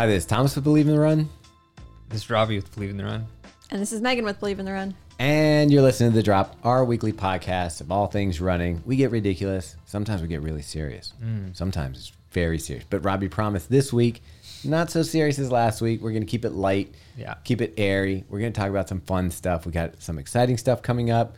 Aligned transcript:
Hi, 0.00 0.06
this 0.06 0.22
is 0.22 0.26
Thomas 0.26 0.54
with 0.54 0.64
Believe 0.64 0.88
in 0.88 0.94
the 0.94 0.98
Run, 0.98 1.28
This 2.08 2.22
is 2.22 2.30
Robbie 2.30 2.56
with 2.56 2.72
Believe 2.74 2.88
in 2.88 2.96
the 2.96 3.04
Run. 3.04 3.26
And 3.70 3.82
this 3.82 3.92
is 3.92 4.00
Megan 4.00 4.24
with 4.24 4.40
Believe 4.40 4.58
in 4.58 4.64
the 4.64 4.72
Run. 4.72 4.94
and 5.18 5.70
you're 5.70 5.82
listening 5.82 6.12
to 6.12 6.16
The 6.16 6.22
Drop, 6.22 6.56
our 6.64 6.86
weekly 6.86 7.12
podcast 7.12 7.82
of 7.82 7.92
all 7.92 8.06
things 8.06 8.40
running. 8.40 8.82
We 8.86 8.96
get 8.96 9.10
ridiculous. 9.10 9.76
Sometimes 9.84 10.22
we 10.22 10.28
get 10.28 10.40
really 10.40 10.62
serious. 10.62 11.12
Mm. 11.22 11.54
Sometimes 11.54 11.98
it's 11.98 12.12
very 12.30 12.58
serious. 12.58 12.86
But 12.88 13.04
Robbie 13.04 13.28
promised 13.28 13.68
this 13.68 13.92
week, 13.92 14.22
not 14.64 14.90
so 14.90 15.02
serious 15.02 15.38
as 15.38 15.52
last 15.52 15.82
week. 15.82 16.00
We're 16.00 16.12
going 16.12 16.22
to 16.24 16.30
keep 16.30 16.46
it 16.46 16.52
light, 16.54 16.94
Yeah. 17.18 17.34
keep 17.44 17.60
it 17.60 17.74
airy. 17.76 18.24
We're 18.30 18.40
going 18.40 18.54
to 18.54 18.58
talk 18.58 18.70
about 18.70 18.88
some 18.88 19.02
fun 19.02 19.30
stuff. 19.30 19.66
We 19.66 19.72
got 19.72 20.00
some 20.02 20.18
exciting 20.18 20.56
stuff 20.56 20.80
coming 20.80 21.10
up, 21.10 21.36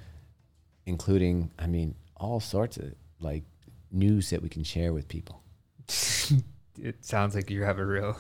including, 0.87 1.51
I 1.59 1.67
mean, 1.67 1.97
all 2.17 2.39
sorts 2.39 2.77
of 2.77 2.95
like 3.19 3.43
news 3.91 4.31
that 4.31 4.41
we 4.41 4.49
can 4.49 4.63
share 4.63 4.93
with 4.93 5.09
people. 5.09 5.43
It 6.81 7.05
sounds 7.05 7.35
like 7.35 7.51
you 7.51 7.65
have 7.65 7.79
a 7.79 7.85
real. 7.85 8.17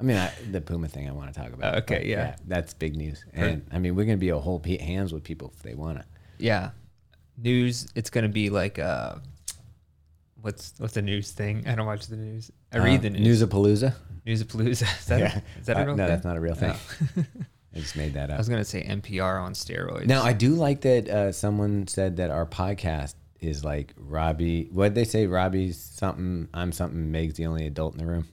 I 0.00 0.02
mean, 0.02 0.16
I, 0.16 0.30
the 0.50 0.60
Puma 0.60 0.88
thing 0.88 1.08
I 1.08 1.12
want 1.12 1.32
to 1.32 1.40
talk 1.40 1.52
about. 1.52 1.74
Oh, 1.74 1.78
okay, 1.78 1.96
but 1.96 2.06
yeah. 2.06 2.36
that's 2.46 2.74
big 2.74 2.96
news. 2.96 3.24
And 3.32 3.66
I 3.72 3.78
mean, 3.78 3.94
we're 3.96 4.04
going 4.04 4.18
to 4.18 4.20
be 4.20 4.28
a 4.28 4.38
whole 4.38 4.60
pe- 4.60 4.78
hands 4.78 5.12
with 5.12 5.22
people 5.24 5.52
if 5.56 5.62
they 5.62 5.74
want 5.74 5.98
to. 5.98 6.04
Yeah. 6.38 6.70
News. 7.38 7.86
It's 7.94 8.08
gonna 8.10 8.28
be 8.30 8.48
like 8.50 8.78
uh, 8.78 9.16
what's 10.40 10.74
what's 10.78 10.94
the 10.94 11.02
news 11.02 11.32
thing? 11.32 11.64
I 11.66 11.74
don't 11.74 11.86
watch 11.86 12.06
the 12.06 12.16
news. 12.16 12.50
I 12.72 12.78
read 12.78 13.02
the 13.02 13.10
news. 13.10 13.42
Newsapalooza. 13.42 13.94
Newsapalooza. 14.26 14.82
Is 15.00 15.06
that, 15.06 15.20
Yeah. 15.20 15.40
is 15.60 15.66
that 15.66 15.76
a 15.76 15.80
Uh, 15.80 15.84
real 15.84 15.96
no, 15.96 16.02
thing? 16.04 16.12
that's 16.14 16.24
not 16.24 16.36
a 16.36 16.40
real 16.40 16.54
thing. 16.54 16.74
No. 17.16 17.24
I 17.74 17.78
just 17.78 17.96
made 17.96 18.14
that 18.14 18.24
up. 18.24 18.30
I 18.30 18.32
up. 18.34 18.38
was 18.38 18.48
gonna 18.48 18.64
say 18.64 18.82
NPR 18.84 19.42
on 19.42 19.52
steroids. 19.52 20.06
Now, 20.06 20.22
I 20.22 20.32
do 20.32 20.54
like 20.54 20.80
that 20.82 21.08
uh, 21.08 21.32
someone 21.32 21.86
said 21.88 22.16
that 22.16 22.30
our 22.30 22.46
podcast 22.46 23.14
is 23.40 23.62
like 23.64 23.92
Robbie. 23.98 24.68
What 24.72 24.88
did 24.88 24.94
they 24.94 25.04
say? 25.04 25.26
Robbie's 25.26 25.78
something. 25.78 26.48
I'm 26.54 26.72
something. 26.72 27.10
Meg's 27.12 27.34
the 27.34 27.46
only 27.46 27.66
adult 27.66 27.92
in 27.94 27.98
the 27.98 28.06
room. 28.06 28.26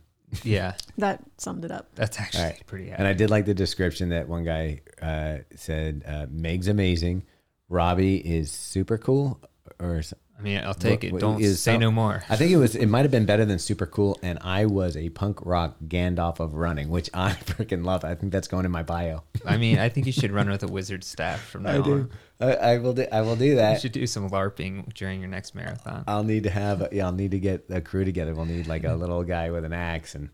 Yeah, 0.43 0.73
That 0.97 1.23
summed 1.37 1.65
it 1.65 1.71
up. 1.71 1.87
that's 1.95 2.19
actually 2.19 2.43
All 2.43 2.49
right. 2.49 2.67
pretty. 2.67 2.89
And 2.91 3.07
I 3.07 3.13
did 3.13 3.29
like 3.29 3.45
the 3.45 3.53
description 3.53 4.09
that 4.09 4.27
one 4.27 4.43
guy 4.43 4.81
uh, 5.01 5.37
said. 5.55 6.03
Uh, 6.07 6.25
Meg's 6.29 6.67
amazing. 6.67 7.23
Robbie 7.69 8.17
is 8.17 8.51
super 8.51 8.97
cool. 8.97 9.39
Or 9.79 10.01
I 10.43 10.45
mean, 10.45 10.61
I'll 10.61 10.73
take 10.73 11.05
it. 11.05 11.17
Don't 11.19 11.41
is 11.41 11.61
say 11.61 11.73
some- 11.73 11.79
no 11.79 11.89
more. 11.89 12.21
I 12.27 12.35
think 12.35 12.51
it 12.51 12.57
was. 12.57 12.75
It 12.75 12.87
might 12.87 13.03
have 13.03 13.11
been 13.11 13.25
better 13.25 13.45
than 13.45 13.59
super 13.59 13.85
cool. 13.85 14.19
And 14.21 14.37
I 14.41 14.65
was 14.65 14.97
a 14.97 15.07
punk 15.09 15.39
rock 15.45 15.77
Gandalf 15.87 16.41
of 16.41 16.53
running, 16.53 16.89
which 16.89 17.09
I 17.13 17.31
freaking 17.45 17.85
love. 17.85 18.03
I 18.03 18.13
think 18.15 18.33
that's 18.33 18.49
going 18.49 18.65
in 18.65 18.71
my 18.71 18.83
bio. 18.83 19.23
I 19.45 19.55
mean, 19.55 19.79
I 19.79 19.87
think 19.87 20.05
you 20.05 20.11
should 20.11 20.31
run 20.31 20.49
with 20.51 20.61
a 20.61 20.67
wizard 20.67 21.05
staff 21.05 21.41
from 21.41 21.63
now 21.63 21.81
on. 21.81 22.11
I, 22.41 22.53
I 22.55 22.77
will. 22.79 22.91
Do, 22.91 23.05
I 23.09 23.21
will 23.21 23.37
do 23.37 23.55
that. 23.55 23.75
You 23.75 23.79
should 23.79 23.93
do 23.93 24.05
some 24.05 24.29
LARPing 24.29 24.93
during 24.93 25.21
your 25.21 25.29
next 25.29 25.55
marathon. 25.55 26.03
I'll 26.07 26.25
need 26.25 26.43
to 26.43 26.49
have. 26.49 26.89
Yeah, 26.91 27.05
I'll 27.05 27.13
need 27.13 27.31
to 27.31 27.39
get 27.39 27.63
a 27.69 27.79
crew 27.79 28.03
together. 28.03 28.33
We'll 28.33 28.43
need 28.43 28.67
like 28.67 28.83
a 28.83 28.95
little 28.95 29.23
guy 29.23 29.49
with 29.49 29.63
an 29.63 29.71
axe 29.71 30.13
and 30.13 30.29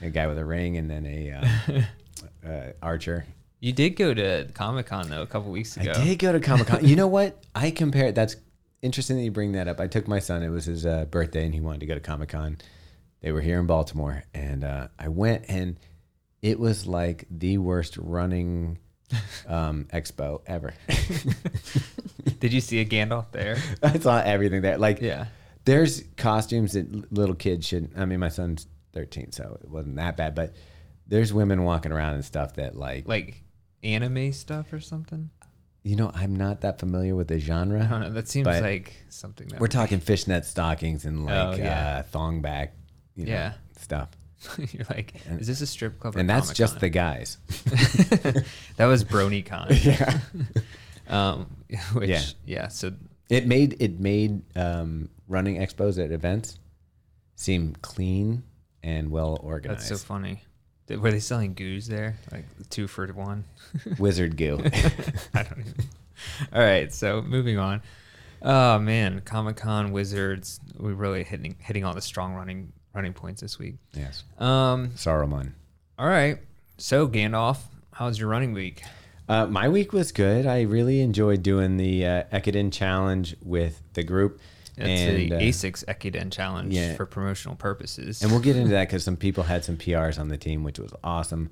a 0.00 0.08
guy 0.08 0.26
with 0.26 0.38
a 0.38 0.44
ring, 0.44 0.78
and 0.78 0.90
then 0.90 1.04
a 1.04 1.32
uh, 1.32 2.48
uh, 2.48 2.72
archer. 2.80 3.26
You 3.58 3.74
did 3.74 3.90
go 3.90 4.14
to 4.14 4.48
Comic 4.54 4.86
Con 4.86 5.10
though 5.10 5.20
a 5.20 5.26
couple 5.26 5.50
weeks 5.50 5.76
ago. 5.76 5.92
I 5.94 6.02
did 6.02 6.18
go 6.18 6.32
to 6.32 6.40
Comic 6.40 6.66
Con. 6.66 6.82
you 6.82 6.96
know 6.96 7.08
what? 7.08 7.44
I 7.54 7.70
compared. 7.70 8.14
That's 8.14 8.36
interesting 8.82 9.16
that 9.16 9.22
you 9.22 9.30
bring 9.30 9.52
that 9.52 9.68
up. 9.68 9.80
I 9.80 9.86
took 9.86 10.08
my 10.08 10.18
son. 10.18 10.42
It 10.42 10.48
was 10.48 10.64
his 10.66 10.86
uh, 10.86 11.04
birthday, 11.06 11.44
and 11.44 11.54
he 11.54 11.60
wanted 11.60 11.80
to 11.80 11.86
go 11.86 11.94
to 11.94 12.00
Comic 12.00 12.30
Con. 12.30 12.58
They 13.20 13.32
were 13.32 13.40
here 13.40 13.60
in 13.60 13.66
Baltimore, 13.66 14.24
and 14.34 14.64
uh, 14.64 14.88
I 14.98 15.08
went, 15.08 15.44
and 15.48 15.78
it 16.42 16.58
was 16.58 16.86
like 16.86 17.26
the 17.30 17.58
worst 17.58 17.96
running 17.98 18.78
um, 19.46 19.86
expo 19.92 20.40
ever. 20.46 20.72
Did 22.40 22.52
you 22.52 22.60
see 22.60 22.80
a 22.80 22.84
Gandalf 22.86 23.30
there? 23.32 23.58
I 23.82 23.98
saw 23.98 24.20
everything 24.20 24.62
there. 24.62 24.78
Like, 24.78 25.00
Yeah. 25.00 25.26
there's 25.64 26.04
costumes 26.16 26.72
that 26.72 27.12
little 27.12 27.34
kids 27.34 27.66
should. 27.66 27.90
I 27.96 28.04
mean, 28.06 28.20
my 28.20 28.28
son's 28.30 28.66
13, 28.94 29.32
so 29.32 29.58
it 29.62 29.68
wasn't 29.70 29.96
that 29.96 30.16
bad. 30.16 30.34
But 30.34 30.54
there's 31.06 31.32
women 31.32 31.64
walking 31.64 31.92
around 31.92 32.14
and 32.14 32.24
stuff 32.24 32.54
that, 32.54 32.74
like, 32.76 33.06
Like 33.06 33.42
anime 33.82 34.32
stuff 34.32 34.72
or 34.72 34.80
something? 34.80 35.28
You 35.82 35.96
know, 35.96 36.10
I'm 36.14 36.36
not 36.36 36.60
that 36.62 36.78
familiar 36.78 37.14
with 37.16 37.28
the 37.28 37.36
I 37.36 37.38
genre. 37.38 37.86
don't 37.88 38.00
know. 38.00 38.10
That 38.10 38.28
seems 38.28 38.44
But 38.44 38.62
like 38.62 38.94
something 39.08 39.48
that 39.48 39.60
We're 39.60 39.66
talking 39.68 40.00
fishnet 40.00 40.44
stockings 40.44 41.04
and 41.06 41.24
like 41.24 41.34
Oh, 41.34 41.54
yeah. 41.62 41.96
uh, 41.98 42.02
thong 42.02 42.42
back, 42.42 42.74
you 43.16 43.26
know, 43.26 43.32
Yeah. 43.32 43.52
stuff. 43.78 44.10
You're 44.58 44.86
like, 44.90 45.14
is 45.38 45.46
this 45.46 45.60
a 45.60 45.66
strip 45.66 45.98
club? 46.00 46.16
And 46.16 46.28
that's 46.28 46.52
just 46.52 46.80
the 46.80 46.88
guys. 46.88 47.38
that 48.76 48.86
was 48.86 49.04
BronyCon. 49.04 49.84
yeah. 49.84 50.20
Um, 51.08 51.46
which 51.94 52.08
Yeah. 52.08 52.22
yeah. 52.44 52.68
So 52.68 52.92
It 53.28 53.46
made 53.46 53.76
it 53.80 54.00
made 54.00 54.42
um, 54.56 55.08
running 55.28 55.56
expos 55.58 56.02
at 56.02 56.10
events 56.10 56.58
seem 57.36 57.74
clean 57.82 58.42
and 58.82 59.10
well 59.10 59.38
organized. 59.42 59.80
that's 59.80 59.88
so 59.88 59.96
funny. 60.06 60.42
Were 60.98 61.10
they 61.10 61.20
selling 61.20 61.54
goos 61.54 61.86
there? 61.86 62.16
Like 62.32 62.44
two 62.70 62.86
for 62.86 63.06
one? 63.08 63.44
Wizard 63.98 64.36
goo. 64.36 64.58
I 65.34 65.42
don't 65.42 65.60
even. 65.60 65.74
All 66.52 66.62
right, 66.62 66.92
so 66.92 67.22
moving 67.22 67.58
on. 67.58 67.82
Oh 68.42 68.78
man, 68.78 69.22
Comic 69.24 69.56
Con 69.56 69.92
Wizards. 69.92 70.60
We're 70.78 70.94
really 70.94 71.24
hitting 71.24 71.56
hitting 71.60 71.84
all 71.84 71.94
the 71.94 72.00
strong 72.00 72.34
running 72.34 72.72
running 72.94 73.12
points 73.12 73.40
this 73.40 73.58
week. 73.58 73.76
yes. 73.92 74.24
Um. 74.38 74.90
Saruman. 74.90 75.52
All 75.98 76.08
right. 76.08 76.38
So 76.78 77.06
Gandalf, 77.06 77.58
how's 77.92 78.18
your 78.18 78.28
running 78.28 78.52
week? 78.54 78.82
Uh, 79.28 79.46
my 79.46 79.68
week 79.68 79.92
was 79.92 80.10
good. 80.12 80.46
I 80.46 80.62
really 80.62 81.00
enjoyed 81.00 81.42
doing 81.42 81.76
the 81.76 82.04
uh, 82.04 82.22
Ekiden 82.32 82.72
challenge 82.72 83.36
with 83.42 83.82
the 83.92 84.02
group. 84.02 84.40
It's 84.80 85.00
and, 85.02 85.16
the 85.18 85.34
uh, 85.34 85.40
ASICS 85.40 85.84
Ekiden 85.86 86.30
challenge 86.32 86.74
yeah. 86.74 86.94
for 86.96 87.06
promotional 87.06 87.56
purposes. 87.56 88.22
and 88.22 88.30
we'll 88.30 88.40
get 88.40 88.56
into 88.56 88.70
that 88.72 88.88
because 88.88 89.04
some 89.04 89.16
people 89.16 89.44
had 89.44 89.64
some 89.64 89.76
PRs 89.76 90.18
on 90.18 90.28
the 90.28 90.38
team, 90.38 90.64
which 90.64 90.78
was 90.78 90.92
awesome. 91.04 91.50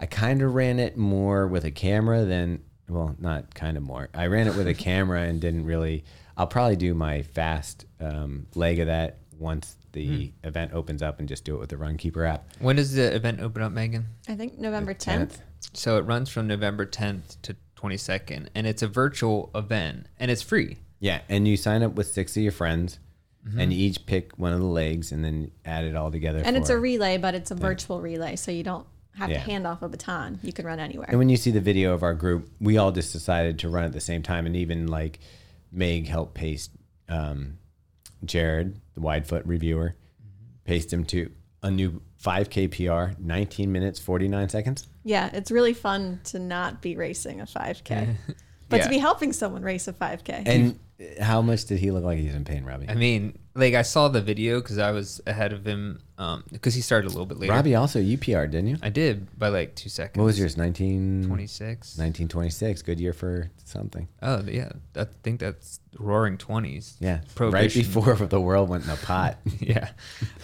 I 0.00 0.06
kind 0.06 0.42
of 0.42 0.54
ran 0.54 0.78
it 0.78 0.96
more 0.96 1.46
with 1.46 1.64
a 1.64 1.70
camera 1.70 2.24
than, 2.24 2.62
well, 2.88 3.14
not 3.18 3.54
kind 3.54 3.76
of 3.76 3.82
more. 3.82 4.08
I 4.14 4.26
ran 4.26 4.46
it 4.48 4.56
with 4.56 4.66
a 4.66 4.74
camera 4.88 5.22
and 5.22 5.40
didn't 5.40 5.64
really. 5.64 6.04
I'll 6.36 6.48
probably 6.48 6.74
do 6.76 6.94
my 6.94 7.22
fast 7.22 7.84
um, 8.00 8.46
leg 8.56 8.80
of 8.80 8.88
that 8.88 9.18
once 9.38 9.76
the 9.92 10.06
Hmm. 10.42 10.48
event 10.48 10.72
opens 10.72 11.00
up 11.02 11.20
and 11.20 11.28
just 11.28 11.44
do 11.44 11.54
it 11.54 11.58
with 11.60 11.68
the 11.70 11.76
Runkeeper 11.76 12.28
app. 12.28 12.48
when 12.58 12.74
does 12.74 12.92
the 12.94 13.14
event 13.14 13.38
open 13.40 13.62
up, 13.62 13.70
Megan? 13.70 14.06
I 14.28 14.34
think 14.34 14.58
November 14.58 14.92
10th. 14.94 15.28
10th. 15.28 15.38
So 15.72 15.96
it 15.98 16.02
runs 16.02 16.28
from 16.28 16.48
November 16.48 16.84
10th 16.84 17.40
to 17.42 17.54
22nd, 17.76 18.48
and 18.56 18.66
it's 18.66 18.82
a 18.82 18.88
virtual 18.88 19.50
event, 19.54 20.06
and 20.18 20.30
it's 20.32 20.42
free. 20.42 20.78
Yeah, 21.04 21.20
and 21.28 21.46
you 21.46 21.56
sign 21.58 21.82
up 21.82 21.94
with 21.96 22.06
six 22.08 22.36
of 22.36 22.42
your 22.42 22.52
friends, 22.52 22.98
Mm-hmm. 23.46 23.60
and 23.60 23.72
you 23.74 23.86
each 23.88 24.06
pick 24.06 24.32
one 24.38 24.54
of 24.54 24.60
the 24.60 24.64
legs, 24.64 25.12
and 25.12 25.22
then 25.22 25.50
add 25.66 25.84
it 25.84 25.94
all 25.94 26.10
together. 26.10 26.40
And 26.42 26.56
it's 26.56 26.70
a 26.70 26.78
relay, 26.78 27.18
but 27.18 27.34
it's 27.34 27.50
a 27.50 27.54
virtual 27.54 28.00
relay, 28.00 28.36
so 28.36 28.50
you 28.50 28.62
don't 28.62 28.86
have 29.18 29.28
Yeah. 29.28 29.36
to 29.36 29.50
hand 29.50 29.66
off 29.66 29.82
a 29.82 29.88
baton. 29.90 30.38
You 30.42 30.50
can 30.50 30.64
run 30.64 30.80
anywhere. 30.80 31.08
And 31.10 31.18
when 31.18 31.28
you 31.28 31.36
see 31.36 31.50
the 31.50 31.60
video 31.60 31.92
of 31.92 32.02
our 32.02 32.14
group, 32.14 32.48
we 32.58 32.78
all 32.78 32.90
just 32.90 33.12
decided 33.12 33.58
to 33.58 33.68
run 33.68 33.84
at 33.84 33.92
the 33.92 34.00
same 34.00 34.22
time, 34.22 34.46
and 34.46 34.56
even 34.56 34.86
like 34.86 35.18
Meg 35.70 36.06
helped 36.08 36.32
paste 36.32 36.70
um, 37.10 37.58
Jarrett, 38.24 38.68
the 38.94 39.02
Widefoot 39.02 39.42
reviewer, 39.44 39.94
paste 40.64 40.90
him 40.90 41.04
to 41.04 41.30
a 41.62 41.70
new 41.70 42.00
5K 42.24 42.68
PR, 42.70 43.14
19 43.20 43.70
minutes 43.70 43.98
49 44.00 44.48
seconds. 44.48 44.86
yeah, 45.04 45.28
it's 45.34 45.50
really 45.50 45.74
fun 45.74 46.20
to 46.24 46.38
not 46.38 46.80
be 46.80 46.96
racing 46.96 47.42
a 47.42 47.44
5K, 47.44 48.16
but 48.74 48.80
Yeah. 48.80 48.84
to 48.84 48.90
be 48.90 48.98
helping 48.98 49.32
someone 49.32 49.62
race 49.62 49.86
a 49.88 49.92
5K. 49.92 50.42
And 50.46 50.78
how 51.20 51.42
much 51.42 51.64
did 51.64 51.78
he 51.80 51.90
look 51.90 52.04
like 52.04 52.18
he 52.18 52.26
was 52.26 52.34
in 52.34 52.44
pain, 52.44 52.64
Robbie? 52.64 52.88
I 52.88 52.94
mean, 52.94 53.38
like 53.54 53.74
I 53.74 53.82
saw 53.82 54.08
the 54.08 54.20
video 54.20 54.60
because 54.60 54.78
I 54.78 54.90
was 54.92 55.20
ahead 55.26 55.52
of 55.52 55.64
him 55.66 56.00
because 56.52 56.74
he 56.74 56.80
started 56.80 57.06
a 57.08 57.10
little 57.10 57.26
bit 57.26 57.38
later. 57.38 57.52
Robbie 57.52 57.74
also 57.74 58.00
UPR, 58.00 58.50
didn't 58.50 58.68
you? 58.68 58.76
I 58.82 58.90
did 58.90 59.36
by 59.38 59.48
like 59.48 59.74
two 59.74 59.88
seconds. 59.88 60.18
What 60.18 60.24
was 60.26 60.38
yours? 60.38 60.56
19, 60.56 61.24
26. 61.26 61.98
1926. 61.98 62.82
Good 62.82 63.00
year 63.00 63.12
for 63.12 63.50
something. 63.64 64.08
Oh 64.22 64.42
yeah, 64.46 64.70
I 64.96 65.06
think 65.22 65.40
that's 65.40 65.80
roaring 65.98 66.38
twenties. 66.38 66.96
Yeah, 67.00 67.16
right 67.16 67.34
Prohibition. 67.34 67.82
before 67.82 68.14
the 68.14 68.40
world 68.40 68.68
went 68.68 68.84
in 68.84 68.90
a 68.90 68.96
pot. 68.96 69.38
yeah, 69.60 69.90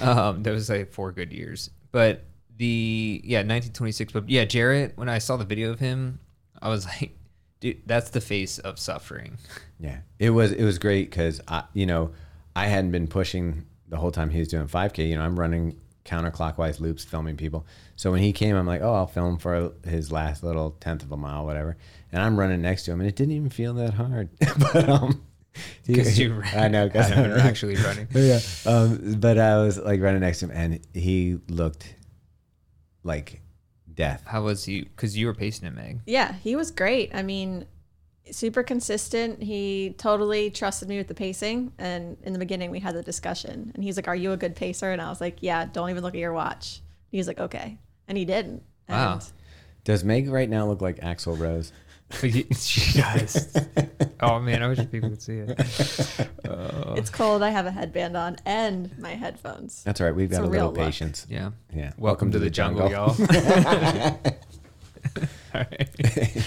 um, 0.00 0.42
that 0.42 0.52
was 0.52 0.68
like 0.68 0.90
four 0.92 1.12
good 1.12 1.32
years. 1.32 1.70
But 1.92 2.24
the 2.56 3.20
yeah, 3.24 3.38
1926. 3.38 4.12
But 4.12 4.28
yeah, 4.28 4.44
Jarrett. 4.44 4.96
When 4.96 5.08
I 5.08 5.18
saw 5.18 5.36
the 5.36 5.44
video 5.44 5.70
of 5.70 5.78
him, 5.80 6.18
I 6.60 6.68
was 6.68 6.86
like, 6.86 7.16
dude, 7.60 7.82
that's 7.86 8.10
the 8.10 8.20
face 8.20 8.58
of 8.58 8.78
suffering. 8.78 9.38
Yeah, 9.82 10.00
it 10.18 10.28
was 10.28 10.52
it 10.52 10.62
was 10.62 10.78
great 10.78 11.08
because 11.08 11.40
I 11.48 11.64
you 11.72 11.86
know 11.86 12.10
I 12.54 12.66
hadn't 12.66 12.90
been 12.90 13.06
pushing 13.08 13.64
the 13.88 13.96
whole 13.96 14.10
time 14.10 14.28
he 14.28 14.38
was 14.38 14.48
doing 14.48 14.66
5K. 14.68 15.08
You 15.08 15.16
know, 15.16 15.22
I'm 15.22 15.40
running 15.40 15.80
counterclockwise 16.04 16.80
loops, 16.80 17.02
filming 17.02 17.38
people. 17.38 17.66
So 17.96 18.10
when 18.10 18.20
he 18.20 18.34
came, 18.34 18.56
I'm 18.56 18.66
like, 18.66 18.82
oh, 18.82 18.92
I'll 18.92 19.06
film 19.06 19.38
for 19.38 19.72
his 19.86 20.12
last 20.12 20.42
little 20.44 20.72
tenth 20.80 21.02
of 21.02 21.12
a 21.12 21.16
mile, 21.16 21.46
whatever. 21.46 21.78
And 22.12 22.20
I'm 22.20 22.38
running 22.38 22.60
next 22.60 22.84
to 22.84 22.92
him, 22.92 23.00
and 23.00 23.08
it 23.08 23.16
didn't 23.16 23.32
even 23.32 23.48
feel 23.48 23.72
that 23.74 23.94
hard. 23.94 24.28
but 24.58 24.86
um, 24.86 25.24
Because 25.86 26.18
you 26.18 26.42
I 26.54 26.68
know, 26.68 26.86
because 26.86 27.08
been 27.10 27.32
actually 27.32 27.76
running. 27.76 28.06
yeah. 28.12 28.40
Um, 28.66 29.16
but 29.18 29.38
I 29.38 29.56
was 29.62 29.78
like 29.78 30.02
running 30.02 30.20
next 30.20 30.40
to 30.40 30.44
him, 30.46 30.50
and 30.54 30.80
he 30.92 31.38
looked 31.48 31.94
like 33.02 33.39
death. 34.00 34.22
How 34.26 34.42
was 34.42 34.64
he? 34.64 34.82
Because 34.82 35.16
you 35.16 35.26
were 35.26 35.34
pacing 35.34 35.66
him, 35.66 35.74
Meg. 35.76 36.00
yeah, 36.06 36.34
he 36.34 36.56
was 36.56 36.70
great. 36.70 37.10
I 37.14 37.22
mean, 37.22 37.66
super 38.30 38.62
consistent. 38.62 39.42
He 39.42 39.94
totally 39.98 40.50
trusted 40.50 40.88
me 40.88 40.98
with 40.98 41.08
the 41.08 41.14
pacing. 41.14 41.72
And 41.78 42.16
in 42.22 42.32
the 42.32 42.38
beginning, 42.38 42.70
we 42.70 42.80
had 42.80 42.94
the 42.94 43.02
discussion, 43.02 43.72
and 43.74 43.84
he's 43.84 43.96
like, 43.96 44.08
"Are 44.08 44.16
you 44.16 44.32
a 44.32 44.36
good 44.36 44.54
pacer?" 44.56 44.90
And 44.92 45.00
I 45.00 45.08
was 45.08 45.20
like, 45.20 45.38
"Yeah, 45.40 45.66
don't 45.66 45.90
even 45.90 46.02
look 46.02 46.14
at 46.14 46.20
your 46.20 46.32
watch." 46.32 46.80
He's 47.10 47.26
like, 47.26 47.40
okay. 47.40 47.78
And 48.08 48.16
he 48.16 48.24
didn't. 48.24 48.62
Wow. 48.88 49.20
Does 49.84 50.04
Meg 50.04 50.28
right 50.28 50.48
now 50.48 50.66
look 50.66 50.80
like 50.80 51.00
Axl 51.00 51.38
Rose? 51.38 51.72
She 52.12 53.00
does. 53.00 53.56
oh 54.20 54.40
man, 54.40 54.62
I 54.62 54.68
wish 54.68 54.78
people 54.90 55.10
could 55.10 55.22
see 55.22 55.38
it. 55.38 55.60
Uh, 56.48 56.94
It's 56.96 57.10
cold. 57.10 57.42
I 57.42 57.50
have 57.50 57.66
a 57.66 57.70
headband 57.70 58.16
on 58.16 58.36
and 58.44 58.96
my 58.98 59.10
headphones. 59.14 59.82
That's 59.84 60.00
all 60.00 60.06
right. 60.06 60.14
We've 60.16 60.30
It's 60.30 60.38
got 60.38 60.44
a 60.44 60.48
a, 60.48 60.50
real 60.50 60.66
little 60.68 60.72
look. 60.82 60.84
patience. 60.92 61.26
yeah. 61.28 61.50
Yeah. 61.74 61.92
Welcome, 61.98 62.30
to, 62.32 62.38
the, 62.38 62.50
jungle, 62.50 62.90
y'all. 62.90 63.14
All 65.52 65.62
right. 65.62 66.44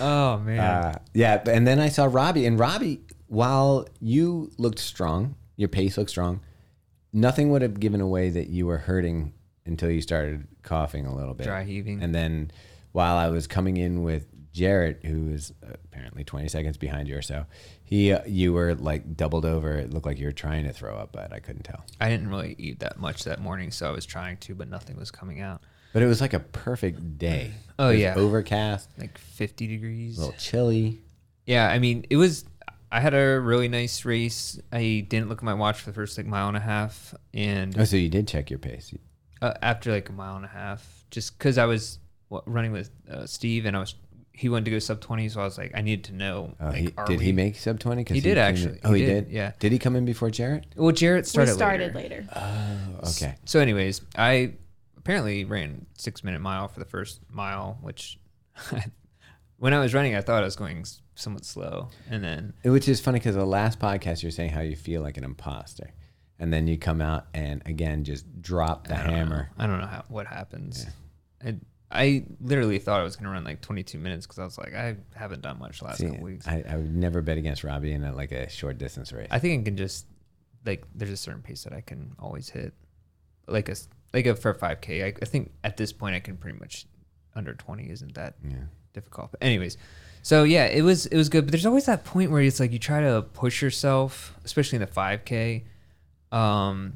Oh 0.00 0.38
man. 0.38 0.58
Uh, 0.60 0.98
yeah, 1.14 1.42
and 1.48 1.66
then 1.66 1.80
I 1.80 1.88
saw 1.88 2.04
Robbie, 2.10 2.46
and 2.46 2.58
Robbie, 2.58 3.00
while 3.26 3.86
you 4.00 4.50
looked 4.58 4.78
strong, 4.78 5.34
your 5.56 5.68
pace 5.68 5.96
looked 5.98 6.10
strong, 6.10 6.40
nothing 7.12 7.50
would 7.50 7.62
have 7.62 7.80
given 7.80 8.00
away 8.00 8.30
that 8.30 8.48
you 8.48 8.66
were 8.66 8.78
hurting 8.78 9.32
until 9.66 9.90
you 9.90 10.00
started 10.00 10.46
coughing 10.62 11.06
a 11.06 11.14
little 11.14 11.34
bit. 11.34 11.44
Dry 11.44 11.64
heaving. 11.64 12.02
And 12.02 12.14
then 12.14 12.50
while 12.92 13.16
I 13.16 13.28
was 13.28 13.46
coming 13.46 13.76
in 13.76 14.02
with 14.02 14.26
Jarrett, 14.58 15.00
who 15.04 15.26
was 15.30 15.52
apparently 15.62 16.24
20 16.24 16.48
seconds 16.48 16.76
behind 16.76 17.08
you 17.08 17.16
or 17.16 17.22
so, 17.22 17.46
he, 17.84 18.12
uh, 18.12 18.20
you 18.26 18.52
were 18.52 18.74
like 18.74 19.16
doubled 19.16 19.44
over. 19.44 19.72
It 19.74 19.92
looked 19.92 20.06
like 20.06 20.18
you 20.18 20.26
were 20.26 20.32
trying 20.32 20.64
to 20.64 20.72
throw 20.72 20.96
up, 20.96 21.12
but 21.12 21.32
I 21.32 21.38
couldn't 21.40 21.62
tell. 21.62 21.84
I 22.00 22.08
didn't 22.10 22.28
really 22.28 22.54
eat 22.58 22.80
that 22.80 22.98
much 22.98 23.24
that 23.24 23.40
morning, 23.40 23.70
so 23.70 23.88
I 23.88 23.92
was 23.92 24.04
trying 24.04 24.36
to, 24.38 24.54
but 24.54 24.68
nothing 24.68 24.96
was 24.96 25.10
coming 25.10 25.40
out. 25.40 25.62
But 25.92 26.02
it 26.02 26.06
was 26.06 26.20
like 26.20 26.34
a 26.34 26.40
perfect 26.40 27.18
day. 27.18 27.52
Oh, 27.78 27.90
yeah. 27.90 28.14
overcast, 28.16 28.90
Like 28.98 29.16
50 29.16 29.66
degrees. 29.66 30.18
a 30.18 30.20
little 30.20 30.36
chilly. 30.38 31.00
Yeah, 31.46 31.68
I 31.68 31.78
mean, 31.78 32.04
it 32.10 32.16
was. 32.16 32.44
I 32.92 33.00
had 33.00 33.14
a 33.14 33.38
really 33.40 33.68
nice 33.68 34.04
race. 34.04 34.58
I 34.72 35.06
didn't 35.08 35.28
look 35.28 35.38
at 35.38 35.44
my 35.44 35.54
watch 35.54 35.80
for 35.80 35.90
the 35.90 35.94
first 35.94 36.16
like 36.18 36.26
mile 36.26 36.48
and 36.48 36.56
a 36.56 36.60
half, 36.60 37.14
and 37.34 37.78
Oh, 37.78 37.84
so 37.84 37.96
you 37.96 38.08
did 38.08 38.26
check 38.28 38.50
your 38.50 38.58
pace. 38.58 38.92
uh, 39.40 39.54
after 39.62 39.90
like 39.92 40.08
a 40.08 40.12
mile 40.12 40.36
and 40.36 40.44
a 40.44 40.48
half, 40.48 41.04
just 41.10 41.38
because 41.38 41.56
I 41.58 41.64
was 41.66 41.98
running 42.46 42.72
with 42.72 42.90
uh, 43.10 43.26
Steve, 43.26 43.64
and 43.66 43.74
I 43.76 43.80
was 43.80 43.94
he 44.38 44.48
wanted 44.48 44.66
to 44.66 44.70
go 44.70 44.78
sub 44.78 45.00
twenty, 45.00 45.28
so 45.28 45.40
I 45.40 45.44
was 45.44 45.58
like, 45.58 45.72
I 45.74 45.80
needed 45.80 46.04
to 46.04 46.14
know. 46.14 46.54
Oh, 46.60 46.66
like, 46.66 46.76
he, 46.76 46.94
are 46.96 47.06
did 47.06 47.20
he 47.20 47.32
make 47.32 47.56
sub 47.56 47.80
20? 47.80 48.04
He 48.14 48.20
did, 48.20 48.38
actually. 48.38 48.78
Oh, 48.84 48.92
he, 48.92 49.00
He 49.00 49.06
did? 49.06 49.24
did, 49.24 49.34
yeah. 49.34 49.52
Did 49.58 49.72
he 49.72 49.80
come 49.80 49.96
in 49.96 50.04
before 50.04 50.30
Jarrett? 50.30 50.64
Well, 50.76 50.92
Jarrett 50.92 51.26
started. 51.26 51.50
we 51.50 51.56
started 51.56 51.94
later. 51.96 52.24
later. 52.24 52.28
Oh, 52.36 53.08
okay. 53.08 53.34
So, 53.46 53.58
anyways, 53.58 54.00
I 54.16 54.52
apparently 54.96 55.44
ran 55.44 55.86
six 55.96 56.22
minute 56.22 56.40
mile 56.40 56.68
for 56.68 56.78
the 56.78 56.86
first 56.86 57.20
mile, 57.28 57.78
which 57.80 58.20
when 59.58 59.74
I 59.74 59.80
was 59.80 59.92
running, 59.92 60.14
I 60.14 60.20
thought 60.20 60.42
I 60.42 60.44
was 60.44 60.54
going 60.54 60.84
somewhat 61.16 61.44
slow, 61.44 61.88
and 62.08 62.22
then 62.22 62.52
Which 62.64 62.88
is 62.88 63.00
funny 63.00 63.18
because 63.18 63.34
the 63.34 63.44
last 63.44 63.80
podcast 63.80 64.22
you're 64.22 64.30
saying 64.30 64.50
how 64.50 64.60
you 64.60 64.76
feel 64.76 65.02
like 65.02 65.16
an 65.16 65.24
imposter, 65.24 65.90
and 66.38 66.52
then 66.52 66.68
you 66.68 66.78
come 66.78 67.00
out 67.00 67.26
and 67.34 67.60
again 67.66 68.04
just 68.04 68.40
drop 68.40 68.86
the 68.86 68.94
I 68.94 68.98
hammer. 68.98 69.50
Know. 69.58 69.64
I 69.64 69.66
don't 69.66 69.80
know 69.80 69.86
how 69.86 70.04
what 70.08 70.28
happens. 70.28 70.86
I, 71.44 71.56
I 71.90 72.24
literally 72.40 72.78
thought 72.78 73.00
I 73.00 73.04
was 73.04 73.16
gonna 73.16 73.30
run 73.30 73.44
like 73.44 73.60
22 73.62 73.98
minutes 73.98 74.26
because 74.26 74.38
I 74.38 74.44
was 74.44 74.58
like, 74.58 74.74
I 74.74 74.96
haven't 75.14 75.42
done 75.42 75.58
much 75.58 75.78
the 75.80 75.86
last 75.86 75.98
See, 75.98 76.06
couple 76.06 76.24
weeks. 76.24 76.46
I, 76.46 76.62
I 76.68 76.76
would 76.76 76.94
never 76.94 77.22
bet 77.22 77.38
against 77.38 77.64
Robbie 77.64 77.92
in 77.92 78.04
a, 78.04 78.14
like 78.14 78.32
a 78.32 78.48
short 78.48 78.78
distance 78.78 79.12
race. 79.12 79.28
I 79.30 79.38
think 79.38 79.60
I 79.60 79.64
can 79.64 79.76
just 79.76 80.06
like 80.66 80.84
there's 80.94 81.10
a 81.10 81.16
certain 81.16 81.42
pace 81.42 81.64
that 81.64 81.72
I 81.72 81.80
can 81.80 82.14
always 82.18 82.50
hit, 82.50 82.74
like 83.46 83.68
a 83.68 83.76
like 84.12 84.26
a 84.26 84.34
for 84.34 84.52
5k. 84.52 85.04
I, 85.04 85.06
I 85.20 85.24
think 85.24 85.52
at 85.64 85.76
this 85.76 85.92
point 85.92 86.14
I 86.14 86.20
can 86.20 86.36
pretty 86.36 86.58
much 86.58 86.86
under 87.34 87.54
20 87.54 87.90
isn't 87.90 88.14
that 88.14 88.34
yeah. 88.44 88.56
difficult. 88.92 89.30
But 89.30 89.42
anyways, 89.42 89.78
so 90.22 90.44
yeah, 90.44 90.66
it 90.66 90.82
was 90.82 91.06
it 91.06 91.16
was 91.16 91.28
good. 91.28 91.46
But 91.46 91.52
there's 91.52 91.66
always 91.66 91.86
that 91.86 92.04
point 92.04 92.30
where 92.30 92.42
it's 92.42 92.60
like 92.60 92.72
you 92.72 92.78
try 92.78 93.00
to 93.00 93.22
push 93.32 93.62
yourself, 93.62 94.34
especially 94.44 94.76
in 94.76 94.82
the 94.82 94.88
5k, 94.88 95.64
um, 96.32 96.92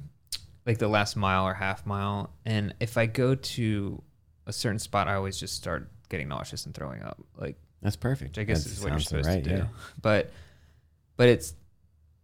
like 0.66 0.78
the 0.78 0.88
last 0.88 1.16
mile 1.16 1.46
or 1.46 1.54
half 1.54 1.86
mile. 1.86 2.30
And 2.44 2.74
if 2.80 2.98
I 2.98 3.06
go 3.06 3.34
to 3.34 4.02
a 4.46 4.52
certain 4.52 4.78
spot, 4.78 5.08
I 5.08 5.14
always 5.14 5.38
just 5.38 5.54
start 5.54 5.88
getting 6.08 6.28
nauseous 6.28 6.66
and 6.66 6.74
throwing 6.74 7.02
up. 7.02 7.22
Like 7.36 7.56
That's 7.80 7.96
perfect. 7.96 8.36
which 8.36 8.38
I 8.38 8.44
guess 8.44 8.64
That 8.64 8.72
is 8.72 8.82
what 8.82 8.90
you're 8.90 9.00
supposed 9.00 9.28
right, 9.28 9.42
to 9.44 9.50
do. 9.50 9.56
yeah. 9.56 9.66
But 10.02 10.30
but 11.16 11.28
it's 11.28 11.54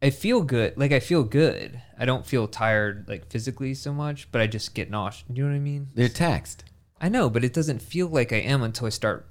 I 0.01 0.11
feel 0.11 0.43
good. 0.43 0.77
Like 0.77 0.93
I 0.93 1.01
feel 1.01 1.25
good. 1.25 1.81
I 1.99 2.05
don't 2.05 2.25
feel 2.25 2.47
tired 2.47 3.07
like 3.09 3.27
physically 3.31 3.75
so 3.75 3.93
much, 3.93 4.31
but 4.31 4.41
I 4.41 4.47
just 4.47 4.75
get 4.75 4.91
nauseous. 4.91 5.25
Do 5.29 5.35
you 5.41 5.45
know 5.45 5.51
what 5.53 5.57
I 5.57 5.61
mean? 5.61 5.89
They're 5.95 6.09
taxed. 6.09 6.65
I 7.01 7.09
know, 7.09 7.29
but 7.31 7.45
it 7.45 7.53
doesn't 7.53 7.81
feel 7.83 8.07
like 8.09 8.33
I 8.33 8.37
am 8.37 8.63
until 8.63 8.87
I 8.87 8.91
start 8.91 9.27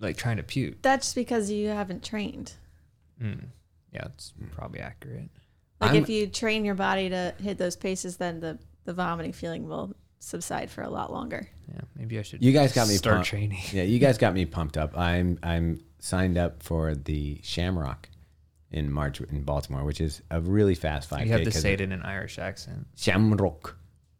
like 0.00 0.16
trying 0.16 0.36
to 0.38 0.42
puke. 0.42 0.82
That's 0.82 1.12
because 1.14 1.50
you 1.50 1.68
haven't 1.68 2.04
trained. 2.04 2.52
Mm. 3.22 3.46
Yeah, 3.92 4.04
it's 4.14 4.32
probably 4.52 4.80
accurate. 4.80 5.28
Like 5.80 5.92
I'm- 5.92 6.02
if 6.02 6.08
you 6.08 6.26
train 6.28 6.64
your 6.64 6.74
body 6.76 7.08
to 7.10 7.34
hit 7.40 7.58
those 7.58 7.76
paces, 7.76 8.16
then 8.16 8.40
the, 8.40 8.58
the 8.84 8.92
vomiting 8.92 9.32
feeling 9.32 9.66
will 9.68 9.94
subside 10.20 10.70
for 10.70 10.82
a 10.82 10.90
lot 10.90 11.12
longer. 11.12 11.48
Yeah, 11.72 11.80
maybe 11.96 12.18
I 12.18 12.22
should. 12.22 12.42
You 12.42 12.52
guys 12.52 12.72
got 12.72 12.88
me 12.88 12.94
start 12.94 13.16
pumped. 13.16 13.28
training. 13.28 13.58
Yeah, 13.72 13.82
you 13.84 13.98
guys 13.98 14.18
got 14.24 14.34
me 14.34 14.44
pumped 14.46 14.76
up. 14.76 14.96
I'm 14.96 15.38
I'm 15.42 15.80
signed 15.98 16.38
up 16.38 16.62
for 16.62 16.94
the 16.94 17.40
Shamrock 17.42 18.08
in 18.70 18.92
March 18.92 19.20
in 19.20 19.42
Baltimore, 19.42 19.84
which 19.84 20.00
is 20.00 20.22
a 20.30 20.40
really 20.40 20.74
fast 20.74 21.08
5K. 21.10 21.26
You 21.26 21.32
have 21.32 21.40
to 21.44 21.50
'cause 21.50 21.60
say 21.62 21.72
it 21.72 21.80
in 21.80 21.92
an 21.92 22.02
Irish 22.02 22.38
accent. 22.38 22.86
Shamrock. 22.96 23.76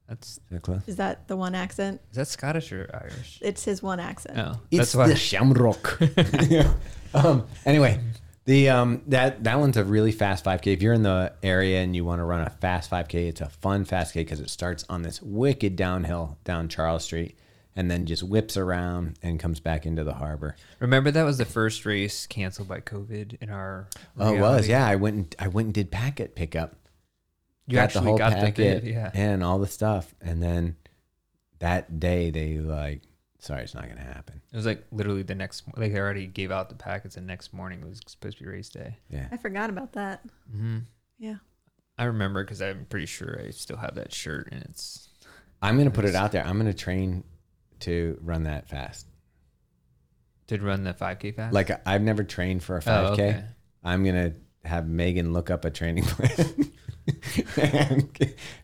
That's 0.09 0.29
Is 0.39 0.41
that 0.50 0.62
close? 0.62 0.81
Is 0.87 0.97
that 0.97 1.29
the 1.29 1.37
one 1.37 1.55
accent? 1.55 2.00
is 2.11 2.17
that 2.17 2.29
Scottish 2.29 2.73
or 2.73 2.89
Irish? 2.95 3.39
It's 3.43 3.62
his 3.65 3.83
one 3.83 4.00
accent. 4.00 4.39
Oh, 4.39 4.59
It's 4.71 4.79
that's 4.79 4.95
why. 4.95 5.09
the 5.09 5.17
Shamrock. 5.17 6.00
um, 7.15 7.47
anyway, 7.67 8.00
the 8.49 8.71
um, 8.71 9.03
that 9.09 9.45
that 9.45 9.61
one's 9.61 9.77
a 9.77 9.85
really 9.85 10.11
fast 10.11 10.43
5K. 10.43 10.73
If 10.73 10.81
you're 10.81 10.95
in 10.95 11.03
the 11.03 11.35
area 11.43 11.83
and 11.83 11.95
you 11.95 12.03
want 12.06 12.21
to 12.21 12.25
run 12.25 12.41
a 12.41 12.49
fast 12.49 12.91
5K, 12.91 13.29
it's 13.29 13.43
a 13.43 13.50
fun 13.50 13.85
fast 13.85 14.15
K 14.15 14.23
because 14.25 14.41
it 14.41 14.49
starts 14.49 14.87
on 14.89 15.03
this 15.03 15.21
wicked 15.21 15.77
downhill 15.77 16.39
down 16.45 16.69
Charles 16.69 17.05
Street 17.05 17.37
and 17.77 17.91
then 17.91 18.06
just 18.06 18.23
whips 18.23 18.56
around 18.56 19.19
and 19.23 19.39
comes 19.39 19.61
back 19.61 19.85
into 19.85 20.03
the 20.03 20.15
harbor. 20.15 20.56
Remember 20.81 21.11
that 21.11 21.25
was 21.25 21.37
the 21.37 21.45
first 21.45 21.85
race 21.85 22.27
canceled 22.27 22.69
by 22.69 22.81
COVID 22.81 23.37
in 23.43 23.50
our. 23.50 23.87
Oh, 24.19 24.35
it 24.35 24.41
was 24.41 24.67
yeah. 24.67 24.87
I 24.87 24.97
went 24.97 25.17
and 25.17 25.37
I 25.39 25.49
went 25.49 25.67
and 25.67 25.75
did 25.75 25.91
packet 25.91 26.35
pickup. 26.35 26.75
You 27.67 27.75
got 27.75 27.83
actually 27.83 28.00
the 28.00 28.09
whole 28.09 28.19
got 28.19 28.33
packet 28.33 28.56
the 28.56 28.62
bid, 28.62 28.95
yeah. 28.95 29.11
and 29.12 29.45
all 29.45 29.59
the 29.59 29.67
stuff, 29.67 30.15
and 30.23 30.43
then 30.43 30.77
that 31.59 32.00
day 32.00 32.31
they 32.31 32.56
like, 32.61 33.03
sorry, 33.38 33.62
it's 33.62 33.75
not 33.75 33.88
gonna 33.88 34.00
happen. 34.00 34.40
It 34.52 34.56
was 34.56 34.67
like 34.67 34.85
literally 34.93 35.23
the 35.23 35.35
next. 35.35 35.64
Like 35.76 35.93
they 35.93 35.99
already 35.99 36.26
gave 36.26 36.50
out 36.50 36.69
the 36.69 36.75
packets, 36.75 37.17
and 37.17 37.26
next 37.26 37.52
morning 37.52 37.80
It 37.80 37.88
was 37.88 38.00
supposed 38.07 38.38
to 38.38 38.45
be 38.45 38.50
race 38.50 38.68
day. 38.68 38.97
Yeah. 39.11 39.28
I 39.30 39.37
forgot 39.37 39.71
about 39.71 39.92
that. 39.92 40.25
Mm-hmm. 40.54 40.78
Yeah. 41.18 41.37
I 41.97 42.04
remember 42.04 42.45
because 42.45 42.62
I'm 42.62 42.87
pretty 42.88 43.07
sure 43.07 43.40
I 43.45 43.50
still 43.50 43.76
have 43.76 43.97
that 43.97 44.12
shirt, 44.12 44.49
and 44.52 44.62
it's 44.62 45.09
I'm 45.61 45.76
gonna 45.76 45.90
put 45.90 46.04
it 46.04 46.14
out 46.14 46.33
there. 46.33 46.45
I'm 46.47 46.59
gonna 46.59 46.73
train 46.75 47.25
to 47.80 48.18
run 48.23 48.45
that 48.45 48.68
fast. 48.68 49.07
did 50.47 50.62
run 50.62 50.85
the 50.85 50.95
5K 50.95 51.35
fast. 51.37 51.54
Like 51.54 51.71
I've 51.87 52.02
never 52.02 52.25
trained 52.25 52.62
for 52.62 52.76
a 52.76 52.80
5K. 52.80 52.87
Oh, 52.88 53.12
okay. 53.12 53.45
I'm 53.85 54.04
gonna 54.04 54.35
have 54.64 54.88
Megan 54.88 55.33
look 55.33 55.50
up 55.50 55.64
a 55.64 55.71
training 55.71 56.04
plan 56.04 56.73
and, 57.57 58.18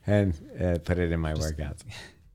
and 0.06 0.34
uh, 0.60 0.78
put 0.80 0.98
it 0.98 1.12
in 1.12 1.20
my 1.20 1.34
workouts. 1.34 1.80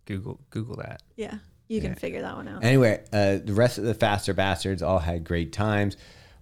Google 0.06 0.40
Google 0.50 0.78
that. 0.78 1.02
Yeah. 1.16 1.36
You 1.70 1.80
can 1.82 1.92
Yeah. 1.92 1.96
figure 2.00 2.22
that 2.22 2.36
one 2.36 2.48
out. 2.48 2.64
Anyway, 2.64 3.02
uh, 3.14 3.38
the 3.44 3.54
rest 3.54 3.78
of 3.78 3.86
the 3.86 3.94
faster 3.94 4.34
bastards 4.34 4.82
all 4.82 5.00
had 5.00 5.24
great 5.24 5.54
times. 5.54 5.96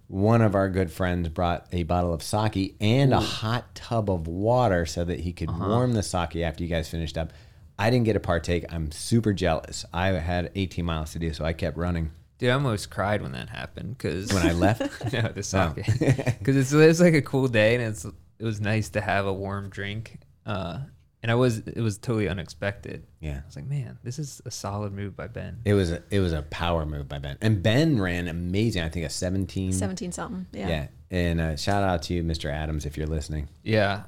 One 0.08 0.40
of 0.40 0.54
our 0.54 0.70
good 0.70 0.90
friends 0.90 1.28
brought 1.28 1.66
a 1.70 1.82
bottle 1.82 2.14
of 2.14 2.22
sake 2.22 2.74
and 2.80 3.12
a 3.12 3.20
hot 3.20 3.74
tub 3.74 4.08
of 4.10 4.26
water 4.26 4.86
so 4.86 5.04
that 5.04 5.20
he 5.20 5.32
could 5.34 5.50
warm 5.50 5.92
the 5.92 6.02
sake 6.02 6.34
after 6.36 6.64
you 6.64 6.68
guys 6.68 6.88
finished 6.88 7.18
up. 7.18 7.32
I 7.78 7.90
didn't 7.90 8.06
get 8.06 8.16
a 8.16 8.20
partake. 8.20 8.64
I'm 8.70 8.90
super 8.90 9.32
jealous. 9.34 9.84
I 9.92 10.08
had 10.08 10.50
18 10.54 10.84
miles 10.86 11.12
to 11.12 11.18
do, 11.18 11.32
so 11.34 11.44
I 11.44 11.52
kept 11.52 11.76
running. 11.76 12.10
Dude, 12.38 12.48
I 12.50 12.54
almost 12.54 12.88
cried 12.88 13.20
when 13.20 13.32
that 13.32 13.50
happened 13.50 13.98
because 13.98 14.32
When 14.32 14.46
I 14.46 14.52
left, 14.52 14.80
no, 15.12 15.20
the 15.28 15.32
Oh. 15.38 15.42
sake. 15.42 15.84
Because 16.38 16.56
it's 16.56 16.72
it's 16.72 17.00
like 17.00 17.14
a 17.14 17.22
cool 17.22 17.48
day 17.48 17.74
and 17.74 17.84
it's 17.84 18.04
it 18.06 18.44
was 18.44 18.60
nice 18.62 18.88
to 18.90 19.00
have 19.02 19.26
a 19.26 19.32
warm 19.32 19.68
drink. 19.68 20.20
Uh, 20.46 20.78
and 21.22 21.30
I 21.32 21.34
was 21.34 21.58
it 21.58 21.80
was 21.80 21.98
totally 21.98 22.28
unexpected. 22.28 23.06
yeah, 23.20 23.40
I 23.42 23.46
was 23.46 23.56
like, 23.56 23.66
man, 23.66 23.98
this 24.04 24.18
is 24.18 24.40
a 24.44 24.50
solid 24.50 24.92
move 24.92 25.16
by 25.16 25.26
Ben. 25.26 25.58
it 25.64 25.74
was 25.74 25.90
a, 25.92 26.02
it 26.10 26.20
was 26.20 26.32
a 26.32 26.42
power 26.42 26.86
move 26.86 27.08
by 27.08 27.18
Ben, 27.18 27.36
and 27.40 27.62
Ben 27.62 28.00
ran 28.00 28.28
amazing. 28.28 28.82
I 28.82 28.88
think 28.88 29.04
a 29.06 29.10
17. 29.10 29.72
17 29.72 30.12
something. 30.12 30.46
Yeah. 30.52 30.68
Yeah, 30.68 30.86
and 31.10 31.40
uh, 31.40 31.56
shout 31.56 31.82
out 31.82 32.02
to 32.02 32.14
you, 32.14 32.22
Mr. 32.22 32.52
Adams, 32.52 32.86
if 32.86 32.96
you're 32.96 33.06
listening. 33.06 33.48
Yeah. 33.62 34.04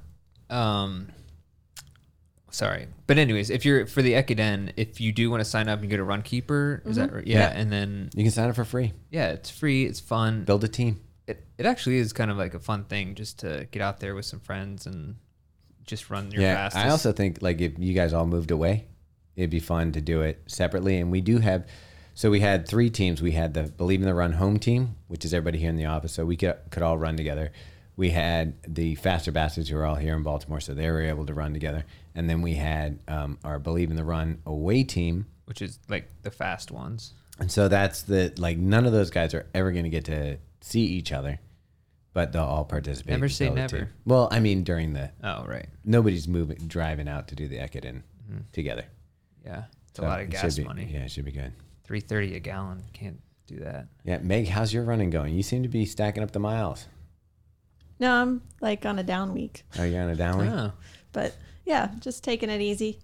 Um. 0.49 1.09
Sorry, 2.53 2.89
but 3.07 3.17
anyways, 3.17 3.49
if 3.49 3.65
you're 3.65 3.87
for 3.87 4.03
the 4.03 4.15
Ekiden, 4.15 4.73
if 4.77 5.01
you 5.01 5.13
do 5.13 5.31
want 5.31 5.41
to 5.41 5.45
sign 5.45 5.69
up, 5.69 5.83
you 5.83 5.89
go 5.89 5.97
to 5.99 6.03
Runkeeper. 6.03 6.85
Is 6.85 6.97
that 6.97 7.13
right? 7.13 7.25
Yeah, 7.25 7.39
Yeah. 7.39 7.51
and 7.61 7.71
then 7.71 8.11
You 8.13 8.25
can 8.25 8.33
sign 8.33 8.49
up 8.49 8.57
for 8.57 8.65
free. 8.65 8.93
yeah, 9.11 9.29
it's 9.31 9.51
free. 9.51 9.85
It's 9.87 10.01
fun. 10.01 10.45
Build 10.45 10.65
a 10.65 10.69
team. 10.69 11.01
It 11.29 11.45
it 11.59 11.65
actually 11.67 11.99
is 11.99 12.13
kind 12.13 12.29
of 12.29 12.37
like 12.37 12.55
a 12.55 12.59
fun 12.59 12.85
thing 12.87 13.15
just 13.15 13.39
to 13.41 13.69
get 13.71 13.81
out 13.83 14.01
there 14.01 14.17
with 14.17 14.25
some 14.25 14.41
friends 14.41 14.85
and 14.85 15.15
just 15.91 16.09
run 16.09 16.31
your 16.31 16.41
yeah, 16.41 16.55
fastest. 16.55 16.87
I 16.87 16.89
also 16.89 17.13
think 17.13 17.43
like 17.43 17.61
if 17.61 17.73
you 17.79 17.93
guys 17.93 18.15
all 18.15 18.27
moved 18.27 18.51
away, 18.51 18.87
it'd 19.37 19.51
be 19.51 19.61
fun 19.61 19.93
to 19.93 20.01
do 20.01 20.23
it 20.23 20.41
separately. 20.47 20.99
And 20.99 21.11
we 21.11 21.21
do 21.21 21.39
have, 21.39 21.67
so 22.15 22.31
we 22.31 22.41
had 22.41 22.67
three 22.67 22.89
teams. 22.89 23.21
We 23.21 23.33
had 23.33 23.53
the 23.55 23.65
Believe 23.65 24.01
in 24.01 24.07
the 24.07 24.15
Run 24.15 24.33
home 24.33 24.59
team, 24.59 24.97
which 25.09 25.25
is 25.25 25.35
everybody 25.35 25.59
here 25.59 25.69
in 25.69 25.77
the 25.77 25.87
office, 25.87 26.13
so 26.13 26.25
we 26.25 26.37
could 26.37 26.57
could 26.71 26.83
all 26.83 26.97
run 26.97 27.17
together. 27.17 27.53
we 27.97 28.11
had 28.11 28.55
the 28.67 28.95
faster 28.95 29.31
bastards 29.31 29.69
who 29.69 29.77
are 29.77 29.85
all 29.85 29.97
here 29.97 30.15
in 30.17 30.23
Baltimore, 30.23 30.61
so 30.61 30.73
they 30.73 30.89
were 30.89 31.03
able 31.03 31.27
to 31.27 31.35
run 31.35 31.53
together. 31.53 31.85
And 32.15 32.31
then 32.31 32.41
we 32.41 32.55
had 32.55 32.99
um, 33.09 33.39
our 33.45 33.59
Believe 33.59 33.91
in 33.91 33.97
the 33.97 34.05
Run 34.05 34.39
away 34.47 34.85
team, 34.85 35.27
which 35.45 35.61
is 35.61 35.79
like 35.89 36.09
the 36.23 36.31
fast 36.31 36.71
ones. 36.71 37.13
and 37.39 37.51
so 37.51 37.69
that's 37.69 38.03
the 38.03 38.33
like 38.39 38.57
none 38.59 38.87
of 38.87 38.93
those 38.93 39.11
guys 39.11 39.35
are 39.35 39.47
ever 39.55 39.71
going 39.73 39.85
to 39.85 39.91
get 39.91 40.05
to 40.07 40.39
see 40.61 40.83
each 40.83 41.13
other, 41.13 41.41
but 42.13 42.33
they'll 42.33 42.43
all 42.43 42.65
participate. 42.65 43.13
Never 43.13 43.29
say 43.29 43.51
never. 43.51 43.79
team. 43.79 43.89
Well, 44.05 44.29
I 44.31 44.41
mean 44.41 44.65
during 44.65 44.93
the 44.93 45.11
Oh 45.23 45.45
right, 45.47 45.67
nobody's 45.85 46.29
moving 46.29 46.59
driving 46.67 47.09
out 47.09 47.29
to 47.29 47.35
do 47.35 47.49
the 47.49 47.57
Ekiden 47.59 48.03
mm-hmm. 48.29 48.39
together. 48.53 48.85
yeah, 49.45 49.65
it's 49.89 49.99
So 49.99 50.05
a 50.05 50.07
lot 50.07 50.21
of 50.21 50.31
gas 50.31 50.57
be- 50.57 50.65
money. 50.65 50.89
Yeah, 50.93 51.01
it 51.01 51.11
should 51.11 51.25
be 51.25 51.33
good. 51.33 51.53
Three 51.85 52.01
thirty 52.01 52.37
a 52.37 52.41
gallon. 52.41 52.83
Can't 52.93 53.21
do 53.47 53.57
that. 53.61 53.87
Yeah, 54.05 54.19
Meg, 54.19 54.49
how's 54.49 54.73
your 54.73 54.85
running 54.85 55.11
going? 55.11 55.35
You 55.35 55.43
seem 55.43 55.63
to 55.63 55.69
be 55.69 55.85
stacking 55.87 56.23
up 56.23 56.31
the 56.31 56.39
miles. 56.39 56.87
No, 57.99 58.13
I'm 58.13 58.43
like 58.61 58.87
on 58.87 58.99
a 58.99 59.03
down 59.03 59.35
week, 59.35 59.65
Are 59.79 59.87
you're 59.87 60.03
on 60.03 60.09
a 60.09 60.17
down 60.17 60.39
week? 60.39 60.49
Oh, 60.51 60.73
but 61.13 61.37
yeah, 61.67 61.91
just 62.01 62.25
taking 62.25 62.49
it 62.49 62.61
easy. 62.61 62.99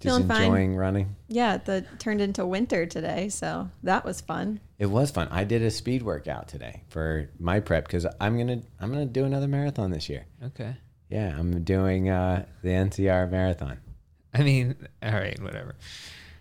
Just 0.00 0.16
feeling 0.16 0.28
fine. 0.28 0.42
enjoying 0.44 0.76
running. 0.76 1.14
Yeah, 1.28 1.58
the 1.58 1.84
turned 1.98 2.20
into 2.22 2.46
winter 2.46 2.86
today, 2.86 3.28
so 3.28 3.68
that 3.82 4.04
was 4.04 4.20
fun. 4.22 4.60
It 4.78 4.86
was 4.86 5.10
fun. 5.10 5.28
I 5.30 5.44
did 5.44 5.60
a 5.62 5.70
speed 5.70 6.02
workout 6.02 6.48
today 6.48 6.82
for 6.88 7.28
my 7.38 7.60
prep 7.60 7.84
because 7.86 8.06
I'm 8.20 8.38
gonna 8.38 8.62
I'm 8.80 8.90
gonna 8.90 9.04
do 9.06 9.24
another 9.24 9.46
marathon 9.48 9.90
this 9.90 10.08
year. 10.08 10.24
okay. 10.44 10.76
Yeah, 11.10 11.34
I'm 11.36 11.64
doing 11.64 12.08
uh, 12.08 12.46
the 12.62 12.68
NCR 12.70 13.30
marathon. 13.30 13.78
I 14.34 14.42
mean, 14.42 14.76
all 15.02 15.12
right, 15.12 15.38
whatever. 15.42 15.74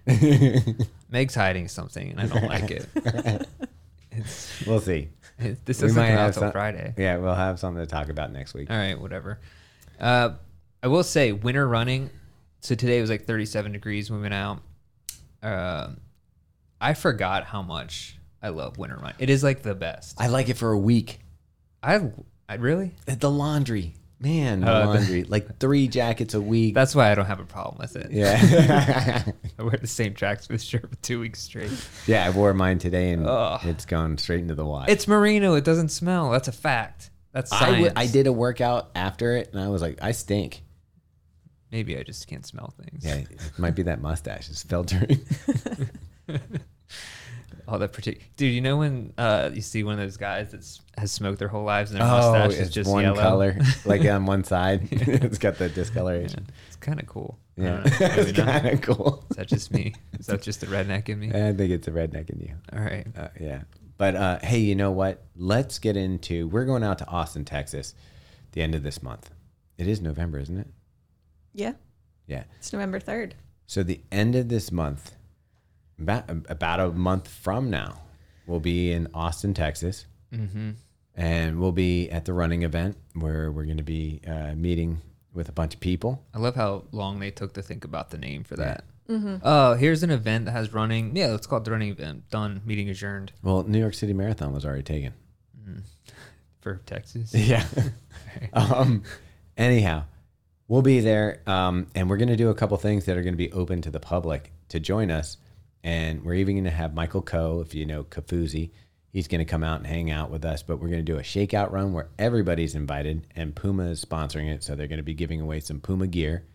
Meg's 1.10 1.36
hiding 1.36 1.68
something, 1.68 2.12
and 2.12 2.20
I 2.22 2.28
don't 2.28 2.48
like 2.48 2.72
it. 2.72 2.88
We'll 4.68 4.82
see. 4.82 5.10
it 5.38 5.66
this 5.66 5.82
We 5.82 5.88
doesn't 5.88 6.02
might 6.02 6.10
come 6.10 6.18
out 6.18 6.22
have 6.26 6.34
till 6.34 6.42
some- 6.44 6.52
Friday. 6.52 6.94
Yeah, 6.98 7.18
we'll 7.18 7.36
have 7.36 7.58
something 7.60 7.82
to 7.82 7.88
talk 7.88 8.10
about 8.10 8.34
next 8.34 8.54
week. 8.54 8.70
All 8.70 8.76
right, 8.76 9.00
whatever. 9.00 9.40
Uh, 10.00 10.32
I 10.84 10.88
will 10.88 11.04
say 11.04 11.32
winter 11.32 11.66
running. 11.68 12.10
So 12.62 12.76
today 12.76 13.00
was 13.02 13.10
like 13.10 13.26
37 13.26 13.72
degrees. 13.72 14.10
When 14.12 14.20
we 14.20 14.24
went 14.24 14.34
out. 14.34 14.60
Uh, 15.42 15.92
I 16.82 16.94
forgot 16.94 17.46
how 17.46 17.62
much 17.62 18.18
I 18.42 18.50
love 18.50 18.78
winter 18.78 18.98
running. 18.98 19.16
It 19.20 19.30
is 19.30 19.44
like 19.44 19.62
the 19.62 19.76
best. 19.76 20.16
I 20.20 20.28
like 20.28 20.50
it 20.50 20.58
for 20.58 20.72
a 20.72 20.78
week. 20.78 21.20
I, 21.82 22.12
I 22.48 22.56
really. 22.56 22.94
The 23.06 23.30
laundry, 23.32 23.94
man, 24.20 24.62
the 24.62 24.74
Uh, 24.76 24.86
laundry. 24.88 25.24
like 25.24 25.60
three 25.60 25.88
jackets 25.88 26.34
a 26.34 26.42
week. 26.42 26.74
That's 26.76 26.94
why 26.96 27.12
I 27.12 27.16
don't 27.16 27.26
have 27.26 27.40
a 27.40 27.46
problem 27.46 27.78
with 27.80 27.96
it. 27.96 28.12
yeah, 28.12 29.24
I 29.60 29.64
wear 29.64 29.78
the 29.80 29.88
same 29.88 30.14
Tracksmith 30.14 30.62
shirt 30.62 30.90
for 30.90 30.96
two 30.98 31.20
weeks 31.22 31.40
straight. 31.42 31.72
yeah. 32.08 32.26
I 32.26 32.30
wore 32.32 32.54
mine 32.54 32.80
today, 32.80 33.12
and 33.12 33.26
Ugh. 33.26 33.62
it's 33.66 33.86
gone 33.86 34.18
straight 34.18 34.42
into 34.42 34.56
the 34.56 34.66
wash. 34.66 34.90
It's 34.90 35.08
merino. 35.08 35.54
It 35.56 35.64
doesn't 35.64 35.90
smell. 35.90 36.32
That's 36.32 36.50
a 36.50 36.54
fact. 36.54 37.12
That's 37.32 37.52
I, 37.54 37.60
science. 37.60 37.76
w- 37.88 37.94
I 37.96 38.08
did 38.08 38.28
a 38.28 38.34
workout 38.34 38.90
after 38.96 39.38
it, 39.38 39.50
and 39.54 39.62
I 39.62 39.70
was 39.70 39.82
like, 39.82 40.00
I 40.02 40.12
stink. 40.12 40.64
Maybe 41.72 41.98
I 41.98 42.04
just 42.04 42.28
can't 42.28 42.46
smell 42.46 42.74
things. 42.84 43.06
Yeah, 43.06 43.16
it 43.16 43.52
might 43.60 43.76
be 43.76 43.84
that 43.84 44.02
mustache. 44.02 44.50
It's 44.50 44.64
filtering. 44.64 45.20
All 47.68 47.78
that 47.78 47.94
particular 47.94 48.26
dude. 48.36 48.52
You 48.54 48.62
know 48.62 48.78
when 48.78 49.14
uh, 49.20 49.52
you 49.54 49.62
see 49.62 49.84
one 49.84 49.94
of 49.94 50.00
those 50.00 50.18
guys 50.18 50.52
that 50.52 50.66
has 51.00 51.12
smoked 51.12 51.38
their 51.38 51.48
whole 51.48 51.64
lives 51.64 51.92
and 51.92 52.00
their 52.02 52.08
Oh, 52.08 52.32
mustache 52.32 52.60
is 52.60 52.72
just 52.72 52.90
one 52.90 53.04
yellow. 53.04 53.22
color, 53.22 53.58
like 53.86 54.04
on 54.06 54.26
one 54.26 54.44
side. 54.54 54.88
it's 54.92 55.38
got 55.38 55.58
the 55.60 55.70
discoloration. 55.70 56.48
It's 56.68 56.76
kind 56.78 57.00
of 57.00 57.06
cool. 57.06 57.38
Yeah, 57.58 57.82
don't 57.84 58.00
know. 58.00 58.08
Maybe 58.08 58.22
it's 58.22 58.40
kind 58.40 58.68
of 58.68 58.82
cool. 58.82 59.24
Is 59.30 59.36
that 59.38 59.48
just 59.48 59.72
me? 59.72 59.94
Is 60.18 60.26
that 60.26 60.42
just 60.42 60.62
the 60.62 60.68
redneck 60.68 61.10
in 61.10 61.20
me? 61.20 61.28
I 61.28 61.54
think 61.54 61.70
it's 61.72 61.88
a 61.88 61.92
redneck 61.92 62.32
in 62.32 62.40
you. 62.40 62.56
All 62.74 62.80
right. 62.84 63.06
Uh, 63.16 63.28
yeah. 63.40 63.62
But 64.00 64.16
uh, 64.16 64.40
hey, 64.42 64.60
you 64.60 64.74
know 64.76 64.90
what? 64.92 65.22
Let's 65.36 65.78
get 65.78 65.96
into. 65.96 66.48
We're 66.48 66.66
going 66.66 66.84
out 66.84 66.98
to 67.00 67.08
Austin, 67.08 67.46
Texas, 67.46 67.94
the 68.54 68.64
end 68.64 68.74
of 68.74 68.82
this 68.82 69.04
month. 69.04 69.30
It 69.78 69.88
is 69.88 70.02
November, 70.02 70.40
isn't 70.40 70.58
it? 70.58 70.68
Yeah, 71.54 71.74
Yeah. 72.28 72.44
it's 72.58 72.72
November 72.74 73.00
third. 73.00 73.36
So 73.68 73.84
the 73.84 74.02
end 74.12 74.36
of 74.36 74.50
this 74.50 74.72
month, 74.72 75.16
about, 76.00 76.26
about 76.50 76.80
a 76.80 76.92
month 76.92 77.28
from 77.28 77.70
now, 77.70 78.02
we'll 78.48 78.60
be 78.60 78.92
in 78.92 79.08
Austin, 79.14 79.54
Texas, 79.54 80.06
Mm-hmm. 80.34 80.72
and 81.16 81.60
we'll 81.60 81.72
be 81.72 82.10
at 82.12 82.26
the 82.26 82.34
running 82.34 82.62
event 82.64 82.98
where 83.14 83.52
we're 83.52 83.66
going 83.66 83.78
to 83.78 83.84
be 83.84 84.22
uh, 84.28 84.54
meeting 84.56 85.02
with 85.34 85.50
a 85.50 85.52
bunch 85.52 85.74
of 85.74 85.80
people. 85.80 86.24
I 86.34 86.40
love 86.40 86.56
how 86.56 86.84
long 86.92 87.20
they 87.20 87.32
took 87.32 87.54
to 87.54 87.62
think 87.62 87.84
about 87.84 88.10
the 88.12 88.18
name 88.18 88.44
for 88.44 88.56
that. 88.58 88.84
Oh, 89.44 89.74
here's 89.74 90.04
an 90.04 90.12
event 90.12 90.46
that 90.46 90.52
has 90.52 90.72
running. 90.72 91.16
Yeah, 91.16 91.28
let's 91.28 91.48
call 91.48 91.60
the 91.62 91.72
running 91.72 91.90
event. 91.90 92.30
Done. 92.30 92.62
Meeting 92.64 92.90
adjourned 92.92 93.32
Well, 93.42 93.64
New 93.64 93.80
York 93.80 93.96
City 93.96 94.14
Marathon 94.14 94.54
was 94.54 94.64
already 94.66 94.84
taken. 94.84 95.14
for 96.62 96.76
Texas. 96.86 97.34
Yeah. 97.36 97.66
um, 98.54 99.02
anyhow, 99.58 100.04
we'll 100.70 100.82
be 100.82 101.02
there, 101.02 101.42
um, 101.48 101.88
and 101.94 102.10
we're 102.10 102.18
going 102.18 102.30
to 102.30 102.38
do 102.38 102.50
a 102.50 102.56
couple 102.56 102.78
things 102.78 103.04
that 103.06 103.18
are 103.18 103.24
going 103.24 103.34
to 103.34 103.38
be 103.38 103.52
open 103.52 103.82
to 103.82 103.92
the 103.92 104.00
public 104.00 104.54
to 104.70 104.80
join 104.80 105.12
us. 105.12 105.36
And 105.84 106.24
we're 106.24 106.36
even 106.36 106.56
going 106.56 106.64
to 106.66 106.72
have 106.72 106.94
Michael 106.94 107.22
Ko, 107.22 107.60
if 107.60 107.74
you 107.74 107.86
know 107.86 108.04
Kofuzi, 108.04 108.70
he's 109.12 109.28
going 109.28 109.40
to 109.40 109.46
come 109.46 109.64
out 109.64 109.80
and 109.80 109.88
hang 109.88 110.12
out 110.12 110.30
with 110.30 110.46
us. 110.46 110.62
But 110.62 110.78
we're 110.78 110.90
going 110.90 111.04
to 111.06 111.12
do 111.12 111.18
a 111.18 111.24
shakeout 111.24 111.72
run 111.72 111.92
where 111.92 112.10
everybody's 112.18 112.76
invited, 112.76 113.28
and 113.36 113.56
Puma 113.56 113.90
is 113.90 114.06
sponsoring 114.06 114.54
it, 114.54 114.64
so 114.64 114.76
they're 114.76 114.88
going 114.88 114.98
to 114.98 115.04
be 115.04 115.14
giving 115.14 115.42
away 115.42 115.60
some 115.60 115.82
Puma 115.82 116.08
gear 116.08 116.46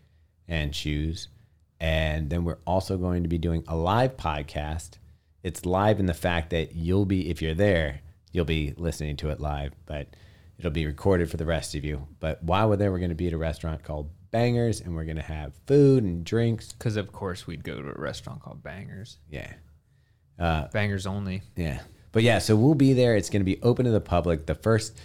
and 0.48 0.74
shoes. 0.74 1.28
And 1.80 2.30
then 2.30 2.44
we're 2.44 2.58
also 2.66 2.96
going 2.96 3.24
to 3.24 3.28
be 3.28 3.38
doing 3.38 3.64
a 3.66 3.76
live 3.76 4.16
podcast. 4.16 4.92
It's 5.42 5.66
live 5.66 5.98
in 5.98 6.06
the 6.06 6.14
fact 6.14 6.50
that 6.50 6.74
you'll 6.74 7.04
be, 7.04 7.28
if 7.28 7.42
you're 7.42 7.54
there, 7.54 8.00
you'll 8.30 8.44
be 8.44 8.74
listening 8.76 9.16
to 9.16 9.30
it 9.30 9.40
live, 9.40 9.72
but 9.86 10.08
it'll 10.58 10.70
be 10.70 10.86
recorded 10.86 11.30
for 11.30 11.36
the 11.36 11.46
rest 11.46 11.74
of 11.74 11.84
you. 11.84 12.06
But 12.20 12.42
while 12.42 12.68
we're 12.68 12.76
there, 12.76 12.92
we're 12.92 12.98
going 12.98 13.10
to 13.10 13.14
be 13.14 13.26
at 13.26 13.32
a 13.32 13.38
restaurant 13.38 13.82
called 13.82 14.10
Bangers, 14.30 14.80
and 14.80 14.94
we're 14.94 15.04
going 15.04 15.16
to 15.16 15.22
have 15.22 15.52
food 15.66 16.02
and 16.04 16.24
drinks. 16.24 16.72
Because 16.72 16.96
of 16.96 17.12
course 17.12 17.46
we'd 17.46 17.64
go 17.64 17.80
to 17.80 17.88
a 17.88 18.00
restaurant 18.00 18.42
called 18.42 18.62
Bangers. 18.62 19.18
Yeah. 19.30 19.52
Uh, 20.38 20.68
Bangers 20.68 21.06
only. 21.06 21.42
yeah. 21.56 21.80
But 22.12 22.22
yeah, 22.22 22.38
so 22.38 22.54
we'll 22.54 22.74
be 22.76 22.92
there. 22.92 23.16
It's 23.16 23.28
going 23.28 23.40
to 23.40 23.44
be 23.44 23.60
open 23.62 23.86
to 23.86 23.90
the 23.90 24.00
public. 24.00 24.46
The 24.46 24.54
first, 24.54 24.96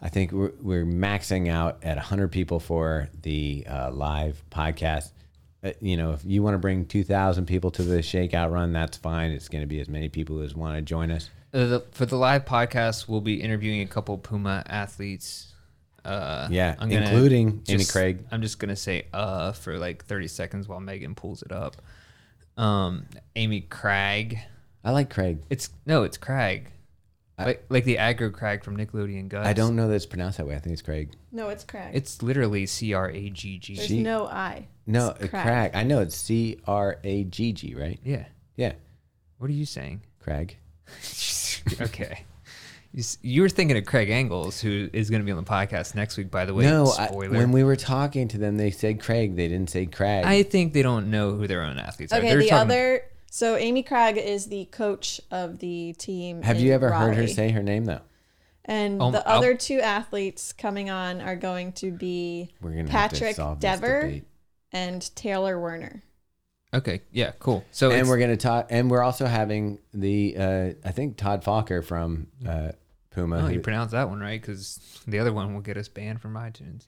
I 0.00 0.08
think 0.08 0.32
we're, 0.32 0.52
we're 0.62 0.86
maxing 0.86 1.50
out 1.50 1.84
at 1.84 1.96
100 1.96 2.32
people 2.32 2.60
for 2.60 3.10
the 3.20 3.66
uh, 3.68 3.90
live 3.90 4.42
podcast. 4.50 5.10
Uh, 5.62 5.72
you 5.80 5.98
know, 5.98 6.12
if 6.12 6.24
you 6.24 6.42
want 6.42 6.54
to 6.54 6.58
bring 6.58 6.86
2,000 6.86 7.44
people 7.44 7.70
to 7.72 7.82
the 7.82 7.98
shakeout 7.98 8.50
run, 8.50 8.72
that's 8.72 8.96
fine. 8.96 9.32
It's 9.32 9.48
going 9.48 9.62
to 9.62 9.66
be 9.66 9.80
as 9.80 9.88
many 9.88 10.08
people 10.08 10.40
as 10.40 10.54
want 10.54 10.76
to 10.76 10.82
join 10.82 11.10
us. 11.10 11.28
Uh, 11.56 11.66
the, 11.66 11.80
for 11.92 12.04
the 12.04 12.16
live 12.16 12.44
podcast, 12.44 13.08
we'll 13.08 13.22
be 13.22 13.40
interviewing 13.40 13.80
a 13.80 13.86
couple 13.86 14.18
Puma 14.18 14.62
athletes. 14.66 15.54
Uh, 16.04 16.48
Yeah, 16.50 16.74
I'm 16.78 16.90
gonna 16.90 17.06
including 17.06 17.62
Amy 17.68 17.78
just- 17.78 17.92
Craig. 17.92 18.24
I'm 18.30 18.42
just 18.42 18.58
gonna 18.58 18.76
say 18.76 19.06
uh 19.12 19.52
for 19.52 19.78
like 19.78 20.04
30 20.04 20.28
seconds 20.28 20.68
while 20.68 20.80
Megan 20.80 21.14
pulls 21.14 21.42
it 21.42 21.52
up. 21.52 21.76
Um, 22.58 23.06
Amy 23.36 23.62
Craig. 23.62 24.38
I 24.84 24.90
like 24.90 25.08
Craig. 25.10 25.38
It's 25.50 25.70
no, 25.86 26.02
it's 26.04 26.16
Craig. 26.18 26.70
like 27.38 27.64
like 27.70 27.84
the 27.84 27.96
aggro 27.96 28.32
Crag 28.32 28.62
from 28.62 28.76
Nickelodeon 28.76 29.28
Guts. 29.28 29.48
I 29.48 29.52
don't 29.52 29.74
know 29.76 29.88
that 29.88 29.94
it's 29.94 30.06
pronounced 30.06 30.38
that 30.38 30.46
way. 30.46 30.54
I 30.56 30.58
think 30.58 30.74
it's 30.74 30.82
Craig. 30.82 31.12
No, 31.32 31.48
it's 31.48 31.64
Craig. 31.64 31.90
It's 31.94 32.22
literally 32.22 32.66
C 32.66 32.92
R 32.94 33.10
A 33.10 33.30
G 33.30 33.58
G. 33.58 33.76
There's 33.76 33.88
she- 33.88 34.02
no 34.02 34.26
I. 34.26 34.68
No, 34.86 35.14
It's 35.18 35.24
uh, 35.24 35.42
Crag. 35.42 35.74
I 35.74 35.82
know 35.82 36.00
it's 36.00 36.14
C 36.16 36.60
R 36.66 36.98
A 37.02 37.24
G 37.24 37.52
G, 37.52 37.74
right? 37.74 37.98
Yeah. 38.04 38.26
Yeah, 38.56 38.72
What 39.38 39.50
are 39.50 39.54
you 39.54 39.66
saying? 39.66 40.02
Craig. 40.20 40.56
okay. 41.80 42.24
You 42.92 43.00
s- 43.00 43.18
were 43.38 43.48
thinking 43.48 43.76
of 43.76 43.84
Craig 43.84 44.08
Engels, 44.08 44.60
who 44.60 44.88
is 44.92 45.10
going 45.10 45.20
to 45.20 45.26
be 45.26 45.32
on 45.32 45.36
the 45.36 45.50
podcast 45.50 45.94
next 45.94 46.16
week. 46.16 46.30
By 46.30 46.44
the 46.46 46.54
way, 46.54 46.64
no, 46.64 46.86
I, 46.98 47.08
when 47.10 47.52
we 47.52 47.62
were 47.62 47.76
talking 47.76 48.28
to 48.28 48.38
them, 48.38 48.56
they 48.56 48.70
said 48.70 49.00
Craig. 49.00 49.36
They 49.36 49.48
didn't 49.48 49.70
say 49.70 49.86
Craig. 49.86 50.24
I 50.24 50.42
think 50.42 50.72
they 50.72 50.82
don't 50.82 51.10
know 51.10 51.32
who 51.32 51.46
their 51.46 51.62
own 51.62 51.78
athletes 51.78 52.12
are. 52.12 52.18
Okay, 52.18 52.34
the 52.34 52.48
talking- 52.48 52.52
other. 52.54 53.02
So 53.30 53.56
Amy 53.56 53.82
Craig 53.82 54.16
is 54.16 54.46
the 54.46 54.64
coach 54.66 55.20
of 55.30 55.58
the 55.58 55.92
team. 55.98 56.40
Have 56.42 56.56
in 56.56 56.64
you 56.64 56.72
ever 56.72 56.90
heard 56.90 57.16
her 57.16 57.26
say 57.26 57.50
her 57.50 57.62
name 57.62 57.84
though? 57.84 58.00
And 58.64 59.02
Um, 59.02 59.12
the 59.12 59.28
I'll- 59.28 59.38
other 59.38 59.54
two 59.54 59.78
athletes 59.80 60.54
coming 60.54 60.88
on 60.88 61.20
are 61.20 61.36
going 61.36 61.72
to 61.74 61.90
be 61.92 62.50
We're 62.62 62.70
gonna 62.70 62.90
have 62.90 63.12
to 63.12 63.20
Patrick 63.20 63.60
Dever 63.60 64.20
and 64.72 65.14
Taylor 65.14 65.60
Werner. 65.60 66.02
Okay, 66.76 67.02
yeah, 67.12 67.32
cool. 67.38 67.64
So 67.72 67.90
and 67.90 68.08
we're 68.08 68.18
gonna 68.18 68.36
talk. 68.36 68.68
And 68.70 68.90
we're 68.90 69.02
also 69.02 69.26
having 69.26 69.78
the 69.94 70.36
uh, 70.38 70.70
I 70.84 70.92
think 70.92 71.16
Todd 71.16 71.42
Falker 71.44 71.84
from 71.84 72.28
uh, 72.46 72.72
Puma. 73.10 73.38
Oh, 73.38 73.40
who- 73.46 73.54
you 73.54 73.60
pronounced 73.60 73.92
that 73.92 74.08
one 74.08 74.20
right 74.20 74.40
because 74.40 74.78
the 75.06 75.18
other 75.18 75.32
one 75.32 75.54
will 75.54 75.62
get 75.62 75.76
us 75.76 75.88
banned 75.88 76.20
from 76.20 76.34
iTunes. 76.34 76.86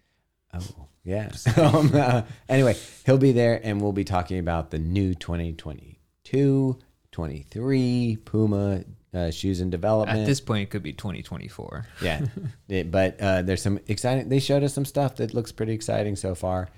Oh, 0.54 0.87
yeah. 1.04 1.30
um, 1.57 1.90
uh, 1.95 2.23
anyway, 2.49 2.75
he'll 3.04 3.18
be 3.18 3.33
there 3.33 3.61
and 3.62 3.80
we'll 3.83 3.92
be 3.92 4.04
talking 4.04 4.38
about 4.38 4.71
the 4.71 4.78
new 4.78 5.14
2022 5.14 6.78
23 7.12 8.16
Puma 8.25 8.85
uh, 9.14 9.30
shoes 9.30 9.61
in 9.61 9.71
development. 9.71 10.21
At 10.21 10.26
this 10.26 10.40
point, 10.40 10.62
it 10.64 10.71
could 10.71 10.83
be 10.83 10.92
2024. 10.92 11.87
yeah. 12.02 12.26
It- 12.68 12.90
but 12.90 13.21
uh, 13.21 13.42
there's 13.42 13.62
some 13.62 13.78
exciting, 13.88 14.28
they 14.28 14.38
showed 14.40 14.62
us 14.62 14.75
some 14.75 14.85
stuff 14.85 15.16
that 15.16 15.35
looks 15.35 15.52
pretty 15.52 15.73
exciting 15.73 16.16
so 16.16 16.35
far. 16.35 16.68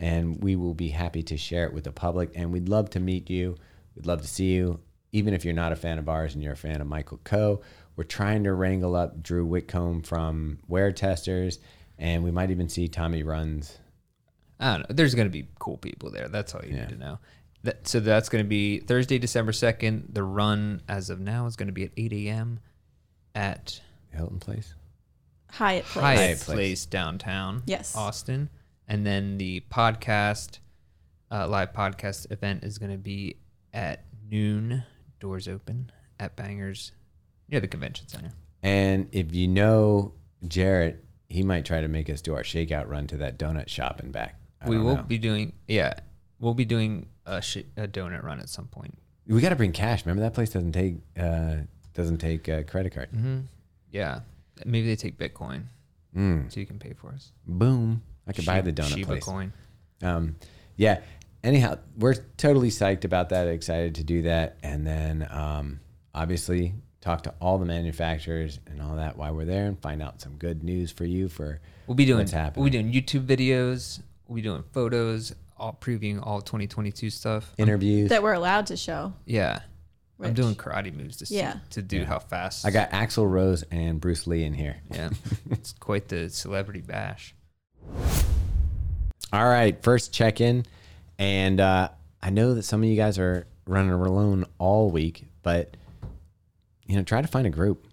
And 0.00 0.42
we 0.42 0.56
will 0.56 0.72
be 0.74 0.88
happy 0.88 1.22
to 1.24 1.36
share 1.36 1.66
it 1.66 1.74
with 1.74 1.84
the 1.84 1.92
public. 1.92 2.32
And 2.34 2.50
we'd 2.52 2.68
love 2.70 2.88
to 2.90 3.00
meet 3.00 3.28
you. 3.28 3.54
We'd 3.94 4.06
love 4.06 4.22
to 4.22 4.28
see 4.28 4.52
you. 4.54 4.80
even 5.12 5.34
if 5.34 5.44
you're 5.44 5.52
not 5.54 5.72
a 5.72 5.76
fan 5.76 5.98
of 5.98 6.08
ours 6.08 6.34
and 6.34 6.42
you're 6.42 6.52
a 6.54 6.56
fan 6.56 6.80
of 6.80 6.86
Michael 6.86 7.18
Ko, 7.24 7.60
we're 7.96 8.04
trying 8.04 8.44
to 8.44 8.52
wrangle 8.54 8.94
up 8.96 9.20
Drew 9.22 9.44
Whitcomb 9.44 10.02
from 10.02 10.60
Wear 10.68 10.90
Testers, 10.92 11.58
and 11.98 12.22
we 12.24 12.30
might 12.30 12.50
even 12.52 12.68
see 12.68 12.86
Tommy 12.88 13.22
Runs. 13.24 13.76
I 14.60 14.76
don't 14.78 14.88
know. 14.88 14.94
There's 14.94 15.14
going 15.16 15.26
to 15.26 15.32
be 15.32 15.48
cool 15.58 15.76
people 15.76 16.10
there. 16.12 16.28
That's 16.28 16.54
all 16.54 16.64
you 16.64 16.74
Yeah. 16.74 16.82
need 16.82 16.88
to 16.90 16.96
know. 16.96 17.18
That, 17.64 17.88
so 17.88 17.98
that's 18.00 18.28
going 18.30 18.44
to 18.44 18.48
be 18.48 18.78
Thursday, 18.78 19.18
December 19.18 19.52
2nd. 19.52 20.14
The 20.14 20.22
run, 20.22 20.80
as 20.88 21.10
of 21.10 21.18
now, 21.20 21.44
is 21.46 21.56
going 21.56 21.66
to 21.66 21.72
be 21.74 21.84
at 21.84 21.90
8 21.96 22.12
a.m. 22.12 22.60
at 23.34 23.80
Hilton 24.10 24.38
Place. 24.38 24.74
Hyatt 25.50 25.84
Place. 25.84 26.02
Hyatt, 26.04 26.16
Hyatt 26.18 26.38
Place. 26.40 26.54
Place. 26.56 26.86
downtown 26.86 27.62
Yes. 27.66 27.96
Austin. 27.96 28.48
And 28.90 29.06
then 29.06 29.38
the 29.38 29.62
podcast, 29.70 30.58
uh, 31.30 31.46
live 31.46 31.72
podcast 31.72 32.30
event 32.32 32.64
is 32.64 32.76
going 32.76 32.90
to 32.90 32.98
be 32.98 33.36
at 33.72 34.04
noon, 34.28 34.82
doors 35.20 35.46
open 35.46 35.92
at 36.18 36.34
Bangers 36.34 36.90
near 37.48 37.60
the 37.60 37.68
convention 37.68 38.08
center. 38.08 38.32
And 38.64 39.08
if 39.12 39.32
you 39.32 39.46
know 39.46 40.14
Jarrett, 40.48 41.04
he 41.28 41.44
might 41.44 41.64
try 41.64 41.80
to 41.80 41.86
make 41.86 42.10
us 42.10 42.20
do 42.20 42.34
our 42.34 42.42
shakeout 42.42 42.88
run 42.88 43.06
to 43.06 43.16
that 43.18 43.38
donut 43.38 43.68
shop 43.68 44.00
and 44.00 44.10
back. 44.12 44.40
I 44.60 44.68
we 44.68 44.76
will 44.76 44.96
know. 44.96 45.02
be 45.04 45.18
doing, 45.18 45.52
yeah, 45.68 45.94
we'll 46.40 46.54
be 46.54 46.64
doing 46.64 47.06
a, 47.26 47.40
sh- 47.40 47.58
a 47.76 47.86
donut 47.86 48.24
run 48.24 48.40
at 48.40 48.48
some 48.48 48.66
point. 48.66 48.98
We 49.28 49.40
got 49.40 49.50
to 49.50 49.56
bring 49.56 49.70
cash. 49.70 50.04
Remember 50.04 50.22
that 50.22 50.34
place 50.34 50.50
doesn't 50.50 50.72
take 50.72 50.96
uh, 51.16 51.58
doesn't 51.94 52.18
take 52.18 52.48
uh, 52.48 52.64
credit 52.64 52.92
card. 52.92 53.10
Mm-hmm. 53.12 53.38
Yeah. 53.92 54.20
Maybe 54.66 54.88
they 54.88 54.96
take 54.96 55.16
Bitcoin 55.16 55.66
Mm. 56.16 56.52
so 56.52 56.58
you 56.58 56.66
can 56.66 56.80
pay 56.80 56.92
for 56.92 57.10
us. 57.12 57.30
Boom! 57.46 58.02
I 58.30 58.32
could 58.32 58.46
buy 58.46 58.60
the 58.60 58.72
donut 58.72 58.94
Shiba 58.94 59.06
place. 59.06 59.24
coin. 59.24 59.52
Um, 60.02 60.36
yeah. 60.76 61.00
Anyhow, 61.42 61.78
we're 61.96 62.14
totally 62.36 62.70
psyched 62.70 63.04
about 63.04 63.30
that. 63.30 63.48
Excited 63.48 63.94
to 63.96 64.04
do 64.04 64.22
that, 64.22 64.56
and 64.62 64.86
then 64.86 65.26
um, 65.30 65.80
obviously 66.14 66.74
talk 67.00 67.22
to 67.22 67.34
all 67.40 67.56
the 67.58 67.64
manufacturers 67.64 68.58
and 68.66 68.80
all 68.82 68.96
that 68.96 69.16
while 69.16 69.34
we're 69.34 69.46
there, 69.46 69.66
and 69.66 69.80
find 69.80 70.02
out 70.02 70.20
some 70.20 70.36
good 70.36 70.62
news 70.62 70.90
for 70.92 71.04
you 71.04 71.28
for 71.28 71.60
We'll 71.86 71.94
be 71.94 72.04
doing 72.04 72.18
What's 72.20 72.32
happening? 72.32 72.62
We'll 72.62 72.70
be 72.72 72.82
doing 72.82 72.92
YouTube 72.92 73.26
videos. 73.26 74.00
We'll 74.28 74.36
be 74.36 74.42
doing 74.42 74.62
photos, 74.72 75.34
all 75.56 75.76
previewing 75.80 76.24
all 76.24 76.40
2022 76.42 77.08
stuff. 77.10 77.52
interviews. 77.58 78.10
That 78.10 78.22
we're 78.22 78.34
allowed 78.34 78.66
to 78.66 78.76
show. 78.76 79.12
Yeah. 79.24 79.60
I'm 80.22 80.34
doing 80.34 80.54
karate 80.54 80.94
moves 80.94 81.16
to 81.16 81.26
see, 81.26 81.38
Yeah. 81.38 81.60
to 81.70 81.80
do 81.80 82.00
Yeah. 82.00 82.04
how 82.04 82.18
fast. 82.18 82.66
I 82.66 82.70
got 82.70 82.90
Axl 82.90 83.28
Rose 83.28 83.64
and 83.70 83.98
Bruce 83.98 84.26
Lee 84.26 84.44
in 84.44 84.52
here. 84.52 84.76
yeah. 84.90 85.08
it's 85.50 85.72
quite 85.72 86.08
the 86.08 86.28
celebrity 86.28 86.82
bash. 86.82 87.34
All 89.32 89.48
right, 89.48 89.80
first 89.82 90.12
check 90.12 90.40
in. 90.40 90.64
And 91.18 91.60
uh, 91.60 91.90
I 92.22 92.30
know 92.30 92.54
that 92.54 92.62
some 92.62 92.82
of 92.82 92.88
you 92.88 92.96
guys 92.96 93.18
are 93.18 93.46
running 93.66 93.92
alone 93.92 94.44
all 94.58 94.90
week, 94.90 95.26
but 95.42 95.76
you 96.86 96.96
know, 96.96 97.02
try 97.02 97.22
to 97.22 97.28
find 97.28 97.46
a 97.46 97.50
group 97.50 97.86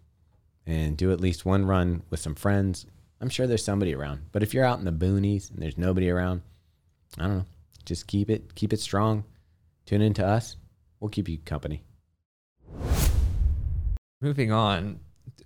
and 0.66 0.98
do 0.98 1.12
at 1.12 1.22
least 1.22 1.46
one 1.46 1.66
run 1.66 2.02
with 2.10 2.20
some 2.20 2.36
friends. 2.36 2.86
I'm 3.22 3.30
sure 3.30 3.48
there's 3.48 3.64
somebody 3.64 3.94
around. 3.94 4.22
But 4.32 4.44
if 4.44 4.54
you're 4.54 4.66
out 4.66 4.80
in 4.80 4.86
the 4.86 4.92
boonies 4.92 5.52
and 5.52 5.62
there's 5.62 5.78
nobody 5.78 6.10
around, 6.10 6.42
I 7.18 7.24
don't 7.24 7.38
know. 7.38 7.46
Just 7.86 8.08
keep 8.08 8.30
it 8.30 8.56
keep 8.56 8.74
it 8.74 8.80
strong. 8.80 9.24
Tune 9.86 10.02
in 10.02 10.14
to 10.16 10.26
us. 10.26 10.58
We'll 11.00 11.10
keep 11.10 11.30
you 11.30 11.38
company. 11.38 11.84
Moving 14.20 14.52
on. 14.52 15.00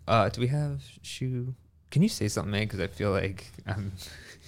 Uh, 0.08 0.30
do 0.30 0.42
we 0.42 0.48
have 0.48 0.82
shoe? 1.02 1.54
Can 1.92 2.02
you 2.02 2.10
say 2.10 2.28
something, 2.28 2.52
man? 2.52 2.64
Because 2.64 2.80
I 2.80 2.88
feel 2.88 3.12
like 3.12 3.52
I'm, 3.68 3.92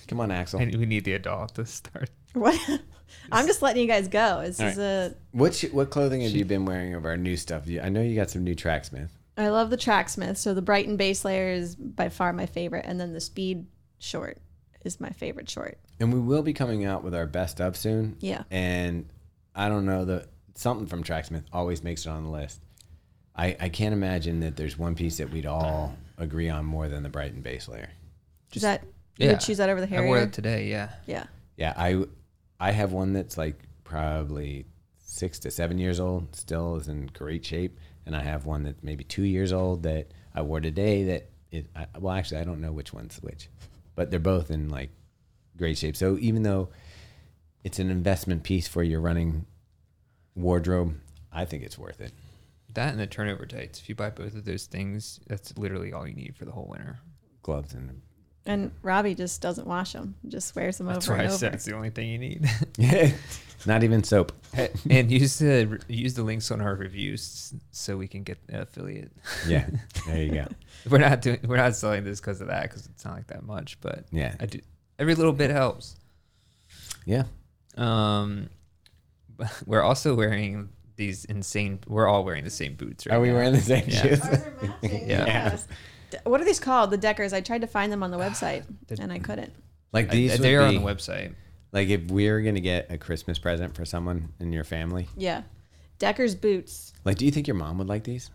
Come 0.08 0.20
on, 0.20 0.30
Axl. 0.30 0.60
I, 0.60 0.78
we 0.78 0.86
need 0.86 1.06
the 1.06 1.14
adult 1.14 1.56
to 1.56 1.66
start. 1.66 2.10
What? 2.34 2.60
I'm 3.32 3.48
just 3.48 3.62
letting 3.62 3.82
you 3.82 3.88
guys 3.88 4.08
go. 4.08 4.42
This 4.44 4.60
All 4.60 4.68
is 4.68 4.78
a. 4.78 5.16
What 5.32 5.56
sh- 5.56 5.72
what 5.72 5.90
clothing 5.90 6.22
have 6.22 6.32
you 6.32 6.46
been 6.46 6.66
wearing 6.66 6.96
of 6.96 7.06
our 7.06 7.18
new 7.18 7.38
stuff? 7.38 7.68
You- 7.68 7.82
I 7.82 7.90
know 7.90 8.02
you 8.02 8.16
got 8.16 8.30
some 8.30 8.44
new 8.44 8.56
Tracksmith. 8.56 9.12
I 9.38 9.50
love 9.50 9.70
the 9.70 9.78
Tracksmith. 9.78 10.38
So 10.38 10.54
the 10.54 10.62
Brighton 10.62 10.98
base 10.98 11.26
layer 11.26 11.50
is 11.52 11.76
by 11.76 12.10
far 12.10 12.34
my 12.34 12.46
favorite, 12.46 12.86
and 12.88 13.00
then 13.00 13.14
the 13.14 13.22
Speed 13.22 13.66
short 14.00 14.38
is 14.84 15.00
my 15.00 15.10
favorite 15.10 15.50
short. 15.50 15.78
And 16.00 16.14
we 16.14 16.20
will 16.20 16.44
be 16.44 16.54
coming 16.54 16.86
out 16.86 17.04
with 17.04 17.16
our 17.16 17.26
best 17.26 17.62
of 17.62 17.78
soon. 17.78 18.18
Yeah. 18.20 18.44
And 18.52 19.06
I 19.56 19.70
don't 19.70 19.86
know 19.86 20.06
the 20.06 20.28
something 20.56 20.88
from 20.88 21.04
Tracksmith 21.04 21.46
always 21.52 21.84
makes 21.84 22.06
it 22.06 22.10
on 22.10 22.24
the 22.24 22.30
list. 22.30 22.60
I, 23.36 23.56
I 23.60 23.70
can't 23.70 23.94
imagine 23.94 24.42
that 24.42 24.56
there's 24.56 24.78
one 24.78 24.96
piece 24.96 25.18
that 25.18 25.32
we'd 25.32 25.46
all 25.48 25.96
agree 26.18 26.50
on 26.50 26.66
more 26.66 26.88
than 26.88 27.02
the 27.02 27.10
Brighton 27.10 27.42
base 27.42 27.68
layer. 27.68 27.90
Is 28.54 28.62
that 28.62 28.84
you 29.18 29.26
yeah. 29.26 29.34
would 29.34 29.42
choose 29.42 29.58
that 29.58 29.70
over 29.70 29.86
the 29.86 29.96
I 29.96 30.02
wore 30.06 30.20
it 30.20 30.34
today. 30.34 30.68
Yeah. 30.70 30.90
yeah. 31.06 31.26
Yeah, 31.58 31.74
I 31.78 32.06
I 32.60 32.72
have 32.72 32.92
one 32.92 33.14
that's 33.14 33.38
like 33.38 33.60
probably 33.84 34.66
six 34.98 35.40
to 35.40 35.52
seven 35.52 35.78
years 35.78 36.00
old, 36.00 36.36
still 36.36 36.76
is 36.78 36.88
in 36.88 37.08
great 37.08 37.46
shape, 37.46 37.78
and 38.06 38.16
I 38.16 38.22
have 38.22 38.46
one 38.46 38.64
that's 38.64 38.82
maybe 38.82 39.04
two 39.04 39.24
years 39.24 39.54
old 39.54 39.84
that 39.84 40.08
I 40.34 40.42
wore 40.42 40.62
today. 40.62 41.04
That 41.04 41.30
is 41.52 41.66
I, 41.76 41.86
well, 42.00 42.16
actually, 42.16 42.42
I 42.42 42.44
don't 42.44 42.62
know 42.62 42.72
which 42.72 42.94
one's 42.94 43.18
which, 43.18 43.50
but 43.96 44.10
they're 44.10 44.20
both 44.20 44.50
in 44.50 44.70
like 44.70 44.90
great 45.58 45.78
shape. 45.78 45.96
So 45.96 46.18
even 46.20 46.42
though 46.42 46.70
it's 47.64 47.80
an 47.80 47.92
investment 47.92 48.44
piece 48.44 48.68
for 48.68 48.82
your 48.82 49.00
running 49.00 49.46
wardrobe, 50.36 50.96
I 51.32 51.46
think 51.46 51.64
it's 51.64 51.78
worth 51.78 52.02
it. 52.02 52.12
That 52.74 52.90
and 52.90 53.00
the 53.00 53.06
turnover 53.06 53.46
tights. 53.46 53.80
If 53.80 53.90
you 53.90 53.94
buy 53.94 54.10
both 54.10 54.36
of 54.36 54.46
those 54.46 54.66
things, 54.66 55.20
that's 55.28 55.56
literally 55.58 55.94
all 55.94 56.08
you 56.08 56.16
need 56.16 56.36
for 56.36 56.46
the 56.46 56.52
whole 56.52 56.68
winter. 56.68 56.98
Gloves 57.44 57.74
and 57.74 58.02
And 58.46 58.72
Robbie 58.82 59.16
just 59.16 59.42
doesn't 59.42 59.66
wash 59.68 59.94
them; 59.94 60.16
just 60.28 60.54
wears 60.56 60.78
them 60.78 60.88
That's 60.88 61.08
over 61.08 61.18
why 61.18 61.24
I 61.24 61.26
and 61.28 61.34
said 61.34 61.48
over. 61.48 61.56
it's 61.56 61.66
the 61.66 61.76
only 61.76 61.90
thing 61.92 62.10
you 62.10 62.18
need. 62.18 62.50
not 63.66 63.84
even 63.86 64.04
soap. 64.04 64.34
and 64.90 65.10
use 65.10 65.40
the 65.40 65.80
use 65.88 66.14
the 66.16 66.24
links 66.24 66.52
on 66.52 66.60
our 66.60 66.76
reviews 66.76 67.54
so 67.72 67.96
we 67.96 68.08
can 68.08 68.24
get 68.24 68.38
the 68.48 68.64
affiliate. 68.64 69.12
Yeah, 69.48 69.66
there 70.08 70.22
you 70.22 70.32
go. 70.34 70.48
We're 70.90 70.98
not 70.98 71.22
doing 71.22 71.40
we're 71.46 71.56
not 71.56 71.76
selling 71.76 72.04
this 72.04 72.20
because 72.20 72.42
of 72.42 72.48
that 72.48 72.64
because 72.64 72.86
it's 72.88 73.06
not 73.06 73.16
like 73.16 73.28
that 73.28 73.44
much, 73.44 73.80
but 73.80 74.04
Yeah, 74.12 74.36
I 74.42 74.46
do 74.48 74.60
every 75.00 75.16
little 75.16 75.32
bit 75.34 75.50
helps. 75.50 75.96
yeah. 77.06 77.24
Um, 77.78 78.50
but 79.38 79.52
we're 79.66 79.82
also 79.82 80.16
wearing 80.16 80.68
these 80.98 81.24
insane. 81.26 81.80
We're 81.88 82.08
all 82.08 82.26
wearing 82.26 82.44
the 82.44 82.50
same 82.50 82.76
boots 82.76 83.08
right 83.08 83.16
Are 83.16 83.22
we 83.22 83.30
now. 83.30 83.36
wearing 83.36 83.54
the 83.54 83.62
same 83.62 83.86
Yeah. 83.88 84.02
shoes? 84.02 84.22
Ours 84.22 84.42
are 84.42 84.54
matching. 84.62 85.10
Yeah. 85.10 85.26
Yes. 85.26 85.68
D- 86.14 86.20
What 86.30 86.40
are 86.42 86.46
these 86.46 86.60
called? 86.60 86.92
The 86.92 86.98
Deckers. 86.98 87.34
I 87.34 87.42
tried 87.42 87.62
to 87.62 87.68
find 87.68 87.92
them 87.92 88.04
on 88.04 88.12
the 88.12 88.18
website 88.26 88.64
The- 88.88 89.02
and 89.02 89.12
I 89.12 89.20
couldn't. 89.20 89.54
Like 89.92 90.10
I- 90.10 90.12
these, 90.16 90.38
they 90.40 90.56
are 90.56 90.62
on 90.64 90.76
the 90.76 90.82
website. 90.82 91.34
Like 91.72 91.90
if 91.90 92.10
we're 92.12 92.42
gonna 92.42 92.60
get 92.60 92.92
a 92.92 92.98
Christmas 92.98 93.40
present 93.40 93.76
for 93.76 93.86
someone 93.86 94.34
in 94.40 94.54
your 94.54 94.64
family, 94.64 95.08
Yeah. 95.18 95.44
Deckers 96.00 96.36
boots. 96.36 96.94
like, 97.06 97.18
do 97.18 97.26
you 97.26 97.32
think 97.32 97.48
your 97.48 97.56
mom 97.56 97.78
would 97.78 97.88
like 97.88 98.04
these? 98.04 98.30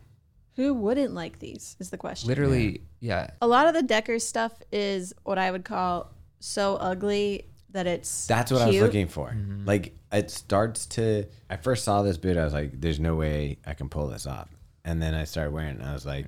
Who 0.57 0.75
wouldn't 0.75 1.15
like 1.15 1.39
these? 1.39 1.77
Is 1.79 1.91
the 1.91 1.99
question. 1.99 2.29
Literally, 2.29 2.83
yeah. 3.01 3.31
A 3.43 3.47
lot 3.47 3.67
of 3.69 3.75
the 3.75 3.83
Deckers 3.83 4.27
stuff 4.27 4.53
is 4.73 5.13
what 5.25 5.39
I 5.39 5.51
would 5.51 5.65
call 5.65 6.11
so 6.41 6.77
ugly 6.77 7.45
that 7.71 7.87
it's. 7.87 8.27
That's 8.27 8.51
what 8.51 8.63
I 8.63 8.67
was 8.69 8.81
looking 8.81 9.07
for. 9.07 9.29
Mm-hmm. 9.31 9.67
Like 9.67 9.95
it 10.11 10.31
starts 10.33 10.87
to. 10.87 11.27
I 11.51 11.57
first 11.59 11.85
saw 11.85 12.03
this 12.03 12.17
boot, 12.17 12.37
I 12.37 12.45
was 12.45 12.53
like, 12.55 12.81
"There's 12.81 12.99
no 12.99 13.15
way 13.15 13.59
I 13.67 13.75
can 13.75 13.89
pull 13.89 14.09
this 14.09 14.27
off." 14.27 14.49
And 14.85 15.01
then 15.03 15.15
I 15.15 15.25
started 15.25 15.53
wearing 15.53 15.77
it, 15.77 15.81
and 15.81 15.85
I 15.89 15.93
was 15.93 16.07
like, 16.07 16.27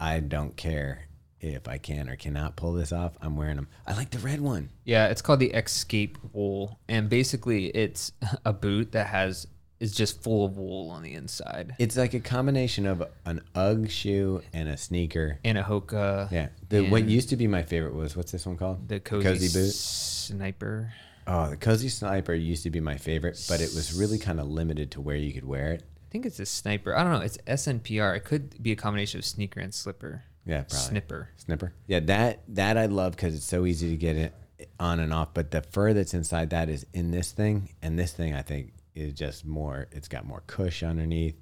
"I 0.00 0.18
don't 0.20 0.56
care 0.56 1.06
if 1.40 1.68
I 1.68 1.78
can 1.78 2.08
or 2.08 2.16
cannot 2.16 2.56
pull 2.56 2.72
this 2.72 2.92
off. 2.92 3.12
I'm 3.22 3.36
wearing 3.36 3.56
them. 3.56 3.68
I 3.86 3.94
like 3.94 4.10
the 4.10 4.18
red 4.18 4.40
one. 4.40 4.70
Yeah, 4.84 5.06
it's 5.08 5.22
called 5.22 5.40
the 5.40 5.50
Escape 5.50 6.18
Wool, 6.32 6.78
and 6.88 7.08
basically, 7.08 7.66
it's 7.66 8.12
a 8.44 8.52
boot 8.52 8.92
that 8.92 9.06
has 9.06 9.46
is 9.78 9.94
just 9.94 10.22
full 10.22 10.44
of 10.44 10.58
wool 10.58 10.90
on 10.90 11.02
the 11.02 11.14
inside 11.14 11.74
It's 11.78 11.96
like 11.96 12.12
a 12.12 12.20
combination 12.20 12.84
of 12.84 13.02
an 13.24 13.40
UGG 13.54 13.90
shoe 13.90 14.42
and 14.52 14.68
a 14.68 14.76
sneaker. 14.76 15.38
and 15.42 15.56
a 15.56 15.62
Hoka. 15.62 16.30
Yeah. 16.30 16.48
The 16.68 16.90
what 16.90 17.04
used 17.06 17.30
to 17.30 17.36
be 17.36 17.46
my 17.46 17.62
favorite 17.62 17.94
was 17.94 18.14
what's 18.14 18.30
this 18.30 18.44
one 18.44 18.58
called? 18.58 18.86
the 18.88 19.00
cozy, 19.00 19.48
boot. 19.48 19.72
sniper. 19.72 20.92
Oh, 21.26 21.48
the 21.50 21.56
cozy 21.56 21.88
sniper 21.88 22.34
used 22.34 22.64
to 22.64 22.70
be 22.70 22.80
my 22.80 22.96
favorite, 22.96 23.42
but 23.48 23.60
it 23.60 23.72
was 23.74 23.94
really 23.94 24.18
kind 24.18 24.38
of 24.40 24.48
limited 24.48 24.90
to 24.92 25.00
where 25.00 25.16
you 25.16 25.32
could 25.32 25.46
wear 25.46 25.72
it. 25.72 25.82
I 26.10 26.12
think 26.12 26.26
it's 26.26 26.40
a 26.40 26.46
sniper. 26.46 26.96
I 26.96 27.04
don't 27.04 27.12
know. 27.12 27.20
It's 27.20 27.38
SNPR. 27.46 28.16
It 28.16 28.24
could 28.24 28.60
be 28.60 28.72
a 28.72 28.76
combination 28.76 29.18
of 29.18 29.24
sneaker 29.24 29.60
and 29.60 29.72
slipper. 29.72 30.24
Yeah, 30.44 30.62
probably. 30.62 30.78
Snipper. 30.78 31.28
Snipper. 31.36 31.72
Yeah, 31.86 32.00
that 32.00 32.40
that 32.48 32.76
I 32.76 32.86
love 32.86 33.12
because 33.12 33.32
it's 33.36 33.44
so 33.44 33.64
easy 33.64 33.90
to 33.90 33.96
get 33.96 34.16
it 34.16 34.34
on 34.80 34.98
and 34.98 35.14
off. 35.14 35.32
But 35.34 35.52
the 35.52 35.62
fur 35.62 35.92
that's 35.92 36.12
inside 36.12 36.50
that 36.50 36.68
is 36.68 36.84
in 36.92 37.12
this 37.12 37.30
thing, 37.30 37.68
and 37.80 37.96
this 37.96 38.12
thing 38.12 38.34
I 38.34 38.42
think 38.42 38.72
is 38.96 39.12
just 39.14 39.46
more. 39.46 39.86
It's 39.92 40.08
got 40.08 40.26
more 40.26 40.42
cush 40.48 40.82
underneath. 40.82 41.36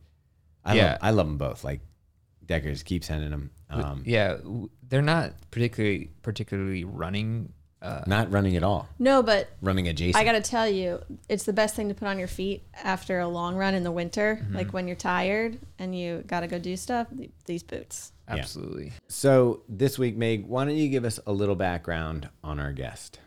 I 0.67 0.75
Yeah. 0.75 0.91
love, 0.91 0.99
I 1.01 1.11
love 1.13 1.27
them 1.29 1.39
both. 1.39 1.65
Like 1.65 1.81
Deckers 2.45 2.83
keep 2.83 3.05
sending 3.05 3.31
them. 3.31 3.51
Um, 3.71 4.03
yeah, 4.05 4.37
they're 4.87 5.01
not 5.01 5.33
particularly 5.51 6.11
particularly 6.21 6.85
running. 6.85 7.55
Uh, 7.81 8.03
Not 8.07 8.31
running 8.33 8.57
at 8.57 8.65
all. 8.65 8.89
No, 8.99 9.23
but 9.23 9.51
Running 9.63 9.87
adjacent. 9.87 10.17
I 10.17 10.25
got 10.25 10.33
to 10.33 10.41
tell 10.41 10.69
you, 10.69 11.01
it's 11.29 11.45
the 11.45 11.53
best 11.53 11.77
thing 11.77 11.89
to 11.89 11.95
put 11.95 12.09
on 12.09 12.19
your 12.19 12.29
feet 12.29 12.65
after 12.83 13.21
a 13.21 13.29
long 13.29 13.55
run 13.57 13.75
in 13.75 13.85
the 13.85 13.93
winter. 13.93 14.41
Mm-hmm. 14.43 14.57
Like 14.57 14.73
when 14.73 14.89
you're 14.89 14.97
tired 14.97 15.59
and 15.79 15.97
you 15.97 16.25
got 16.27 16.41
to 16.41 16.49
go 16.49 16.59
do 16.59 16.77
stuff, 16.77 17.07
these 17.47 17.63
boots. 17.63 18.13
absolutely. 18.27 18.93
so 19.07 19.63
this 19.69 19.99
week, 19.99 20.17
Meg, 20.17 20.47
why 20.47 20.65
don't 20.65 20.77
you 20.77 20.89
give 20.89 21.05
us 21.05 21.21
a 21.27 21.33
little 21.33 21.55
background 21.55 22.29
on 22.43 22.59
our 22.59 22.73
guest? 22.73 23.21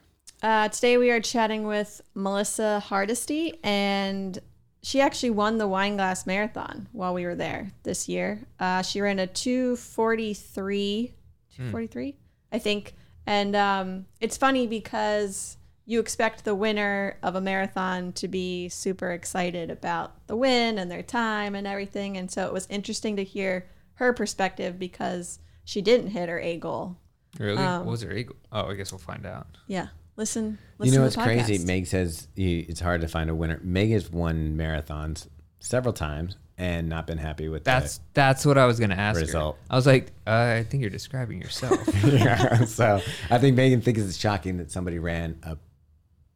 Uh, 0.44 0.68
today 0.70 0.98
we 0.98 1.12
are 1.12 1.22
chatting 1.22 1.66
with 1.66 2.02
Melissa 2.16 2.80
Hardesty, 2.80 3.54
and 3.64 4.38
she 4.84 5.00
actually 5.00 5.30
won 5.30 5.60
the 5.60 5.68
Wineglass 5.68 6.26
Marathon 6.26 6.90
while 6.92 7.14
we 7.14 7.26
were 7.26 7.36
there 7.36 7.72
this 7.84 8.10
year. 8.10 8.42
Uh, 8.60 8.82
she 8.82 9.00
ran 9.02 9.20
a 9.20 9.28
243, 9.28 11.14
243, 11.56 12.16
I 12.52 12.60
think. 12.60 12.96
And 13.26 13.56
um, 13.56 14.06
it's 14.20 14.38
funny 14.38 14.68
because 14.68 15.58
you 15.86 16.00
expect 16.00 16.46
the 16.46 16.56
winner 16.56 17.18
of 17.24 17.36
a 17.36 17.42
marathon 17.42 18.14
to 18.14 18.28
be 18.28 18.70
super 18.70 19.12
excited 19.12 19.70
about 19.70 20.28
the 20.28 20.36
win 20.36 20.78
and 20.78 20.90
their 20.90 21.04
time 21.04 21.56
and 21.56 21.68
everything. 21.68 22.18
And 22.18 22.32
so 22.32 22.46
it 22.46 22.54
was 22.54 22.68
interesting 22.70 23.16
to 23.18 23.24
hear 23.24 23.68
her 23.96 24.14
perspective 24.14 24.80
because 24.80 25.40
she 25.64 25.82
didn't 25.82 26.08
hit 26.12 26.30
her 26.30 26.40
A 26.40 26.58
goal. 26.58 26.98
Really? 27.40 27.58
Um, 27.64 27.86
what 27.86 27.92
was 27.92 28.02
her 28.02 28.12
eagle? 28.12 28.36
Oh, 28.52 28.68
I 28.68 28.74
guess 28.76 28.92
we'll 28.92 29.00
find 29.00 29.26
out. 29.26 29.48
Yeah. 29.68 29.88
Listen, 30.18 30.58
You 30.80 30.92
know 30.92 30.98
to 30.98 31.04
what's 31.04 31.16
the 31.16 31.24
crazy? 31.24 31.66
Meg 31.66 31.88
says 31.88 32.28
you, 32.36 32.66
it's 32.68 32.80
hard 32.80 33.02
to 33.02 33.08
find 33.08 33.30
a 33.30 33.36
winner. 33.36 33.60
Meg 33.64 33.92
has 33.92 34.12
won 34.12 34.56
marathons 34.58 35.28
several 35.60 35.94
times 35.94 36.36
and 36.62 36.88
not 36.88 37.08
been 37.08 37.18
happy 37.18 37.50
with 37.50 37.64
that. 37.64 37.80
That's 37.82 38.00
that's 38.14 38.46
what 38.46 38.58
I 38.58 38.66
was 38.68 38.80
gonna 38.80 38.94
ask 38.96 39.20
Result. 39.20 39.56
her. 39.58 39.62
I 39.72 39.76
was 39.76 39.88
like, 39.88 40.12
uh, 40.28 40.58
I 40.60 40.64
think 40.64 40.82
you're 40.82 40.90
describing 40.92 41.42
yourself. 41.42 41.80
yeah, 42.06 42.66
so 42.66 43.02
I 43.32 43.38
think 43.40 43.56
Megan 43.58 43.82
thinks 43.82 44.00
it's 44.02 44.16
shocking 44.18 44.58
that 44.58 44.70
somebody 44.72 45.00
ran 45.00 45.40
a 45.44 45.58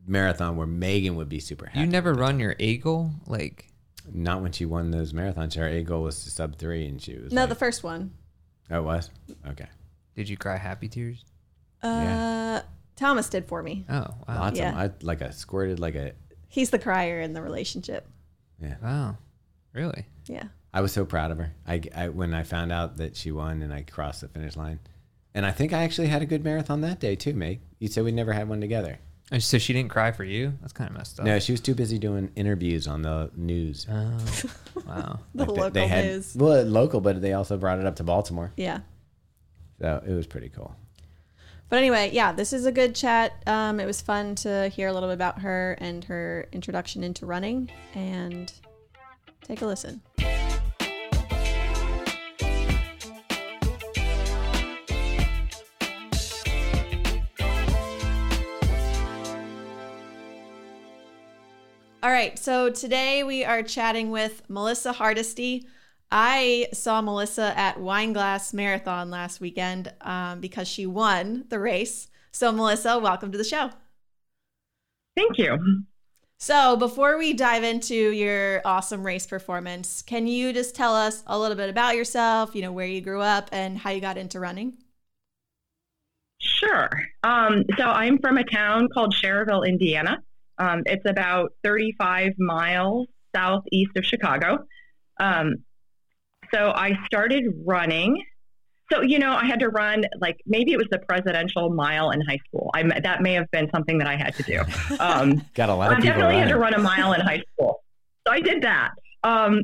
marathon 0.07 0.55
where 0.57 0.67
Megan 0.67 1.15
would 1.15 1.29
be 1.29 1.39
super 1.39 1.67
happy. 1.67 1.79
you 1.79 1.85
never 1.85 2.13
run 2.13 2.39
your 2.39 2.55
eagle, 2.59 3.11
like 3.27 3.71
Not 4.11 4.41
when 4.41 4.51
she 4.51 4.65
won 4.65 4.89
those 4.91 5.13
marathons. 5.13 5.55
Her 5.55 5.67
A 5.67 5.83
goal 5.83 6.03
was 6.03 6.23
to 6.23 6.29
sub 6.31 6.57
three, 6.57 6.87
and 6.87 6.99
she 7.01 7.17
was 7.17 7.31
No, 7.31 7.41
like, 7.41 7.49
the 7.49 7.55
first 7.55 7.83
one. 7.83 8.11
oh, 8.71 8.79
it 8.79 8.83
was 8.83 9.09
okay. 9.49 9.67
did 10.15 10.27
you 10.27 10.37
cry 10.37 10.57
happy 10.57 10.87
tears? 10.89 11.23
Uh, 11.83 11.87
Yeah. 12.03 12.61
Thomas 12.95 13.27
did 13.29 13.45
for 13.45 13.61
me. 13.61 13.85
Oh 13.89 13.93
wow, 14.27 14.39
Lots 14.39 14.57
Yeah. 14.57 14.71
of. 14.71 14.91
I 14.91 15.05
like 15.05 15.21
a 15.21 15.31
squirted 15.33 15.79
like 15.79 15.95
a 15.95 16.13
He's 16.47 16.69
the 16.71 16.79
crier 16.79 17.19
in 17.21 17.33
the 17.33 17.41
relationship. 17.41 18.07
yeah. 18.61 18.75
wow, 18.81 19.17
really? 19.73 20.05
Yeah. 20.27 20.45
I 20.73 20.81
was 20.81 20.91
so 20.91 21.05
proud 21.05 21.31
of 21.31 21.37
her. 21.37 21.53
I, 21.67 21.81
I 21.95 22.09
when 22.09 22.33
I 22.33 22.43
found 22.43 22.71
out 22.71 22.97
that 22.97 23.15
she 23.15 23.31
won 23.31 23.61
and 23.61 23.73
I 23.73 23.83
crossed 23.83 24.21
the 24.21 24.27
finish 24.27 24.55
line, 24.57 24.79
and 25.33 25.45
I 25.45 25.51
think 25.51 25.71
I 25.73 25.83
actually 25.83 26.07
had 26.07 26.21
a 26.21 26.25
good 26.25 26.43
marathon 26.43 26.81
that 26.81 26.99
day 26.99 27.15
too, 27.15 27.33
Meg. 27.33 27.61
You 27.79 27.87
said 27.87 28.03
we 28.03 28.11
never 28.11 28.33
had 28.33 28.49
one 28.49 28.59
together. 28.61 28.99
And 29.31 29.41
so 29.41 29.57
she 29.57 29.73
didn't 29.73 29.89
cry 29.89 30.11
for 30.11 30.23
you? 30.23 30.53
That's 30.61 30.71
kind 30.73 30.87
of 30.89 30.95
messed 30.97 31.19
up. 31.19 31.25
No, 31.25 31.39
she 31.39 31.51
was 31.51 31.59
too 31.59 31.73
busy 31.73 31.97
doing 31.97 32.29
interviews 32.35 32.87
on 32.87 33.01
the 33.01 33.31
news. 33.35 33.87
Oh, 33.89 34.17
wow. 34.87 35.19
The 35.33 35.45
Like, 35.45 35.47
they- 35.47 35.53
local 35.55 35.69
they 35.71 35.87
had, 35.87 36.05
news. 36.05 36.35
Well, 36.35 36.63
local, 36.63 37.01
but 37.01 37.21
they 37.21 37.33
also 37.33 37.57
brought 37.57 37.79
it 37.79 37.85
up 37.87 37.95
to 37.95 38.03
Baltimore, 38.03 38.51
Yeah. 38.55 38.81
so 39.81 40.03
it 40.05 40.13
was 40.13 40.27
pretty 40.27 40.49
cool. 40.49 40.75
But 41.69 41.77
anyway, 41.79 42.11
yeah, 42.13 42.33
this 42.33 42.53
is 42.53 42.67
a 42.67 42.71
good 42.71 42.93
chat. 42.93 43.31
Um, 43.47 43.79
it 43.79 43.85
was 43.87 43.99
fun 43.99 44.35
to 44.35 44.67
hear 44.69 44.89
a 44.89 44.93
little 44.93 45.09
bit 45.09 45.15
about 45.15 45.39
her 45.39 45.75
and 45.81 46.03
her 46.03 46.47
introduction 46.51 47.03
into 47.03 47.25
running. 47.25 47.71
And 47.95 48.53
take 49.45 49.61
a 49.61 49.65
listen. 49.65 50.01
All 62.03 62.11
right, 62.11 62.37
so 62.37 62.69
today 62.69 63.23
we 63.23 63.43
are 63.43 63.63
chatting 63.63 64.11
with 64.11 64.43
Melissa 64.47 64.91
Hardesty. 64.91 65.67
I 66.11 66.67
saw 66.71 67.01
Melissa 67.01 67.51
at 67.57 67.77
Wineglass 67.77 68.53
Marathon 68.53 69.09
last 69.09 69.41
weekend 69.41 69.91
um, 70.01 70.39
because 70.39 70.67
she 70.67 70.85
won 70.85 71.45
the 71.49 71.59
race. 71.59 72.07
So, 72.31 72.51
Melissa, 72.51 72.99
welcome 72.99 73.31
to 73.31 73.37
the 73.37 73.43
show. 73.43 73.71
Thank 75.15 75.39
you. 75.39 75.85
So, 76.37 76.75
before 76.77 77.17
we 77.17 77.33
dive 77.33 77.63
into 77.63 77.93
your 78.11 78.61
awesome 78.65 79.05
race 79.05 79.25
performance, 79.27 80.01
can 80.01 80.27
you 80.27 80.53
just 80.53 80.73
tell 80.75 80.95
us 80.95 81.23
a 81.27 81.37
little 81.39 81.57
bit 81.57 81.69
about 81.69 81.95
yourself, 81.95 82.55
you 82.55 82.61
know, 82.61 82.71
where 82.71 82.85
you 82.85 83.01
grew 83.01 83.21
up 83.21 83.49
and 83.51 83.77
how 83.77 83.89
you 83.91 83.99
got 84.01 84.17
into 84.17 84.39
running? 84.39 84.77
Sure. 86.39 86.89
Um, 87.23 87.63
so 87.77 87.85
I'm 87.85 88.19
from 88.19 88.37
a 88.37 88.43
town 88.43 88.87
called 88.93 89.13
Schererville, 89.13 89.67
Indiana. 89.67 90.21
Um, 90.57 90.83
it's 90.85 91.05
about 91.05 91.53
35 91.63 92.33
miles 92.37 93.07
southeast 93.35 93.91
of 93.97 94.05
Chicago. 94.05 94.65
Um, 95.19 95.63
so 96.53 96.71
I 96.71 96.93
started 97.05 97.45
running. 97.65 98.23
So 98.91 99.01
you 99.01 99.17
know, 99.19 99.33
I 99.33 99.45
had 99.45 99.59
to 99.61 99.69
run 99.69 100.05
like 100.19 100.37
maybe 100.45 100.71
it 100.71 100.77
was 100.77 100.87
the 100.91 100.99
presidential 100.99 101.69
mile 101.71 102.11
in 102.11 102.21
high 102.21 102.39
school. 102.47 102.69
I 102.73 102.83
that 103.01 103.21
may 103.21 103.33
have 103.33 103.49
been 103.51 103.69
something 103.73 103.97
that 103.97 104.07
I 104.07 104.15
had 104.15 104.35
to 104.35 104.43
do. 104.43 104.61
Um, 104.99 105.41
Got 105.55 105.69
a 105.69 105.75
lot 105.75 105.91
I 105.91 105.95
of 105.95 106.01
people 106.01 106.19
definitely 106.19 106.37
had 106.37 106.49
to 106.49 106.57
run 106.57 106.73
a 106.73 106.79
mile 106.79 107.13
in 107.13 107.21
high 107.21 107.43
school. 107.53 107.81
So 108.27 108.33
I 108.33 108.39
did 108.41 108.61
that. 108.63 108.91
Um, 109.23 109.61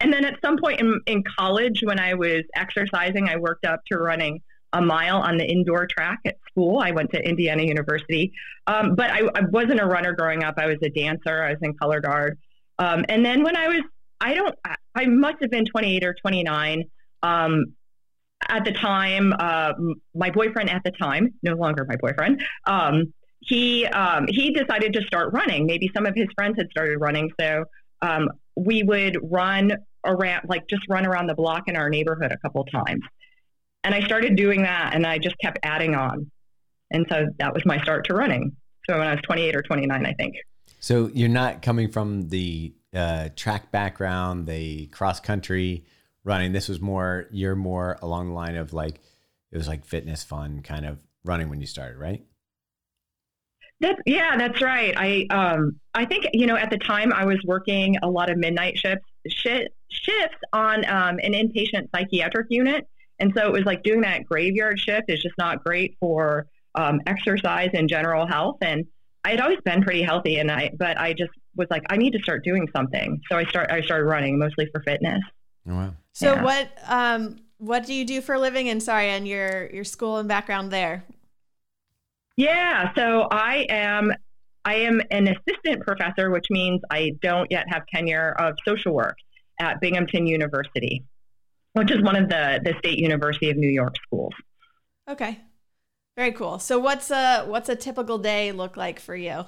and 0.00 0.12
then 0.12 0.24
at 0.24 0.40
some 0.44 0.58
point 0.58 0.80
in, 0.80 1.00
in 1.06 1.22
college, 1.38 1.80
when 1.82 1.98
I 2.00 2.14
was 2.14 2.42
exercising, 2.56 3.28
I 3.28 3.36
worked 3.36 3.64
up 3.64 3.80
to 3.90 3.98
running 3.98 4.42
a 4.72 4.82
mile 4.82 5.18
on 5.18 5.36
the 5.36 5.44
indoor 5.44 5.86
track 5.86 6.18
at 6.26 6.36
school. 6.50 6.80
I 6.80 6.90
went 6.90 7.12
to 7.12 7.20
Indiana 7.20 7.62
University. 7.62 8.32
Um, 8.66 8.96
but 8.96 9.10
I, 9.10 9.20
I 9.34 9.42
wasn't 9.50 9.80
a 9.80 9.86
runner 9.86 10.12
growing 10.14 10.42
up. 10.42 10.54
I 10.58 10.66
was 10.66 10.78
a 10.82 10.90
dancer. 10.90 11.42
I 11.44 11.50
was 11.50 11.58
in 11.62 11.74
color 11.74 12.00
guard. 12.00 12.38
Um, 12.80 13.04
and 13.08 13.24
then 13.24 13.44
when 13.44 13.56
I 13.56 13.68
was, 13.68 13.82
I 14.20 14.34
don't, 14.34 14.54
I- 14.64 14.74
I 14.96 15.06
must 15.06 15.36
have 15.42 15.50
been 15.50 15.64
28 15.64 16.04
or 16.04 16.14
29. 16.14 16.84
Um, 17.22 17.74
at 18.48 18.64
the 18.64 18.72
time, 18.72 19.32
uh, 19.38 19.72
my 20.14 20.30
boyfriend 20.30 20.70
at 20.70 20.82
the 20.84 20.90
time, 20.90 21.34
no 21.42 21.54
longer 21.54 21.84
my 21.88 21.96
boyfriend, 21.96 22.42
um, 22.66 23.12
he 23.40 23.86
um, 23.86 24.26
he 24.28 24.52
decided 24.52 24.92
to 24.94 25.02
start 25.02 25.32
running. 25.32 25.66
Maybe 25.66 25.90
some 25.94 26.06
of 26.06 26.14
his 26.14 26.28
friends 26.34 26.56
had 26.58 26.68
started 26.70 26.98
running, 26.98 27.30
so 27.38 27.64
um, 28.00 28.28
we 28.56 28.82
would 28.82 29.18
run 29.22 29.72
around, 30.04 30.48
like 30.48 30.66
just 30.68 30.82
run 30.88 31.06
around 31.06 31.26
the 31.26 31.34
block 31.34 31.64
in 31.66 31.76
our 31.76 31.90
neighborhood 31.90 32.32
a 32.32 32.38
couple 32.38 32.64
times. 32.64 33.02
And 33.82 33.94
I 33.94 34.00
started 34.00 34.36
doing 34.36 34.62
that, 34.62 34.94
and 34.94 35.06
I 35.06 35.18
just 35.18 35.36
kept 35.38 35.58
adding 35.62 35.94
on, 35.94 36.30
and 36.90 37.06
so 37.10 37.26
that 37.38 37.52
was 37.52 37.64
my 37.66 37.80
start 37.82 38.06
to 38.06 38.14
running. 38.14 38.56
So 38.88 38.98
when 38.98 39.06
I 39.06 39.12
was 39.12 39.20
28 39.22 39.56
or 39.56 39.62
29, 39.62 40.06
I 40.06 40.12
think. 40.14 40.34
So 40.80 41.10
you're 41.14 41.28
not 41.28 41.62
coming 41.62 41.90
from 41.90 42.28
the 42.28 42.74
uh, 42.94 43.30
track 43.36 43.72
background, 43.72 44.46
the 44.46 44.86
cross 44.88 45.20
country 45.20 45.84
running. 46.24 46.52
This 46.52 46.68
was 46.68 46.80
more. 46.80 47.26
You're 47.30 47.56
more 47.56 47.98
along 48.02 48.28
the 48.28 48.34
line 48.34 48.56
of 48.56 48.72
like 48.72 49.00
it 49.52 49.56
was 49.56 49.68
like 49.68 49.84
fitness, 49.84 50.24
fun 50.24 50.62
kind 50.62 50.86
of 50.86 50.98
running 51.24 51.48
when 51.48 51.60
you 51.60 51.66
started, 51.66 51.98
right? 51.98 52.24
That's 53.80 54.00
yeah, 54.06 54.36
that's 54.36 54.60
right. 54.62 54.94
I 54.96 55.26
um 55.30 55.80
I 55.94 56.04
think 56.04 56.26
you 56.32 56.46
know 56.46 56.56
at 56.56 56.70
the 56.70 56.78
time 56.78 57.12
I 57.12 57.24
was 57.24 57.38
working 57.44 57.96
a 58.02 58.08
lot 58.08 58.30
of 58.30 58.38
midnight 58.38 58.78
shifts 58.78 59.06
shi 59.28 59.66
shifts 59.88 60.38
on 60.52 60.84
um, 60.86 61.18
an 61.22 61.32
inpatient 61.32 61.88
psychiatric 61.94 62.46
unit, 62.50 62.86
and 63.18 63.32
so 63.36 63.46
it 63.46 63.52
was 63.52 63.64
like 63.64 63.82
doing 63.82 64.02
that 64.02 64.24
graveyard 64.24 64.78
shift 64.78 65.04
is 65.08 65.22
just 65.22 65.34
not 65.38 65.62
great 65.64 65.96
for 66.00 66.46
um, 66.74 67.00
exercise 67.06 67.70
and 67.74 67.88
general 67.88 68.26
health. 68.26 68.56
And 68.60 68.86
I 69.24 69.30
had 69.30 69.40
always 69.40 69.60
been 69.64 69.82
pretty 69.82 70.02
healthy, 70.02 70.38
and 70.38 70.50
I 70.50 70.70
but 70.78 70.98
I 70.98 71.12
just 71.12 71.32
was 71.56 71.68
like 71.70 71.82
I 71.90 71.96
need 71.96 72.12
to 72.12 72.20
start 72.20 72.44
doing 72.44 72.68
something. 72.74 73.20
So 73.30 73.36
I 73.36 73.44
start 73.44 73.70
I 73.70 73.80
started 73.82 74.04
running 74.04 74.38
mostly 74.38 74.68
for 74.72 74.82
fitness. 74.82 75.20
Oh, 75.68 75.74
wow. 75.74 75.94
So, 76.14 76.34
Yeah. 76.34 76.36
what 76.36 76.68
um, 76.86 77.40
what 77.58 77.86
do 77.86 77.94
you 77.94 78.04
do 78.04 78.20
for 78.20 78.34
a 78.36 78.40
living? 78.40 78.68
And 78.68 78.82
sorry, 78.82 79.08
and 79.10 79.26
your 79.26 79.70
your 79.72 79.84
school 79.84 80.18
and 80.18 80.28
background 80.28 80.70
there. 80.72 81.04
Yeah, 82.36 82.92
so 82.96 83.28
I 83.30 83.66
am 83.68 84.12
I 84.64 84.74
am 84.76 85.00
an 85.10 85.28
assistant 85.28 85.82
professor, 85.84 86.30
which 86.30 86.46
means 86.50 86.80
I 86.90 87.12
don't 87.22 87.50
yet 87.50 87.66
have 87.68 87.82
tenure 87.94 88.32
of 88.38 88.54
social 88.66 88.94
work 88.94 89.16
at 89.60 89.80
Binghamton 89.80 90.26
University, 90.26 91.04
which 91.74 91.90
is 91.92 92.02
one 92.02 92.16
of 92.16 92.28
the 92.30 92.60
the 92.64 92.74
State 92.80 92.98
University 93.00 93.50
of 93.50 93.56
New 93.58 93.70
York 93.70 93.94
schools. 94.06 94.34
Okay, 95.08 95.40
very 96.16 96.32
cool. 96.32 96.58
So, 96.60 96.78
what's 96.80 97.10
a 97.12 97.44
what's 97.46 97.68
a 97.70 97.76
typical 97.76 98.18
day 98.18 98.52
look 98.52 98.76
like 98.78 99.00
for 99.00 99.16
you? 99.16 99.46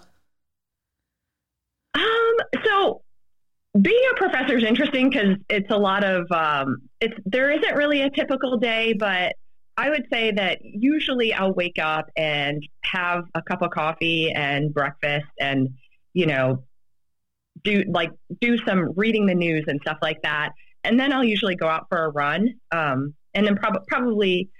Um, 1.94 2.34
so 2.64 3.02
being 3.80 4.02
a 4.12 4.16
professor 4.16 4.56
is 4.56 4.64
interesting 4.64 5.10
because 5.10 5.36
it's 5.48 5.70
a 5.70 5.76
lot 5.76 6.04
of 6.04 6.30
um, 6.30 6.82
it's 7.00 7.16
there 7.24 7.50
isn't 7.50 7.74
really 7.74 8.02
a 8.02 8.10
typical 8.10 8.58
day, 8.58 8.92
but 8.92 9.34
I 9.76 9.90
would 9.90 10.06
say 10.12 10.32
that 10.32 10.58
usually 10.62 11.34
I'll 11.34 11.52
wake 11.52 11.78
up 11.78 12.06
and 12.16 12.62
have 12.82 13.24
a 13.34 13.42
cup 13.42 13.62
of 13.62 13.70
coffee 13.70 14.32
and 14.32 14.72
breakfast 14.72 15.26
and 15.38 15.70
you 16.14 16.26
know 16.26 16.64
do 17.64 17.84
like 17.88 18.10
do 18.40 18.58
some 18.66 18.92
reading 18.96 19.26
the 19.26 19.34
news 19.34 19.64
and 19.66 19.80
stuff 19.82 19.98
like 20.02 20.22
that, 20.22 20.50
and 20.84 20.98
then 20.98 21.12
I'll 21.12 21.24
usually 21.24 21.56
go 21.56 21.68
out 21.68 21.86
for 21.88 22.04
a 22.04 22.10
run, 22.10 22.54
um, 22.72 23.14
and 23.34 23.46
then 23.46 23.56
prob- 23.56 23.86
probably. 23.88 24.50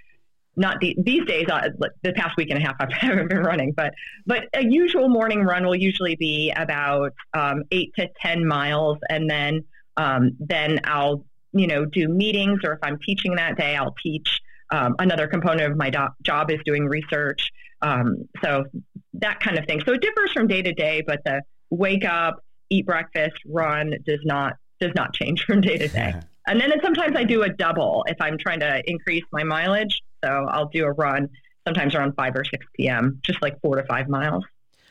Not 0.57 0.79
the, 0.81 0.95
these 0.99 1.23
days. 1.25 1.45
Uh, 1.49 1.69
the 2.01 2.13
past 2.13 2.35
week 2.35 2.49
and 2.49 2.61
a 2.61 2.65
half, 2.65 2.75
I 2.79 2.87
haven't 2.91 3.29
been 3.29 3.43
running, 3.43 3.71
but 3.71 3.93
but 4.25 4.45
a 4.53 4.63
usual 4.63 5.07
morning 5.07 5.43
run 5.43 5.65
will 5.65 5.75
usually 5.75 6.15
be 6.15 6.51
about 6.55 7.13
um, 7.33 7.63
eight 7.71 7.93
to 7.97 8.09
ten 8.21 8.45
miles, 8.45 8.97
and 9.09 9.29
then 9.29 9.63
um, 9.95 10.31
then 10.39 10.81
I'll 10.83 11.25
you 11.53 11.67
know 11.67 11.85
do 11.85 12.07
meetings, 12.07 12.61
or 12.63 12.73
if 12.73 12.79
I'm 12.81 12.97
teaching 12.99 13.35
that 13.35 13.57
day, 13.57 13.75
I'll 13.75 13.95
teach. 14.03 14.41
Um, 14.69 14.95
another 14.99 15.27
component 15.27 15.71
of 15.71 15.77
my 15.77 15.89
do- 15.89 16.09
job 16.23 16.51
is 16.51 16.59
doing 16.65 16.87
research, 16.87 17.51
um, 17.81 18.27
so 18.43 18.65
that 19.13 19.39
kind 19.39 19.57
of 19.57 19.65
thing. 19.65 19.81
So 19.85 19.93
it 19.93 20.01
differs 20.01 20.31
from 20.33 20.47
day 20.47 20.61
to 20.61 20.73
day, 20.73 21.03
but 21.05 21.21
the 21.23 21.41
wake 21.69 22.03
up, 22.03 22.43
eat 22.69 22.85
breakfast, 22.85 23.37
run 23.45 23.93
does 24.05 24.19
not 24.23 24.57
does 24.79 24.91
not 24.95 25.13
change 25.19 25.43
from 25.43 25.61
day 25.61 25.77
to 25.77 25.87
day. 25.87 26.15
and 26.47 26.59
then 26.59 26.71
sometimes 26.83 27.15
I 27.15 27.23
do 27.23 27.43
a 27.43 27.49
double 27.49 28.05
if 28.07 28.17
I'm 28.19 28.37
trying 28.37 28.61
to 28.61 28.81
increase 28.85 29.23
my 29.31 29.43
mileage. 29.43 30.01
So 30.23 30.29
I'll 30.49 30.69
do 30.69 30.85
a 30.85 30.91
run 30.91 31.29
sometimes 31.65 31.95
around 31.95 32.13
five 32.15 32.35
or 32.35 32.45
six 32.45 32.65
p.m. 32.75 33.19
just 33.23 33.41
like 33.41 33.59
four 33.61 33.75
to 33.75 33.83
five 33.83 34.07
miles. 34.07 34.43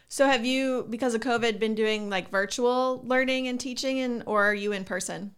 So 0.09 0.27
have 0.27 0.47
you, 0.47 0.87
because 0.89 1.15
of 1.15 1.21
COVID, 1.21 1.59
been 1.59 1.75
doing 1.75 2.09
like 2.09 2.31
virtual 2.31 3.03
learning 3.05 3.49
and 3.49 3.59
teaching, 3.59 3.99
and 4.01 4.23
or 4.27 4.45
are 4.45 4.55
you 4.55 4.73
in 4.73 4.85
person? 4.85 5.35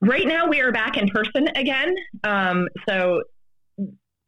Right 0.00 0.26
now, 0.26 0.48
we 0.48 0.60
are 0.60 0.72
back 0.72 0.96
in 0.96 1.08
person 1.08 1.48
again. 1.56 1.94
Um, 2.24 2.68
so 2.88 3.22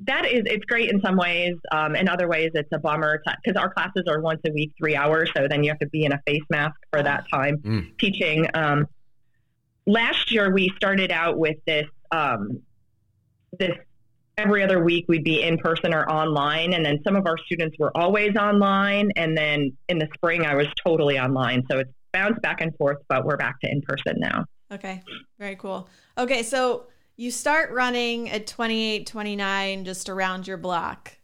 that 0.00 0.24
is 0.24 0.42
it's 0.46 0.64
great 0.64 0.90
in 0.90 1.00
some 1.00 1.16
ways. 1.16 1.54
Um, 1.72 1.94
in 1.94 2.08
other 2.08 2.28
ways, 2.28 2.52
it's 2.54 2.68
a 2.72 2.78
bummer 2.78 3.22
because 3.44 3.60
our 3.60 3.72
classes 3.72 4.04
are 4.08 4.20
once 4.20 4.40
a 4.46 4.52
week, 4.52 4.72
three 4.78 4.96
hours. 4.96 5.30
So 5.36 5.46
then 5.48 5.62
you 5.62 5.70
have 5.70 5.78
to 5.80 5.88
be 5.88 6.04
in 6.04 6.12
a 6.12 6.20
face 6.26 6.42
mask 6.48 6.76
for 6.92 7.02
that 7.02 7.24
time 7.32 7.58
Mm. 7.58 7.98
teaching. 7.98 8.46
Um, 8.54 8.86
last 9.86 10.32
year, 10.32 10.52
we 10.52 10.72
started 10.76 11.10
out 11.10 11.38
with 11.38 11.56
this 11.66 11.86
um, 12.10 12.62
this 13.58 13.76
every 14.36 14.62
other 14.62 14.82
week 14.82 15.04
we'd 15.08 15.24
be 15.24 15.42
in 15.42 15.56
person 15.58 15.94
or 15.94 16.08
online 16.10 16.72
and 16.72 16.84
then 16.84 16.98
some 17.04 17.14
of 17.14 17.26
our 17.26 17.38
students 17.46 17.76
were 17.78 17.96
always 17.96 18.34
online 18.36 19.10
and 19.16 19.36
then 19.38 19.70
in 19.88 19.98
the 19.98 20.08
spring 20.14 20.44
i 20.44 20.54
was 20.54 20.66
totally 20.84 21.18
online 21.18 21.62
so 21.70 21.78
it's 21.78 21.90
bounced 22.12 22.42
back 22.42 22.60
and 22.60 22.74
forth 22.76 22.98
but 23.08 23.24
we're 23.24 23.36
back 23.36 23.60
to 23.60 23.70
in 23.70 23.80
person 23.82 24.14
now 24.18 24.44
Okay, 24.74 25.02
very 25.38 25.56
cool. 25.56 25.88
Okay, 26.18 26.42
so 26.42 26.86
you 27.16 27.30
start 27.30 27.70
running 27.70 28.30
at 28.30 28.46
28, 28.46 29.06
29, 29.06 29.84
just 29.84 30.08
around 30.08 30.48
your 30.48 30.56
block. 30.56 31.16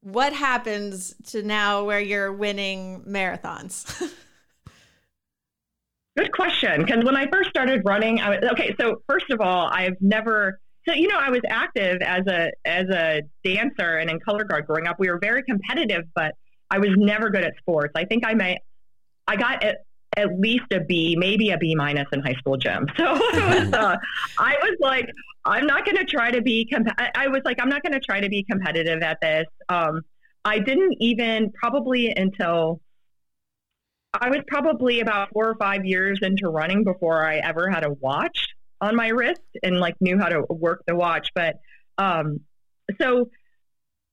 What 0.00 0.32
happens 0.32 1.14
to 1.28 1.42
now 1.42 1.84
where 1.84 2.00
you're 2.00 2.32
winning 2.32 3.04
marathons? 3.06 3.86
good 6.16 6.32
question 6.32 6.84
because 6.84 7.04
when 7.04 7.16
i 7.16 7.24
first 7.30 7.48
started 7.48 7.80
running 7.84 8.20
i 8.20 8.28
was 8.28 8.40
okay 8.50 8.74
so 8.80 9.00
first 9.08 9.30
of 9.30 9.40
all 9.40 9.68
i've 9.68 9.94
never 10.00 10.58
so 10.90 10.96
you 10.96 11.08
know 11.08 11.18
i 11.18 11.30
was 11.30 11.40
active 11.48 12.00
as 12.02 12.26
a 12.26 12.50
as 12.64 12.88
a 12.90 13.22
dancer 13.44 13.96
and 13.96 14.10
in 14.10 14.18
color 14.20 14.44
guard 14.44 14.66
growing 14.66 14.86
up. 14.86 14.96
We 14.98 15.10
were 15.10 15.18
very 15.18 15.42
competitive 15.42 16.04
but 16.14 16.34
i 16.70 16.78
was 16.78 16.90
never 16.96 17.30
good 17.30 17.44
at 17.44 17.56
sports. 17.58 17.92
I 17.94 18.04
think 18.04 18.26
i 18.26 18.34
may 18.34 18.58
i 19.26 19.36
got 19.36 19.62
at, 19.62 19.84
at 20.16 20.38
least 20.38 20.64
a 20.72 20.80
b 20.80 21.16
maybe 21.18 21.50
a 21.50 21.58
b 21.58 21.74
minus 21.74 22.06
in 22.12 22.20
high 22.20 22.34
school 22.34 22.56
gym. 22.56 22.86
So 22.96 23.12
was, 23.12 23.72
uh, 23.72 23.96
i 24.38 24.56
was 24.62 24.76
like 24.80 25.10
i'm 25.44 25.66
not 25.66 25.84
going 25.84 25.96
to 25.96 26.04
try 26.04 26.30
to 26.30 26.42
be 26.42 26.66
comp- 26.66 26.94
I, 26.98 27.10
I 27.14 27.28
was 27.28 27.42
like 27.44 27.58
i'm 27.60 27.68
not 27.68 27.82
going 27.82 27.94
to 27.94 28.00
try 28.00 28.20
to 28.20 28.28
be 28.28 28.42
competitive 28.42 29.02
at 29.02 29.18
this. 29.20 29.46
Um, 29.68 30.02
i 30.44 30.58
didn't 30.58 30.96
even 31.00 31.52
probably 31.52 32.10
until 32.10 32.80
I 34.12 34.28
was 34.28 34.40
probably 34.48 34.98
about 34.98 35.28
four 35.32 35.48
or 35.48 35.54
five 35.54 35.84
years 35.84 36.18
into 36.20 36.48
running 36.48 36.82
before 36.82 37.24
I 37.24 37.36
ever 37.36 37.70
had 37.70 37.84
a 37.84 37.92
watch 37.92 38.48
on 38.80 38.96
my 38.96 39.08
wrist 39.08 39.40
and 39.62 39.78
like 39.78 39.94
knew 40.00 40.18
how 40.18 40.28
to 40.28 40.44
work 40.48 40.82
the 40.86 40.94
watch. 40.94 41.28
But 41.34 41.56
um, 41.98 42.40
so 43.00 43.30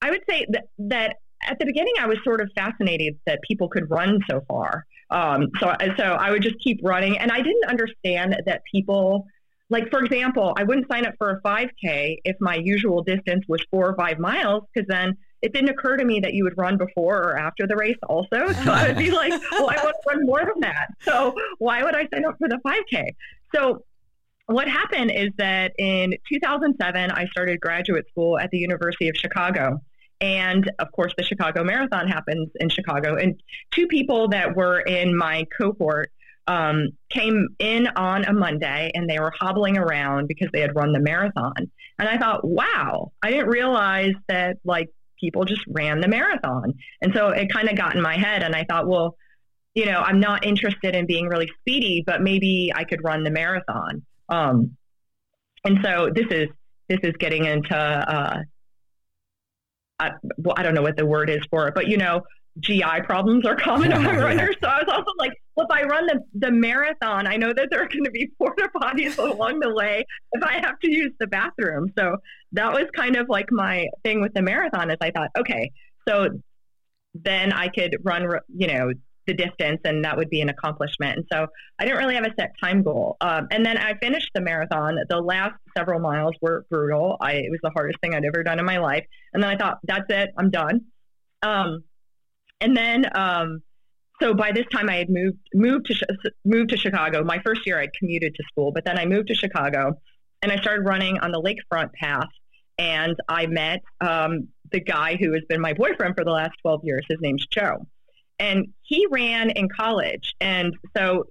I 0.01 0.09
would 0.09 0.23
say 0.29 0.45
that, 0.49 0.65
that 0.79 1.17
at 1.47 1.59
the 1.59 1.65
beginning 1.65 1.93
I 1.99 2.07
was 2.07 2.17
sort 2.23 2.41
of 2.41 2.49
fascinated 2.55 3.17
that 3.25 3.41
people 3.47 3.69
could 3.69 3.89
run 3.89 4.19
so 4.29 4.43
far. 4.47 4.85
Um, 5.09 5.47
so 5.59 5.73
so 5.97 6.03
I 6.03 6.31
would 6.31 6.43
just 6.43 6.59
keep 6.59 6.81
running, 6.83 7.17
and 7.17 7.31
I 7.31 7.41
didn't 7.41 7.65
understand 7.67 8.35
that 8.45 8.61
people. 8.71 9.25
Like 9.69 9.89
for 9.89 10.01
example, 10.01 10.53
I 10.57 10.63
wouldn't 10.63 10.87
sign 10.89 11.05
up 11.05 11.15
for 11.17 11.29
a 11.29 11.41
5K 11.41 12.19
if 12.23 12.37
my 12.39 12.55
usual 12.55 13.03
distance 13.03 13.43
was 13.49 13.61
four 13.69 13.89
or 13.89 13.95
five 13.95 14.17
miles, 14.17 14.63
because 14.73 14.87
then 14.87 15.17
it 15.41 15.53
didn't 15.53 15.69
occur 15.69 15.97
to 15.97 16.05
me 16.05 16.19
that 16.21 16.33
you 16.33 16.43
would 16.43 16.57
run 16.57 16.77
before 16.77 17.17
or 17.17 17.37
after 17.37 17.67
the 17.67 17.75
race 17.75 17.97
also. 18.07 18.53
So 18.63 18.71
I 18.71 18.87
would 18.87 18.97
be 18.97 19.11
like, 19.11 19.31
well, 19.51 19.69
I 19.69 19.75
want 19.83 19.95
to 20.03 20.09
run 20.09 20.25
more 20.25 20.39
than 20.39 20.61
that. 20.61 20.87
So 21.01 21.35
why 21.59 21.83
would 21.83 21.95
I 21.95 22.07
sign 22.13 22.25
up 22.25 22.37
for 22.37 22.47
the 22.47 22.59
5K? 22.65 23.13
So 23.53 23.83
what 24.47 24.67
happened 24.67 25.11
is 25.11 25.29
that 25.37 25.73
in 25.77 26.15
2007, 26.31 27.11
I 27.11 27.25
started 27.27 27.59
graduate 27.59 28.07
school 28.09 28.39
at 28.39 28.49
the 28.49 28.57
University 28.57 29.09
of 29.09 29.15
Chicago. 29.15 29.81
And 30.19 30.71
of 30.79 30.91
course, 30.93 31.13
the 31.17 31.23
Chicago 31.23 31.63
Marathon 31.63 32.07
happens 32.07 32.49
in 32.59 32.69
Chicago. 32.69 33.15
And 33.15 33.41
two 33.71 33.87
people 33.87 34.29
that 34.29 34.55
were 34.55 34.79
in 34.79 35.15
my 35.15 35.45
cohort 35.55 36.11
um, 36.47 36.89
came 37.09 37.49
in 37.59 37.87
on 37.87 38.23
a 38.23 38.33
Monday 38.33 38.91
and 38.95 39.09
they 39.09 39.19
were 39.19 39.33
hobbling 39.37 39.77
around 39.77 40.27
because 40.27 40.47
they 40.53 40.61
had 40.61 40.75
run 40.75 40.93
the 40.93 41.01
marathon. 41.01 41.69
And 41.99 42.07
I 42.07 42.17
thought, 42.17 42.47
wow, 42.47 43.11
I 43.21 43.31
didn't 43.31 43.47
realize 43.47 44.13
that 44.29 44.57
like 44.63 44.89
people 45.19 45.43
just 45.43 45.61
ran 45.67 45.99
the 45.99 46.07
marathon. 46.07 46.75
And 47.01 47.13
so 47.13 47.29
it 47.29 47.51
kind 47.51 47.69
of 47.69 47.75
got 47.75 47.95
in 47.95 48.01
my 48.01 48.17
head. 48.17 48.43
And 48.43 48.55
I 48.55 48.63
thought, 48.63 48.87
well, 48.87 49.17
you 49.75 49.85
know, 49.85 49.99
I'm 49.99 50.19
not 50.19 50.45
interested 50.45 50.95
in 50.95 51.05
being 51.05 51.27
really 51.27 51.51
speedy, 51.59 52.03
but 52.05 52.21
maybe 52.21 52.71
I 52.73 52.85
could 52.85 53.03
run 53.03 53.23
the 53.23 53.29
marathon. 53.29 54.06
Um, 54.29 54.75
and 55.63 55.79
so 55.83 56.09
this 56.13 56.27
is 56.31 56.47
this 56.87 56.99
is 57.03 57.13
getting 57.19 57.45
into 57.45 57.75
uh, 57.75 58.41
I, 59.99 60.11
well, 60.37 60.55
I 60.57 60.63
don't 60.63 60.73
know 60.73 60.81
what 60.81 60.97
the 60.97 61.05
word 61.05 61.29
is 61.29 61.41
for 61.49 61.67
it, 61.67 61.75
but 61.75 61.87
you 61.87 61.97
know, 61.97 62.21
GI 62.59 63.01
problems 63.03 63.45
are 63.45 63.55
common 63.55 63.91
among 63.91 64.17
runners. 64.17 64.55
So 64.61 64.67
I 64.67 64.79
was 64.79 64.87
also 64.91 65.11
like, 65.17 65.31
well, 65.55 65.67
if 65.69 65.75
I 65.75 65.83
run 65.83 66.05
the, 66.07 66.19
the 66.35 66.51
marathon, 66.51 67.27
I 67.27 67.35
know 67.35 67.53
that 67.53 67.67
there 67.69 67.81
are 67.81 67.87
going 67.87 68.03
to 68.03 68.11
be 68.11 68.31
porta 68.37 68.69
potties 68.75 69.17
along 69.17 69.59
the 69.59 69.73
way 69.73 70.05
if 70.33 70.43
I 70.43 70.53
have 70.53 70.79
to 70.79 70.91
use 70.91 71.11
the 71.19 71.27
bathroom. 71.27 71.91
So 71.97 72.17
that 72.53 72.71
was 72.71 72.85
kind 72.95 73.15
of 73.15 73.29
like 73.29 73.51
my 73.51 73.87
thing 74.03 74.21
with 74.21 74.33
the 74.33 74.41
marathon 74.41 74.89
is 74.91 74.97
I 75.01 75.11
thought, 75.11 75.29
okay, 75.37 75.71
so 76.07 76.29
then 77.13 77.51
I 77.51 77.67
could 77.67 77.97
run, 78.03 78.27
you 78.55 78.67
know, 78.67 78.91
the 79.27 79.33
distance 79.33 79.81
and 79.83 80.03
that 80.05 80.17
would 80.17 80.29
be 80.29 80.41
an 80.41 80.49
accomplishment. 80.49 81.17
And 81.17 81.25
so 81.31 81.47
I 81.77 81.85
didn't 81.85 81.99
really 81.99 82.15
have 82.15 82.25
a 82.25 82.33
set 82.39 82.53
time 82.59 82.81
goal. 82.81 83.17
Um, 83.21 83.47
and 83.51 83.65
then 83.65 83.77
I 83.77 83.93
finished 84.01 84.31
the 84.33 84.41
marathon. 84.41 84.97
The 85.09 85.19
last 85.19 85.55
several 85.77 85.99
miles 85.99 86.33
were 86.41 86.65
brutal. 86.69 87.17
I, 87.21 87.33
it 87.33 87.51
was 87.51 87.59
the 87.61 87.71
hardest 87.71 87.99
thing 88.01 88.15
I'd 88.15 88.25
ever 88.25 88.43
done 88.43 88.59
in 88.59 88.65
my 88.65 88.79
life. 88.79 89.05
And 89.33 89.43
then 89.43 89.49
I 89.49 89.57
thought, 89.57 89.79
that's 89.83 90.05
it, 90.09 90.31
I'm 90.37 90.49
done. 90.49 90.85
Um, 91.43 91.83
and 92.59 92.75
then, 92.75 93.05
um, 93.15 93.61
so 94.19 94.33
by 94.33 94.51
this 94.51 94.65
time 94.73 94.89
I 94.89 94.95
had 94.95 95.11
moved 95.11 95.37
moved 95.53 95.85
to 95.87 96.17
moved 96.43 96.71
to 96.71 96.77
Chicago. 96.77 97.23
My 97.23 97.39
first 97.45 97.67
year 97.67 97.79
I'd 97.79 97.93
commuted 97.93 98.33
to 98.33 98.43
school, 98.51 98.71
but 98.71 98.83
then 98.83 98.97
I 98.97 99.05
moved 99.05 99.27
to 99.27 99.35
Chicago, 99.35 99.93
and 100.41 100.51
I 100.51 100.57
started 100.57 100.87
running 100.87 101.19
on 101.19 101.31
the 101.31 101.39
lakefront 101.39 101.93
path. 101.93 102.29
And 102.79 103.15
I 103.29 103.45
met 103.45 103.83
um, 104.01 104.47
the 104.71 104.79
guy 104.79 105.17
who 105.17 105.33
has 105.33 105.43
been 105.47 105.61
my 105.61 105.73
boyfriend 105.73 106.15
for 106.17 106.23
the 106.23 106.31
last 106.31 106.53
twelve 106.63 106.81
years. 106.83 107.05
His 107.07 107.19
name's 107.21 107.45
Joe, 107.45 107.85
and 108.39 108.67
he 108.81 109.07
ran 109.09 109.49
in 109.51 109.67
college. 109.69 110.35
And 110.39 110.75
so 110.95 111.25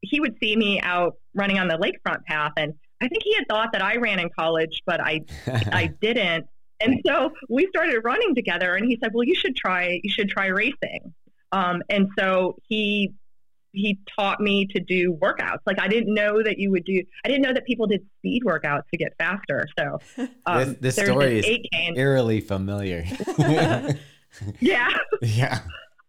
he 0.00 0.20
would 0.20 0.36
see 0.40 0.56
me 0.56 0.80
out 0.80 1.16
running 1.34 1.58
on 1.58 1.68
the 1.68 1.76
lakefront 1.76 2.24
path, 2.24 2.52
and 2.56 2.74
I 3.02 3.08
think 3.08 3.22
he 3.22 3.34
had 3.34 3.46
thought 3.48 3.72
that 3.72 3.82
I 3.82 3.96
ran 3.96 4.18
in 4.18 4.30
college, 4.38 4.82
but 4.86 5.00
I 5.00 5.22
I 5.46 5.86
didn't. 6.00 6.46
And 6.80 7.00
so 7.06 7.30
we 7.48 7.66
started 7.68 8.00
running 8.04 8.34
together, 8.34 8.74
and 8.74 8.86
he 8.86 8.98
said, 9.02 9.12
"Well, 9.14 9.24
you 9.24 9.34
should 9.34 9.56
try. 9.56 10.00
You 10.02 10.10
should 10.10 10.28
try 10.28 10.46
racing." 10.46 11.14
Um, 11.52 11.82
and 11.88 12.08
so 12.18 12.56
he 12.68 13.12
he 13.74 13.98
taught 14.18 14.40
me 14.40 14.66
to 14.66 14.80
do 14.80 15.14
workouts. 15.14 15.58
Like 15.66 15.80
I 15.80 15.88
didn't 15.88 16.14
know 16.14 16.42
that 16.42 16.58
you 16.58 16.70
would 16.70 16.84
do. 16.84 17.02
I 17.24 17.28
didn't 17.28 17.42
know 17.42 17.52
that 17.52 17.66
people 17.66 17.86
did 17.86 18.04
speed 18.18 18.42
workouts 18.44 18.82
to 18.92 18.96
get 18.96 19.14
faster. 19.18 19.66
So 19.78 19.98
um, 20.46 20.76
this 20.80 20.94
this 20.96 21.06
story 21.06 21.40
is 21.40 21.44
8K 21.46 21.96
eerily 21.96 22.40
familiar. 22.40 23.04
yeah. 24.60 24.88
yeah. 25.20 25.60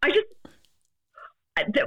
I 0.05 0.11
just 0.11 0.27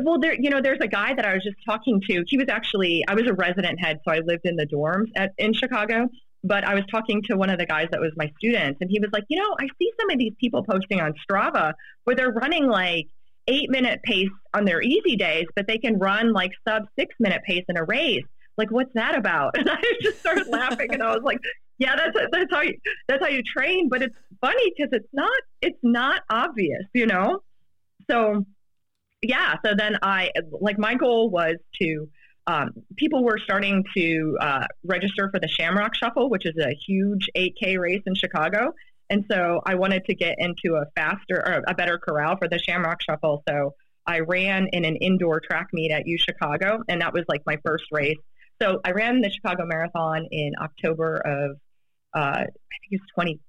well, 0.01 0.19
there 0.19 0.35
you 0.35 0.51
know, 0.51 0.61
there's 0.63 0.81
a 0.81 0.89
guy 0.89 1.15
that 1.15 1.25
I 1.25 1.35
was 1.35 1.45
just 1.45 1.57
talking 1.65 2.01
to. 2.09 2.25
He 2.27 2.39
was 2.39 2.49
actually 2.49 3.05
I 3.07 3.15
was 3.15 3.27
a 3.27 3.35
resident 3.35 3.79
head, 3.81 4.01
so 4.05 4.13
I 4.13 4.21
lived 4.21 4.47
in 4.47 4.57
the 4.57 4.67
dorms 4.67 5.11
at 5.17 5.33
in 5.39 5.53
Chicago. 5.53 6.09
But 6.45 6.65
I 6.65 6.75
was 6.75 6.85
talking 6.89 7.21
to 7.25 7.37
one 7.37 7.51
of 7.51 7.59
the 7.59 7.67
guys 7.67 7.89
that 7.91 8.01
was 8.01 8.13
my 8.17 8.31
students, 8.39 8.79
and 8.81 8.89
he 8.89 9.01
was 9.01 9.11
like, 9.13 9.25
you 9.29 9.39
know, 9.39 9.57
I 9.59 9.67
see 9.79 9.91
some 10.01 10.09
of 10.11 10.19
these 10.19 10.33
people 10.41 10.63
posting 10.63 11.01
on 11.01 11.13
Strava 11.29 11.73
where 12.05 12.15
they're 12.15 12.31
running 12.31 12.69
like 12.69 13.09
eight 13.49 13.71
minute 13.71 14.01
pace 14.05 14.29
on 14.55 14.65
their 14.65 14.81
easy 14.81 15.17
days, 15.17 15.47
but 15.57 15.67
they 15.67 15.79
can 15.79 15.99
run 15.99 16.33
like 16.33 16.53
sub 16.67 16.85
six 16.99 17.15
minute 17.19 17.43
pace 17.45 17.65
in 17.69 17.77
a 17.77 17.85
race. 17.85 18.25
Like, 18.57 18.71
what's 18.71 18.93
that 18.95 19.17
about? 19.17 19.55
And 19.59 19.69
I 19.69 19.81
just 20.01 20.21
started 20.21 20.47
laughing, 20.47 20.93
and 20.93 21.03
I 21.03 21.13
was 21.13 21.23
like, 21.23 21.39
yeah, 21.79 21.95
that's 21.97 22.17
that's 22.33 22.53
how 22.53 22.63
you 22.63 22.75
that's 23.07 23.23
how 23.23 23.29
you 23.29 23.43
train. 23.43 23.89
But 23.89 24.03
it's 24.03 24.17
funny 24.41 24.73
because 24.77 24.91
it's 24.93 25.09
not 25.13 25.41
it's 25.61 25.79
not 25.83 26.23
obvious, 26.31 26.85
you 26.95 27.07
know. 27.07 27.41
So 28.11 28.45
yeah, 29.23 29.57
so 29.65 29.75
then 29.77 29.99
I 30.03 30.31
like 30.61 30.79
my 30.79 30.95
goal 30.95 31.31
was 31.31 31.57
to. 31.81 32.09
Um, 32.47 32.71
people 32.97 33.25
were 33.25 33.39
starting 33.39 33.85
to 33.95 34.39
uh, 34.41 34.67
register 34.83 35.29
for 35.31 35.39
the 35.39 35.49
Shamrock 35.49 35.95
Shuffle, 35.95 36.31
which 36.31 36.47
is 36.47 36.55
a 36.57 36.75
huge 36.87 37.29
8K 37.37 37.79
race 37.79 38.01
in 38.07 38.15
Chicago. 38.15 38.73
And 39.11 39.27
so 39.31 39.61
I 39.67 39.75
wanted 39.75 40.07
to 40.07 40.15
get 40.15 40.37
into 40.39 40.77
a 40.77 40.87
faster 40.97 41.37
or 41.37 41.63
a 41.67 41.75
better 41.75 41.99
corral 41.99 42.39
for 42.39 42.49
the 42.49 42.59
Shamrock 42.59 43.03
Shuffle. 43.03 43.43
So 43.47 43.75
I 44.07 44.21
ran 44.21 44.69
in 44.73 44.87
an 44.87 44.97
indoor 44.97 45.41
track 45.41 45.69
meet 45.75 45.91
at 45.91 46.07
U 46.07 46.17
Chicago, 46.19 46.83
and 46.89 47.03
that 47.03 47.13
was 47.13 47.25
like 47.29 47.43
my 47.45 47.59
first 47.63 47.85
race. 47.93 48.17
So 48.61 48.81
I 48.85 48.93
ran 48.93 49.21
the 49.21 49.31
Chicago 49.31 49.67
Marathon 49.67 50.27
in 50.31 50.53
October 50.61 51.17
of, 51.17 51.57
uh, 52.15 52.19
I 52.19 52.45
think 52.45 52.93
it 52.93 53.01
was 53.03 53.11
20, 53.15 53.41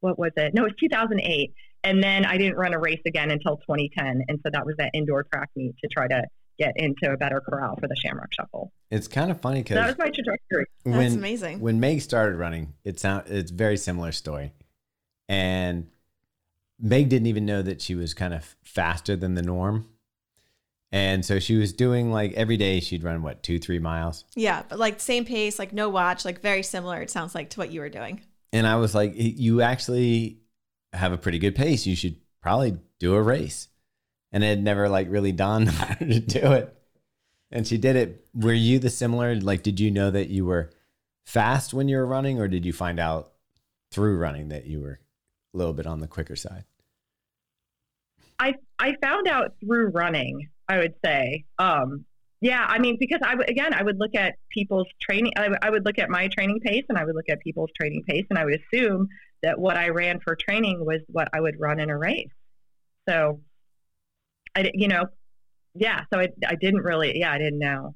what 0.00 0.18
was 0.18 0.32
it? 0.36 0.52
No, 0.52 0.62
it 0.62 0.72
was 0.72 0.74
2008. 0.80 1.54
And 1.84 2.02
then 2.02 2.24
I 2.24 2.36
didn't 2.38 2.56
run 2.56 2.74
a 2.74 2.78
race 2.78 3.00
again 3.06 3.30
until 3.30 3.56
2010, 3.58 4.24
and 4.28 4.38
so 4.42 4.50
that 4.52 4.64
was 4.64 4.76
that 4.78 4.90
indoor 4.94 5.24
track 5.24 5.50
meet 5.56 5.74
to 5.82 5.88
try 5.88 6.08
to 6.08 6.22
get 6.58 6.72
into 6.76 7.10
a 7.10 7.16
better 7.16 7.40
corral 7.40 7.76
for 7.80 7.88
the 7.88 7.96
Shamrock 7.96 8.32
Shuffle. 8.32 8.72
It's 8.90 9.08
kind 9.08 9.30
of 9.30 9.40
funny 9.40 9.62
because 9.62 9.76
that 9.76 9.86
was 9.86 9.98
my 9.98 10.10
trajectory. 10.10 10.66
That's 10.84 10.96
when 10.96 11.12
amazing. 11.14 11.60
when 11.60 11.80
Meg 11.80 12.00
started 12.02 12.36
running, 12.36 12.74
it 12.84 13.00
sound 13.00 13.24
it's 13.28 13.50
a 13.50 13.54
very 13.54 13.76
similar 13.76 14.12
story, 14.12 14.52
and 15.28 15.88
Meg 16.78 17.08
didn't 17.08 17.26
even 17.26 17.46
know 17.46 17.62
that 17.62 17.80
she 17.80 17.94
was 17.94 18.14
kind 18.14 18.34
of 18.34 18.56
faster 18.64 19.16
than 19.16 19.34
the 19.34 19.42
norm, 19.42 19.88
and 20.90 21.24
so 21.24 21.38
she 21.38 21.56
was 21.56 21.72
doing 21.72 22.12
like 22.12 22.32
every 22.34 22.56
day 22.56 22.80
she'd 22.80 23.02
run 23.02 23.22
what 23.22 23.42
two 23.42 23.58
three 23.58 23.78
miles, 23.78 24.24
yeah, 24.34 24.62
but 24.68 24.78
like 24.78 25.00
same 25.00 25.24
pace, 25.24 25.58
like 25.58 25.72
no 25.72 25.88
watch, 25.88 26.24
like 26.24 26.40
very 26.40 26.62
similar. 26.62 27.00
It 27.00 27.10
sounds 27.10 27.34
like 27.34 27.50
to 27.50 27.60
what 27.60 27.70
you 27.72 27.80
were 27.80 27.88
doing. 27.88 28.20
and 28.52 28.66
I 28.66 28.76
was 28.76 28.94
like, 28.94 29.14
you 29.16 29.62
actually 29.62 30.41
have 30.92 31.12
a 31.12 31.18
pretty 31.18 31.38
good 31.38 31.54
pace. 31.54 31.86
You 31.86 31.96
should 31.96 32.16
probably 32.42 32.78
do 32.98 33.14
a 33.14 33.22
race, 33.22 33.68
and 34.32 34.42
it 34.44 34.48
had 34.48 34.62
never 34.62 34.88
like 34.88 35.10
really 35.10 35.32
dawned 35.32 35.68
on 35.68 35.74
her 35.74 35.94
to 36.06 36.20
do 36.20 36.52
it, 36.52 36.74
and 37.50 37.66
she 37.66 37.78
did 37.78 37.96
it. 37.96 38.26
Were 38.34 38.52
you 38.52 38.78
the 38.78 38.90
similar? 38.90 39.34
Like, 39.36 39.62
did 39.62 39.80
you 39.80 39.90
know 39.90 40.10
that 40.10 40.28
you 40.28 40.44
were 40.44 40.70
fast 41.26 41.72
when 41.74 41.88
you 41.88 41.96
were 41.96 42.06
running, 42.06 42.40
or 42.40 42.48
did 42.48 42.64
you 42.64 42.72
find 42.72 42.98
out 43.00 43.32
through 43.90 44.16
running 44.18 44.48
that 44.48 44.66
you 44.66 44.80
were 44.80 45.00
a 45.54 45.56
little 45.56 45.72
bit 45.74 45.86
on 45.86 46.00
the 46.00 46.08
quicker 46.08 46.36
side? 46.36 46.64
I 48.38 48.54
I 48.78 48.96
found 49.00 49.28
out 49.28 49.54
through 49.60 49.88
running. 49.88 50.48
I 50.68 50.78
would 50.78 50.94
say, 51.04 51.44
um, 51.58 52.04
yeah. 52.40 52.64
I 52.66 52.78
mean, 52.78 52.96
because 52.98 53.20
I 53.22 53.34
again, 53.46 53.74
I 53.74 53.82
would 53.82 53.98
look 53.98 54.14
at 54.14 54.36
people's 54.50 54.86
training. 55.00 55.32
I, 55.36 55.48
would- 55.48 55.58
I 55.62 55.70
would 55.70 55.84
look 55.84 55.98
at 55.98 56.08
my 56.08 56.28
training 56.28 56.60
pace, 56.60 56.84
and 56.88 56.96
I 56.98 57.04
would 57.04 57.14
look 57.14 57.28
at 57.28 57.40
people's 57.40 57.70
training 57.78 58.04
pace, 58.06 58.24
and 58.30 58.38
I 58.38 58.44
would 58.44 58.58
assume 58.60 59.08
that 59.42 59.58
what 59.58 59.76
I 59.76 59.88
ran 59.88 60.20
for 60.20 60.36
training 60.36 60.84
was 60.84 61.00
what 61.08 61.28
I 61.32 61.40
would 61.40 61.56
run 61.58 61.80
in 61.80 61.90
a 61.90 61.98
race. 61.98 62.28
So, 63.08 63.40
I 64.54 64.70
you 64.74 64.88
know, 64.88 65.04
yeah. 65.74 66.02
So 66.12 66.20
I 66.20 66.28
I 66.46 66.54
didn't 66.54 66.82
really, 66.82 67.18
yeah, 67.18 67.32
I 67.32 67.38
didn't 67.38 67.58
know. 67.58 67.94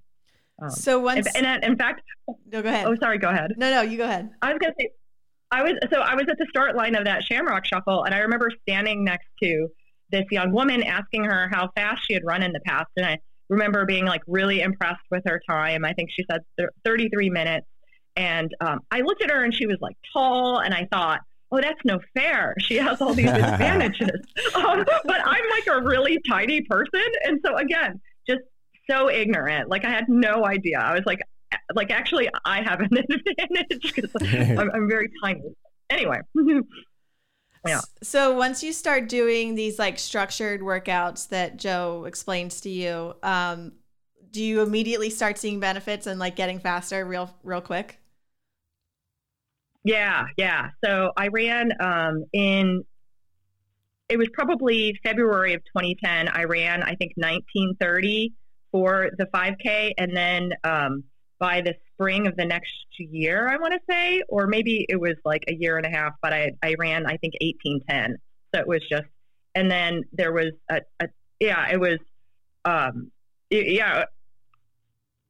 Um, 0.61 0.71
So 0.71 0.99
once, 1.01 1.27
and, 1.37 1.47
and 1.47 1.65
in 1.65 1.77
fact, 1.77 2.03
no, 2.47 2.63
go 2.63 2.69
ahead. 2.69 2.87
oh, 2.87 2.97
sorry, 3.01 3.19
go 3.19 3.29
ahead. 3.29 3.53
No, 3.57 3.71
no, 3.71 3.83
you 3.83 3.97
go 3.99 4.05
ahead. 4.05 4.31
I 4.43 4.53
was 4.53 4.59
gonna 4.61 4.75
say, 4.81 4.89
I 5.51 5.63
was 5.63 5.73
so 5.93 6.01
I 6.01 6.15
was 6.15 6.25
at 6.29 6.39
the 6.39 6.47
start 6.49 6.75
line 6.77 6.95
of 6.95 7.05
that 7.05 7.23
Shamrock 7.23 7.65
Shuffle, 7.67 8.05
and 8.05 8.15
I 8.15 8.19
remember 8.19 8.51
standing 8.63 9.05
next 9.05 9.29
to 9.43 9.69
this 10.11 10.25
young 10.31 10.53
woman, 10.53 10.83
asking 10.83 11.25
her 11.25 11.49
how 11.53 11.69
fast 11.77 12.07
she 12.07 12.15
had 12.15 12.25
run 12.25 12.43
in 12.43 12.53
the 12.53 12.61
past, 12.61 12.89
and 12.97 13.05
I 13.07 13.19
remember 13.49 13.85
being 13.85 14.07
like 14.07 14.23
really 14.27 14.61
impressed 14.63 15.05
with 15.11 15.23
her 15.27 15.41
time. 15.49 15.85
I 15.85 15.93
think 15.93 16.11
she 16.11 16.25
said 16.31 16.41
thir- 16.59 16.73
33 16.85 17.31
minutes, 17.31 17.67
and 18.17 18.51
um, 18.61 18.81
I 18.91 19.03
looked 19.03 19.23
at 19.23 19.31
her, 19.31 19.45
and 19.45 19.55
she 19.55 19.67
was 19.67 19.77
like 19.81 19.97
tall, 20.13 20.59
and 20.59 20.75
I 20.75 20.89
thought. 20.91 21.21
Oh, 21.53 21.61
that's 21.61 21.81
no 21.85 22.01
fair. 22.15 22.55
She 22.59 22.77
has 22.77 23.01
all 23.01 23.15
these 23.15 23.31
advantages. 23.31 24.21
um, 24.55 24.85
but 25.05 25.21
I'm 25.25 25.51
like 25.51 25.67
a 25.69 25.81
really 25.83 26.19
tiny 26.29 26.63
person. 26.63 27.05
And 27.25 27.41
so, 27.45 27.57
again, 27.57 28.01
just 28.29 28.41
so 28.91 29.09
ignorant. 29.09 29.69
Like, 29.69 29.85
I 29.85 29.91
had 29.91 30.09
no 30.09 30.45
idea. 30.45 30.79
I 30.81 30.93
was 30.93 31.05
like, 31.07 31.21
like 31.75 31.91
actually 31.91 32.29
I 32.45 32.63
have 32.63 32.81
an 32.81 32.91
advantage 32.99 33.95
because 33.95 34.11
I'm, 34.59 34.71
I'm 34.73 34.89
very 34.89 35.11
tiny. 35.23 35.43
Anyway, 35.91 36.19
Yeah. 37.67 37.81
So 38.03 38.35
once 38.35 38.63
you 38.63 38.73
start 38.73 39.09
doing 39.09 39.55
these 39.55 39.79
like 39.79 39.99
structured 39.99 40.61
workouts 40.61 41.29
that 41.29 41.57
Joe 41.57 42.05
explains 42.05 42.61
to 42.63 42.71
you, 42.71 43.15
um, 43.23 43.73
do 44.31 44.43
you 44.43 44.63
immediately 44.63 45.11
start 45.11 45.39
seeing 45.39 45.61
benefits 45.61 46.07
and 46.07 46.19
like 46.21 46.37
getting 46.37 46.59
faster 46.59 47.05
real 47.05 47.35
real 47.43 47.61
quick? 47.61 47.99
Yeah, 49.87 50.25
yeah. 50.37 50.71
So 50.85 51.13
I 51.17 51.29
ran 51.29 51.71
um, 51.79 52.25
in. 52.33 52.85
It 54.09 54.17
was 54.19 54.29
probably 54.33 54.99
February 55.05 55.55
of 55.55 55.63
2010. 55.65 56.29
I 56.29 56.45
ran, 56.45 56.83
I 56.83 56.97
think, 56.97 57.13
1930 57.15 58.33
for 58.73 59.11
the 59.17 59.27
5K, 59.27 59.93
and 59.97 60.17
then 60.17 60.53
um, 60.65 61.05
by 61.39 61.61
the 61.61 61.75
spring 61.93 62.27
of 62.27 62.37
the 62.37 62.45
next 62.45 62.73
year, 62.99 63.49
I 63.49 63.59
want 63.59 63.75
to 63.75 63.81
say, 63.89 64.23
or 64.29 64.49
maybe 64.49 64.87
it 64.89 65.01
was 65.01 65.15
like 65.25 65.45
a 65.49 65.55
year 65.55 65.77
and 65.77 65.87
a 65.87 65.91
half, 65.91 66.15
but 66.21 66.33
I 66.33 66.51
I 66.65 66.75
ran, 66.77 67.07
I 67.07 67.17
think, 67.19 67.35
1810. 67.41 68.17
So 68.53 68.61
it 68.61 68.67
was 68.67 68.81
just, 68.91 69.07
and 69.55 69.71
then 69.71 70.03
there 70.13 70.33
was 70.33 70.51
a, 70.69 70.81
a 70.99 71.09
yeah, 71.39 71.69
it 71.71 71.79
was, 71.79 71.99
um, 72.65 73.13
yeah, 73.51 74.07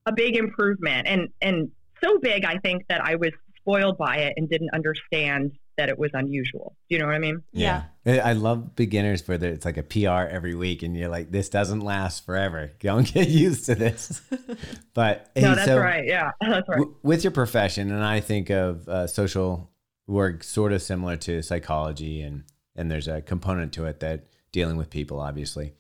a 0.07 0.13
big 0.13 0.37
improvement, 0.37 1.07
and 1.07 1.29
and 1.43 1.71
so 2.03 2.19
big, 2.19 2.47
I 2.47 2.57
think 2.57 2.85
that 2.89 3.03
I 3.05 3.17
was 3.17 3.33
spoiled 3.67 3.99
by 3.99 4.17
it 4.19 4.35
and 4.37 4.49
didn't 4.49 4.71
understand 4.73 5.53
that 5.77 5.89
it 5.89 5.99
was 5.99 6.11
unusual. 6.15 6.75
Do 6.89 6.95
you 6.95 7.01
know 7.01 7.07
what 7.07 7.17
I 7.17 7.19
mean? 7.19 7.43
Yeah. 7.53 7.83
I 8.07 8.19
I 8.21 8.33
love 8.33 8.75
beginners 8.77 9.27
where 9.29 9.37
there- 9.37 9.53
it's 9.53 9.65
like 9.67 9.77
a 9.77 9.83
PR 9.83 10.27
every 10.35 10.55
week, 10.55 10.83
and 10.83 10.97
you're 10.97 11.09
like, 11.11 11.31
this 11.31 11.49
doesn't 11.51 11.81
last 11.81 12.25
forever. 12.25 12.71
Don't 12.81 13.13
get 13.15 13.29
used 13.29 13.67
to 13.67 13.75
this. 13.75 14.23
But 14.95 15.31
no, 15.37 15.51
hey, 15.51 15.55
that's 15.57 15.67
so 15.67 15.79
right. 15.79 16.07
Yeah, 16.07 16.31
that's 16.41 16.67
right. 16.69 16.79
w- 16.79 16.95
with 17.03 17.23
your 17.23 17.31
profession, 17.31 17.91
and 17.93 18.03
I 18.03 18.21
think 18.21 18.49
of 18.49 18.89
uh, 18.89 19.07
social 19.07 19.71
work 20.07 20.43
sort 20.43 20.73
of 20.73 20.81
similar 20.81 21.17
to 21.17 21.43
psychology, 21.43 22.23
and 22.23 22.45
and 22.75 22.91
there's 22.91 23.07
a 23.09 23.21
component 23.21 23.75
to 23.75 23.85
it 23.85 24.01
that 24.01 24.29
dealing 24.53 24.79
with 24.79 24.89
people, 24.89 25.21
obviously. 25.21 25.75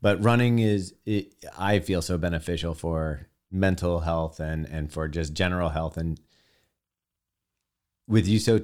But 0.00 0.22
running 0.24 0.60
is, 0.60 0.94
it, 1.04 1.34
I 1.58 1.80
feel, 1.80 2.00
so 2.00 2.16
beneficial 2.16 2.72
for 2.72 3.26
mental 3.50 4.00
health 4.00 4.40
and 4.40 4.64
and 4.64 4.90
for 4.90 5.08
just 5.08 5.34
general 5.34 5.68
health. 5.68 5.98
And 5.98 6.18
with 8.08 8.26
you 8.26 8.38
so 8.38 8.56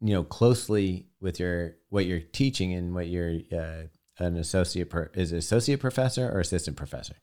you 0.00 0.14
know 0.14 0.24
closely 0.24 1.08
with 1.20 1.38
your 1.38 1.76
what 1.90 2.06
you're 2.06 2.20
teaching 2.20 2.72
and 2.72 2.94
what 2.94 3.08
you're 3.08 3.40
uh, 3.52 3.82
an 4.18 4.36
associate 4.36 4.92
is 5.14 5.32
associate 5.32 5.80
professor 5.80 6.30
or 6.30 6.40
assistant 6.40 6.76
professor. 6.76 7.14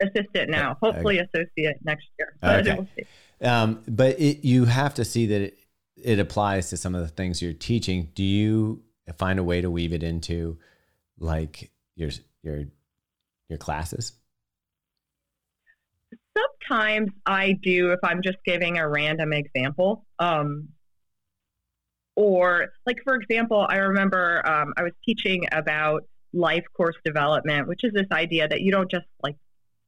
Assistant 0.00 0.50
now, 0.50 0.76
hopefully 0.80 1.18
associate 1.18 1.76
next 1.82 2.06
year. 2.18 2.36
Okay. 2.42 2.86
we'll. 3.40 3.50
Um, 3.50 3.82
but 3.88 4.18
it, 4.18 4.44
you 4.44 4.64
have 4.64 4.94
to 4.94 5.04
see 5.04 5.26
that 5.26 5.40
it, 5.40 5.58
it 5.96 6.18
applies 6.18 6.70
to 6.70 6.76
some 6.76 6.94
of 6.94 7.02
the 7.02 7.08
things 7.08 7.42
you're 7.42 7.52
teaching. 7.52 8.10
Do 8.14 8.22
you 8.22 8.82
find 9.18 9.38
a 9.38 9.44
way 9.44 9.60
to 9.60 9.70
weave 9.70 9.92
it 9.92 10.02
into 10.02 10.58
like 11.18 11.70
your 11.96 12.10
your 12.42 12.64
your 13.48 13.58
classes? 13.58 14.12
Sometimes 16.36 17.10
I 17.26 17.58
do 17.62 17.92
if 17.92 18.00
I'm 18.02 18.22
just 18.22 18.38
giving 18.44 18.78
a 18.78 18.88
random 18.88 19.32
example. 19.32 20.04
Um, 20.18 20.68
or, 22.16 22.68
like, 22.86 22.98
for 23.04 23.14
example, 23.16 23.66
I 23.68 23.76
remember 23.76 24.46
um, 24.48 24.72
I 24.76 24.82
was 24.82 24.92
teaching 25.04 25.46
about 25.52 26.04
life 26.32 26.64
course 26.76 26.96
development, 27.04 27.68
which 27.68 27.80
is 27.84 27.92
this 27.92 28.06
idea 28.12 28.48
that 28.48 28.60
you 28.60 28.72
don't 28.72 28.90
just 28.90 29.06
like 29.22 29.36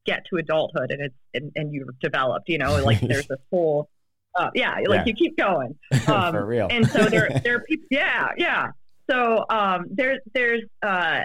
get 0.05 0.23
to 0.29 0.37
adulthood 0.37 0.91
and 0.91 1.01
it's 1.01 1.15
and, 1.33 1.51
and 1.55 1.73
you're 1.73 1.93
developed, 2.01 2.47
you 2.49 2.57
know, 2.57 2.81
like 2.83 2.99
there's 3.01 3.27
this 3.27 3.39
whole, 3.51 3.89
uh, 4.35 4.49
yeah, 4.55 4.75
like 4.87 4.99
Yeah. 4.99 5.03
you 5.07 5.13
keep 5.13 5.37
going. 5.37 5.75
Um, 6.07 6.33
For 6.33 6.45
real. 6.45 6.67
And 6.69 6.87
so 6.89 7.05
there, 7.05 7.29
there 7.43 7.57
are 7.57 7.59
people, 7.61 7.85
yeah, 7.91 8.29
yeah. 8.37 8.67
So 9.09 9.45
um, 9.49 9.85
there's 9.89 10.19
there's 10.33 10.63
uh, 10.83 11.21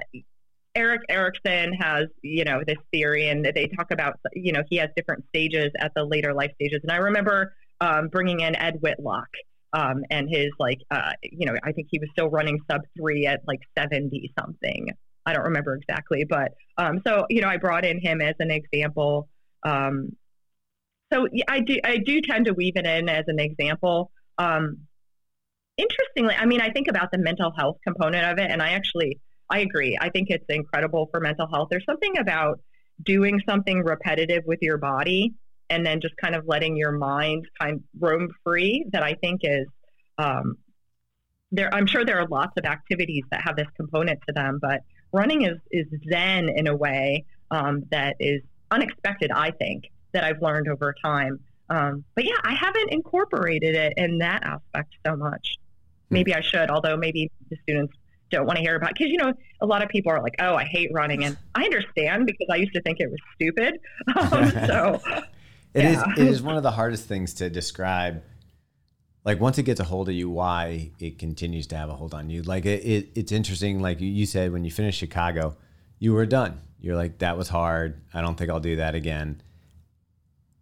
Erik 0.75 1.03
Erikson 1.09 1.73
has 1.75 2.07
you 2.23 2.45
know 2.45 2.62
this 2.67 2.79
theory, 2.93 3.29
and 3.29 3.45
they 3.45 3.67
talk 3.77 3.91
about 3.91 4.19
you 4.35 4.53
know 4.53 4.62
he 4.71 4.77
has 4.77 4.88
different 4.97 5.25
stages 5.29 5.71
at 5.81 5.93
the 5.95 6.05
later 6.05 6.33
life 6.33 6.53
stages. 6.55 6.81
And 6.83 6.91
I 6.93 6.97
remember 6.97 7.55
um, 7.81 8.09
bringing 8.09 8.41
in 8.41 8.55
Ed 8.57 8.79
Whitlock 8.81 9.29
um, 9.73 10.05
and 10.11 10.29
his 10.29 10.51
like 10.59 10.79
uh, 10.91 11.13
you 11.23 11.47
know 11.47 11.55
I 11.63 11.73
think 11.73 11.89
he 11.91 11.99
was 11.99 12.09
still 12.13 12.29
running 12.29 12.59
sub 12.71 12.83
three 12.97 13.27
at 13.27 13.41
like 13.47 13.61
seventy 13.77 14.33
something. 14.39 14.91
I 15.25 15.33
don't 15.33 15.45
remember 15.45 15.75
exactly, 15.77 16.25
but 16.29 16.53
um, 16.79 17.01
so 17.07 17.27
you 17.31 17.41
know 17.41 17.49
I 17.49 17.57
brought 17.57 17.85
in 17.85 18.01
him 18.01 18.21
as 18.21 18.35
an 18.39 18.51
example. 18.51 19.29
Um, 19.65 20.17
so 21.13 21.27
I 21.49 21.61
do 21.61 21.79
I 21.85 21.99
do 21.99 22.21
tend 22.21 22.47
to 22.47 22.53
weave 22.53 22.77
it 22.77 22.87
in 22.87 23.09
as 23.09 23.25
an 23.29 23.39
example. 23.39 24.11
Um, 24.39 24.79
interestingly, 25.77 26.35
I 26.35 26.47
mean, 26.47 26.61
I 26.61 26.71
think 26.71 26.89
about 26.89 27.11
the 27.13 27.19
mental 27.19 27.53
health 27.57 27.79
component 27.87 28.25
of 28.25 28.39
it, 28.39 28.51
and 28.51 28.63
I 28.63 28.71
actually 28.71 29.21
I 29.51 29.61
agree. 29.61 29.97
I 30.01 30.09
think 30.11 30.29
it's 30.31 30.45
incredible 30.49 31.09
for 31.11 31.21
mental 31.21 31.47
health. 31.47 31.69
There's 31.71 31.85
something 31.85 32.19
about 32.19 32.61
doing 33.03 33.40
something 33.49 33.83
repetitive 33.83 34.44
with 34.46 34.59
your 34.63 34.79
body 34.79 35.35
and 35.73 35.87
then 35.87 36.00
just 36.00 36.14
kind 36.18 36.35
of 36.35 36.46
letting 36.46 36.77
your 36.77 36.92
mind 36.92 37.48
kind 37.58 37.77
of 37.77 37.83
roam 37.98 38.29
free 38.44 38.85
that 38.92 39.02
I 39.02 39.14
think 39.14 39.40
is 39.42 39.66
um, 40.18 40.58
there. 41.50 41.75
I'm 41.75 41.87
sure 41.87 42.04
there 42.04 42.18
are 42.18 42.29
lots 42.29 42.52
of 42.58 42.66
activities 42.66 43.25
that 43.31 43.40
have 43.42 43.56
this 43.56 43.66
component 43.77 44.20
to 44.29 44.35
them, 44.35 44.58
but 44.60 44.83
running 45.12 45.42
is 45.42 45.58
is 45.70 45.87
zen 46.10 46.50
in 46.50 46.66
a 46.66 46.77
way 46.77 47.25
um, 47.50 47.85
that 47.90 48.16
is 48.20 48.42
unexpected. 48.70 49.31
I 49.31 49.50
think 49.50 49.85
that 50.12 50.25
I've 50.25 50.42
learned 50.42 50.68
over 50.68 50.94
time. 51.02 51.40
Um, 51.70 52.04
but 52.14 52.25
yeah, 52.25 52.37
I 52.44 52.54
haven't 52.54 52.92
incorporated 52.92 53.75
it 53.75 53.94
in 53.96 54.18
that 54.18 54.44
aspect 54.44 54.92
so 55.06 55.16
much. 55.16 55.56
Maybe 56.10 56.35
I 56.35 56.42
should, 56.42 56.70
although 56.70 56.98
maybe 56.98 57.31
the 57.48 57.56
students 57.62 57.94
don't 58.31 58.44
want 58.46 58.58
to 58.58 58.62
hear 58.62 58.77
about 58.77 58.92
because 58.92 59.10
you 59.10 59.16
know 59.16 59.33
a 59.62 59.66
lot 59.66 59.83
of 59.83 59.88
people 59.88 60.12
are 60.12 60.20
like, 60.20 60.35
"Oh, 60.38 60.54
I 60.54 60.64
hate 60.64 60.90
running," 60.92 61.25
and 61.25 61.38
I 61.54 61.64
understand 61.64 62.27
because 62.27 62.48
I 62.50 62.56
used 62.56 62.75
to 62.75 62.83
think 62.83 63.00
it 63.00 63.10
was 63.10 63.20
stupid. 63.35 63.81
Um, 64.16 64.50
so 64.66 65.00
It 65.75 65.85
is. 65.85 65.96
Yeah. 65.96 66.12
It 66.16 66.29
is 66.29 66.42
one 66.42 66.56
of 66.56 66.62
the 66.62 66.73
hardest 66.73 67.06
things 67.06 67.35
to 67.35 67.50
describe 67.50 68.23
like 69.25 69.40
once 69.40 69.58
it 69.58 69.62
gets 69.62 69.81
a 69.81 69.85
hold 69.85 70.08
of 70.08 70.14
you, 70.14 70.29
why 70.29 70.90
it 70.98 71.18
continues 71.18 71.66
to 71.68 71.77
have 71.77 71.88
a 71.88 71.94
hold 71.94 72.14
on 72.14 72.29
you. 72.29 72.42
Like 72.42 72.66
it, 72.66 72.85
it 72.85 73.08
it's 73.14 73.33
interesting. 73.33 73.81
Like 73.81 74.00
you 74.00 74.27
said, 74.27 74.52
when 74.52 74.64
you 74.64 74.70
finished 74.70 74.98
Chicago, 74.98 75.56
you 75.98 76.12
were 76.12 76.27
done. 76.27 76.60
You're 76.81 76.96
like, 76.96 77.18
that 77.18 77.38
was 77.38 77.48
hard. 77.48 78.02
I 78.12 78.23
don't 78.23 78.37
think 78.37 78.50
I'll 78.50 78.60
do 78.60 78.77
that 78.77 78.94
again. 78.94 79.40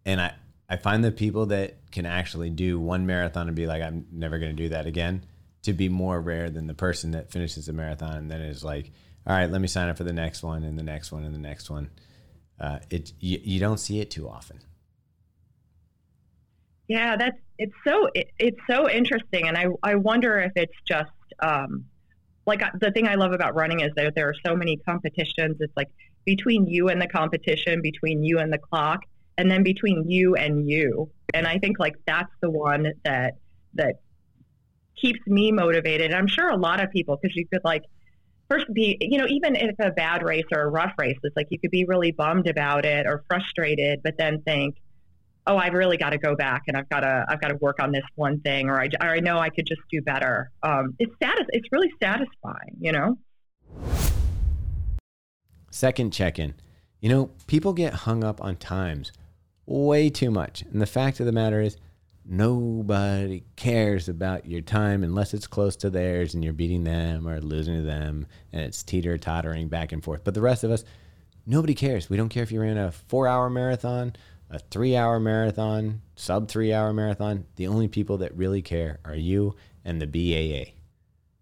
And 0.05 0.21
I, 0.21 0.35
I 0.69 0.77
find 0.77 1.03
the 1.03 1.11
people 1.11 1.47
that 1.47 1.91
can 1.91 2.05
actually 2.05 2.51
do 2.51 2.79
one 2.79 3.07
marathon 3.07 3.47
and 3.47 3.55
be 3.55 3.65
like, 3.65 3.81
I'm 3.81 4.05
never 4.11 4.37
going 4.37 4.55
to 4.55 4.63
do 4.63 4.69
that 4.69 4.85
again, 4.85 5.25
to 5.63 5.73
be 5.73 5.89
more 5.89 6.21
rare 6.21 6.49
than 6.51 6.67
the 6.67 6.73
person 6.75 7.11
that 7.11 7.31
finishes 7.31 7.67
a 7.67 7.73
marathon 7.73 8.17
and 8.17 8.29
then 8.29 8.41
is 8.41 8.63
like, 8.63 8.91
all 9.25 9.35
right, 9.35 9.49
let 9.49 9.61
me 9.61 9.67
sign 9.67 9.89
up 9.89 9.97
for 9.97 10.03
the 10.03 10.13
next 10.13 10.43
one 10.43 10.63
and 10.63 10.77
the 10.77 10.83
next 10.83 11.11
one 11.11 11.23
and 11.23 11.33
the 11.33 11.39
next 11.39 11.69
one. 11.69 11.89
Uh, 12.59 12.79
it 12.91 13.11
you, 13.19 13.39
you 13.43 13.59
don't 13.59 13.79
see 13.79 13.99
it 13.99 14.11
too 14.11 14.29
often. 14.29 14.59
Yeah, 16.91 17.15
that's 17.15 17.37
it's 17.57 17.73
so 17.87 18.09
it, 18.13 18.31
it's 18.37 18.59
so 18.69 18.89
interesting, 18.89 19.47
and 19.47 19.57
I 19.57 19.67
I 19.81 19.95
wonder 19.95 20.39
if 20.39 20.51
it's 20.57 20.75
just 20.85 21.09
um, 21.41 21.85
like 22.45 22.61
the 22.81 22.91
thing 22.91 23.07
I 23.07 23.15
love 23.15 23.31
about 23.31 23.55
running 23.55 23.79
is 23.79 23.91
that 23.95 24.13
there 24.13 24.27
are 24.27 24.35
so 24.45 24.57
many 24.57 24.75
competitions. 24.75 25.55
It's 25.61 25.71
like 25.77 25.87
between 26.25 26.67
you 26.67 26.89
and 26.89 27.01
the 27.01 27.07
competition, 27.07 27.81
between 27.81 28.23
you 28.23 28.39
and 28.39 28.51
the 28.51 28.57
clock, 28.57 29.03
and 29.37 29.49
then 29.49 29.63
between 29.63 30.09
you 30.09 30.35
and 30.35 30.69
you. 30.69 31.09
And 31.33 31.47
I 31.47 31.59
think 31.59 31.79
like 31.79 31.95
that's 32.05 32.33
the 32.41 32.49
one 32.49 32.91
that 33.05 33.35
that 33.75 34.01
keeps 35.01 35.25
me 35.25 35.53
motivated. 35.53 36.07
And 36.07 36.15
I'm 36.15 36.27
sure 36.27 36.49
a 36.49 36.57
lot 36.57 36.83
of 36.83 36.91
people 36.91 37.17
because 37.21 37.37
you 37.37 37.47
could 37.47 37.63
like 37.63 37.83
first 38.49 38.65
be 38.73 38.97
you 38.99 39.17
know 39.17 39.27
even 39.29 39.55
if 39.55 39.75
a 39.79 39.91
bad 39.91 40.23
race 40.23 40.43
or 40.53 40.63
a 40.63 40.69
rough 40.69 40.91
race, 40.97 41.17
it's 41.23 41.37
like 41.37 41.47
you 41.51 41.57
could 41.57 41.71
be 41.71 41.85
really 41.85 42.11
bummed 42.11 42.47
about 42.47 42.85
it 42.85 43.07
or 43.07 43.23
frustrated, 43.29 44.03
but 44.03 44.15
then 44.17 44.41
think 44.41 44.75
oh, 45.47 45.57
I've 45.57 45.73
really 45.73 45.97
got 45.97 46.11
to 46.11 46.17
go 46.17 46.35
back 46.35 46.63
and 46.67 46.77
I've 46.77 46.89
got 46.89 47.01
to 47.01 47.25
I've 47.29 47.41
got 47.41 47.49
to 47.49 47.55
work 47.57 47.79
on 47.79 47.91
this 47.91 48.03
one 48.15 48.39
thing, 48.41 48.69
or 48.69 48.79
I, 48.79 48.89
or 49.01 49.09
I 49.09 49.19
know 49.19 49.37
I 49.39 49.49
could 49.49 49.65
just 49.65 49.81
do 49.91 50.01
better. 50.01 50.51
Um, 50.63 50.95
it's 50.99 51.13
satis- 51.21 51.47
It's 51.49 51.67
really 51.71 51.91
satisfying, 52.01 52.77
you 52.79 52.91
know. 52.91 53.17
Second 55.71 56.11
check 56.11 56.37
in. 56.37 56.53
You 56.99 57.09
know, 57.09 57.31
people 57.47 57.73
get 57.73 57.93
hung 57.93 58.23
up 58.23 58.41
on 58.43 58.55
times 58.57 59.11
way 59.65 60.09
too 60.09 60.29
much, 60.29 60.61
and 60.63 60.81
the 60.81 60.85
fact 60.85 61.19
of 61.19 61.25
the 61.25 61.31
matter 61.31 61.61
is. 61.61 61.77
Nobody 62.23 63.43
cares 63.55 64.07
about 64.07 64.45
your 64.45 64.61
time 64.61 65.03
unless 65.03 65.33
it's 65.33 65.47
close 65.47 65.75
to 65.77 65.89
theirs 65.89 66.35
and 66.35 66.43
you're 66.43 66.53
beating 66.53 66.83
them 66.83 67.27
or 67.27 67.41
losing 67.41 67.77
to 67.77 67.81
them 67.81 68.27
and 68.53 68.61
it's 68.61 68.83
teeter 68.83 69.17
tottering 69.17 69.69
back 69.69 69.91
and 69.91 70.03
forth. 70.03 70.23
But 70.23 70.35
the 70.35 70.41
rest 70.41 70.63
of 70.63 70.69
us, 70.69 70.85
nobody 71.47 71.73
cares. 71.73 72.11
We 72.11 72.17
don't 72.17 72.29
care 72.29 72.43
if 72.43 72.51
you 72.51 72.61
ran 72.61 72.77
a 72.77 72.91
four 72.91 73.27
hour 73.27 73.49
marathon 73.49 74.13
a 74.51 74.59
three 74.59 74.95
hour 74.97 75.19
marathon, 75.19 76.01
sub 76.15 76.49
three 76.49 76.73
hour 76.73 76.91
marathon, 76.91 77.45
the 77.55 77.67
only 77.67 77.87
people 77.87 78.17
that 78.17 78.35
really 78.35 78.61
care 78.61 78.99
are 79.05 79.15
you 79.15 79.55
and 79.85 80.01
the 80.01 80.05
BAA. 80.05 80.71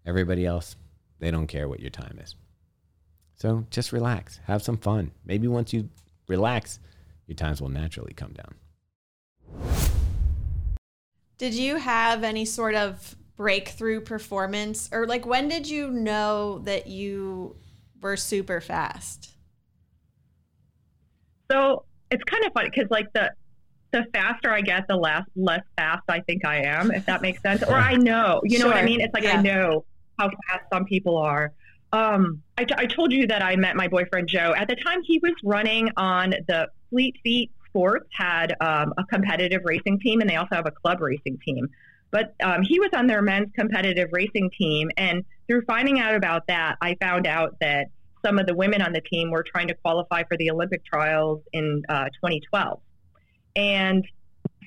Everybody 0.06 0.46
else, 0.46 0.76
they 1.18 1.30
don't 1.30 1.48
care 1.48 1.68
what 1.68 1.80
your 1.80 1.90
time 1.90 2.18
is. 2.22 2.36
So 3.34 3.66
just 3.70 3.92
relax, 3.92 4.38
have 4.44 4.62
some 4.62 4.76
fun. 4.76 5.10
Maybe 5.24 5.48
once 5.48 5.72
you 5.72 5.88
relax, 6.28 6.78
your 7.26 7.34
times 7.34 7.60
will 7.60 7.68
naturally 7.68 8.14
come 8.14 8.32
down. 8.32 8.54
Did 11.36 11.54
you 11.54 11.76
have 11.76 12.22
any 12.22 12.44
sort 12.44 12.74
of 12.76 13.16
breakthrough 13.36 14.02
performance 14.02 14.88
or 14.92 15.06
like 15.06 15.26
when 15.26 15.48
did 15.48 15.68
you 15.68 15.90
know 15.90 16.58
that 16.60 16.86
you 16.86 17.56
were 18.00 18.16
super 18.16 18.60
fast? 18.60 19.30
So 21.50 21.84
it's 22.10 22.24
kind 22.24 22.44
of 22.44 22.52
funny 22.52 22.70
because 22.74 22.90
like 22.90 23.12
the 23.12 23.32
the 23.92 24.06
faster 24.12 24.50
I 24.50 24.60
get, 24.60 24.86
the 24.88 24.96
less 24.96 25.24
less 25.34 25.62
fast 25.76 26.02
I 26.08 26.20
think 26.20 26.44
I 26.44 26.62
am, 26.62 26.90
if 26.92 27.06
that 27.06 27.22
makes 27.22 27.42
sense. 27.42 27.62
Or 27.62 27.74
I 27.74 27.94
know, 27.94 28.40
you 28.44 28.58
know 28.58 28.66
what 28.66 28.76
I 28.76 28.84
mean? 28.84 29.00
It's 29.00 29.12
like 29.14 29.24
yeah. 29.24 29.38
I 29.38 29.42
know 29.42 29.84
how 30.18 30.28
fast 30.48 30.64
some 30.72 30.84
people 30.84 31.16
are. 31.16 31.52
Um, 31.92 32.42
I, 32.56 32.64
t- 32.64 32.74
I 32.76 32.86
told 32.86 33.10
you 33.12 33.26
that 33.26 33.42
I 33.42 33.56
met 33.56 33.74
my 33.74 33.88
boyfriend 33.88 34.28
Joe. 34.28 34.54
At 34.56 34.68
the 34.68 34.76
time, 34.76 35.02
he 35.02 35.18
was 35.18 35.32
running 35.42 35.90
on 35.96 36.30
the 36.46 36.68
Fleet 36.88 37.16
Feet 37.24 37.50
Sports 37.66 38.08
had 38.12 38.54
um, 38.60 38.92
a 38.96 39.04
competitive 39.04 39.62
racing 39.64 39.98
team, 40.00 40.20
and 40.20 40.28
they 40.28 40.36
also 40.36 40.54
have 40.56 40.66
a 40.66 40.70
club 40.70 41.00
racing 41.00 41.38
team. 41.44 41.68
But 42.10 42.34
um, 42.42 42.62
he 42.62 42.80
was 42.80 42.90
on 42.92 43.06
their 43.06 43.22
men's 43.22 43.50
competitive 43.54 44.10
racing 44.12 44.50
team, 44.56 44.90
and 44.96 45.24
through 45.46 45.62
finding 45.62 46.00
out 46.00 46.14
about 46.14 46.46
that, 46.48 46.76
I 46.80 46.96
found 47.00 47.26
out 47.26 47.56
that 47.60 47.86
some 48.24 48.38
of 48.38 48.46
the 48.46 48.54
women 48.54 48.82
on 48.82 48.92
the 48.92 49.00
team 49.00 49.30
were 49.30 49.42
trying 49.42 49.68
to 49.68 49.74
qualify 49.74 50.22
for 50.24 50.36
the 50.36 50.50
Olympic 50.50 50.84
trials 50.84 51.42
in 51.52 51.82
uh, 51.88 52.04
2012. 52.04 52.80
And 53.56 54.06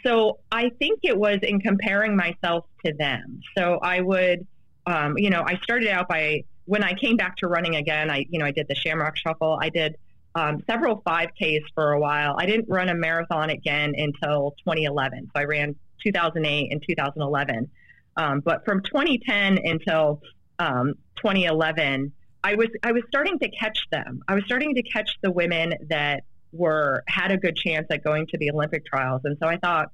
so 0.05 0.39
I 0.51 0.69
think 0.79 0.99
it 1.03 1.17
was 1.17 1.39
in 1.41 1.59
comparing 1.61 2.15
myself 2.15 2.65
to 2.85 2.93
them. 2.93 3.39
So 3.57 3.79
I 3.81 4.01
would, 4.01 4.45
um, 4.85 5.17
you 5.17 5.29
know, 5.29 5.43
I 5.45 5.57
started 5.63 5.89
out 5.89 6.07
by 6.07 6.43
when 6.65 6.83
I 6.83 6.93
came 6.93 7.17
back 7.17 7.37
to 7.37 7.47
running 7.47 7.75
again. 7.75 8.09
I, 8.09 8.25
you 8.29 8.39
know, 8.39 8.45
I 8.45 8.51
did 8.51 8.67
the 8.67 8.75
Shamrock 8.75 9.15
Shuffle. 9.17 9.57
I 9.61 9.69
did 9.69 9.95
um, 10.35 10.63
several 10.69 11.01
5Ks 11.01 11.61
for 11.75 11.93
a 11.93 11.99
while. 11.99 12.35
I 12.37 12.45
didn't 12.45 12.67
run 12.69 12.89
a 12.89 12.95
marathon 12.95 13.49
again 13.49 13.93
until 13.95 14.55
2011. 14.65 15.29
So 15.33 15.41
I 15.41 15.45
ran 15.45 15.75
2008 16.03 16.71
and 16.71 16.83
2011. 16.87 17.69
Um, 18.17 18.39
but 18.41 18.65
from 18.65 18.81
2010 18.83 19.59
until 19.63 20.21
um, 20.59 20.93
2011, 21.17 22.11
I 22.43 22.55
was 22.55 22.67
I 22.83 22.91
was 22.91 23.03
starting 23.07 23.39
to 23.39 23.49
catch 23.49 23.79
them. 23.91 24.21
I 24.27 24.35
was 24.35 24.43
starting 24.45 24.75
to 24.75 24.83
catch 24.83 25.17
the 25.21 25.31
women 25.31 25.73
that 25.89 26.23
were 26.51 27.03
had 27.07 27.31
a 27.31 27.37
good 27.37 27.55
chance 27.55 27.87
at 27.89 28.03
going 28.03 28.27
to 28.27 28.37
the 28.37 28.51
Olympic 28.51 28.85
trials, 28.85 29.21
and 29.23 29.37
so 29.41 29.47
I 29.47 29.57
thought, 29.57 29.89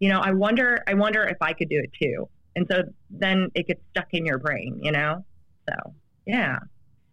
you 0.00 0.08
know, 0.08 0.20
I 0.20 0.32
wonder 0.32 0.82
I 0.86 0.94
wonder 0.94 1.22
if 1.24 1.36
I 1.40 1.52
could 1.52 1.68
do 1.68 1.78
it 1.78 1.90
too. 2.00 2.28
And 2.56 2.66
so 2.70 2.82
then 3.10 3.50
it 3.54 3.66
gets 3.66 3.80
stuck 3.90 4.08
in 4.12 4.24
your 4.26 4.38
brain, 4.38 4.80
you 4.82 4.92
know. 4.92 5.24
So 5.68 5.94
yeah, 6.26 6.58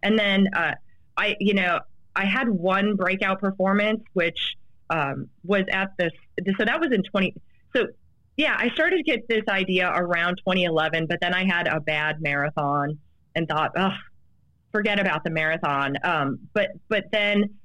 and 0.03 0.17
then 0.17 0.47
uh, 0.55 0.75
I 1.17 1.35
you 1.39 1.53
know 1.53 1.79
I 2.15 2.25
had 2.25 2.49
one 2.49 2.95
breakout 2.95 3.39
performance 3.39 4.01
which 4.13 4.55
um, 4.89 5.29
was 5.43 5.63
at 5.71 5.91
this. 5.97 6.11
So 6.57 6.65
that 6.65 6.79
was 6.79 6.91
in 6.91 7.03
twenty. 7.03 7.35
So 7.75 7.87
yeah, 8.37 8.55
I 8.57 8.69
started 8.69 8.97
to 8.97 9.03
get 9.03 9.27
this 9.27 9.43
idea 9.49 9.91
around 9.93 10.37
2011, 10.37 11.05
but 11.07 11.19
then 11.21 11.33
I 11.33 11.45
had 11.45 11.67
a 11.67 11.79
bad 11.79 12.21
marathon 12.21 12.97
and 13.35 13.47
thought, 13.47 13.71
oh, 13.75 13.93
forget 14.71 14.99
about 14.99 15.23
the 15.23 15.29
marathon. 15.29 15.95
Um, 16.03 16.39
but 16.53 16.69
but 16.87 17.05
then, 17.11 17.55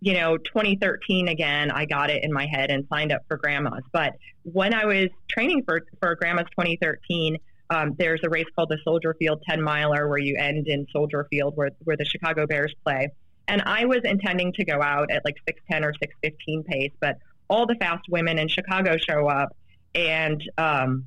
you 0.00 0.14
know, 0.14 0.36
2013 0.36 1.28
again, 1.28 1.70
I 1.70 1.84
got 1.86 2.10
it 2.10 2.24
in 2.24 2.32
my 2.32 2.46
head 2.46 2.70
and 2.70 2.86
signed 2.88 3.12
up 3.12 3.22
for 3.28 3.36
Grandma's. 3.36 3.84
But 3.92 4.14
when 4.44 4.74
I 4.74 4.84
was 4.84 5.08
training 5.28 5.64
for 5.64 5.82
for 6.00 6.14
Grandma's 6.16 6.46
2013. 6.50 7.38
Um, 7.70 7.94
there's 7.96 8.20
a 8.22 8.28
race 8.28 8.44
called 8.54 8.68
the 8.68 8.76
Soldier 8.84 9.16
Field 9.18 9.42
10 9.48 9.62
miler 9.62 10.06
where 10.06 10.18
you 10.18 10.36
end 10.36 10.68
in 10.68 10.86
Soldier 10.92 11.26
Field 11.30 11.56
where, 11.56 11.70
where 11.84 11.96
the 11.96 12.04
Chicago 12.04 12.46
Bears 12.46 12.74
play. 12.84 13.08
And 13.48 13.62
I 13.62 13.86
was 13.86 14.00
intending 14.04 14.52
to 14.54 14.64
go 14.64 14.80
out 14.82 15.10
at 15.10 15.24
like 15.24 15.36
610 15.46 15.84
or 15.84 15.92
615 15.94 16.64
pace, 16.64 16.92
but 17.00 17.18
all 17.48 17.66
the 17.66 17.74
fast 17.76 18.04
women 18.08 18.38
in 18.38 18.48
Chicago 18.48 18.96
show 18.96 19.26
up. 19.26 19.56
And, 19.94 20.42
um, 20.58 21.06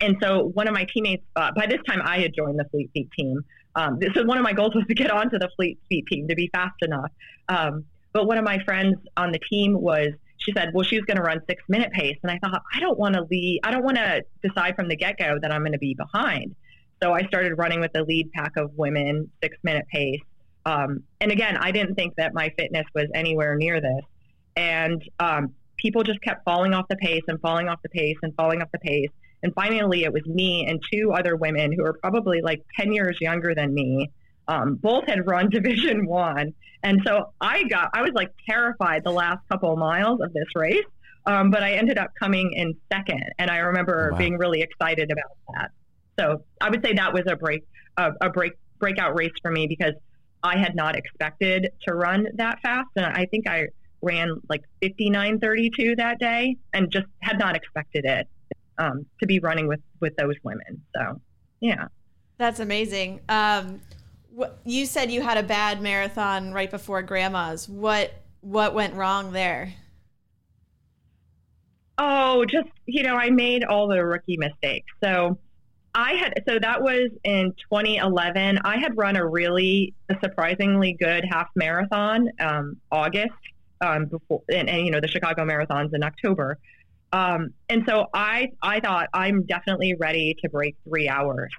and 0.00 0.16
so 0.22 0.44
one 0.44 0.68
of 0.68 0.74
my 0.74 0.84
teammates, 0.84 1.24
uh, 1.36 1.52
by 1.52 1.66
this 1.66 1.80
time 1.86 2.00
I 2.02 2.20
had 2.20 2.34
joined 2.34 2.58
the 2.58 2.64
Fleet 2.70 2.90
Feet 2.92 3.10
team. 3.12 3.44
Um, 3.76 4.00
so 4.14 4.24
one 4.24 4.38
of 4.38 4.42
my 4.42 4.52
goals 4.52 4.74
was 4.74 4.84
to 4.86 4.94
get 4.94 5.10
onto 5.10 5.38
the 5.38 5.50
Fleet 5.54 5.78
Feet 5.88 6.06
team 6.06 6.26
to 6.28 6.34
be 6.34 6.48
fast 6.52 6.76
enough. 6.82 7.12
Um, 7.48 7.84
but 8.12 8.26
one 8.26 8.38
of 8.38 8.44
my 8.44 8.58
friends 8.64 8.96
on 9.16 9.30
the 9.30 9.38
team 9.38 9.78
was, 9.80 10.08
she 10.38 10.52
said, 10.56 10.70
well, 10.74 10.84
she 10.84 10.96
was 10.96 11.04
going 11.04 11.18
to 11.18 11.22
run 11.22 11.40
six 11.48 11.62
minute 11.68 11.92
pace. 11.92 12.16
And 12.22 12.32
I 12.32 12.38
thought, 12.38 12.62
I 12.74 12.80
don't 12.80 12.98
want 12.98 13.14
to 13.14 13.22
lead, 13.30 13.60
I 13.62 13.70
don't 13.70 13.84
want 13.84 13.98
to 13.98 14.24
decide 14.42 14.74
from 14.74 14.88
the 14.88 14.96
get 14.96 15.18
go 15.18 15.38
that 15.40 15.52
I'm 15.52 15.60
going 15.60 15.72
to 15.72 15.78
be 15.78 15.94
behind. 15.94 16.56
So 17.02 17.12
I 17.12 17.26
started 17.26 17.54
running 17.58 17.80
with 17.80 17.92
the 17.92 18.02
lead 18.04 18.32
pack 18.32 18.56
of 18.56 18.72
women, 18.76 19.30
six 19.42 19.56
minute 19.62 19.86
pace. 19.92 20.20
Um, 20.64 21.02
and 21.20 21.30
again, 21.30 21.56
I 21.58 21.70
didn't 21.70 21.94
think 21.94 22.16
that 22.16 22.34
my 22.34 22.52
fitness 22.58 22.86
was 22.94 23.06
anywhere 23.14 23.54
near 23.56 23.80
this. 23.80 24.04
And 24.56 25.02
um, 25.20 25.54
people 25.76 26.02
just 26.02 26.20
kept 26.22 26.44
falling 26.44 26.72
off 26.72 26.88
the 26.88 26.96
pace 26.96 27.22
and 27.28 27.40
falling 27.40 27.68
off 27.68 27.80
the 27.82 27.90
pace 27.90 28.16
and 28.22 28.34
falling 28.34 28.62
off 28.62 28.72
the 28.72 28.78
pace. 28.78 29.10
And 29.42 29.54
finally, 29.54 30.04
it 30.04 30.12
was 30.12 30.24
me 30.26 30.66
and 30.66 30.82
two 30.92 31.12
other 31.12 31.36
women 31.36 31.72
who 31.72 31.82
were 31.82 31.94
probably 31.94 32.40
like 32.40 32.64
10 32.78 32.92
years 32.92 33.18
younger 33.20 33.54
than 33.54 33.72
me. 33.72 34.10
Um, 34.48 34.76
both 34.76 35.06
had 35.06 35.26
run 35.26 35.50
Division 35.50 36.06
One, 36.06 36.54
and 36.82 37.00
so 37.04 37.32
I 37.40 37.64
got 37.64 37.90
I 37.94 38.02
was 38.02 38.12
like 38.14 38.32
terrified 38.48 39.02
the 39.04 39.10
last 39.10 39.40
couple 39.48 39.72
of 39.72 39.78
miles 39.78 40.20
of 40.20 40.32
this 40.32 40.46
race. 40.54 40.84
Um, 41.26 41.50
but 41.50 41.64
I 41.64 41.72
ended 41.72 41.98
up 41.98 42.12
coming 42.20 42.52
in 42.52 42.76
second, 42.92 43.24
and 43.40 43.50
I 43.50 43.58
remember 43.58 44.10
wow. 44.12 44.18
being 44.18 44.38
really 44.38 44.62
excited 44.62 45.10
about 45.10 45.36
that. 45.54 45.70
So 46.18 46.44
I 46.60 46.70
would 46.70 46.84
say 46.84 46.92
that 46.94 47.12
was 47.12 47.24
a 47.26 47.34
break 47.34 47.64
a, 47.96 48.12
a 48.20 48.30
break 48.30 48.52
breakout 48.78 49.18
race 49.18 49.32
for 49.42 49.50
me 49.50 49.66
because 49.66 49.94
I 50.44 50.58
had 50.58 50.76
not 50.76 50.94
expected 50.94 51.72
to 51.88 51.94
run 51.94 52.28
that 52.34 52.60
fast, 52.62 52.90
and 52.94 53.04
I 53.04 53.26
think 53.26 53.48
I 53.48 53.66
ran 54.00 54.40
like 54.48 54.62
59.32 54.80 55.96
that 55.96 56.20
day, 56.20 56.56
and 56.72 56.88
just 56.92 57.06
had 57.20 57.40
not 57.40 57.56
expected 57.56 58.04
it 58.04 58.28
um, 58.78 59.06
to 59.20 59.26
be 59.26 59.38
running 59.38 59.66
with 59.68 59.80
with 60.00 60.16
those 60.16 60.34
women. 60.42 60.82
So, 60.94 61.20
yeah, 61.60 61.88
that's 62.38 62.60
amazing. 62.60 63.20
Um, 63.28 63.80
you 64.64 64.86
said 64.86 65.10
you 65.10 65.22
had 65.22 65.38
a 65.38 65.42
bad 65.42 65.80
marathon 65.80 66.52
right 66.52 66.70
before 66.70 67.02
Grandma's. 67.02 67.68
What 67.68 68.12
what 68.40 68.74
went 68.74 68.94
wrong 68.94 69.32
there? 69.32 69.74
Oh, 71.98 72.44
just 72.44 72.68
you 72.84 73.02
know, 73.02 73.16
I 73.16 73.30
made 73.30 73.64
all 73.64 73.88
the 73.88 74.04
rookie 74.04 74.36
mistakes. 74.36 74.92
So 75.02 75.38
I 75.94 76.12
had 76.12 76.42
so 76.46 76.58
that 76.58 76.82
was 76.82 77.10
in 77.24 77.54
2011. 77.70 78.58
I 78.64 78.76
had 78.76 78.96
run 78.98 79.16
a 79.16 79.26
really 79.26 79.94
a 80.10 80.16
surprisingly 80.22 80.92
good 80.92 81.24
half 81.24 81.48
marathon 81.56 82.28
um, 82.38 82.76
August 82.92 83.32
um, 83.80 84.04
before, 84.04 84.42
and, 84.52 84.68
and 84.68 84.84
you 84.84 84.90
know 84.90 85.00
the 85.00 85.08
Chicago 85.08 85.44
marathons 85.46 85.94
in 85.94 86.02
October. 86.02 86.58
Um, 87.16 87.54
and 87.70 87.82
so 87.88 88.08
I 88.12 88.52
I 88.62 88.80
thought 88.80 89.08
I'm 89.14 89.44
definitely 89.44 89.94
ready 89.94 90.36
to 90.42 90.50
break 90.50 90.76
three 90.86 91.08
hours. 91.08 91.50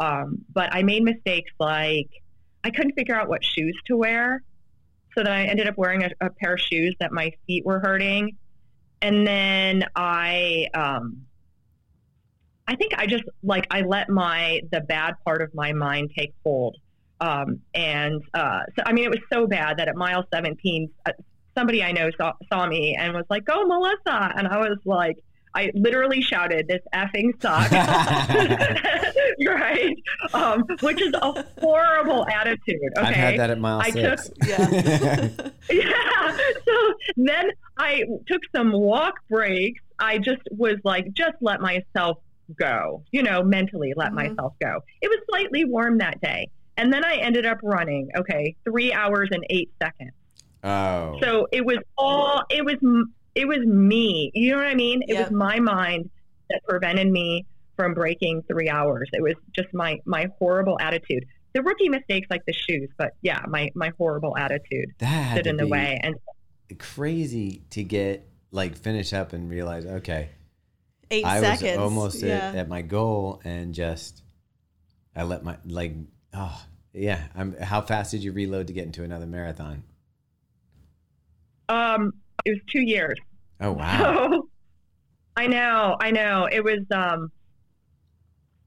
Um, 0.00 0.44
but 0.52 0.68
I 0.74 0.82
made 0.82 1.02
mistakes 1.02 1.50
like 1.58 2.10
I 2.62 2.70
couldn't 2.70 2.92
figure 2.92 3.14
out 3.14 3.26
what 3.26 3.42
shoes 3.42 3.76
to 3.86 3.96
wear, 3.96 4.42
so 5.16 5.24
then 5.24 5.32
I 5.32 5.46
ended 5.46 5.66
up 5.66 5.78
wearing 5.78 6.04
a, 6.04 6.10
a 6.20 6.28
pair 6.28 6.54
of 6.54 6.60
shoes 6.60 6.94
that 7.00 7.10
my 7.10 7.32
feet 7.46 7.64
were 7.64 7.80
hurting, 7.80 8.36
and 9.00 9.26
then 9.26 9.84
I 9.96 10.66
um, 10.74 11.22
I 12.66 12.76
think 12.76 12.92
I 12.94 13.06
just 13.06 13.24
like 13.42 13.66
I 13.70 13.80
let 13.80 14.10
my 14.10 14.60
the 14.70 14.82
bad 14.82 15.14
part 15.24 15.40
of 15.40 15.54
my 15.54 15.72
mind 15.72 16.10
take 16.16 16.34
hold. 16.44 16.76
Um, 17.20 17.60
and 17.74 18.22
uh, 18.34 18.60
so, 18.76 18.82
I 18.84 18.92
mean, 18.92 19.04
it 19.04 19.10
was 19.10 19.20
so 19.32 19.46
bad 19.46 19.78
that 19.78 19.88
at 19.88 19.96
mile 19.96 20.24
17, 20.32 20.90
uh, 21.04 21.12
somebody 21.58 21.82
I 21.82 21.92
know 21.92 22.10
saw, 22.16 22.32
saw 22.52 22.66
me 22.66 22.96
and 22.98 23.14
was 23.14 23.24
like, 23.28 23.44
"Go, 23.44 23.64
Melissa!" 23.66 24.32
And 24.36 24.46
I 24.46 24.58
was 24.58 24.78
like, 24.84 25.16
I 25.54 25.70
literally 25.74 26.22
shouted, 26.22 26.68
"This 26.68 26.82
effing 26.94 27.32
sucks!" 27.42 27.72
right? 29.46 29.96
Um, 30.34 30.64
which 30.80 31.00
is 31.02 31.12
a 31.14 31.44
horrible 31.60 32.26
attitude. 32.28 32.76
Okay, 32.96 33.06
I've 33.08 33.14
had 33.14 33.38
that 33.38 33.50
at 33.50 33.58
mile 33.58 33.80
I 33.80 33.90
six. 33.90 34.28
took 34.28 34.36
Yeah. 34.48 35.28
yeah. 35.70 36.36
So 36.64 36.94
then 37.16 37.50
I 37.76 38.04
took 38.26 38.42
some 38.54 38.72
walk 38.72 39.14
breaks. 39.28 39.80
I 39.98 40.18
just 40.18 40.42
was 40.52 40.76
like, 40.84 41.12
just 41.12 41.36
let 41.40 41.60
myself 41.60 42.18
go, 42.58 43.02
you 43.10 43.22
know, 43.22 43.42
mentally 43.42 43.92
let 43.96 44.12
Mhm. 44.12 44.14
myself 44.30 44.54
go. 44.60 44.80
It 45.02 45.08
was 45.08 45.18
slightly 45.28 45.64
warm 45.64 45.98
that 45.98 46.20
day. 46.20 46.48
And 46.76 46.92
then 46.92 47.04
I 47.04 47.16
ended 47.16 47.44
up 47.44 47.58
running, 47.62 48.08
okay, 48.16 48.54
three 48.64 48.92
hours 48.92 49.28
and 49.32 49.44
eight 49.50 49.70
seconds. 49.82 50.12
Oh. 50.64 51.18
So 51.22 51.46
it 51.52 51.64
was 51.64 51.78
all, 51.96 52.42
it 52.50 52.64
was, 52.64 52.76
it 53.34 53.46
was 53.46 53.60
me. 53.60 54.30
You 54.34 54.52
know 54.52 54.58
what 54.58 54.66
I 54.66 54.74
mean? 54.74 55.02
It 55.02 55.14
Yeah. 55.14 55.22
was 55.22 55.30
my 55.30 55.60
mind 55.60 56.10
that 56.50 56.62
prevented 56.68 57.10
me 57.10 57.46
from 57.76 57.94
breaking 57.94 58.42
three 58.48 58.68
hours. 58.68 59.08
It 59.12 59.22
was 59.22 59.34
just 59.54 59.72
my, 59.72 60.00
my 60.04 60.28
horrible 60.38 60.76
attitude. 60.80 61.24
The 61.54 61.62
rookie 61.62 61.88
mistakes 61.88 62.26
like 62.30 62.44
the 62.46 62.52
shoes, 62.52 62.90
but 62.98 63.14
yeah, 63.22 63.42
my, 63.48 63.70
my 63.74 63.92
horrible 63.98 64.36
attitude 64.36 64.94
that 64.98 65.06
had 65.06 65.34
stood 65.36 65.46
in 65.46 65.56
the 65.56 65.66
way. 65.66 65.98
And 66.02 66.14
crazy 66.78 67.62
to 67.70 67.82
get 67.82 68.28
like 68.50 68.76
finish 68.76 69.12
up 69.14 69.32
and 69.32 69.48
realize 69.50 69.86
okay 69.86 70.28
Eight 71.10 71.24
I 71.24 71.40
seconds. 71.40 71.62
was 71.62 71.78
almost 71.78 72.22
yeah. 72.22 72.48
at, 72.50 72.54
at 72.56 72.68
my 72.68 72.82
goal 72.82 73.40
and 73.44 73.72
just 73.72 74.22
I 75.16 75.22
let 75.22 75.42
my 75.42 75.56
like 75.64 75.94
oh 76.34 76.62
yeah 76.92 77.22
I'm 77.34 77.56
how 77.56 77.80
fast 77.80 78.10
did 78.10 78.22
you 78.22 78.32
reload 78.32 78.66
to 78.66 78.74
get 78.74 78.84
into 78.84 79.02
another 79.02 79.26
marathon 79.26 79.82
Um, 81.68 82.12
it 82.44 82.50
was 82.50 82.60
two 82.72 82.82
years. 82.82 83.18
oh 83.60 83.72
wow 83.72 84.28
So 84.30 84.48
I 85.36 85.46
know, 85.46 85.96
I 86.00 86.10
know. 86.10 86.48
It 86.50 86.64
was. 86.64 86.80
Um, 86.92 87.30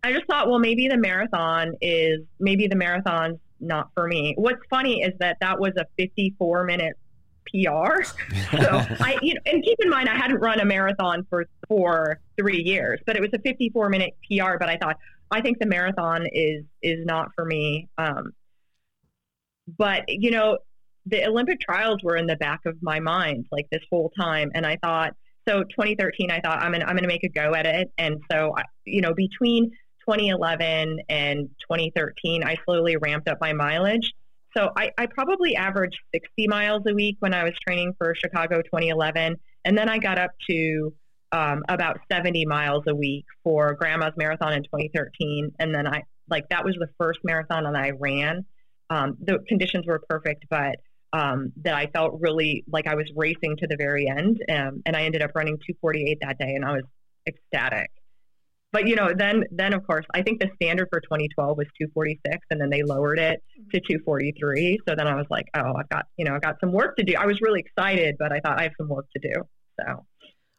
I 0.03 0.13
just 0.13 0.25
thought, 0.25 0.49
well, 0.49 0.57
maybe 0.57 0.87
the 0.87 0.97
marathon 0.97 1.73
is 1.81 2.21
maybe 2.39 2.67
the 2.67 2.77
marathon's 2.77 3.39
not 3.59 3.89
for 3.93 4.07
me. 4.07 4.33
What's 4.37 4.61
funny 4.69 5.01
is 5.01 5.11
that 5.19 5.37
that 5.41 5.59
was 5.59 5.73
a 5.77 5.85
54 5.97 6.63
minute 6.63 6.97
PR. 7.47 8.03
So 8.51 8.85
I, 9.01 9.17
you 9.21 9.33
know, 9.33 9.41
and 9.45 9.63
keep 9.63 9.77
in 9.81 9.89
mind, 9.89 10.07
I 10.07 10.15
hadn't 10.15 10.39
run 10.39 10.61
a 10.61 10.65
marathon 10.65 11.25
for 11.29 11.45
for 11.67 12.19
three 12.39 12.61
years, 12.63 13.01
but 13.05 13.17
it 13.17 13.21
was 13.21 13.31
a 13.33 13.39
54 13.39 13.89
minute 13.89 14.15
PR. 14.29 14.57
But 14.57 14.69
I 14.69 14.77
thought, 14.77 14.95
I 15.29 15.41
think 15.41 15.59
the 15.59 15.65
marathon 15.65 16.25
is 16.31 16.63
is 16.81 17.05
not 17.05 17.31
for 17.35 17.43
me. 17.43 17.89
Um, 17.97 18.31
but 19.77 20.03
you 20.07 20.31
know, 20.31 20.57
the 21.05 21.25
Olympic 21.25 21.59
trials 21.59 21.99
were 22.03 22.15
in 22.15 22.27
the 22.27 22.35
back 22.35 22.61
of 22.65 22.77
my 22.81 22.99
mind 22.99 23.45
like 23.51 23.67
this 23.71 23.81
whole 23.89 24.11
time, 24.19 24.51
and 24.53 24.65
I 24.65 24.77
thought, 24.81 25.15
so 25.47 25.63
2013, 25.63 26.29
I 26.29 26.39
thought 26.39 26.61
I'm 26.61 26.71
gonna 26.71 26.85
I'm 26.85 26.95
gonna 26.95 27.07
make 27.07 27.23
a 27.23 27.29
go 27.29 27.53
at 27.55 27.65
it, 27.65 27.91
and 27.97 28.21
so 28.31 28.53
I, 28.57 28.63
you 28.85 29.01
know, 29.01 29.13
between 29.13 29.71
2011 30.07 30.99
and 31.09 31.49
2013, 31.69 32.43
I 32.43 32.55
slowly 32.65 32.97
ramped 32.97 33.27
up 33.27 33.39
my 33.41 33.53
mileage. 33.53 34.11
So 34.55 34.69
I, 34.75 34.91
I 34.97 35.05
probably 35.05 35.55
averaged 35.55 35.97
60 36.13 36.47
miles 36.47 36.83
a 36.85 36.93
week 36.93 37.15
when 37.19 37.33
I 37.33 37.43
was 37.43 37.53
training 37.65 37.93
for 37.97 38.13
Chicago 38.15 38.61
2011, 38.61 39.37
and 39.65 39.77
then 39.77 39.89
I 39.89 39.97
got 39.97 40.19
up 40.19 40.31
to 40.49 40.93
um, 41.31 41.63
about 41.69 41.99
70 42.11 42.45
miles 42.45 42.83
a 42.87 42.95
week 42.95 43.25
for 43.43 43.73
Grandma's 43.75 44.13
Marathon 44.17 44.53
in 44.53 44.63
2013, 44.63 45.53
and 45.59 45.73
then 45.73 45.87
I 45.87 46.03
like 46.29 46.49
that 46.49 46.63
was 46.63 46.75
the 46.79 46.89
first 46.99 47.19
marathon 47.23 47.63
that 47.63 47.75
I 47.75 47.91
ran. 47.91 48.45
Um, 48.89 49.17
the 49.21 49.39
conditions 49.47 49.85
were 49.87 49.99
perfect, 50.09 50.45
but 50.49 50.75
um, 51.13 51.51
that 51.63 51.75
I 51.75 51.87
felt 51.87 52.19
really 52.21 52.63
like 52.71 52.87
I 52.87 52.95
was 52.95 53.11
racing 53.15 53.57
to 53.57 53.67
the 53.67 53.75
very 53.77 54.07
end, 54.09 54.41
um, 54.49 54.81
and 54.85 54.95
I 54.95 55.03
ended 55.03 55.21
up 55.21 55.31
running 55.35 55.57
248 55.57 56.19
that 56.21 56.37
day, 56.39 56.55
and 56.55 56.65
I 56.65 56.73
was 56.73 56.83
ecstatic. 57.27 57.91
But 58.71 58.87
you 58.87 58.95
know, 58.95 59.13
then 59.15 59.43
then 59.51 59.73
of 59.73 59.85
course, 59.85 60.05
I 60.13 60.21
think 60.21 60.39
the 60.39 60.49
standard 60.55 60.87
for 60.89 61.01
2012 61.01 61.57
was 61.57 61.67
246, 61.79 62.47
and 62.51 62.61
then 62.61 62.69
they 62.69 62.83
lowered 62.83 63.19
it 63.19 63.43
to 63.73 63.79
243. 63.81 64.79
So 64.87 64.95
then 64.95 65.07
I 65.07 65.15
was 65.15 65.25
like, 65.29 65.47
oh, 65.55 65.73
I've 65.77 65.89
got 65.89 66.05
you 66.17 66.25
know, 66.25 66.35
I've 66.35 66.41
got 66.41 66.57
some 66.61 66.71
work 66.71 66.95
to 66.97 67.03
do. 67.03 67.15
I 67.19 67.25
was 67.25 67.41
really 67.41 67.59
excited, 67.59 68.15
but 68.17 68.31
I 68.31 68.39
thought 68.39 68.59
I 68.59 68.63
have 68.63 68.73
some 68.77 68.87
work 68.89 69.07
to 69.15 69.19
do. 69.33 69.41
So 69.79 70.05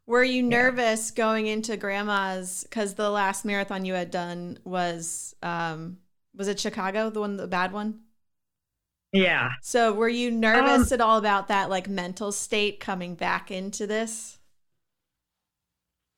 Were 0.07 0.24
you 0.24 0.42
nervous 0.42 1.11
going 1.11 1.46
into 1.46 1.76
grandma's 1.76 2.64
because 2.64 2.94
the 2.94 3.11
last 3.11 3.44
marathon 3.44 3.84
you 3.84 3.94
had 3.94 4.11
done 4.11 4.59
was 4.64 5.34
um 5.42 5.98
was 6.34 6.48
it 6.48 6.61
Chicago, 6.61 7.11
the 7.11 7.20
one 7.20 7.36
the 7.36 7.46
bad 7.48 7.72
one? 7.72 8.00
Yeah, 9.13 9.51
So 9.61 9.93
were 9.95 10.09
you 10.11 10.31
nervous 10.31 10.93
at 10.93 11.01
all 11.01 11.17
about 11.19 11.49
that 11.49 11.71
like 11.71 11.89
mental 11.89 12.33
state 12.33 12.81
coming 12.81 13.15
back 13.15 13.51
into 13.51 13.87
this? 13.87 14.39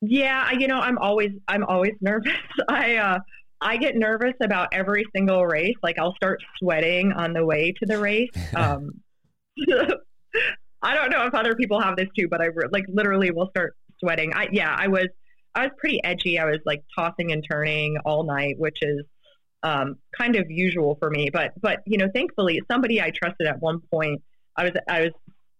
Yeah, 0.00 0.44
I- 0.48 0.52
you 0.58 0.66
know, 0.68 0.78
I'm 0.80 0.98
always 0.98 1.32
I'm 1.48 1.64
always 1.64 1.94
nervous. 2.00 2.32
I 2.68 2.96
uh 2.96 3.18
I 3.60 3.76
get 3.78 3.96
nervous 3.96 4.34
about 4.42 4.68
every 4.72 5.04
single 5.14 5.46
race. 5.46 5.76
Like 5.82 5.98
I'll 5.98 6.14
start 6.16 6.42
sweating 6.58 7.12
on 7.12 7.32
the 7.32 7.44
way 7.44 7.72
to 7.72 7.86
the 7.86 7.98
race. 7.98 8.30
Um 8.54 9.00
I 10.82 10.94
don't 10.94 11.10
know 11.10 11.26
if 11.26 11.34
other 11.34 11.54
people 11.54 11.80
have 11.80 11.96
this 11.96 12.08
too, 12.18 12.28
but 12.28 12.40
I 12.40 12.46
re- 12.46 12.68
like 12.72 12.84
literally 12.88 13.30
will 13.30 13.48
start 13.50 13.76
sweating. 14.00 14.32
I 14.34 14.48
yeah, 14.52 14.74
I 14.78 14.88
was 14.88 15.08
I 15.54 15.62
was 15.64 15.72
pretty 15.78 16.02
edgy. 16.04 16.38
I 16.38 16.44
was 16.46 16.60
like 16.66 16.82
tossing 16.96 17.32
and 17.32 17.44
turning 17.48 17.96
all 18.04 18.24
night, 18.24 18.56
which 18.58 18.78
is 18.82 19.04
um, 19.64 19.96
kind 20.16 20.36
of 20.36 20.48
usual 20.50 20.96
for 21.00 21.10
me. 21.10 21.30
But 21.32 21.52
but 21.60 21.80
you 21.86 21.98
know, 21.98 22.08
thankfully, 22.14 22.60
somebody 22.70 23.00
I 23.02 23.10
trusted 23.10 23.48
at 23.48 23.60
one 23.60 23.80
point, 23.92 24.22
I 24.56 24.64
was 24.64 24.72
I 24.88 25.00
was 25.00 25.10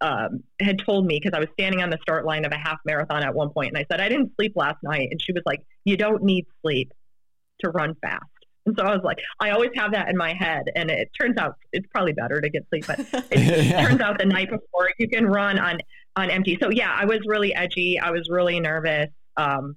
um, 0.01 0.45
had 0.61 0.79
told 0.85 1.07
me 1.07 1.19
because 1.21 1.37
I 1.37 1.41
was 1.41 1.49
standing 1.55 1.83
on 1.83 1.91
the 1.91 1.99
start 2.03 2.25
line 2.25 2.45
of 2.45 2.53
a 2.53 2.59
half 2.59 2.79
marathon 2.85 3.23
at 3.25 3.35
one 3.35 3.51
point, 3.51 3.69
and 3.71 3.79
I 3.79 3.85
said 3.91 4.01
I 4.01 4.09
didn't 4.09 4.33
sleep 4.37 4.53
last 4.55 4.77
night, 4.85 5.09
and 5.11 5.21
she 5.21 5.33
was 5.33 5.43
like, 5.47 5.63
"You 5.85 5.97
don't 5.97 6.23
need 6.23 6.47
sleep 6.63 6.93
to 7.61 7.71
run 7.71 7.95
fast." 8.03 8.23
And 8.67 8.75
so 8.79 8.85
I 8.85 8.95
was 8.95 9.03
like, 9.05 9.19
I 9.41 9.51
always 9.51 9.71
have 9.77 9.93
that 9.93 10.09
in 10.09 10.17
my 10.17 10.33
head, 10.33 10.65
and 10.75 10.91
it 10.91 11.11
turns 11.21 11.37
out 11.37 11.57
it's 11.73 11.87
probably 11.91 12.13
better 12.15 12.41
to 12.41 12.49
get 12.49 12.67
sleep, 12.71 12.87
but 12.87 12.99
it 13.31 13.67
Yeah. 13.67 13.87
turns 13.87 14.01
out 14.01 14.19
the 14.19 14.25
night 14.25 14.49
before 14.51 14.91
you 14.99 15.09
can 15.09 15.27
run 15.27 15.59
on 15.59 15.79
on 16.17 16.31
empty. 16.31 16.59
So 16.63 16.71
yeah, 16.71 16.95
I 16.99 17.05
was 17.07 17.21
really 17.27 17.55
edgy. 17.55 17.99
I 17.99 18.11
was 18.11 18.29
really 18.31 18.61
nervous. 18.61 19.09
Um, 19.37 19.77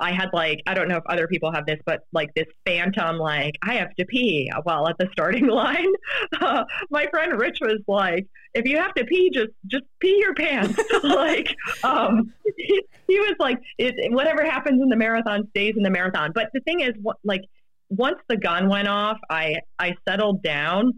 I 0.00 0.12
had 0.12 0.30
like 0.32 0.62
I 0.66 0.74
don't 0.74 0.88
know 0.88 0.96
if 0.96 1.04
other 1.08 1.26
people 1.26 1.52
have 1.52 1.66
this, 1.66 1.78
but 1.84 2.04
like 2.12 2.32
this 2.34 2.46
phantom 2.64 3.18
like 3.18 3.54
I 3.62 3.74
have 3.74 3.94
to 3.96 4.04
pee 4.06 4.50
while 4.62 4.88
at 4.88 4.96
the 4.98 5.08
starting 5.12 5.46
line. 5.48 5.92
Uh, 6.40 6.64
my 6.90 7.06
friend 7.10 7.38
Rich 7.38 7.58
was 7.60 7.80
like, 7.86 8.26
if 8.54 8.66
you 8.66 8.78
have 8.78 8.94
to 8.94 9.04
pee, 9.04 9.30
just 9.30 9.50
just 9.66 9.84
pee 10.00 10.18
your 10.18 10.34
pants. 10.34 10.80
like 11.02 11.54
um, 11.82 12.32
he, 12.56 12.82
he 13.08 13.18
was 13.20 13.34
like, 13.38 13.58
it, 13.78 14.12
whatever 14.12 14.44
happens 14.44 14.82
in 14.82 14.88
the 14.88 14.96
marathon 14.96 15.48
stays 15.50 15.74
in 15.76 15.82
the 15.82 15.90
marathon. 15.90 16.32
But 16.34 16.50
the 16.54 16.60
thing 16.60 16.80
is, 16.80 16.92
what 17.00 17.16
like 17.24 17.42
once 17.88 18.18
the 18.28 18.36
gun 18.36 18.68
went 18.68 18.88
off, 18.88 19.18
I 19.28 19.56
I 19.78 19.94
settled 20.08 20.42
down, 20.42 20.94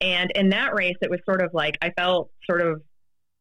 and 0.00 0.30
in 0.34 0.50
that 0.50 0.74
race, 0.74 0.96
it 1.02 1.10
was 1.10 1.20
sort 1.24 1.42
of 1.42 1.50
like 1.54 1.78
I 1.82 1.90
felt 1.90 2.30
sort 2.48 2.62
of 2.62 2.82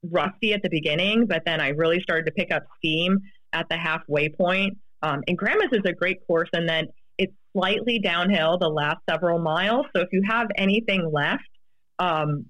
rusty 0.04 0.54
at 0.54 0.62
the 0.64 0.70
beginning, 0.70 1.26
but 1.26 1.44
then 1.46 1.60
I 1.60 1.70
really 1.70 2.00
started 2.02 2.26
to 2.28 2.32
pick 2.32 2.54
up 2.54 2.64
steam 2.78 3.20
at 3.54 3.68
the 3.70 3.78
halfway 3.78 4.30
point. 4.30 4.78
Um, 5.02 5.22
and 5.28 5.38
Grandma's 5.38 5.70
is 5.72 5.84
a 5.86 5.93
great 5.93 6.26
course, 6.28 6.50
and 6.54 6.68
then 6.68 6.88
it's 7.18 7.34
slightly 7.54 8.00
downhill 8.00 8.58
the 8.58 8.70
last 8.70 8.97
several 9.10 9.39
miles. 9.39 9.86
So 9.95 10.02
if 10.02 10.10
you 10.12 10.22
have 10.28 10.47
anything 10.58 11.10
left, 11.12 11.50
um, 12.00 12.45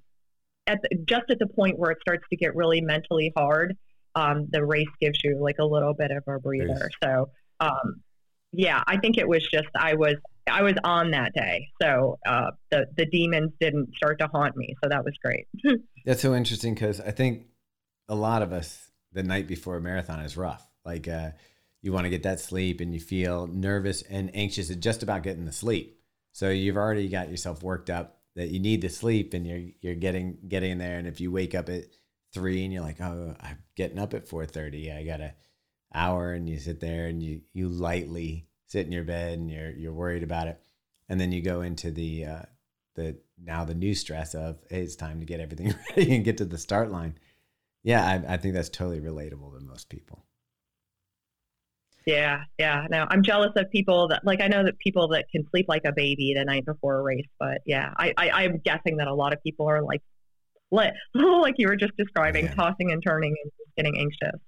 at 0.67 0.79
the, 0.83 0.97
just 1.05 1.23
at 1.29 1.39
the 1.39 1.47
point 1.47 1.77
where 1.77 1.91
it 1.91 1.97
starts 2.01 2.23
to 2.29 2.35
get 2.35 2.55
really 2.55 2.81
mentally 2.81 3.31
hard, 3.35 3.75
um, 4.15 4.47
the 4.51 4.65
race 4.65 4.87
gives 4.99 5.19
you 5.23 5.37
like 5.39 5.57
a 5.59 5.65
little 5.65 5.93
bit 5.93 6.11
of 6.11 6.23
a 6.27 6.39
breather. 6.39 6.89
So 7.03 7.29
um, 7.59 8.01
yeah, 8.51 8.83
I 8.87 8.97
think 8.97 9.17
it 9.17 9.27
was 9.27 9.47
just 9.51 9.67
I 9.75 9.93
was 9.93 10.15
I 10.49 10.63
was 10.63 10.73
on 10.83 11.11
that 11.11 11.33
day, 11.33 11.67
so 11.81 12.17
uh, 12.27 12.51
the 12.71 12.85
the 12.97 13.05
demons 13.05 13.51
didn't 13.59 13.95
start 13.95 14.19
to 14.19 14.27
haunt 14.27 14.55
me. 14.57 14.75
So 14.83 14.89
that 14.89 15.03
was 15.03 15.13
great. 15.23 15.47
That's 16.05 16.21
so 16.21 16.33
interesting 16.33 16.73
because 16.73 16.99
I 16.99 17.11
think 17.11 17.43
a 18.07 18.15
lot 18.15 18.41
of 18.41 18.51
us 18.51 18.91
the 19.11 19.23
night 19.23 19.47
before 19.47 19.77
a 19.77 19.81
marathon 19.81 20.19
is 20.21 20.35
rough. 20.37 20.65
Like 20.85 21.07
uh, 21.07 21.31
you 21.81 21.91
want 21.91 22.05
to 22.05 22.09
get 22.09 22.23
that 22.23 22.39
sleep, 22.39 22.81
and 22.81 22.93
you 22.93 22.99
feel 22.99 23.47
nervous 23.47 24.01
and 24.03 24.31
anxious 24.35 24.69
just 24.75 25.03
about 25.03 25.23
getting 25.23 25.45
the 25.45 25.51
sleep. 25.51 25.99
So 26.31 26.49
you've 26.49 26.77
already 26.77 27.09
got 27.09 27.29
yourself 27.29 27.63
worked 27.63 27.89
up 27.89 28.19
that 28.35 28.49
you 28.49 28.59
need 28.59 28.81
the 28.81 28.89
sleep, 28.89 29.33
and 29.33 29.45
you're 29.45 29.71
you're 29.81 29.95
getting 29.95 30.37
getting 30.47 30.77
there. 30.77 30.97
And 30.97 31.07
if 31.07 31.21
you 31.21 31.31
wake 31.31 31.55
up 31.55 31.69
at 31.69 31.85
three 32.33 32.63
and 32.63 32.73
you're 32.73 32.83
like, 32.83 33.01
oh, 33.01 33.35
I'm 33.39 33.59
getting 33.75 33.99
up 33.99 34.13
at 34.13 34.27
four 34.27 34.45
thirty, 34.45 34.91
I 34.91 35.03
got 35.03 35.21
a 35.21 35.33
hour, 35.93 36.33
and 36.33 36.49
you 36.49 36.59
sit 36.59 36.79
there 36.79 37.07
and 37.07 37.21
you 37.21 37.41
you 37.53 37.69
lightly 37.69 38.47
sit 38.65 38.85
in 38.85 38.91
your 38.91 39.03
bed 39.03 39.39
and 39.39 39.49
you're 39.49 39.71
you're 39.71 39.93
worried 39.93 40.23
about 40.23 40.47
it, 40.47 40.61
and 41.07 41.19
then 41.19 41.31
you 41.31 41.41
go 41.41 41.61
into 41.61 41.91
the 41.91 42.25
uh, 42.25 42.41
the 42.95 43.17
now 43.41 43.65
the 43.65 43.73
new 43.73 43.95
stress 43.95 44.35
of 44.35 44.59
hey, 44.69 44.81
it's 44.81 44.95
time 44.95 45.19
to 45.19 45.25
get 45.25 45.39
everything 45.39 45.73
ready 45.89 46.15
and 46.15 46.25
get 46.25 46.37
to 46.37 46.45
the 46.45 46.57
start 46.57 46.91
line. 46.91 47.17
Yeah, 47.83 48.05
I, 48.05 48.33
I 48.33 48.37
think 48.37 48.53
that's 48.53 48.69
totally 48.69 48.99
relatable 48.99 49.57
to 49.57 49.63
most 49.63 49.89
people. 49.89 50.25
Yeah, 52.05 52.43
yeah. 52.57 52.87
No, 52.89 53.05
I'm 53.09 53.23
jealous 53.23 53.51
of 53.55 53.69
people 53.69 54.07
that 54.07 54.25
like 54.25 54.41
I 54.41 54.47
know 54.47 54.63
that 54.63 54.79
people 54.79 55.07
that 55.09 55.25
can 55.31 55.47
sleep 55.51 55.65
like 55.67 55.83
a 55.85 55.91
baby 55.91 56.33
the 56.35 56.45
night 56.45 56.65
before 56.65 56.99
a 56.99 57.03
race, 57.03 57.27
but 57.39 57.61
yeah, 57.65 57.93
I, 57.97 58.13
I 58.17 58.29
I'm 58.43 58.57
guessing 58.59 58.97
that 58.97 59.07
a 59.07 59.13
lot 59.13 59.33
of 59.33 59.41
people 59.43 59.67
are 59.67 59.81
like 59.81 60.01
like 60.71 61.55
you 61.57 61.67
were 61.67 61.75
just 61.75 61.95
describing, 61.97 62.45
yeah. 62.45 62.53
tossing 62.53 62.91
and 62.91 63.03
turning 63.03 63.35
and 63.43 63.51
getting 63.75 63.97
anxious. 63.97 64.39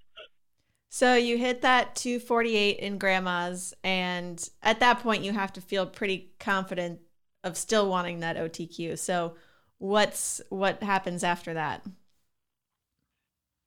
So 0.89 1.15
you 1.15 1.37
hit 1.37 1.61
that 1.61 1.95
248 1.95 2.77
in 2.79 2.97
grandma's, 2.97 3.73
and 3.83 4.47
at 4.61 4.81
that 4.81 4.99
point 4.99 5.23
you 5.23 5.31
have 5.31 5.53
to 5.53 5.61
feel 5.61 5.85
pretty 5.85 6.31
confident 6.39 6.99
of 7.43 7.57
still 7.57 7.89
wanting 7.89 8.19
that 8.19 8.37
OTQ. 8.37 8.99
So 8.99 9.35
what's 9.77 10.41
what 10.49 10.83
happens 10.83 11.23
after 11.23 11.53
that? 11.53 11.83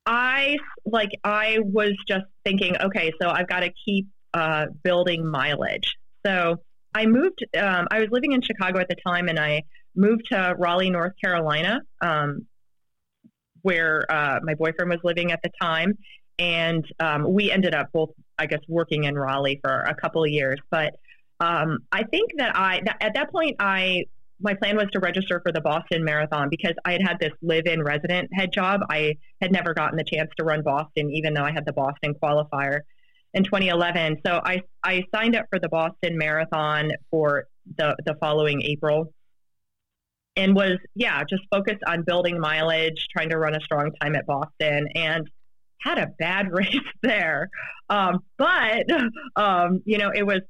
I 0.06 0.56
like 0.84 1.10
I 1.24 1.58
was 1.62 1.92
just 2.06 2.26
thinking, 2.44 2.76
okay, 2.80 3.12
so 3.20 3.28
I've 3.28 3.48
got 3.48 3.60
to 3.60 3.72
keep 3.84 4.06
uh, 4.34 4.66
building 4.82 5.26
mileage. 5.26 5.96
So 6.26 6.60
I 6.94 7.06
moved. 7.06 7.44
Um, 7.58 7.88
I 7.90 8.00
was 8.00 8.08
living 8.10 8.32
in 8.32 8.42
Chicago 8.42 8.80
at 8.80 8.88
the 8.88 8.96
time, 9.06 9.28
and 9.28 9.38
I 9.38 9.62
moved 9.96 10.26
to 10.30 10.54
Raleigh, 10.58 10.90
North 10.90 11.12
Carolina, 11.22 11.80
um, 12.00 12.46
where 13.62 14.04
uh, 14.10 14.40
my 14.42 14.54
boyfriend 14.54 14.90
was 14.90 15.00
living 15.02 15.32
at 15.32 15.40
the 15.42 15.50
time, 15.60 15.96
and 16.38 16.84
um, 17.00 17.32
we 17.32 17.50
ended 17.50 17.74
up 17.74 17.90
both, 17.92 18.10
I 18.38 18.46
guess, 18.46 18.60
working 18.68 19.04
in 19.04 19.16
Raleigh 19.16 19.60
for 19.62 19.82
a 19.82 19.94
couple 19.94 20.22
of 20.22 20.30
years. 20.30 20.60
But 20.70 20.96
um, 21.40 21.78
I 21.90 22.04
think 22.04 22.32
that 22.36 22.56
I 22.56 22.82
at 23.00 23.14
that 23.14 23.32
point 23.32 23.56
I 23.58 24.04
my 24.40 24.54
plan 24.54 24.76
was 24.76 24.86
to 24.92 25.00
register 25.00 25.40
for 25.40 25.52
the 25.52 25.60
Boston 25.60 26.04
Marathon 26.04 26.48
because 26.50 26.74
I 26.84 26.92
had 26.92 27.02
had 27.02 27.18
this 27.20 27.32
live-in 27.42 27.82
resident 27.82 28.30
head 28.32 28.52
job. 28.52 28.80
I 28.90 29.16
had 29.40 29.52
never 29.52 29.74
gotten 29.74 29.96
the 29.96 30.04
chance 30.04 30.30
to 30.38 30.44
run 30.44 30.62
Boston, 30.62 31.10
even 31.10 31.34
though 31.34 31.44
I 31.44 31.52
had 31.52 31.64
the 31.66 31.72
Boston 31.72 32.14
qualifier 32.22 32.80
in 33.32 33.44
2011. 33.44 34.20
So 34.26 34.40
I 34.44 34.62
I 34.82 35.04
signed 35.14 35.36
up 35.36 35.46
for 35.50 35.58
the 35.58 35.68
Boston 35.68 36.18
Marathon 36.18 36.92
for 37.10 37.46
the 37.76 37.96
the 38.04 38.14
following 38.20 38.62
April, 38.62 39.12
and 40.36 40.54
was 40.54 40.78
yeah 40.94 41.22
just 41.28 41.42
focused 41.50 41.82
on 41.86 42.02
building 42.02 42.38
mileage, 42.40 43.06
trying 43.12 43.30
to 43.30 43.38
run 43.38 43.54
a 43.54 43.60
strong 43.60 43.92
time 44.00 44.16
at 44.16 44.26
Boston, 44.26 44.88
and 44.94 45.28
had 45.80 45.98
a 45.98 46.08
bad 46.18 46.50
race 46.52 46.76
there. 47.02 47.50
Um, 47.88 48.20
but 48.36 48.86
um, 49.36 49.82
you 49.84 49.98
know 49.98 50.10
it 50.14 50.26
was 50.26 50.40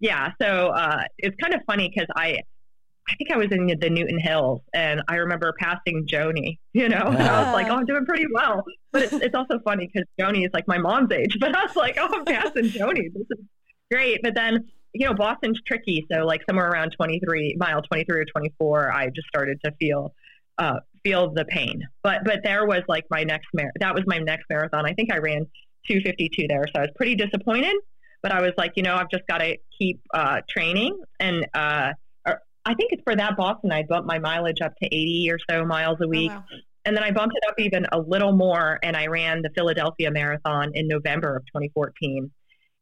yeah, 0.00 0.30
so 0.40 0.68
uh, 0.68 1.02
it's 1.18 1.36
kind 1.40 1.54
of 1.54 1.60
funny 1.66 1.88
because 1.88 2.08
I, 2.14 2.40
I 3.08 3.14
think 3.16 3.30
I 3.30 3.36
was 3.36 3.48
in 3.50 3.66
the 3.66 3.90
Newton 3.90 4.18
Hills, 4.18 4.62
and 4.72 5.02
I 5.08 5.16
remember 5.16 5.54
passing 5.58 6.06
Joni. 6.06 6.58
You 6.72 6.88
know, 6.88 6.96
and 7.06 7.22
I 7.22 7.44
was 7.44 7.52
like, 7.52 7.68
"Oh, 7.68 7.76
I'm 7.76 7.84
doing 7.84 8.06
pretty 8.06 8.26
well." 8.32 8.64
But 8.92 9.02
it's, 9.02 9.12
it's 9.12 9.34
also 9.34 9.58
funny 9.60 9.90
because 9.92 10.08
Joni 10.20 10.44
is 10.44 10.50
like 10.54 10.66
my 10.66 10.78
mom's 10.78 11.12
age, 11.12 11.36
but 11.40 11.54
I 11.54 11.64
was 11.64 11.76
like, 11.76 11.96
"Oh, 11.98 12.08
I'm 12.10 12.24
passing 12.24 12.64
Joni. 12.64 13.12
This 13.12 13.26
is 13.30 13.44
great." 13.90 14.20
But 14.22 14.34
then, 14.34 14.66
you 14.92 15.06
know, 15.06 15.14
Boston's 15.14 15.60
tricky, 15.66 16.06
so 16.10 16.24
like 16.24 16.42
somewhere 16.48 16.68
around 16.68 16.92
23 16.92 17.56
mile 17.58 17.82
23 17.82 18.20
or 18.20 18.24
24, 18.24 18.92
I 18.92 19.06
just 19.08 19.28
started 19.28 19.60
to 19.64 19.72
feel 19.78 20.14
uh, 20.58 20.80
feel 21.02 21.32
the 21.32 21.44
pain. 21.44 21.82
But 22.02 22.24
but 22.24 22.40
there 22.42 22.66
was 22.66 22.82
like 22.88 23.04
my 23.10 23.24
next 23.24 23.48
mar- 23.54 23.72
that 23.80 23.94
was 23.94 24.04
my 24.06 24.18
next 24.18 24.46
marathon. 24.48 24.86
I 24.86 24.94
think 24.94 25.12
I 25.12 25.18
ran 25.18 25.46
252 25.88 26.46
there, 26.48 26.64
so 26.74 26.80
I 26.80 26.82
was 26.82 26.90
pretty 26.96 27.16
disappointed 27.16 27.76
but 28.24 28.32
I 28.32 28.40
was 28.40 28.52
like, 28.56 28.72
you 28.76 28.82
know, 28.82 28.94
I've 28.94 29.10
just 29.10 29.26
got 29.26 29.38
to 29.38 29.58
keep 29.78 30.00
uh, 30.14 30.40
training. 30.48 30.98
And 31.20 31.46
uh, 31.52 31.92
I 32.64 32.74
think 32.74 32.92
it's 32.92 33.02
for 33.02 33.14
that 33.14 33.36
Boston, 33.36 33.72
I 33.72 33.82
bumped 33.82 34.06
my 34.06 34.18
mileage 34.18 34.60
up 34.62 34.74
to 34.82 34.86
80 34.86 35.30
or 35.30 35.38
so 35.50 35.64
miles 35.64 35.98
a 36.00 36.08
week. 36.08 36.30
Oh, 36.30 36.36
wow. 36.36 36.44
And 36.86 36.96
then 36.96 37.04
I 37.04 37.10
bumped 37.10 37.34
it 37.36 37.48
up 37.48 37.54
even 37.58 37.86
a 37.92 37.98
little 37.98 38.32
more, 38.32 38.78
and 38.82 38.96
I 38.96 39.06
ran 39.06 39.42
the 39.42 39.50
Philadelphia 39.54 40.10
Marathon 40.10 40.72
in 40.74 40.86
November 40.86 41.36
of 41.36 41.46
2014. 41.46 42.30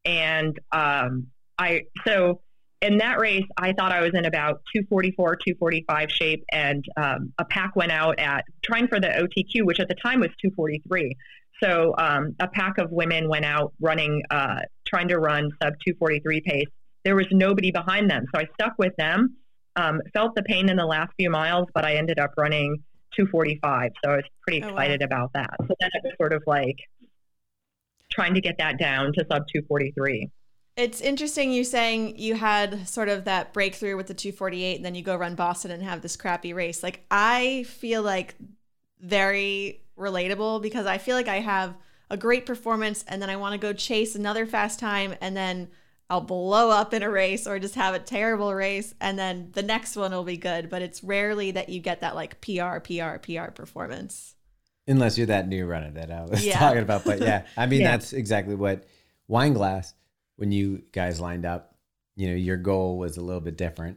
And 0.04 0.58
um, 0.72 1.28
I, 1.56 1.82
so 2.04 2.40
in 2.80 2.98
that 2.98 3.20
race, 3.20 3.46
I 3.56 3.72
thought 3.72 3.92
I 3.92 4.00
was 4.00 4.10
in 4.14 4.24
about 4.24 4.62
244, 4.74 5.36
245 5.36 6.10
shape, 6.10 6.44
and 6.50 6.84
um, 6.96 7.32
a 7.38 7.44
pack 7.44 7.76
went 7.76 7.92
out 7.92 8.18
at 8.18 8.44
trying 8.62 8.88
for 8.88 8.98
the 8.98 9.06
OTQ, 9.06 9.64
which 9.64 9.78
at 9.78 9.88
the 9.88 9.94
time 9.94 10.18
was 10.18 10.30
243. 10.42 11.16
So 11.62 11.94
um, 11.96 12.34
a 12.40 12.48
pack 12.48 12.78
of 12.78 12.90
women 12.90 13.28
went 13.28 13.44
out 13.44 13.72
running, 13.80 14.22
uh, 14.30 14.62
trying 14.84 15.08
to 15.08 15.18
run 15.18 15.50
sub 15.62 15.74
243 15.86 16.40
pace. 16.40 16.66
There 17.04 17.14
was 17.14 17.26
nobody 17.30 17.70
behind 17.70 18.10
them. 18.10 18.24
So 18.34 18.40
I 18.40 18.48
stuck 18.54 18.74
with 18.78 18.96
them, 18.96 19.36
um, 19.76 20.00
felt 20.12 20.34
the 20.34 20.42
pain 20.42 20.68
in 20.68 20.76
the 20.76 20.86
last 20.86 21.12
few 21.16 21.30
miles, 21.30 21.68
but 21.74 21.84
I 21.84 21.94
ended 21.94 22.18
up 22.18 22.32
running 22.36 22.82
245. 23.16 23.92
So 24.04 24.10
I 24.10 24.16
was 24.16 24.24
pretty 24.46 24.58
excited 24.58 25.02
oh, 25.02 25.06
wow. 25.10 25.24
about 25.24 25.32
that. 25.34 25.56
So 25.60 25.74
then 25.80 25.90
it 25.94 26.02
was 26.04 26.12
sort 26.18 26.32
of 26.32 26.42
like 26.46 26.78
trying 28.10 28.34
to 28.34 28.40
get 28.40 28.58
that 28.58 28.78
down 28.78 29.12
to 29.14 29.20
sub 29.30 29.46
243. 29.48 30.30
It's 30.76 31.00
interesting 31.00 31.52
you 31.52 31.64
saying 31.64 32.18
you 32.18 32.34
had 32.34 32.88
sort 32.88 33.08
of 33.08 33.24
that 33.24 33.52
breakthrough 33.52 33.96
with 33.96 34.06
the 34.06 34.14
248 34.14 34.76
and 34.76 34.84
then 34.84 34.94
you 34.94 35.02
go 35.02 35.16
run 35.16 35.34
Boston 35.34 35.70
and 35.70 35.82
have 35.82 36.00
this 36.00 36.16
crappy 36.16 36.52
race. 36.52 36.82
Like 36.82 37.04
I 37.10 37.64
feel 37.64 38.02
like 38.02 38.34
very 39.00 39.82
relatable 39.98 40.62
because 40.62 40.86
I 40.86 40.98
feel 40.98 41.14
like 41.14 41.28
I 41.28 41.40
have 41.40 41.76
a 42.08 42.16
great 42.16 42.46
performance 42.46 43.04
and 43.06 43.20
then 43.20 43.28
I 43.28 43.36
want 43.36 43.52
to 43.52 43.58
go 43.58 43.72
chase 43.72 44.14
another 44.14 44.46
fast 44.46 44.78
time 44.78 45.14
and 45.20 45.36
then 45.36 45.68
I'll 46.12 46.20
blow 46.20 46.68
up 46.68 46.92
in 46.92 47.02
a 47.02 47.08
race 47.08 47.46
or 47.46 47.58
just 47.58 47.74
have 47.74 47.94
a 47.94 47.98
terrible 47.98 48.54
race 48.54 48.94
and 49.00 49.18
then 49.18 49.48
the 49.54 49.62
next 49.62 49.96
one 49.96 50.12
will 50.12 50.24
be 50.24 50.36
good. 50.36 50.68
But 50.68 50.82
it's 50.82 51.02
rarely 51.02 51.52
that 51.52 51.70
you 51.70 51.80
get 51.80 52.00
that 52.00 52.14
like 52.14 52.38
PR, 52.42 52.80
PR, 52.80 53.16
PR 53.16 53.50
performance. 53.50 54.34
Unless 54.86 55.16
you're 55.16 55.28
that 55.28 55.48
new 55.48 55.64
runner 55.64 55.90
that 55.92 56.10
I 56.10 56.26
was 56.26 56.44
yeah. 56.44 56.58
talking 56.58 56.82
about. 56.82 57.06
But 57.06 57.22
yeah, 57.22 57.46
I 57.56 57.64
mean, 57.64 57.80
yeah. 57.80 57.92
that's 57.92 58.12
exactly 58.12 58.54
what 58.54 58.84
Wineglass, 59.30 59.94
when 60.36 60.52
you 60.52 60.82
guys 60.92 61.18
lined 61.18 61.46
up, 61.46 61.76
you 62.14 62.28
know, 62.28 62.36
your 62.36 62.58
goal 62.58 62.98
was 62.98 63.16
a 63.16 63.22
little 63.22 63.40
bit 63.40 63.56
different. 63.56 63.96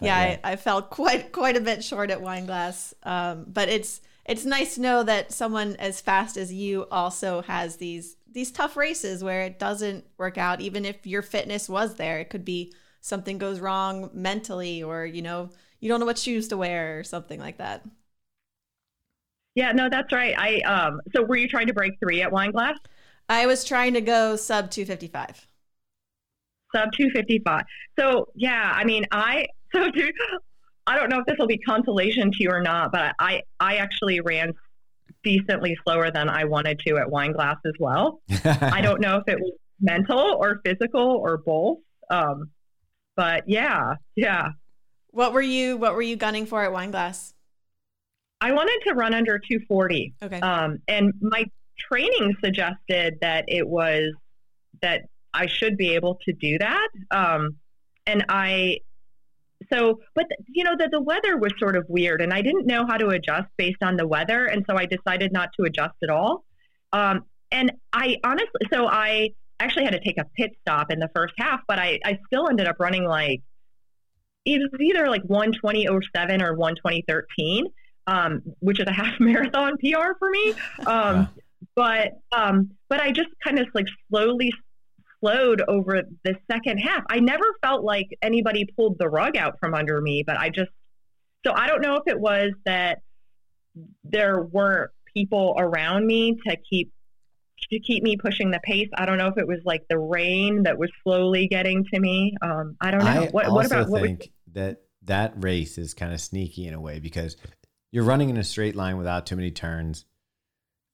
Yeah, 0.00 0.24
yeah. 0.24 0.38
I, 0.44 0.52
I, 0.52 0.56
fell 0.56 0.82
quite 0.82 1.32
quite 1.32 1.56
a 1.56 1.60
bit 1.60 1.82
short 1.82 2.12
at 2.12 2.20
Wineglass. 2.20 2.94
Um, 3.02 3.44
but 3.48 3.68
it's 3.68 4.00
it's 4.24 4.44
nice 4.44 4.76
to 4.76 4.82
know 4.82 5.02
that 5.02 5.32
someone 5.32 5.74
as 5.80 6.00
fast 6.00 6.36
as 6.36 6.52
you 6.52 6.86
also 6.92 7.42
has 7.42 7.78
these 7.78 8.16
these 8.32 8.50
tough 8.50 8.76
races 8.76 9.22
where 9.24 9.42
it 9.42 9.58
doesn't 9.58 10.04
work 10.18 10.38
out 10.38 10.60
even 10.60 10.84
if 10.84 11.06
your 11.06 11.22
fitness 11.22 11.68
was 11.68 11.96
there 11.96 12.18
it 12.18 12.30
could 12.30 12.44
be 12.44 12.72
something 13.00 13.38
goes 13.38 13.60
wrong 13.60 14.10
mentally 14.12 14.82
or 14.82 15.04
you 15.04 15.22
know 15.22 15.50
you 15.80 15.88
don't 15.88 16.00
know 16.00 16.06
what 16.06 16.18
shoes 16.18 16.48
to 16.48 16.56
wear 16.56 16.98
or 16.98 17.04
something 17.04 17.40
like 17.40 17.56
that. 17.56 17.82
Yeah 19.54 19.72
no 19.72 19.88
that's 19.88 20.12
right. 20.12 20.34
I 20.38 20.60
um 20.60 21.00
so 21.14 21.22
were 21.22 21.36
you 21.36 21.48
trying 21.48 21.66
to 21.68 21.74
break 21.74 21.92
three 22.00 22.22
at 22.22 22.30
Wineglass 22.30 22.76
i 23.28 23.46
was 23.46 23.64
trying 23.64 23.94
to 23.94 24.00
go 24.00 24.36
sub 24.36 24.70
255 24.70 25.46
sub 26.74 26.88
255 26.92 27.62
so 27.98 28.28
yeah 28.34 28.72
i 28.74 28.84
mean 28.84 29.06
i 29.12 29.46
so 29.72 29.90
dude, 29.90 30.14
I 30.86 30.96
don't 30.96 31.10
know 31.10 31.20
if 31.20 31.26
this 31.26 31.36
will 31.38 31.46
be 31.46 31.58
consolation 31.58 32.32
to 32.32 32.36
you 32.40 32.50
or 32.50 32.60
not, 32.60 32.92
but 32.92 33.14
I, 33.18 33.42
I 33.60 33.76
actually 33.76 34.20
ran 34.20 34.52
decently 35.22 35.76
slower 35.84 36.10
than 36.10 36.28
I 36.28 36.44
wanted 36.44 36.80
to 36.86 36.96
at 36.96 37.06
Wineglass 37.08 37.58
as 37.64 37.74
well. 37.78 38.20
I 38.44 38.80
don't 38.80 39.00
know 39.00 39.16
if 39.16 39.28
it 39.28 39.38
was 39.38 39.52
mental 39.80 40.18
or 40.18 40.60
physical 40.64 41.00
or 41.00 41.38
both. 41.38 41.78
Um, 42.10 42.50
but 43.16 43.48
yeah, 43.48 43.94
yeah. 44.16 44.50
What 45.10 45.32
were 45.32 45.42
you 45.42 45.76
What 45.76 45.94
were 45.94 46.02
you 46.02 46.16
gunning 46.16 46.46
for 46.46 46.62
at 46.62 46.72
Wineglass? 46.72 47.34
I 48.40 48.52
wanted 48.52 48.80
to 48.86 48.94
run 48.94 49.12
under 49.12 49.38
240. 49.38 50.14
Okay. 50.22 50.40
Um, 50.40 50.78
and 50.88 51.12
my 51.20 51.44
training 51.78 52.36
suggested 52.42 53.18
that 53.20 53.44
it 53.48 53.66
was 53.66 54.12
that 54.80 55.02
I 55.34 55.46
should 55.46 55.76
be 55.76 55.94
able 55.94 56.18
to 56.24 56.32
do 56.32 56.58
that. 56.58 56.88
Um, 57.10 57.56
and 58.06 58.24
I 58.28 58.78
so, 59.72 60.00
but 60.14 60.26
you 60.48 60.64
know, 60.64 60.76
the, 60.76 60.88
the 60.90 61.00
weather 61.00 61.36
was 61.36 61.52
sort 61.58 61.76
of 61.76 61.84
weird 61.88 62.20
and 62.20 62.32
I 62.32 62.42
didn't 62.42 62.66
know 62.66 62.86
how 62.86 62.96
to 62.96 63.08
adjust 63.08 63.48
based 63.56 63.82
on 63.82 63.96
the 63.96 64.06
weather. 64.06 64.46
And 64.46 64.64
so 64.68 64.76
I 64.76 64.86
decided 64.86 65.32
not 65.32 65.50
to 65.58 65.66
adjust 65.66 65.94
at 66.02 66.10
all. 66.10 66.44
Um, 66.92 67.24
and 67.52 67.72
I 67.92 68.16
honestly, 68.24 68.62
so 68.72 68.86
I 68.86 69.30
actually 69.60 69.84
had 69.84 69.92
to 69.92 70.00
take 70.00 70.18
a 70.18 70.24
pit 70.36 70.52
stop 70.62 70.90
in 70.90 70.98
the 70.98 71.10
first 71.14 71.34
half, 71.38 71.60
but 71.68 71.78
I, 71.78 71.98
I 72.04 72.18
still 72.26 72.48
ended 72.48 72.66
up 72.66 72.76
running 72.80 73.04
like, 73.04 73.42
it 74.44 74.58
was 74.58 74.80
either 74.80 75.08
like 75.08 75.22
120.07 75.24 76.42
or 76.42 76.56
120.13, 76.56 77.62
um, 78.06 78.42
which 78.60 78.80
is 78.80 78.86
a 78.86 78.92
half 78.92 79.14
marathon 79.20 79.76
PR 79.78 80.14
for 80.18 80.30
me. 80.30 80.54
Um, 80.86 81.28
but 81.76 82.12
um, 82.32 82.70
but 82.88 83.00
I 83.00 83.12
just 83.12 83.28
kind 83.44 83.58
of 83.58 83.68
like 83.74 83.86
slowly 84.08 84.50
slowed 85.20 85.62
over 85.68 86.02
the 86.24 86.34
second 86.50 86.78
half. 86.78 87.04
I 87.10 87.20
never 87.20 87.44
felt 87.62 87.84
like 87.84 88.08
anybody 88.22 88.66
pulled 88.76 88.98
the 88.98 89.08
rug 89.08 89.36
out 89.36 89.58
from 89.60 89.74
under 89.74 90.00
me, 90.00 90.24
but 90.26 90.36
I 90.36 90.48
just 90.48 90.70
so 91.46 91.52
I 91.54 91.66
don't 91.66 91.80
know 91.80 91.96
if 91.96 92.02
it 92.06 92.18
was 92.18 92.52
that 92.64 92.98
there 94.04 94.42
weren't 94.42 94.90
people 95.14 95.54
around 95.58 96.06
me 96.06 96.36
to 96.46 96.56
keep 96.68 96.92
to 97.70 97.78
keep 97.78 98.02
me 98.02 98.16
pushing 98.16 98.50
the 98.50 98.60
pace. 98.62 98.88
I 98.96 99.06
don't 99.06 99.18
know 99.18 99.28
if 99.28 99.38
it 99.38 99.46
was 99.46 99.60
like 99.64 99.84
the 99.88 99.98
rain 99.98 100.64
that 100.64 100.78
was 100.78 100.90
slowly 101.02 101.46
getting 101.46 101.84
to 101.92 102.00
me. 102.00 102.34
Um, 102.42 102.76
I 102.80 102.90
don't 102.90 103.00
know. 103.00 103.06
I 103.06 103.28
what, 103.28 103.46
also 103.46 103.54
what 103.54 103.66
about 103.66 103.88
what 103.88 104.02
was, 104.02 104.08
think 104.08 104.32
that 104.52 104.82
that 105.04 105.34
race 105.36 105.78
is 105.78 105.94
kind 105.94 106.12
of 106.12 106.20
sneaky 106.20 106.66
in 106.66 106.74
a 106.74 106.80
way 106.80 107.00
because 107.00 107.36
you're 107.92 108.04
running 108.04 108.30
in 108.30 108.36
a 108.36 108.44
straight 108.44 108.76
line 108.76 108.96
without 108.96 109.26
too 109.26 109.36
many 109.36 109.50
turns 109.50 110.04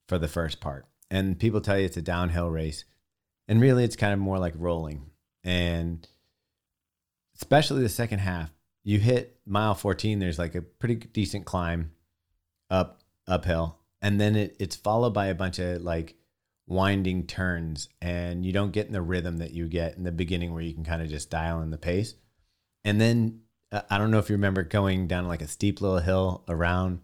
for 0.07 0.17
the 0.17 0.27
first 0.27 0.59
part, 0.59 0.85
and 1.09 1.39
people 1.39 1.61
tell 1.61 1.77
you 1.77 1.85
it's 1.85 1.97
a 1.97 2.01
downhill 2.01 2.49
race, 2.49 2.85
and 3.47 3.61
really 3.61 3.83
it's 3.83 3.95
kind 3.95 4.13
of 4.13 4.19
more 4.19 4.39
like 4.39 4.53
rolling, 4.57 5.09
and 5.43 6.07
especially 7.35 7.81
the 7.81 7.89
second 7.89 8.19
half. 8.19 8.51
You 8.83 8.99
hit 8.99 9.37
mile 9.45 9.75
14. 9.75 10.19
There's 10.19 10.39
like 10.39 10.55
a 10.55 10.61
pretty 10.61 10.95
decent 10.95 11.45
climb 11.45 11.91
up 12.69 13.01
uphill, 13.27 13.79
and 14.01 14.19
then 14.19 14.35
it, 14.35 14.55
it's 14.59 14.75
followed 14.75 15.13
by 15.13 15.27
a 15.27 15.35
bunch 15.35 15.59
of 15.59 15.81
like 15.81 16.15
winding 16.67 17.25
turns 17.25 17.87
and 18.01 18.45
you 18.45 18.51
don't 18.51 18.73
get 18.73 18.87
in 18.87 18.93
the 18.93 19.01
rhythm 19.01 19.37
that 19.37 19.51
you 19.51 19.67
get 19.67 19.95
in 19.95 20.03
the 20.03 20.11
beginning 20.11 20.53
where 20.53 20.61
you 20.61 20.73
can 20.73 20.83
kind 20.83 21.01
of 21.01 21.07
just 21.07 21.29
dial 21.29 21.61
in 21.61 21.71
the 21.71 21.77
pace. 21.77 22.13
And 22.83 22.99
then 22.99 23.41
uh, 23.71 23.81
I 23.89 23.97
don't 23.97 24.11
know 24.11 24.19
if 24.19 24.29
you 24.29 24.35
remember 24.35 24.63
going 24.63 25.07
down 25.07 25.27
like 25.27 25.41
a 25.41 25.47
steep 25.47 25.81
little 25.81 25.99
hill 25.99 26.43
around 26.47 26.99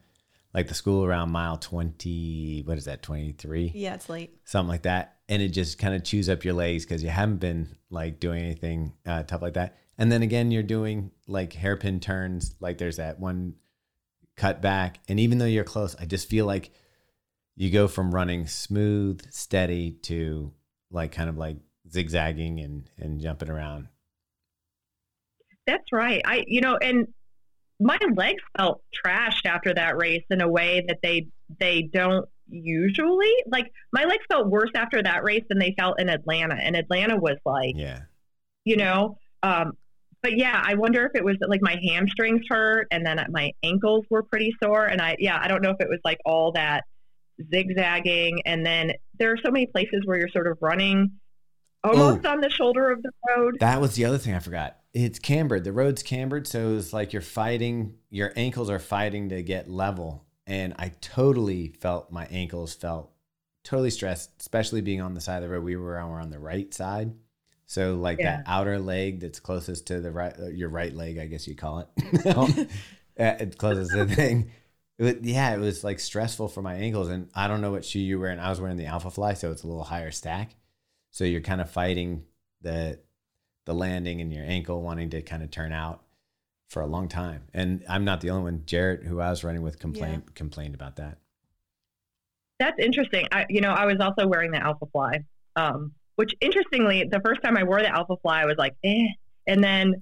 like 0.54 0.68
the 0.68 0.74
school 0.74 1.06
around 1.06 1.32
mile 1.32 1.58
20, 1.58 2.64
what 2.66 2.78
is 2.78 2.86
that, 2.86 3.02
23? 3.02 3.72
Yeah, 3.74 3.96
it's 3.96 4.10
late. 4.10 4.38
Something 4.44 4.70
like 4.70 4.84
that. 4.84 5.18
And 5.34 5.42
it 5.42 5.50
just 5.50 5.80
kind 5.80 5.96
of 5.96 6.04
chews 6.04 6.30
up 6.30 6.46
your 6.46 6.54
legs 6.54 6.86
because 6.86 7.02
you 7.02 7.10
haven't 7.10 7.38
been 7.38 7.76
like 7.90 8.20
doing 8.20 8.44
anything 8.44 8.94
uh, 9.04 9.24
tough 9.24 9.42
like 9.42 9.56
that. 9.56 9.78
And 9.98 10.12
then 10.12 10.22
again, 10.22 10.52
you're 10.52 10.62
doing 10.62 11.10
like 11.28 11.54
hairpin 11.54 12.00
turns. 12.00 12.54
Like 12.60 12.78
there's 12.78 12.98
that 12.98 13.20
one 13.20 13.56
cut 14.38 14.62
back. 14.62 15.00
And 15.10 15.20
even 15.20 15.40
though 15.40 15.46
you're 15.46 15.64
close, 15.64 15.96
I 16.00 16.06
just 16.06 16.30
feel 16.30 16.46
like 16.46 16.70
you 17.56 17.72
go 17.72 17.88
from 17.88 18.14
running 18.14 18.46
smooth, 18.46 19.22
steady 19.32 19.92
to 20.04 20.54
like 20.92 21.12
kind 21.12 21.30
of 21.30 21.38
like 21.38 21.58
zigzagging 21.92 22.60
and 22.60 22.88
and 23.00 23.20
jumping 23.20 23.50
around. 23.50 23.88
That's 25.66 25.92
right. 25.92 26.22
I 26.26 26.44
you 26.46 26.62
know, 26.62 26.78
and 26.78 27.08
my 27.80 27.98
legs 28.16 28.44
felt 28.56 28.84
trashed 29.04 29.46
after 29.46 29.74
that 29.74 29.98
race 29.98 30.26
in 30.30 30.42
a 30.42 30.48
way 30.48 30.86
that 30.88 31.00
they 31.02 31.28
they 31.60 31.82
don't 31.82 32.28
usually. 32.54 33.34
Like 33.48 33.72
my 33.92 34.04
legs 34.06 34.24
felt 34.30 34.48
worse 34.48 34.72
after 34.76 35.02
that 35.04 35.24
race 35.24 35.44
than 35.50 35.60
they 35.60 35.74
felt 35.78 36.00
in 36.00 36.10
Atlanta. 36.10 36.56
And 36.56 36.76
Atlanta 36.76 37.18
was 37.18 37.38
like, 37.46 37.74
Yeah. 37.76 38.00
you 38.66 38.78
know, 38.78 39.18
um, 39.42 39.74
but 40.22 40.38
yeah, 40.38 40.62
I 40.66 40.76
wonder 40.76 41.06
if 41.06 41.12
it 41.16 41.24
was 41.26 41.36
like 41.46 41.62
my 41.62 41.78
hamstrings 41.86 42.42
hurt 42.50 42.88
and 42.92 43.06
then 43.06 43.26
my 43.30 43.52
ankles 43.64 44.06
were 44.10 44.24
pretty 44.24 44.54
sore. 44.64 44.86
And 44.86 45.02
I, 45.02 45.18
yeah, 45.20 45.38
I 45.42 45.48
don't 45.50 45.62
know 45.62 45.72
if 45.72 45.82
it 45.82 45.90
was 45.90 46.00
like 46.06 46.20
all 46.26 46.54
that 46.54 46.86
zigzagging. 47.52 48.42
And 48.46 48.66
then 48.66 48.94
there 49.20 49.32
are 49.32 49.38
so 49.44 49.52
many 49.52 49.66
places 49.68 50.02
where 50.06 50.18
you're 50.18 50.30
sort 50.30 50.48
of 50.48 50.58
running 50.62 51.12
almost 51.84 52.26
on 52.26 52.40
the 52.40 52.50
shoulder 52.50 52.92
of 52.92 53.02
the 53.04 53.12
road. 53.30 53.58
That 53.60 53.82
was 53.82 53.96
the 53.96 54.06
other 54.06 54.18
thing 54.18 54.34
I 54.34 54.40
forgot. 54.40 54.78
It's 54.94 55.20
cambered. 55.20 55.64
The 55.64 55.74
road's 55.74 56.04
cambered, 56.04 56.48
so 56.48 56.76
it's 56.78 56.94
like 56.94 57.14
you're 57.14 57.22
fighting. 57.22 57.96
Your 58.10 58.32
ankles 58.36 58.70
are 58.70 58.80
fighting 58.80 59.30
to 59.30 59.42
get 59.42 59.70
level, 59.70 60.24
and 60.48 60.74
I 60.78 60.90
totally 61.02 61.70
felt 61.80 62.12
my 62.12 62.26
ankles 62.26 62.74
felt 62.74 63.12
totally 63.64 63.90
stressed, 63.90 64.32
especially 64.40 64.82
being 64.82 65.02
on 65.02 65.14
the 65.14 65.22
side 65.22 65.38
of 65.38 65.44
the 65.44 65.50
road 65.50 65.64
we 65.64 65.76
were 65.76 65.98
on. 65.98 66.10
We're 66.12 66.20
on 66.22 66.30
the 66.30 66.40
right 66.40 66.74
side, 66.74 67.14
so 67.66 67.96
like 67.96 68.20
Yeah. 68.20 68.38
that 68.38 68.44
outer 68.48 68.80
leg 68.80 69.22
that's 69.22 69.40
closest 69.40 69.88
to 69.88 70.02
the 70.02 70.12
right, 70.12 70.34
uh, 70.38 70.48
your 70.48 70.70
right 70.70 70.94
leg, 70.94 71.18
I 71.18 71.28
guess 71.28 71.48
you 71.48 71.56
call 71.56 71.80
it. 71.80 71.88
it 73.16 73.42
it's 73.42 73.56
closest 73.56 73.92
to 73.92 74.06
the 74.06 74.16
thing. 74.16 74.52
It 75.00 75.04
was, 75.04 75.16
yeah, 75.22 75.54
it 75.56 75.60
was 75.60 75.84
like 75.84 76.00
stressful 76.00 76.50
for 76.50 76.62
my 76.62 76.76
ankles, 76.76 77.10
and 77.10 77.30
I 77.34 77.48
don't 77.48 77.62
know 77.62 77.72
what 77.72 77.84
shoe 77.86 78.00
you 78.00 78.18
were 78.20 78.24
wearing. 78.26 78.40
I 78.40 78.50
was 78.50 78.62
wearing 78.62 78.78
the 78.78 78.86
Alpha 78.86 79.10
Fly, 79.10 79.34
so 79.34 79.52
it's 79.52 79.64
a 79.64 79.68
little 79.68 79.84
higher 79.84 80.12
stack. 80.12 80.56
So 81.12 81.24
you're 81.24 81.42
kind 81.42 81.62
of 81.62 81.70
fighting 81.70 82.26
the 82.62 83.00
the 83.66 83.74
landing 83.74 84.20
and 84.22 84.32
your 84.34 84.44
ankle 84.46 84.82
wanting 84.82 85.10
to 85.12 85.22
kind 85.22 85.42
of 85.42 85.50
turn 85.50 85.72
out 85.72 86.04
for 86.74 86.82
a 86.82 86.88
long 86.88 87.08
time. 87.08 87.44
And 87.54 87.86
I'm 87.88 88.04
not 88.04 88.20
the 88.22 88.32
only 88.32 88.44
one. 88.52 88.64
Jarrett, 88.66 89.04
who 89.04 89.22
I 89.22 89.30
was 89.30 89.44
running 89.44 89.62
with, 89.62 89.78
complained 89.80 90.34
complained 90.34 90.74
about 90.74 90.96
that. 90.98 91.20
That's 92.60 92.80
interesting. 92.80 93.28
I, 93.32 93.46
you 93.48 93.62
know, 93.62 93.70
I 93.70 93.86
was 93.86 93.98
also 94.00 94.28
wearing 94.28 94.52
the 94.52 94.58
Alpha 94.58 94.86
Fly, 94.92 95.24
um, 95.56 95.92
which 96.16 96.34
interestingly, 96.42 97.04
the 97.10 97.20
first 97.24 97.42
time 97.44 97.58
I 97.58 97.64
wore 97.64 97.82
the 97.82 97.90
Alpha 97.90 98.16
Fly, 98.22 98.42
I 98.42 98.46
was 98.46 98.58
like, 98.58 98.74
eh. 98.84 99.06
And 99.46 99.64
then, 99.64 100.02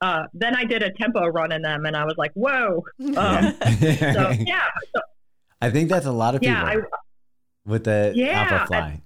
uh, 0.00 0.24
then 0.34 0.54
I 0.56 0.64
did 0.64 0.82
a 0.82 0.90
tempo 0.92 1.26
run 1.28 1.52
in 1.52 1.62
them, 1.62 1.86
and 1.86 1.96
I 1.96 2.04
was 2.04 2.14
like, 2.18 2.32
whoa. 2.34 2.84
Um, 3.00 3.54
Yeah. 3.80 4.12
So 4.12 4.30
yeah, 4.46 4.68
so, 4.94 5.00
I 5.60 5.70
think 5.70 5.88
that's 5.88 6.06
a 6.06 6.12
lot 6.12 6.34
of 6.34 6.40
people 6.42 6.54
yeah. 6.56 6.64
I, 6.64 6.76
with 7.64 7.84
the 7.84 8.12
Yeah, 8.14 8.40
Alpha 8.42 8.62
I- 8.62 8.66
Fly. 8.66 9.02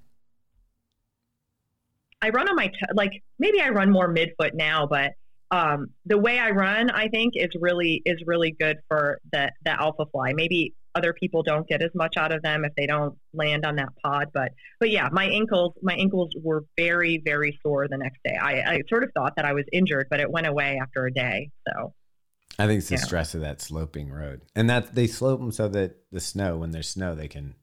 I 2.22 2.30
run 2.30 2.48
on 2.48 2.56
my 2.56 2.68
t- 2.68 2.74
like 2.94 3.22
maybe 3.38 3.60
I 3.60 3.68
run 3.68 3.90
more 3.90 4.12
midfoot 4.12 4.54
now, 4.54 4.86
but 4.86 5.12
um, 5.50 5.88
the 6.04 6.18
way 6.18 6.38
I 6.38 6.50
run, 6.50 6.90
I 6.90 7.08
think, 7.08 7.34
is 7.36 7.50
really 7.60 8.02
is 8.04 8.22
really 8.26 8.50
good 8.52 8.78
for 8.88 9.20
the 9.32 9.52
the 9.64 9.80
alpha 9.80 10.06
fly. 10.06 10.32
Maybe 10.32 10.74
other 10.94 11.12
people 11.12 11.42
don't 11.42 11.68
get 11.68 11.82
as 11.82 11.90
much 11.94 12.16
out 12.16 12.32
of 12.32 12.42
them 12.42 12.64
if 12.64 12.74
they 12.74 12.86
don't 12.86 13.16
land 13.34 13.66
on 13.66 13.76
that 13.76 13.90
pod, 14.02 14.28
but 14.32 14.52
but 14.80 14.90
yeah, 14.90 15.08
my 15.12 15.26
ankles 15.26 15.74
my 15.82 15.94
ankles 15.94 16.34
were 16.42 16.64
very 16.76 17.18
very 17.24 17.58
sore 17.62 17.86
the 17.86 17.98
next 17.98 18.18
day. 18.24 18.36
I, 18.40 18.60
I 18.62 18.82
sort 18.88 19.04
of 19.04 19.10
thought 19.12 19.36
that 19.36 19.44
I 19.44 19.52
was 19.52 19.64
injured, 19.72 20.06
but 20.10 20.20
it 20.20 20.30
went 20.30 20.46
away 20.46 20.78
after 20.80 21.06
a 21.06 21.12
day. 21.12 21.50
So 21.68 21.92
I 22.58 22.66
think 22.66 22.78
it's 22.78 22.88
the 22.88 22.94
Yeah. 22.94 23.02
stress 23.02 23.34
of 23.34 23.42
that 23.42 23.60
sloping 23.60 24.10
road, 24.10 24.40
and 24.54 24.68
that 24.70 24.94
they 24.94 25.06
slope 25.06 25.40
them 25.40 25.52
so 25.52 25.68
that 25.68 25.96
the 26.10 26.20
snow, 26.20 26.56
when 26.58 26.70
there's 26.70 26.88
snow, 26.90 27.14
they 27.14 27.28
can. 27.28 27.54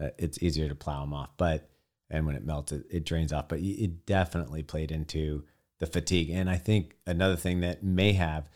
Uh, 0.00 0.08
it's 0.18 0.42
easier 0.42 0.68
to 0.68 0.74
plow 0.74 1.02
them 1.02 1.12
off, 1.12 1.30
but 1.36 1.68
and 2.10 2.26
when 2.26 2.34
it 2.34 2.44
melts, 2.44 2.72
it, 2.72 2.84
it 2.90 3.04
drains 3.04 3.32
off. 3.32 3.48
But 3.48 3.60
it 3.60 4.06
definitely 4.06 4.62
played 4.62 4.90
into 4.90 5.44
the 5.82 5.86
fatigue, 5.88 6.30
and 6.30 6.48
I 6.48 6.58
think 6.58 6.94
another 7.08 7.34
thing 7.34 7.60
that 7.62 7.82
may 7.82 8.12
have 8.12 8.48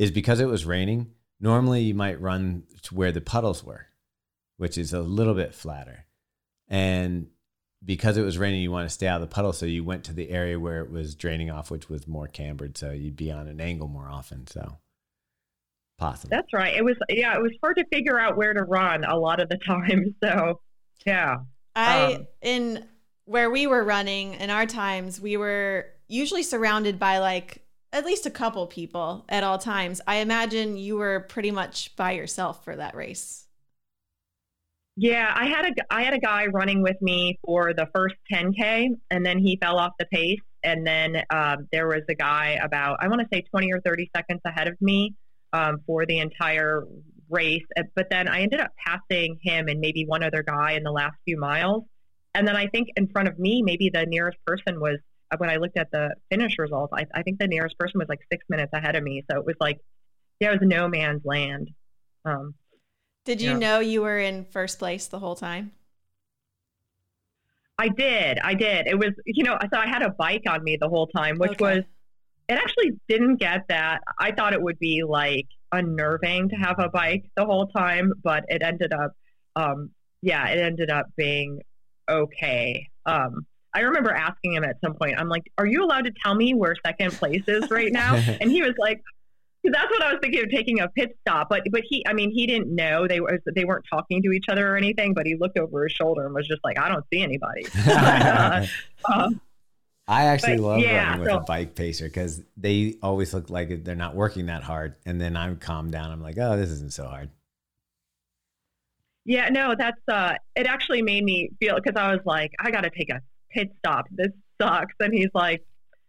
is 0.00 0.10
because 0.10 0.40
it 0.40 0.46
was 0.46 0.66
raining. 0.66 1.12
Normally, 1.38 1.82
you 1.82 1.94
might 1.94 2.20
run 2.20 2.64
to 2.82 2.94
where 2.96 3.12
the 3.12 3.20
puddles 3.20 3.62
were, 3.62 3.86
which 4.56 4.76
is 4.76 4.92
a 4.92 5.00
little 5.00 5.34
bit 5.34 5.54
flatter, 5.54 6.06
and 6.66 7.28
because 7.84 8.16
it 8.16 8.22
was 8.22 8.36
raining, 8.36 8.62
you 8.62 8.72
want 8.72 8.88
to 8.88 8.92
stay 8.92 9.06
out 9.06 9.22
of 9.22 9.28
the 9.28 9.32
puddle, 9.32 9.52
so 9.52 9.64
you 9.64 9.84
went 9.84 10.02
to 10.04 10.12
the 10.12 10.30
area 10.30 10.58
where 10.58 10.80
it 10.80 10.90
was 10.90 11.14
draining 11.14 11.52
off, 11.52 11.70
which 11.70 11.88
was 11.88 12.08
more 12.08 12.26
cambered, 12.26 12.76
so 12.76 12.90
you'd 12.90 13.14
be 13.14 13.30
on 13.30 13.46
an 13.46 13.60
angle 13.60 13.86
more 13.86 14.08
often. 14.08 14.48
So 14.48 14.78
possible. 15.98 16.30
that's 16.36 16.52
right. 16.52 16.74
It 16.74 16.84
was 16.84 16.96
yeah, 17.08 17.36
it 17.36 17.42
was 17.42 17.52
hard 17.62 17.76
to 17.76 17.84
figure 17.92 18.18
out 18.18 18.36
where 18.36 18.52
to 18.52 18.64
run 18.64 19.04
a 19.04 19.16
lot 19.16 19.38
of 19.40 19.48
the 19.48 19.58
time. 19.58 20.16
So 20.24 20.60
yeah. 21.06 21.36
I 21.76 22.14
Um, 22.14 22.26
in 22.40 22.88
where 23.24 23.50
we 23.50 23.68
were 23.68 23.84
running 23.84 24.34
in 24.34 24.50
our 24.50 24.66
times, 24.66 25.20
we 25.20 25.36
were 25.36 25.86
usually 26.12 26.42
surrounded 26.42 26.98
by 26.98 27.18
like 27.18 27.64
at 27.92 28.06
least 28.06 28.26
a 28.26 28.30
couple 28.30 28.66
people 28.66 29.24
at 29.28 29.44
all 29.44 29.58
times. 29.58 30.00
I 30.06 30.16
imagine 30.16 30.76
you 30.76 30.96
were 30.96 31.20
pretty 31.20 31.50
much 31.50 31.94
by 31.96 32.12
yourself 32.12 32.64
for 32.64 32.76
that 32.76 32.94
race. 32.94 33.46
Yeah, 34.96 35.32
I 35.34 35.46
had 35.46 35.64
a 35.66 35.72
I 35.90 36.02
had 36.02 36.12
a 36.12 36.18
guy 36.18 36.46
running 36.46 36.82
with 36.82 37.00
me 37.00 37.38
for 37.44 37.72
the 37.72 37.86
first 37.94 38.14
10k, 38.30 38.88
and 39.10 39.24
then 39.24 39.38
he 39.38 39.56
fell 39.60 39.78
off 39.78 39.92
the 39.98 40.06
pace. 40.06 40.40
And 40.64 40.86
then 40.86 41.22
um, 41.30 41.66
there 41.72 41.88
was 41.88 42.02
a 42.08 42.14
guy 42.14 42.58
about 42.62 42.98
I 43.00 43.08
want 43.08 43.20
to 43.22 43.28
say 43.32 43.42
20 43.42 43.72
or 43.72 43.80
30 43.80 44.10
seconds 44.14 44.40
ahead 44.44 44.68
of 44.68 44.76
me 44.80 45.14
um, 45.52 45.78
for 45.86 46.04
the 46.06 46.18
entire 46.18 46.84
race. 47.30 47.64
Uh, 47.76 47.84
But 47.96 48.08
then 48.10 48.28
I 48.28 48.42
ended 48.42 48.60
up 48.60 48.70
passing 48.86 49.38
him 49.42 49.68
and 49.68 49.80
maybe 49.80 50.04
one 50.06 50.22
other 50.22 50.42
guy 50.42 50.72
in 50.72 50.82
the 50.82 50.92
last 50.92 51.16
few 51.24 51.38
miles. 51.38 51.84
And 52.34 52.46
then 52.46 52.56
I 52.56 52.66
think 52.68 52.88
in 52.96 53.08
front 53.08 53.28
of 53.28 53.38
me, 53.38 53.62
maybe 53.62 53.90
the 53.92 54.04
nearest 54.06 54.38
person 54.46 54.78
was 54.80 54.98
when 55.38 55.50
I 55.50 55.56
looked 55.56 55.76
at 55.78 55.90
the 55.92 56.14
finish 56.30 56.58
results. 56.58 56.92
I, 56.96 57.06
I 57.14 57.22
think 57.22 57.38
the 57.38 57.48
nearest 57.48 57.78
person 57.78 57.98
was 57.98 58.08
like 58.08 58.20
six 58.30 58.44
minutes 58.48 58.72
ahead 58.72 58.96
of 58.96 59.02
me. 59.02 59.22
So 59.30 59.38
it 59.38 59.46
was 59.46 59.56
like, 59.60 59.78
yeah, 60.40 60.50
it 60.52 60.60
was 60.60 60.68
no 60.68 60.88
man's 60.88 61.22
land. 61.24 61.70
Um, 62.24 62.54
Did 63.24 63.42
you 63.42 63.52
Yeah. 63.52 63.58
know 63.58 63.80
you 63.80 64.02
were 64.02 64.20
in 64.20 64.44
first 64.44 64.78
place 64.78 65.08
the 65.08 65.18
whole 65.18 65.34
time? 65.34 65.72
I 67.78 67.88
did. 67.88 68.38
I 68.38 68.54
did. 68.54 68.86
It 68.86 68.98
was, 68.98 69.10
you 69.26 69.44
know, 69.44 69.58
so 69.72 69.78
I 69.78 69.86
had 69.88 70.02
a 70.02 70.10
bike 70.10 70.42
on 70.48 70.62
me 70.62 70.76
the 70.80 70.88
whole 70.88 71.06
time, 71.08 71.38
which 71.38 71.54
Okay. 71.54 71.58
was, 71.58 71.84
it 72.48 72.54
actually 72.54 72.92
didn't 73.08 73.36
get 73.36 73.62
that. 73.68 74.02
I 74.20 74.32
thought 74.32 74.52
it 74.54 74.62
would 74.62 74.78
be 74.78 75.02
like 75.04 75.46
unnerving 75.72 76.50
to 76.50 76.56
have 76.56 76.78
a 76.78 76.88
bike 76.90 77.24
the 77.36 77.46
whole 77.46 77.68
time, 77.68 78.12
but 78.22 78.44
it 78.48 78.62
ended 78.62 78.92
up, 78.92 79.12
um, 79.56 79.90
yeah, 80.22 80.48
it 80.48 80.60
ended 80.60 80.90
up 80.90 81.06
being 81.16 81.60
okay. 82.10 82.88
Um, 83.06 83.46
I 83.74 83.80
remember 83.80 84.10
asking 84.10 84.54
him 84.54 84.64
at 84.64 84.76
some 84.84 84.94
point, 84.94 85.18
I'm 85.18 85.28
like, 85.28 85.50
are 85.58 85.66
you 85.66 85.82
allowed 85.84 86.04
to 86.04 86.12
tell 86.22 86.34
me 86.34 86.54
where 86.54 86.74
second 86.84 87.12
place 87.12 87.42
is 87.48 87.70
right 87.70 87.92
now? 87.92 88.14
and 88.16 88.50
he 88.50 88.62
was 88.62 88.74
like, 88.78 89.02
that's 89.64 89.90
what 89.90 90.02
I 90.02 90.12
was 90.12 90.18
thinking 90.20 90.42
of 90.42 90.50
taking 90.50 90.80
a 90.80 90.88
pit 90.88 91.16
stop. 91.20 91.48
But 91.48 91.62
but 91.70 91.82
he, 91.88 92.04
I 92.06 92.12
mean, 92.12 92.30
he 92.32 92.46
didn't 92.46 92.74
know 92.74 93.06
they 93.06 93.20
were 93.20 93.38
they 93.54 93.64
weren't 93.64 93.84
talking 93.88 94.20
to 94.22 94.32
each 94.32 94.46
other 94.50 94.72
or 94.72 94.76
anything. 94.76 95.14
But 95.14 95.26
he 95.26 95.36
looked 95.36 95.56
over 95.56 95.84
his 95.84 95.92
shoulder 95.92 96.26
and 96.26 96.34
was 96.34 96.48
just 96.48 96.60
like, 96.64 96.78
I 96.78 96.88
don't 96.88 97.04
see 97.12 97.22
anybody. 97.22 97.64
uh, 97.88 98.66
I 100.08 100.24
actually 100.24 100.56
But, 100.56 100.62
love 100.62 100.80
yeah, 100.80 101.04
running 101.10 101.20
with 101.20 101.30
so- 101.30 101.36
a 101.38 101.40
bike 101.42 101.74
pacer 101.76 102.06
because 102.06 102.42
they 102.56 102.96
always 103.02 103.32
look 103.32 103.50
like 103.50 103.84
they're 103.84 103.94
not 103.94 104.16
working 104.16 104.46
that 104.46 104.64
hard, 104.64 104.96
and 105.06 105.20
then 105.20 105.36
I'm 105.36 105.56
calmed 105.56 105.92
down. 105.92 106.10
I'm 106.10 106.20
like, 106.22 106.36
oh, 106.38 106.56
this 106.56 106.70
isn't 106.70 106.92
so 106.92 107.04
hard. 107.06 107.30
Yeah, 109.24 109.48
no, 109.50 109.76
that's 109.78 110.00
uh 110.08 110.34
it 110.56 110.66
actually 110.66 111.02
made 111.02 111.22
me 111.22 111.50
feel 111.60 111.76
because 111.76 111.94
I 111.96 112.10
was 112.12 112.20
like, 112.26 112.50
I 112.58 112.72
gotta 112.72 112.90
take 112.90 113.10
a 113.10 113.20
pit 113.52 113.70
stop. 113.78 114.06
This 114.10 114.28
sucks. 114.60 114.94
And 115.00 115.12
he's 115.12 115.30
like, 115.34 115.64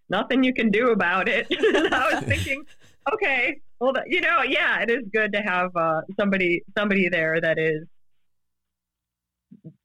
Nothing 0.10 0.44
you 0.44 0.54
can 0.54 0.70
do 0.70 0.92
about 0.92 1.28
it. 1.30 1.48
and 1.76 1.94
I 1.94 2.14
was 2.16 2.24
thinking, 2.26 2.64
okay, 3.14 3.62
well 3.80 3.94
you 4.06 4.22
know, 4.22 4.42
yeah, 4.44 4.82
it 4.82 4.92
is 4.92 5.04
good 5.14 5.32
to 5.34 5.40
have 5.40 5.76
uh 5.76 6.02
somebody 6.20 6.62
somebody 6.78 7.10
there 7.10 7.40
that 7.42 7.58
is 7.58 7.84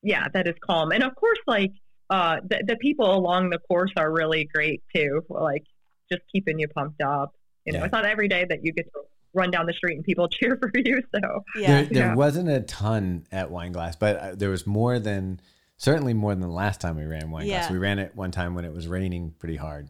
yeah, 0.03 0.27
that 0.35 0.49
is 0.49 0.55
calm. 0.61 0.93
And 0.93 1.03
of 1.03 1.15
course 1.15 1.39
like 1.47 1.73
uh 2.11 2.37
the, 2.49 2.63
the 2.67 2.77
people 2.77 3.15
along 3.15 3.51
the 3.51 3.59
course 3.59 3.93
are 3.97 4.11
really 4.13 4.49
great 4.53 4.83
too. 4.95 5.23
Like 5.29 5.65
just 6.11 6.23
keeping 6.33 6.59
you 6.59 6.69
pumped 6.69 7.01
up. 7.03 7.33
You 7.65 7.73
know, 7.73 7.81
Yeah. 7.81 7.85
it's 7.87 7.93
not 7.93 8.05
every 8.07 8.29
day 8.29 8.45
that 8.49 8.65
you 8.65 8.73
get 8.73 8.87
to 8.87 9.01
run 9.35 9.51
down 9.51 9.67
the 9.67 9.73
street 9.75 9.95
and 9.97 10.05
people 10.05 10.29
cheer 10.41 10.59
for 10.61 10.71
you. 10.75 11.01
So 11.15 11.45
Yeah. 11.57 11.67
There, 11.69 11.85
there 11.85 12.07
Yeah. 12.09 12.15
wasn't 12.15 12.49
a 12.49 12.61
ton 12.61 13.27
at 13.31 13.51
Wineglass, 13.51 13.99
but 13.99 14.17
uh, 14.17 14.35
there 14.35 14.51
was 14.51 14.67
more 14.67 14.99
than 14.99 15.41
certainly 15.79 16.13
more 16.15 16.33
than 16.33 16.41
the 16.43 16.49
last 16.49 16.81
time 16.81 16.97
we 16.97 17.07
ran 17.07 17.31
Wineglass. 17.31 17.47
Yeah. 17.47 17.73
We 17.73 17.79
ran 17.79 17.99
it 17.99 18.15
one 18.15 18.31
time 18.31 18.55
when 18.55 18.65
it 18.67 18.73
was 18.75 18.87
raining 18.87 19.35
pretty 19.39 19.57
hard, 19.57 19.89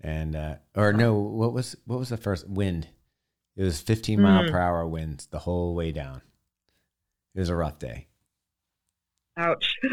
and 0.00 0.34
uh, 0.34 0.54
or 0.74 0.92
no, 0.94 1.14
what 1.14 1.52
was 1.52 1.76
what 1.84 1.98
was 1.98 2.08
the 2.08 2.16
first 2.16 2.48
wind? 2.48 2.88
It 3.56 3.62
was 3.64 3.80
15 3.80 4.20
mile 4.22 4.44
Mm. 4.44 4.50
per 4.52 4.58
hour 4.58 4.86
winds 4.86 5.26
the 5.26 5.40
whole 5.40 5.74
way 5.74 5.92
down. 5.92 6.22
It 7.34 7.40
was 7.40 7.48
a 7.50 7.56
rough 7.56 7.78
day. 7.78 8.06
ouch. 9.36 9.76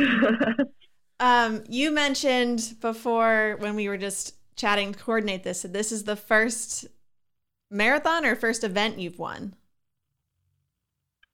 Um, 1.18 1.64
you 1.70 1.92
mentioned 1.92 2.76
before 2.82 3.56
when 3.60 3.76
we 3.78 3.88
were 3.88 3.96
just 3.98 4.36
chatting 4.58 4.92
to 4.92 5.00
coordinate 5.00 5.44
this, 5.44 5.62
that 5.62 5.72
this 5.72 5.94
is 5.94 6.04
the 6.04 6.18
first 6.18 6.86
marathon 7.72 8.26
or 8.26 8.36
first 8.36 8.66
event 8.66 9.00
you've 9.00 9.18
won. 9.18 9.56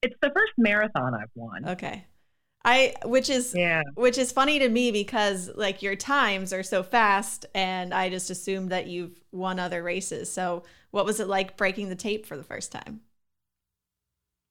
it's 0.03 0.15
the 0.21 0.29
first 0.29 0.53
marathon 0.59 1.15
I've 1.15 1.31
won. 1.33 1.67
Okay. 1.69 2.05
I 2.63 2.93
which 3.05 3.29
is 3.29 3.57
Yeah. 3.57 3.81
which 3.95 4.17
is 4.17 4.31
funny 4.31 4.59
to 4.59 4.69
me 4.69 4.91
because 4.91 5.49
like 5.55 5.81
your 5.81 5.95
times 5.95 6.53
are 6.53 6.63
so 6.63 6.83
fast 6.83 7.45
and 7.53 7.93
I 7.93 8.09
just 8.09 8.29
assumed 8.29 8.69
that 8.71 8.87
you've 8.87 9.21
won 9.31 9.59
other 9.59 9.83
races. 9.83 10.31
So 10.31 10.63
what 10.91 11.05
was 11.05 11.19
it 11.19 11.27
like 11.27 11.57
breaking 11.57 11.89
the 11.89 11.95
tape 11.95 12.25
for 12.25 12.37
the 12.37 12.43
first 12.43 12.71
time? 12.71 13.01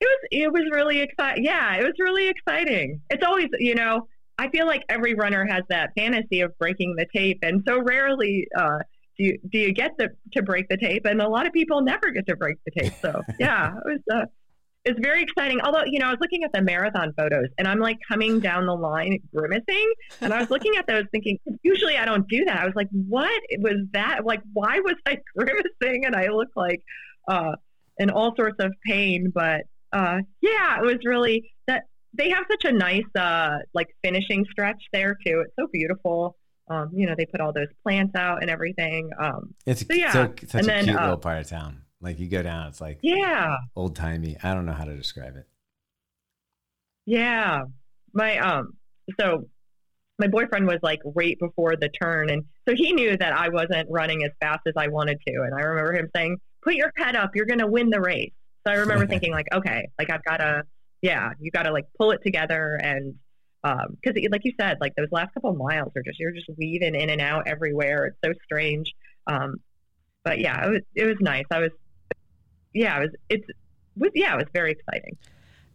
It 0.00 0.06
was 0.06 0.28
it 0.30 0.52
was 0.52 0.62
really 0.72 1.00
exciting. 1.00 1.44
Yeah, 1.44 1.76
it 1.76 1.82
was 1.84 1.94
really 1.98 2.28
exciting. 2.28 3.00
It's 3.10 3.24
always, 3.24 3.48
you 3.58 3.74
know, 3.74 4.08
I 4.38 4.48
feel 4.48 4.66
like 4.66 4.82
every 4.88 5.14
runner 5.14 5.44
has 5.44 5.64
that 5.68 5.90
fantasy 5.96 6.40
of 6.40 6.56
breaking 6.58 6.96
the 6.96 7.06
tape 7.14 7.38
and 7.42 7.62
so 7.68 7.80
rarely 7.82 8.48
uh 8.56 8.78
do 9.18 9.24
you, 9.24 9.38
do 9.50 9.58
you 9.58 9.72
get 9.72 9.92
the, 9.98 10.08
to 10.32 10.42
break 10.42 10.68
the 10.68 10.78
tape 10.78 11.04
and 11.04 11.20
a 11.20 11.28
lot 11.28 11.46
of 11.46 11.52
people 11.52 11.82
never 11.82 12.10
get 12.10 12.26
to 12.28 12.36
break 12.36 12.56
the 12.64 12.70
tape. 12.70 12.94
So, 13.04 13.26
yeah, 13.38 13.72
it 13.76 13.82
was 13.84 14.00
uh 14.12 14.26
it's 14.84 14.98
very 15.00 15.22
exciting. 15.22 15.60
Although, 15.60 15.84
you 15.86 15.98
know, 15.98 16.06
I 16.06 16.10
was 16.10 16.18
looking 16.20 16.42
at 16.42 16.52
the 16.52 16.62
marathon 16.62 17.12
photos 17.16 17.48
and 17.58 17.68
I'm 17.68 17.80
like 17.80 17.98
coming 18.08 18.40
down 18.40 18.64
the 18.66 18.74
line 18.74 19.18
grimacing. 19.34 19.92
And 20.22 20.32
I 20.32 20.40
was 20.40 20.50
looking 20.50 20.72
at 20.78 20.86
those 20.86 21.04
thinking, 21.12 21.38
usually 21.62 21.96
I 21.96 22.04
don't 22.06 22.26
do 22.28 22.44
that. 22.46 22.60
I 22.60 22.64
was 22.64 22.74
like, 22.74 22.88
what 22.90 23.40
was 23.58 23.86
that? 23.92 24.24
Like, 24.24 24.40
why 24.52 24.80
was 24.80 24.94
I 25.06 25.18
grimacing? 25.36 26.06
And 26.06 26.16
I 26.16 26.28
look 26.28 26.48
like 26.56 26.82
uh, 27.28 27.52
in 27.98 28.10
all 28.10 28.34
sorts 28.36 28.56
of 28.58 28.72
pain. 28.86 29.30
But 29.34 29.62
uh, 29.92 30.20
yeah, 30.40 30.78
it 30.78 30.84
was 30.84 30.98
really 31.04 31.50
that 31.66 31.84
they 32.14 32.30
have 32.30 32.44
such 32.50 32.64
a 32.64 32.72
nice 32.72 33.04
uh, 33.18 33.58
like 33.74 33.88
finishing 34.02 34.46
stretch 34.50 34.82
there 34.94 35.16
too. 35.26 35.44
It's 35.44 35.54
so 35.58 35.66
beautiful. 35.70 36.36
Um, 36.68 36.88
you 36.94 37.04
know, 37.04 37.14
they 37.18 37.26
put 37.26 37.40
all 37.40 37.52
those 37.52 37.66
plants 37.82 38.14
out 38.14 38.40
and 38.42 38.50
everything. 38.50 39.10
Um, 39.20 39.54
It's 39.66 39.80
So, 39.80 39.92
yeah. 39.92 40.12
so, 40.12 40.32
such 40.46 40.54
And 40.54 40.62
a 40.62 40.66
then, 40.66 40.84
cute 40.84 40.96
uh, 40.96 41.02
little 41.02 41.16
part 41.18 41.40
of 41.40 41.48
town. 41.48 41.82
Like 42.00 42.18
you 42.18 42.28
go 42.28 42.42
down, 42.42 42.68
it's 42.68 42.80
like 42.80 42.98
yeah. 43.02 43.56
old 43.76 43.94
timey. 43.94 44.36
I 44.42 44.54
don't 44.54 44.64
know 44.64 44.72
how 44.72 44.84
to 44.84 44.96
describe 44.96 45.36
it. 45.36 45.46
Yeah. 47.04 47.64
My 48.14 48.38
um 48.38 48.74
so 49.18 49.46
my 50.18 50.26
boyfriend 50.26 50.66
was 50.66 50.78
like 50.82 51.00
right 51.04 51.38
before 51.38 51.76
the 51.76 51.88
turn 51.88 52.30
and 52.30 52.44
so 52.68 52.74
he 52.74 52.92
knew 52.92 53.16
that 53.16 53.32
I 53.32 53.48
wasn't 53.48 53.88
running 53.90 54.24
as 54.24 54.30
fast 54.40 54.60
as 54.66 54.74
I 54.76 54.88
wanted 54.88 55.18
to 55.26 55.42
and 55.42 55.54
I 55.54 55.60
remember 55.60 55.94
him 55.94 56.08
saying, 56.14 56.38
"Put 56.62 56.74
your 56.74 56.92
head 56.96 57.16
up, 57.16 57.30
you're 57.34 57.46
going 57.46 57.60
to 57.60 57.66
win 57.66 57.90
the 57.90 58.00
race." 58.00 58.32
So 58.66 58.72
I 58.72 58.76
remember 58.76 59.06
thinking 59.08 59.32
like, 59.32 59.46
"Okay, 59.52 59.88
like 59.98 60.10
I've 60.10 60.24
got 60.24 60.38
to 60.38 60.62
yeah, 61.02 61.30
you 61.38 61.50
got 61.50 61.64
to 61.64 61.72
like 61.72 61.86
pull 61.98 62.12
it 62.12 62.20
together 62.24 62.78
and 62.82 63.14
um 63.62 63.98
cuz 64.04 64.14
like 64.30 64.42
you 64.44 64.52
said, 64.58 64.78
like 64.80 64.94
those 64.94 65.10
last 65.10 65.34
couple 65.34 65.54
miles 65.54 65.92
are 65.96 66.02
just 66.02 66.18
you're 66.18 66.32
just 66.32 66.48
weaving 66.56 66.94
in 66.94 67.10
and 67.10 67.20
out 67.20 67.46
everywhere. 67.46 68.06
It's 68.06 68.18
so 68.24 68.32
strange. 68.44 68.94
Um 69.26 69.56
but 70.24 70.38
yeah, 70.38 70.66
it 70.66 70.70
was 70.70 70.82
it 70.94 71.04
was 71.06 71.16
nice. 71.20 71.44
I 71.50 71.60
was 71.60 71.72
yeah, 72.72 72.98
it 72.98 73.00
was 73.00 73.10
it's 73.28 73.46
was 73.96 74.10
yeah, 74.14 74.34
it 74.34 74.38
was 74.38 74.48
very 74.52 74.72
exciting. 74.72 75.16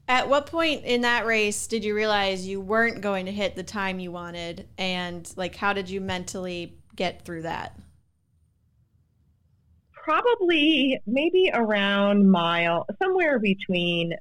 At 0.08 0.30
what 0.30 0.46
point 0.46 0.86
in 0.86 1.02
that 1.02 1.26
race 1.26 1.66
did 1.66 1.84
you 1.84 1.96
realize 1.96 2.46
you 2.46 2.62
weren't 2.62 3.02
going 3.02 3.26
to 3.26 3.32
hit 3.32 3.56
the 3.56 3.64
time 3.64 4.00
you 4.00 4.12
wanted 4.12 4.68
and 4.78 5.32
like 5.36 5.56
how 5.56 5.74
did 5.74 5.90
you 5.90 6.00
mentally 6.00 6.78
get 6.96 7.26
through 7.26 7.42
that? 7.42 7.76
probably 10.06 11.02
maybe 11.08 11.50
around 11.52 12.30
mile 12.30 12.86
somewhere 13.02 13.40
between 13.40 14.14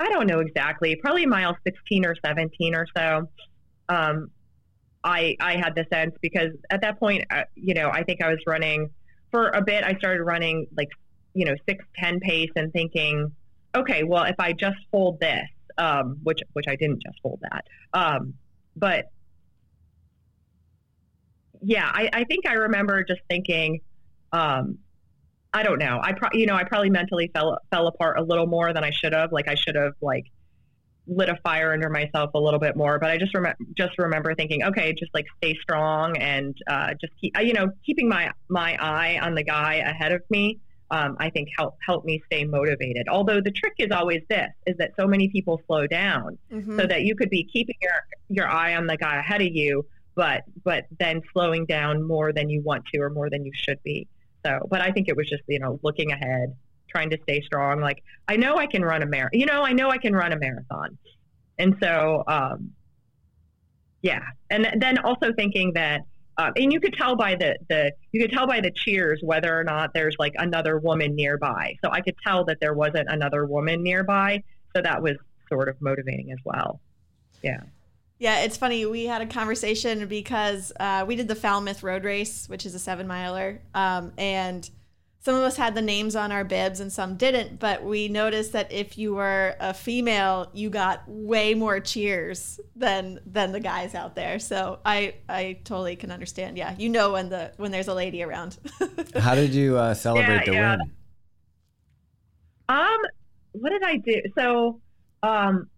I 0.00 0.08
don't 0.08 0.26
know 0.26 0.40
exactly, 0.40 0.96
probably 0.96 1.24
mile 1.24 1.56
16 1.62 2.04
or 2.04 2.16
17 2.24 2.74
or 2.74 2.86
so. 2.96 3.28
Um, 3.88 4.30
I 5.04 5.36
I 5.40 5.56
had 5.56 5.74
the 5.76 5.86
sense 5.92 6.14
because 6.20 6.50
at 6.70 6.80
that 6.80 6.98
point, 6.98 7.24
uh, 7.30 7.44
you 7.54 7.74
know, 7.74 7.90
I 7.90 8.02
think 8.02 8.22
I 8.22 8.28
was 8.28 8.38
running 8.46 8.90
for 9.34 9.48
a 9.48 9.62
bit. 9.62 9.82
I 9.82 9.96
started 9.96 10.22
running 10.22 10.68
like 10.76 10.90
you 11.34 11.44
know 11.44 11.56
six 11.68 11.84
ten 11.96 12.20
pace 12.20 12.50
and 12.54 12.72
thinking, 12.72 13.32
okay, 13.74 14.04
well, 14.04 14.22
if 14.22 14.36
I 14.38 14.52
just 14.52 14.76
hold 14.92 15.18
this, 15.18 15.48
um, 15.76 16.18
which 16.22 16.38
which 16.52 16.66
I 16.68 16.76
didn't 16.76 17.02
just 17.02 17.18
hold 17.20 17.40
that, 17.42 17.66
um, 17.92 18.34
but 18.76 19.06
yeah, 21.60 21.90
I, 21.92 22.10
I 22.12 22.24
think 22.24 22.46
I 22.46 22.52
remember 22.52 23.02
just 23.02 23.22
thinking, 23.28 23.80
um, 24.32 24.78
I 25.52 25.62
don't 25.64 25.78
know. 25.78 25.98
I 26.00 26.12
pro- 26.12 26.28
you 26.32 26.46
know 26.46 26.54
I 26.54 26.62
probably 26.62 26.90
mentally 26.90 27.28
fell 27.34 27.58
fell 27.72 27.88
apart 27.88 28.18
a 28.18 28.22
little 28.22 28.46
more 28.46 28.72
than 28.72 28.84
I 28.84 28.90
should 28.90 29.14
have. 29.14 29.32
Like 29.32 29.48
I 29.48 29.56
should 29.56 29.74
have 29.74 29.94
like 30.00 30.26
lit 31.06 31.28
a 31.28 31.36
fire 31.42 31.72
under 31.72 31.90
myself 31.90 32.30
a 32.34 32.38
little 32.38 32.60
bit 32.60 32.76
more. 32.76 32.98
But 32.98 33.10
I 33.10 33.18
just 33.18 33.34
remember 33.34 33.58
just 33.76 33.98
remember 33.98 34.34
thinking, 34.34 34.64
okay, 34.64 34.92
just 34.92 35.12
like 35.14 35.26
stay 35.38 35.56
strong 35.60 36.16
and 36.16 36.56
uh, 36.66 36.94
just 37.00 37.12
keep 37.20 37.36
uh, 37.36 37.42
you 37.42 37.52
know 37.52 37.70
keeping 37.84 38.08
my 38.08 38.30
my 38.48 38.76
eye 38.80 39.18
on 39.20 39.34
the 39.34 39.42
guy 39.42 39.76
ahead 39.76 40.12
of 40.12 40.22
me. 40.30 40.58
Um, 40.90 41.16
I 41.18 41.30
think 41.30 41.48
help 41.56 41.76
help 41.84 42.04
me 42.04 42.22
stay 42.26 42.44
motivated. 42.44 43.08
Although 43.08 43.40
the 43.40 43.50
trick 43.50 43.74
is 43.78 43.90
always 43.90 44.22
this: 44.28 44.50
is 44.66 44.76
that 44.78 44.92
so 44.98 45.06
many 45.06 45.28
people 45.28 45.60
slow 45.66 45.86
down 45.86 46.38
Mhm. 46.52 46.78
so 46.80 46.86
that 46.86 47.02
you 47.02 47.14
could 47.16 47.30
be 47.30 47.44
keeping 47.44 47.76
your 47.80 47.92
your 48.28 48.48
eye 48.48 48.74
on 48.76 48.86
the 48.86 48.96
guy 48.96 49.18
ahead 49.18 49.40
of 49.40 49.48
you, 49.48 49.86
but 50.14 50.44
but 50.62 50.84
then 50.98 51.22
slowing 51.32 51.64
down 51.66 52.02
more 52.06 52.32
than 52.32 52.48
you 52.50 52.62
want 52.62 52.84
to 52.92 53.00
or 53.00 53.10
more 53.10 53.28
than 53.30 53.44
you 53.44 53.52
should 53.54 53.82
be. 53.82 54.06
So, 54.44 54.58
but 54.70 54.82
I 54.82 54.92
think 54.92 55.08
it 55.08 55.16
was 55.16 55.28
just 55.28 55.42
you 55.48 55.58
know 55.58 55.80
looking 55.82 56.12
ahead, 56.12 56.54
trying 56.94 57.10
to 57.10 57.18
stay 57.22 57.40
strong. 57.42 57.80
Like 57.80 58.02
I 58.28 58.36
know 58.36 58.56
I 58.56 58.66
can 58.66 58.82
run 58.82 59.02
a 59.02 59.06
marathon. 59.06 59.38
You 59.38 59.46
know, 59.46 59.62
I 59.62 59.72
know 59.72 59.90
I 59.90 59.98
can 59.98 60.14
run 60.14 60.32
a 60.32 60.38
marathon, 60.38 60.96
and 61.58 61.76
so 61.82 62.22
um, 62.26 62.70
yeah, 64.02 64.20
and 64.50 64.68
then 64.80 64.98
also 64.98 65.32
thinking 65.36 65.72
that. 65.74 66.02
Um, 66.36 66.52
and 66.56 66.72
you 66.72 66.80
could 66.80 66.94
tell 66.94 67.14
by 67.14 67.36
the, 67.36 67.56
the 67.68 67.92
you 68.10 68.20
could 68.20 68.32
tell 68.32 68.44
by 68.44 68.60
the 68.60 68.72
cheers 68.72 69.20
whether 69.22 69.56
or 69.56 69.62
not 69.62 69.94
there's 69.94 70.16
like 70.18 70.32
another 70.36 70.80
woman 70.80 71.14
nearby. 71.14 71.76
So 71.84 71.92
I 71.92 72.00
could 72.00 72.16
tell 72.26 72.44
that 72.46 72.58
there 72.60 72.74
wasn't 72.74 73.08
another 73.08 73.46
woman 73.46 73.84
nearby. 73.84 74.42
So 74.74 74.82
that 74.82 75.00
was 75.00 75.14
sort 75.48 75.68
of 75.68 75.80
motivating 75.80 76.32
as 76.32 76.38
well. 76.44 76.80
Yeah. 77.40 77.60
Yeah, 78.18 78.40
it's 78.40 78.56
funny. 78.56 78.84
We 78.84 79.04
had 79.04 79.22
a 79.22 79.26
conversation 79.26 80.08
because 80.08 80.72
uh, 80.80 81.04
we 81.06 81.14
did 81.14 81.28
the 81.28 81.36
Falmouth 81.36 81.84
Road 81.84 82.02
Race, 82.02 82.48
which 82.48 82.66
is 82.66 82.74
a 82.74 82.80
seven 82.80 83.06
miler, 83.06 83.60
um, 83.74 84.12
and 84.18 84.68
some 85.24 85.36
of 85.36 85.40
us 85.40 85.56
had 85.56 85.74
the 85.74 85.80
names 85.80 86.14
on 86.14 86.30
our 86.30 86.44
bibs 86.44 86.80
and 86.80 86.92
some 86.92 87.16
didn't. 87.16 87.58
But 87.58 87.82
we 87.82 88.08
noticed 88.08 88.52
that 88.52 88.70
if 88.70 88.98
you 88.98 89.14
were 89.14 89.56
a 89.58 89.72
female, 89.72 90.50
you 90.52 90.68
got 90.68 91.02
way 91.06 91.54
more 91.54 91.80
cheers 91.80 92.60
than 92.76 93.20
than 93.24 93.52
the 93.52 93.60
guys 93.60 93.94
out 93.94 94.14
there. 94.14 94.38
So 94.38 94.80
I 94.84 95.14
I 95.26 95.60
totally 95.64 95.96
can 95.96 96.10
understand. 96.10 96.58
Yeah, 96.58 96.74
you 96.78 96.90
know 96.90 97.12
when 97.12 97.30
the 97.30 97.52
when 97.56 97.70
there's 97.70 97.88
a 97.88 97.94
lady 97.94 98.22
around. 98.22 98.58
How 99.16 99.34
did 99.34 99.54
you 99.54 99.78
uh, 99.78 99.94
celebrate 99.94 100.28
Yeah, 100.34 100.44
the 100.44 100.52
yeah. 100.52 100.76
win? 100.76 100.92
Um, 102.68 103.00
what 103.52 103.70
did 103.70 103.82
I 103.82 103.96
do? 103.96 104.20
So, 104.36 104.80
um, 105.22 105.68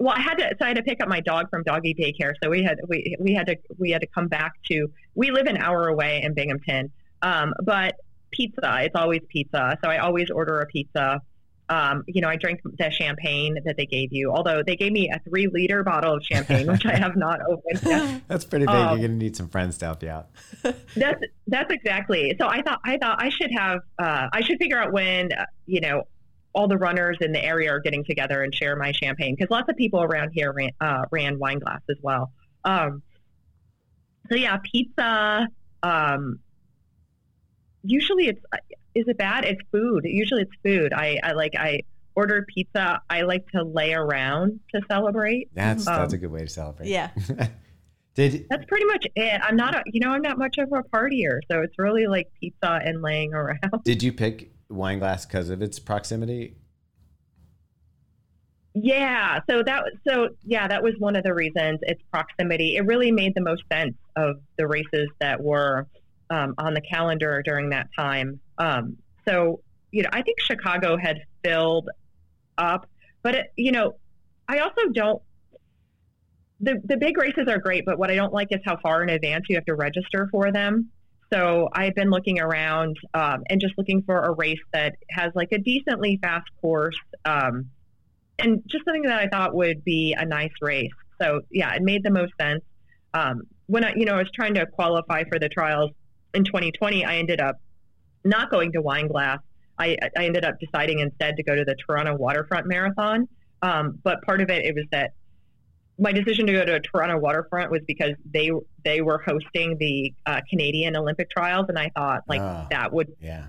well, 0.00 0.14
I 0.16 0.20
had 0.20 0.34
to. 0.38 0.56
So 0.58 0.64
I 0.64 0.68
had 0.68 0.78
to 0.78 0.82
pick 0.82 1.00
up 1.00 1.08
my 1.08 1.20
dog 1.20 1.48
from 1.48 1.62
doggy 1.62 1.94
daycare. 1.94 2.34
So 2.42 2.50
we 2.50 2.64
had 2.64 2.80
we 2.88 3.14
we 3.20 3.34
had 3.34 3.46
to 3.46 3.56
we 3.78 3.92
had 3.92 4.00
to 4.00 4.08
come 4.08 4.26
back 4.26 4.54
to. 4.64 4.88
We 5.14 5.30
live 5.30 5.46
an 5.46 5.58
hour 5.58 5.86
away 5.86 6.22
in 6.24 6.34
Binghamton. 6.34 6.90
Um, 7.22 7.54
but 7.64 7.94
pizza. 8.30 8.78
It's 8.82 8.94
always 8.94 9.20
pizza. 9.28 9.78
So 9.82 9.90
I 9.90 9.98
always 9.98 10.30
order 10.30 10.60
a 10.60 10.66
pizza. 10.66 11.20
Um, 11.68 12.04
you 12.06 12.20
know, 12.20 12.28
I 12.28 12.36
drink 12.36 12.60
the 12.64 12.90
champagne 12.90 13.58
that 13.64 13.76
they 13.76 13.86
gave 13.86 14.12
you. 14.12 14.30
Although 14.30 14.62
they 14.64 14.76
gave 14.76 14.92
me 14.92 15.10
a 15.10 15.18
three 15.28 15.48
liter 15.48 15.82
bottle 15.82 16.14
of 16.14 16.22
champagne, 16.22 16.68
which 16.68 16.86
I 16.86 16.96
have 16.96 17.16
not 17.16 17.40
opened 17.48 17.82
yet. 17.84 18.22
That's 18.28 18.44
pretty 18.44 18.66
big. 18.66 18.74
Um, 18.74 18.98
You're 18.98 19.08
gonna 19.08 19.18
need 19.18 19.34
some 19.36 19.48
friends 19.48 19.76
to 19.78 19.86
help 19.86 20.02
you 20.02 20.10
out. 20.10 20.28
That's 20.94 21.22
that's 21.48 21.72
exactly. 21.72 22.36
So 22.40 22.46
I 22.46 22.62
thought 22.62 22.80
I 22.84 22.98
thought 22.98 23.20
I 23.20 23.30
should 23.30 23.50
have 23.56 23.80
uh, 23.98 24.28
I 24.32 24.42
should 24.42 24.58
figure 24.58 24.78
out 24.78 24.92
when 24.92 25.32
uh, 25.32 25.46
you 25.66 25.80
know 25.80 26.04
all 26.56 26.68
the 26.68 26.78
runners 26.78 27.18
in 27.20 27.32
the 27.32 27.44
area 27.44 27.70
are 27.70 27.80
getting 27.80 28.02
together 28.02 28.42
and 28.42 28.54
share 28.54 28.76
my 28.76 28.90
champagne 28.90 29.34
because 29.34 29.50
lots 29.50 29.68
of 29.68 29.76
people 29.76 30.02
around 30.02 30.30
here 30.30 30.52
ran, 30.52 30.70
uh, 30.80 31.04
ran 31.10 31.38
Wineglass 31.38 31.82
as 31.90 31.98
well. 32.00 32.32
Um, 32.64 33.02
so 34.30 34.36
yeah, 34.36 34.56
pizza. 34.64 35.48
Um, 35.82 36.40
usually 37.86 38.28
it's 38.28 38.40
is 38.94 39.04
it 39.08 39.18
bad? 39.18 39.44
It's 39.44 39.60
food. 39.72 40.02
Usually 40.04 40.42
it's 40.42 40.52
food. 40.64 40.92
I, 40.92 41.18
I 41.22 41.32
like 41.32 41.54
I 41.56 41.82
order 42.14 42.46
pizza. 42.54 43.00
I 43.10 43.22
like 43.22 43.46
to 43.50 43.62
lay 43.62 43.92
around 43.92 44.60
to 44.74 44.80
celebrate. 44.88 45.48
That's 45.54 45.84
that's 45.84 46.12
a 46.12 46.16
Um, 46.16 46.20
good 46.20 46.30
way 46.30 46.40
to 46.40 46.48
celebrate. 46.48 46.88
Yeah. 46.88 47.10
Did 48.14 48.46
That's 48.48 48.64
pretty 48.64 48.86
much 48.86 49.06
it. 49.14 49.40
I'm 49.44 49.56
not 49.56 49.74
a 49.74 49.82
you 49.86 50.00
know 50.00 50.10
I'm 50.10 50.22
not 50.22 50.38
much 50.38 50.56
of 50.56 50.72
a 50.72 50.82
partier, 50.82 51.40
so 51.50 51.60
it's 51.60 51.78
really 51.78 52.06
like 52.06 52.28
pizza 52.40 52.80
and 52.82 53.02
laying 53.02 53.34
around. 53.40 53.58
did 53.84 54.02
you 54.02 54.10
pick 54.12 54.52
Wineglass 54.70 55.26
because 55.28 55.50
of 55.50 55.60
its 55.60 55.78
proximity? 55.78 56.56
Yeah, 58.74 59.40
so 59.48 59.62
that 59.62 59.84
so 60.06 60.30
yeah, 60.44 60.68
that 60.68 60.82
was 60.82 60.94
one 60.98 61.16
of 61.16 61.24
the 61.24 61.32
reasons. 61.34 61.80
It's 61.82 62.02
proximity. 62.10 62.76
It 62.76 62.84
really 62.86 63.10
made 63.10 63.34
the 63.34 63.40
most 63.40 63.62
sense 63.72 63.94
of 64.16 64.36
the 64.58 64.66
races 64.66 65.08
that 65.20 65.42
were 65.42 65.86
um, 66.30 66.54
on 66.58 66.74
the 66.74 66.80
calendar 66.80 67.42
during 67.44 67.70
that 67.70 67.88
time. 67.96 68.40
Um, 68.58 68.96
so 69.28 69.60
you 69.90 70.02
know, 70.02 70.10
I 70.12 70.22
think 70.22 70.40
Chicago 70.40 70.96
had 70.96 71.18
filled 71.42 71.88
up, 72.58 72.88
but 73.22 73.34
it, 73.34 73.46
you 73.56 73.72
know, 73.72 73.96
I 74.48 74.58
also 74.58 74.88
don't. 74.92 75.22
The 76.60 76.80
the 76.84 76.96
big 76.96 77.18
races 77.18 77.48
are 77.48 77.58
great, 77.58 77.84
but 77.84 77.98
what 77.98 78.10
I 78.10 78.14
don't 78.14 78.32
like 78.32 78.48
is 78.50 78.60
how 78.64 78.78
far 78.78 79.02
in 79.02 79.10
advance 79.10 79.46
you 79.48 79.56
have 79.56 79.64
to 79.66 79.74
register 79.74 80.28
for 80.30 80.52
them. 80.52 80.90
So 81.32 81.68
I've 81.72 81.94
been 81.94 82.10
looking 82.10 82.40
around 82.40 82.96
um, 83.14 83.42
and 83.50 83.60
just 83.60 83.74
looking 83.76 84.02
for 84.02 84.20
a 84.20 84.32
race 84.32 84.60
that 84.72 84.94
has 85.10 85.32
like 85.34 85.50
a 85.52 85.58
decently 85.58 86.18
fast 86.22 86.46
course. 86.60 86.96
Um, 87.24 87.70
and 88.38 88.62
just 88.66 88.84
something 88.84 89.02
that 89.02 89.18
I 89.18 89.28
thought 89.28 89.54
would 89.54 89.82
be 89.84 90.14
a 90.16 90.24
nice 90.24 90.52
race. 90.60 90.92
So 91.20 91.40
yeah, 91.50 91.74
it 91.74 91.82
made 91.82 92.04
the 92.04 92.10
most 92.10 92.32
sense. 92.40 92.62
Um, 93.12 93.42
when 93.66 93.84
I, 93.84 93.94
you 93.96 94.04
know, 94.04 94.14
I 94.14 94.18
was 94.18 94.30
trying 94.34 94.54
to 94.54 94.66
qualify 94.66 95.24
for 95.24 95.38
the 95.38 95.48
trials 95.48 95.90
in 96.36 96.44
2020, 96.44 97.04
I 97.04 97.16
ended 97.16 97.40
up 97.40 97.56
not 98.24 98.50
going 98.50 98.72
to 98.72 98.82
Wineglass. 98.82 99.38
I, 99.78 99.96
I 100.16 100.24
ended 100.24 100.44
up 100.44 100.54
deciding 100.60 101.00
instead 101.00 101.36
to 101.36 101.42
go 101.42 101.54
to 101.54 101.64
the 101.64 101.74
Toronto 101.74 102.14
Waterfront 102.16 102.66
Marathon. 102.66 103.28
Um, 103.62 103.98
but 104.04 104.22
part 104.22 104.40
of 104.40 104.50
it, 104.50 104.64
it 104.64 104.74
was 104.74 104.84
that 104.92 105.12
my 105.98 106.12
decision 106.12 106.46
to 106.46 106.52
go 106.52 106.64
to 106.64 106.78
Toronto 106.80 107.18
Waterfront 107.18 107.70
was 107.70 107.80
because 107.86 108.12
they 108.30 108.50
they 108.84 109.00
were 109.00 109.18
hosting 109.26 109.76
the 109.78 110.12
uh, 110.26 110.40
Canadian 110.48 110.94
Olympic 110.96 111.30
trials, 111.30 111.66
and 111.68 111.78
I 111.78 111.90
thought 111.96 112.22
like 112.28 112.40
Ah. 112.42 112.66
that 112.70 112.92
would 112.92 113.08
Yeah. 113.20 113.46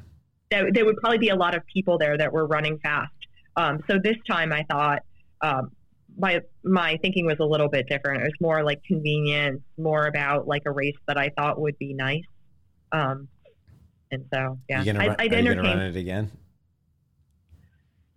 that 0.51 0.73
there 0.73 0.85
would 0.85 0.97
probably 0.97 1.17
be 1.17 1.29
a 1.29 1.35
lot 1.35 1.55
of 1.55 1.65
people 1.65 1.97
there 1.97 2.17
that 2.17 2.31
were 2.31 2.47
running 2.47 2.79
fast. 2.79 3.11
Um, 3.57 3.79
so 3.89 3.97
this 4.01 4.15
time 4.29 4.53
I 4.53 4.63
thought 4.69 4.99
um, 5.41 5.71
my 6.17 6.41
my 6.63 6.97
thinking 7.01 7.25
was 7.25 7.37
a 7.39 7.45
little 7.45 7.67
bit 7.69 7.87
different. 7.89 8.21
It 8.21 8.25
was 8.25 8.33
more 8.39 8.63
like 8.63 8.81
convenience, 8.87 9.61
more 9.77 10.07
about 10.07 10.47
like 10.47 10.63
a 10.65 10.71
race 10.71 10.95
that 11.07 11.17
I 11.17 11.29
thought 11.37 11.59
would 11.59 11.77
be 11.77 11.93
nice. 11.93 12.23
Um, 12.91 13.27
and 14.11 14.25
so 14.33 14.57
yeah, 14.69 14.83
You 14.83 14.93
gonna 14.93 15.03
I, 15.03 15.07
run, 15.07 15.15
I'd 15.19 15.33
are 15.33 15.39
you 15.39 15.55
gonna 15.55 15.61
run 15.61 15.79
it 15.79 15.95
again? 15.95 16.31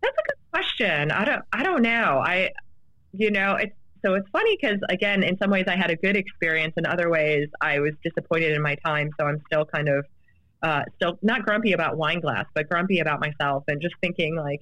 That's 0.02 0.16
a 0.16 0.22
good 0.22 0.50
question. 0.52 1.10
I 1.10 1.24
don't 1.24 1.42
I 1.52 1.62
don't 1.62 1.82
know. 1.82 2.22
I 2.24 2.50
you 3.12 3.30
know 3.30 3.56
it's 3.56 3.74
so 4.04 4.14
it's 4.14 4.28
funny 4.30 4.56
because 4.60 4.78
again, 4.88 5.22
in 5.22 5.36
some 5.38 5.50
ways 5.50 5.64
I 5.66 5.76
had 5.76 5.90
a 5.90 5.96
good 5.96 6.16
experience. 6.16 6.74
In 6.76 6.86
other 6.86 7.10
ways, 7.10 7.48
I 7.60 7.80
was 7.80 7.92
disappointed 8.02 8.52
in 8.52 8.62
my 8.62 8.76
time. 8.76 9.10
So 9.18 9.26
I'm 9.26 9.42
still 9.46 9.64
kind 9.64 9.88
of 9.88 10.06
uh, 10.62 10.84
still 10.96 11.18
not 11.22 11.44
grumpy 11.44 11.72
about 11.72 11.96
Wineglass, 11.96 12.46
but 12.54 12.68
grumpy 12.68 13.00
about 13.00 13.20
myself 13.20 13.64
and 13.68 13.80
just 13.80 13.94
thinking 14.00 14.36
like 14.36 14.60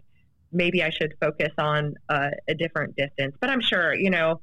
maybe 0.50 0.82
I 0.82 0.90
should 0.90 1.14
focus 1.20 1.52
on 1.58 1.94
uh, 2.08 2.30
a 2.48 2.54
different 2.54 2.96
distance. 2.96 3.36
But 3.40 3.50
I'm 3.50 3.60
sure 3.60 3.94
you 3.94 4.10
know. 4.10 4.40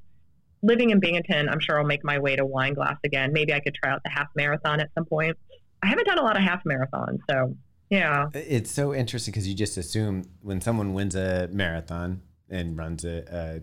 Living 0.63 0.89
in 0.89 0.99
Binghamton, 0.99 1.47
I'm 1.47 1.59
sure 1.59 1.78
I'll 1.78 1.86
make 1.86 2.03
my 2.03 2.18
way 2.18 2.36
to 2.36 2.43
Wineglass 2.43 2.97
again. 3.03 3.32
Maybe 3.32 3.53
I 3.53 3.59
could 3.59 3.76
try 3.76 3.91
out 3.91 4.01
the 4.03 4.09
half 4.09 4.30
marathon 4.36 4.80
at 4.80 4.89
some 4.95 5.05
point. 5.05 5.38
I 5.86 5.89
haven't 5.89 6.05
done 6.05 6.17
a 6.17 6.23
lot 6.23 6.36
of 6.36 6.41
half 6.41 6.63
marathons, 6.63 7.19
so 7.29 7.55
yeah. 7.89 8.29
It's 8.33 8.71
so 8.71 8.93
interesting 8.93 9.31
because 9.31 9.47
you 9.47 9.53
just 9.53 9.77
assume 9.77 10.23
when 10.41 10.59
someone 10.61 10.93
wins 10.93 11.15
a 11.15 11.47
marathon 11.51 12.21
and 12.49 12.75
runs 12.75 13.05
a, 13.05 13.23
a, 13.31 13.61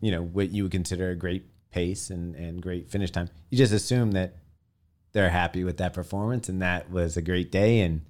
you 0.00 0.12
know, 0.12 0.22
what 0.22 0.50
you 0.50 0.62
would 0.64 0.72
consider 0.72 1.10
a 1.10 1.16
great 1.16 1.46
pace 1.70 2.10
and, 2.10 2.36
and 2.36 2.62
great 2.62 2.90
finish 2.90 3.10
time, 3.10 3.28
you 3.50 3.58
just 3.58 3.72
assume 3.72 4.12
that 4.12 4.36
they're 5.12 5.30
happy 5.30 5.64
with 5.64 5.78
that 5.78 5.94
performance 5.94 6.48
and 6.48 6.62
that 6.62 6.90
was 6.90 7.16
a 7.16 7.22
great 7.22 7.50
day 7.50 7.80
and, 7.80 8.02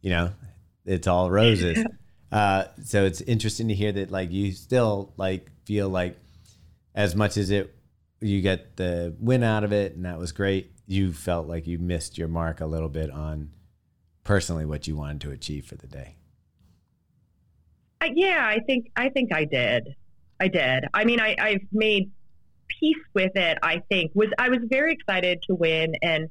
you 0.00 0.08
know, 0.08 0.32
it's 0.86 1.06
all 1.06 1.30
roses. 1.30 1.84
uh, 2.32 2.64
so 2.82 3.04
it's 3.04 3.20
interesting 3.20 3.68
to 3.68 3.74
hear 3.74 3.92
that 3.92 4.10
like 4.10 4.32
you 4.32 4.52
still 4.52 5.12
like 5.18 5.50
feel 5.66 5.90
like 5.90 6.16
as 6.94 7.14
much 7.14 7.36
as 7.36 7.50
it 7.50 7.74
you 8.20 8.40
get 8.40 8.76
the 8.76 9.14
win 9.18 9.42
out 9.42 9.64
of 9.64 9.72
it 9.72 9.94
and 9.94 10.06
that 10.06 10.18
was 10.18 10.32
great, 10.32 10.72
you 10.86 11.12
felt 11.12 11.46
like 11.46 11.66
you 11.66 11.78
missed 11.78 12.18
your 12.18 12.28
mark 12.28 12.60
a 12.60 12.66
little 12.66 12.88
bit 12.88 13.10
on 13.10 13.50
personally 14.22 14.64
what 14.64 14.86
you 14.86 14.96
wanted 14.96 15.20
to 15.22 15.30
achieve 15.30 15.66
for 15.66 15.76
the 15.76 15.86
day. 15.86 16.16
I, 18.00 18.12
yeah, 18.14 18.44
I 18.46 18.60
think 18.60 18.90
I 18.96 19.08
think 19.08 19.32
I 19.32 19.44
did. 19.44 19.94
I 20.40 20.48
did. 20.48 20.84
I 20.92 21.04
mean, 21.04 21.20
I, 21.20 21.36
I've 21.38 21.66
made 21.72 22.10
peace 22.68 22.96
with 23.14 23.36
it. 23.36 23.58
I 23.62 23.82
think 23.88 24.12
was 24.14 24.28
I 24.38 24.48
was 24.48 24.58
very 24.64 24.92
excited 24.92 25.42
to 25.48 25.54
win, 25.54 25.94
and 26.02 26.28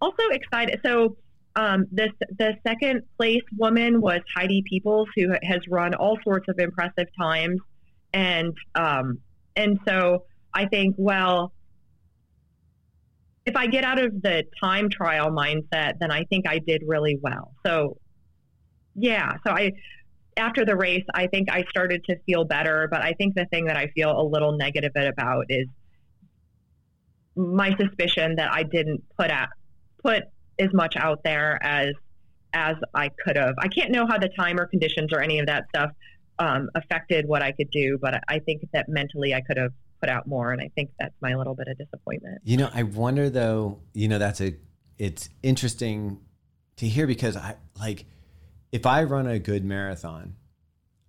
also 0.00 0.22
excited. 0.30 0.80
So 0.84 1.16
um, 1.56 1.86
this 1.90 2.10
the 2.38 2.56
second 2.66 3.02
place 3.16 3.42
woman 3.56 4.00
was 4.00 4.20
Heidi 4.34 4.62
Peoples, 4.68 5.08
who 5.16 5.34
has 5.42 5.60
run 5.68 5.94
all 5.94 6.18
sorts 6.22 6.48
of 6.48 6.58
impressive 6.58 7.08
times, 7.18 7.60
and 8.12 8.54
um, 8.74 9.18
and 9.56 9.80
so 9.86 10.24
I 10.54 10.66
think 10.66 10.94
well. 10.98 11.52
If 13.46 13.56
I 13.56 13.66
get 13.66 13.84
out 13.84 14.00
of 14.00 14.22
the 14.22 14.44
time 14.62 14.90
trial 14.90 15.30
mindset, 15.30 15.98
then 16.00 16.10
I 16.10 16.24
think 16.24 16.46
I 16.48 16.58
did 16.58 16.82
really 16.86 17.18
well. 17.20 17.52
So, 17.64 17.96
yeah. 18.94 19.34
So 19.46 19.52
I, 19.52 19.72
after 20.36 20.64
the 20.64 20.76
race, 20.76 21.04
I 21.14 21.28
think 21.28 21.50
I 21.50 21.64
started 21.70 22.04
to 22.10 22.18
feel 22.26 22.44
better. 22.44 22.88
But 22.90 23.02
I 23.02 23.12
think 23.12 23.34
the 23.34 23.46
thing 23.46 23.66
that 23.66 23.76
I 23.76 23.86
feel 23.88 24.10
a 24.10 24.22
little 24.22 24.56
negative 24.56 24.92
about 24.94 25.46
is 25.48 25.66
my 27.36 27.76
suspicion 27.76 28.36
that 28.36 28.50
I 28.52 28.62
didn't 28.62 29.04
put 29.18 29.30
out 29.30 29.48
put 30.02 30.24
as 30.58 30.68
much 30.72 30.96
out 30.96 31.22
there 31.24 31.62
as 31.62 31.92
as 32.52 32.76
I 32.94 33.10
could 33.24 33.36
have. 33.36 33.54
I 33.58 33.68
can't 33.68 33.92
know 33.92 34.06
how 34.06 34.18
the 34.18 34.30
time 34.30 34.58
or 34.58 34.66
conditions 34.66 35.12
or 35.12 35.20
any 35.20 35.38
of 35.38 35.46
that 35.46 35.66
stuff 35.68 35.90
um, 36.38 36.70
affected 36.74 37.26
what 37.26 37.42
I 37.42 37.52
could 37.52 37.70
do, 37.70 37.98
but 38.00 38.22
I 38.28 38.38
think 38.38 38.62
that 38.72 38.88
mentally 38.88 39.34
I 39.34 39.42
could 39.42 39.58
have 39.58 39.72
put 40.00 40.08
out 40.08 40.26
more, 40.26 40.52
and 40.52 40.60
I 40.60 40.70
think 40.74 40.90
that's 40.98 41.14
my 41.20 41.34
little 41.34 41.54
bit 41.54 41.68
of 41.68 41.78
disappointment. 41.78 42.40
You 42.44 42.56
know, 42.56 42.70
I 42.72 42.82
wonder 42.82 43.30
though, 43.30 43.80
you 43.92 44.08
know, 44.08 44.18
that's 44.18 44.40
a 44.40 44.54
it's 44.98 45.28
interesting 45.42 46.20
to 46.76 46.86
hear 46.86 47.06
because 47.06 47.36
I 47.36 47.56
like 47.78 48.06
if 48.72 48.86
I 48.86 49.04
run 49.04 49.26
a 49.26 49.38
good 49.38 49.64
marathon, 49.64 50.36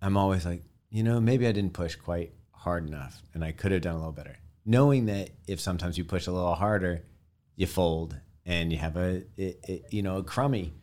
I'm 0.00 0.16
always 0.16 0.46
like, 0.46 0.62
you 0.90 1.02
know, 1.02 1.20
maybe 1.20 1.46
I 1.46 1.52
didn't 1.52 1.72
push 1.72 1.96
quite 1.96 2.32
hard 2.52 2.86
enough 2.86 3.22
and 3.34 3.44
I 3.44 3.52
could 3.52 3.72
have 3.72 3.82
done 3.82 3.94
a 3.94 3.98
little 3.98 4.12
better. 4.12 4.38
Knowing 4.64 5.06
that 5.06 5.30
if 5.46 5.60
sometimes 5.60 5.96
you 5.96 6.04
push 6.04 6.26
a 6.26 6.32
little 6.32 6.54
harder, 6.54 7.04
you 7.56 7.66
fold 7.66 8.16
and 8.44 8.72
you 8.72 8.78
have 8.78 8.96
a 8.96 9.22
it, 9.36 9.60
it, 9.68 9.84
you 9.90 10.02
know, 10.02 10.18
a 10.18 10.22
crummy 10.22 10.74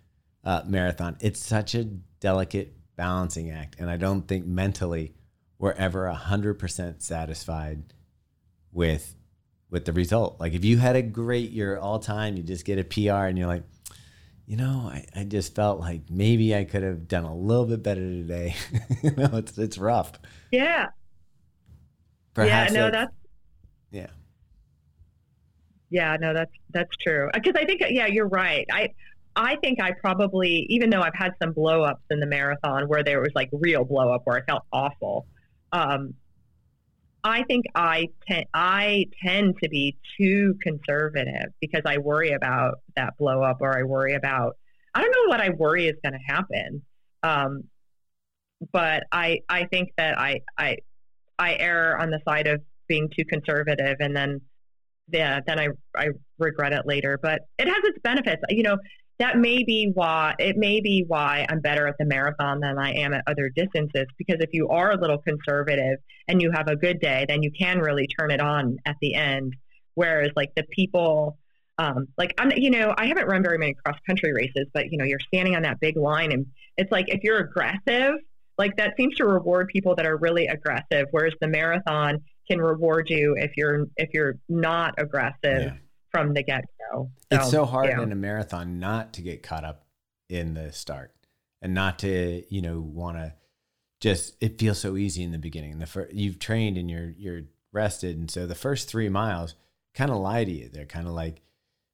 uh, 0.44 0.62
marathon. 0.66 1.18
It's 1.22 1.40
such 1.40 1.76
a 1.76 1.84
delicate 1.84 2.74
balancing 2.96 3.52
act 3.52 3.76
and 3.80 3.90
I 3.90 3.98
don't 3.98 4.28
think 4.28 4.46
mentally 4.46 5.14
we're 5.58 5.74
ever 5.74 6.12
100% 6.12 7.02
satisfied 7.02 7.94
with 8.76 9.16
with 9.72 9.86
the 9.86 9.94
result. 9.94 10.40
Like 10.40 10.54
if 10.54 10.64
you 10.64 10.78
had 10.78 10.96
a 10.96 11.02
great 11.02 11.50
year 11.50 11.78
all 11.78 11.98
time, 11.98 12.38
you 12.38 12.44
just 12.44 12.66
get 12.66 12.78
a 12.78 12.84
PR 12.84 13.26
and 13.26 13.38
you're 13.38 13.48
like, 13.48 13.64
you 14.46 14.58
know, 14.58 14.90
I, 14.94 15.06
I 15.16 15.24
just 15.24 15.56
felt 15.56 15.80
like 15.80 16.02
maybe 16.12 16.54
I 16.56 16.66
could 16.66 16.84
have 16.84 17.08
done 17.08 17.24
a 17.24 17.36
little 17.36 17.66
bit 17.66 17.82
better 17.82 18.02
today. 18.02 18.56
you 19.02 19.12
know, 19.12 19.30
it's 19.34 19.58
it's 19.58 19.78
rough. 19.80 20.12
Yeah, 20.52 20.88
Perhaps 22.36 22.74
yeah, 22.74 22.78
no, 22.80 22.84
that- 22.86 22.92
that's 22.92 23.14
yeah. 23.92 24.08
Yeah, 25.90 26.18
no, 26.20 26.34
that's 26.34 26.52
that's 26.72 26.96
true. 27.02 27.30
Because 27.34 27.54
I 27.56 27.66
think, 27.66 27.82
yeah, 27.90 28.08
you're 28.08 28.28
right. 28.28 28.66
I 28.72 28.90
I 29.36 29.56
think 29.58 29.82
I 29.82 29.92
probably, 29.92 30.66
even 30.70 30.90
though 30.90 31.02
I've 31.02 31.16
had 31.16 31.34
some 31.42 31.52
blow 31.54 31.84
ups 31.84 32.02
in 32.10 32.20
the 32.20 32.26
marathon 32.26 32.88
where 32.88 33.04
there 33.04 33.22
was 33.22 33.32
like 33.36 33.50
real 33.52 33.84
blow 33.86 34.14
up 34.14 34.22
where 34.26 34.38
I 34.38 34.42
felt 34.42 34.64
awful. 34.72 35.28
Um, 35.72 36.14
I 37.26 37.44
think 37.44 37.66
I 37.74 38.10
I 38.54 39.08
tend 39.26 39.56
to 39.64 39.68
be 39.68 39.98
too 40.18 40.56
conservative 40.62 41.52
because 41.60 41.82
I 41.84 41.98
worry 41.98 42.32
about 42.34 42.76
that 42.96 43.18
blow 43.18 43.42
up 43.42 43.58
or 43.62 43.76
I 43.76 43.82
worry 43.82 44.14
about 44.14 44.58
I 44.94 45.02
don't 45.02 45.12
know 45.12 45.30
what 45.30 45.42
I 45.42 45.50
worry 45.50 45.88
is 45.88 45.96
going 46.04 46.14
to 46.14 46.34
happen. 46.34 46.84
Um, 47.24 47.64
but 48.72 49.06
I 49.12 49.40
I 49.50 49.66
think 49.66 49.90
that 49.98 50.20
I 50.20 50.42
I 50.56 50.78
I 51.40 51.56
err 51.56 51.98
on 51.98 52.12
the 52.12 52.20
side 52.28 52.46
of 52.46 52.62
being 52.88 53.10
too 53.10 53.26
conservative, 53.26 53.98
and 54.00 54.16
then 54.16 54.42
yeah, 55.12 55.40
then 55.48 55.60
I 55.60 55.70
I 55.98 56.10
regret 56.38 56.74
it 56.74 56.86
later. 56.86 57.20
But 57.20 57.42
it 57.58 57.68
has 57.68 57.84
its 57.86 57.98
benefits. 58.04 58.44
You 58.50 58.62
know, 58.62 58.78
that 59.20 59.38
may 59.38 59.64
be 59.64 59.92
why 59.94 60.36
it 60.40 60.58
may 60.58 60.82
be 60.82 61.06
why 61.08 61.46
I'm 61.50 61.62
better 61.62 61.88
at 61.88 61.98
the 61.98 62.06
marathon 62.06 62.60
than 62.60 62.78
I 62.78 62.94
am 62.94 63.14
at 63.14 63.24
other 63.28 63.50
distances. 63.50 64.06
Because 64.18 64.38
if 64.40 64.50
you 64.52 64.68
are 64.70 64.92
a 64.92 64.98
little 65.00 65.20
conservative 65.20 66.00
and 66.28 66.42
you 66.42 66.52
have 66.52 66.68
a 66.68 66.76
good 66.76 67.00
day, 67.00 67.26
then 67.28 67.42
you 67.42 67.52
can 67.52 67.80
really 67.80 68.08
turn 68.08 68.32
it 68.32 68.42
on 68.42 68.78
at 68.86 68.98
the 69.02 69.16
end. 69.16 69.56
Whereas 69.94 70.32
like 70.36 70.54
the 70.56 70.64
people 70.64 71.38
um, 71.78 72.08
like 72.18 72.34
I'm, 72.38 72.52
you 72.56 72.70
know, 72.70 72.94
I 72.98 73.08
haven't 73.08 73.28
run 73.28 73.44
very 73.44 73.58
many 73.58 73.74
cross 73.74 73.98
country 74.08 74.34
races, 74.34 74.68
but 74.74 74.92
you 74.92 74.98
know, 74.98 75.04
you're 75.04 75.20
standing 75.20 75.56
on 75.56 75.64
that 75.64 75.80
big 75.80 75.98
line, 75.98 76.32
and 76.32 76.46
it's 76.78 76.92
like 76.92 77.10
if 77.10 77.22
you're 77.24 77.40
aggressive, 77.40 78.16
like 78.58 78.78
that 78.78 78.94
seems 78.98 79.16
to 79.16 79.26
reward 79.26 79.68
people 79.68 79.96
that 79.96 80.06
are 80.06 80.16
really 80.18 80.48
aggressive, 80.48 81.08
whereas 81.12 81.34
the 81.42 81.48
marathon 81.48 82.24
can 82.50 82.62
reward 82.62 83.10
you 83.10 83.36
if 83.38 83.52
you're 83.58 83.88
if 83.98 84.10
you're 84.14 84.36
not 84.48 84.94
aggressive 84.98 85.64
yeah. 85.64 85.74
From 86.16 86.34
the 86.34 86.44
get 86.44 86.66
go. 86.92 87.10
So, 87.32 87.40
it's 87.40 87.52
so 87.52 87.66
hard 87.66 87.90
yeah. 87.90 88.02
in 88.02 88.12
a 88.12 88.16
marathon 88.16 88.80
not 88.80 89.14
to 89.14 89.22
get 89.22 89.44
caught 89.44 89.64
up 89.64 89.86
in 90.30 90.54
the 90.54 90.72
start 90.72 91.14
and 91.62 91.74
not 91.74 92.00
to 92.00 92.44
you 92.50 92.62
know 92.62 92.80
want 92.80 93.18
to 93.18 93.34
just 94.02 94.36
it 94.42 94.60
feels 94.60 94.80
so 94.80 94.98
easy 94.98 95.24
in 95.24 95.32
the 95.32 95.38
beginning. 95.38 95.80
The 95.80 95.86
first, 95.86 96.14
you've 96.14 96.40
trained 96.40 96.78
and 96.78 96.90
you're 96.90 97.14
you're 97.18 97.42
rested, 97.72 98.18
and 98.18 98.30
so 98.30 98.46
the 98.46 98.56
first 98.56 98.88
three 98.88 99.10
miles 99.10 99.56
kind 99.94 100.12
of 100.12 100.18
lie 100.18 100.44
to 100.44 100.52
you. 100.52 100.70
They're 100.70 100.86
kind 100.86 101.08
of 101.08 101.14
like 101.14 101.42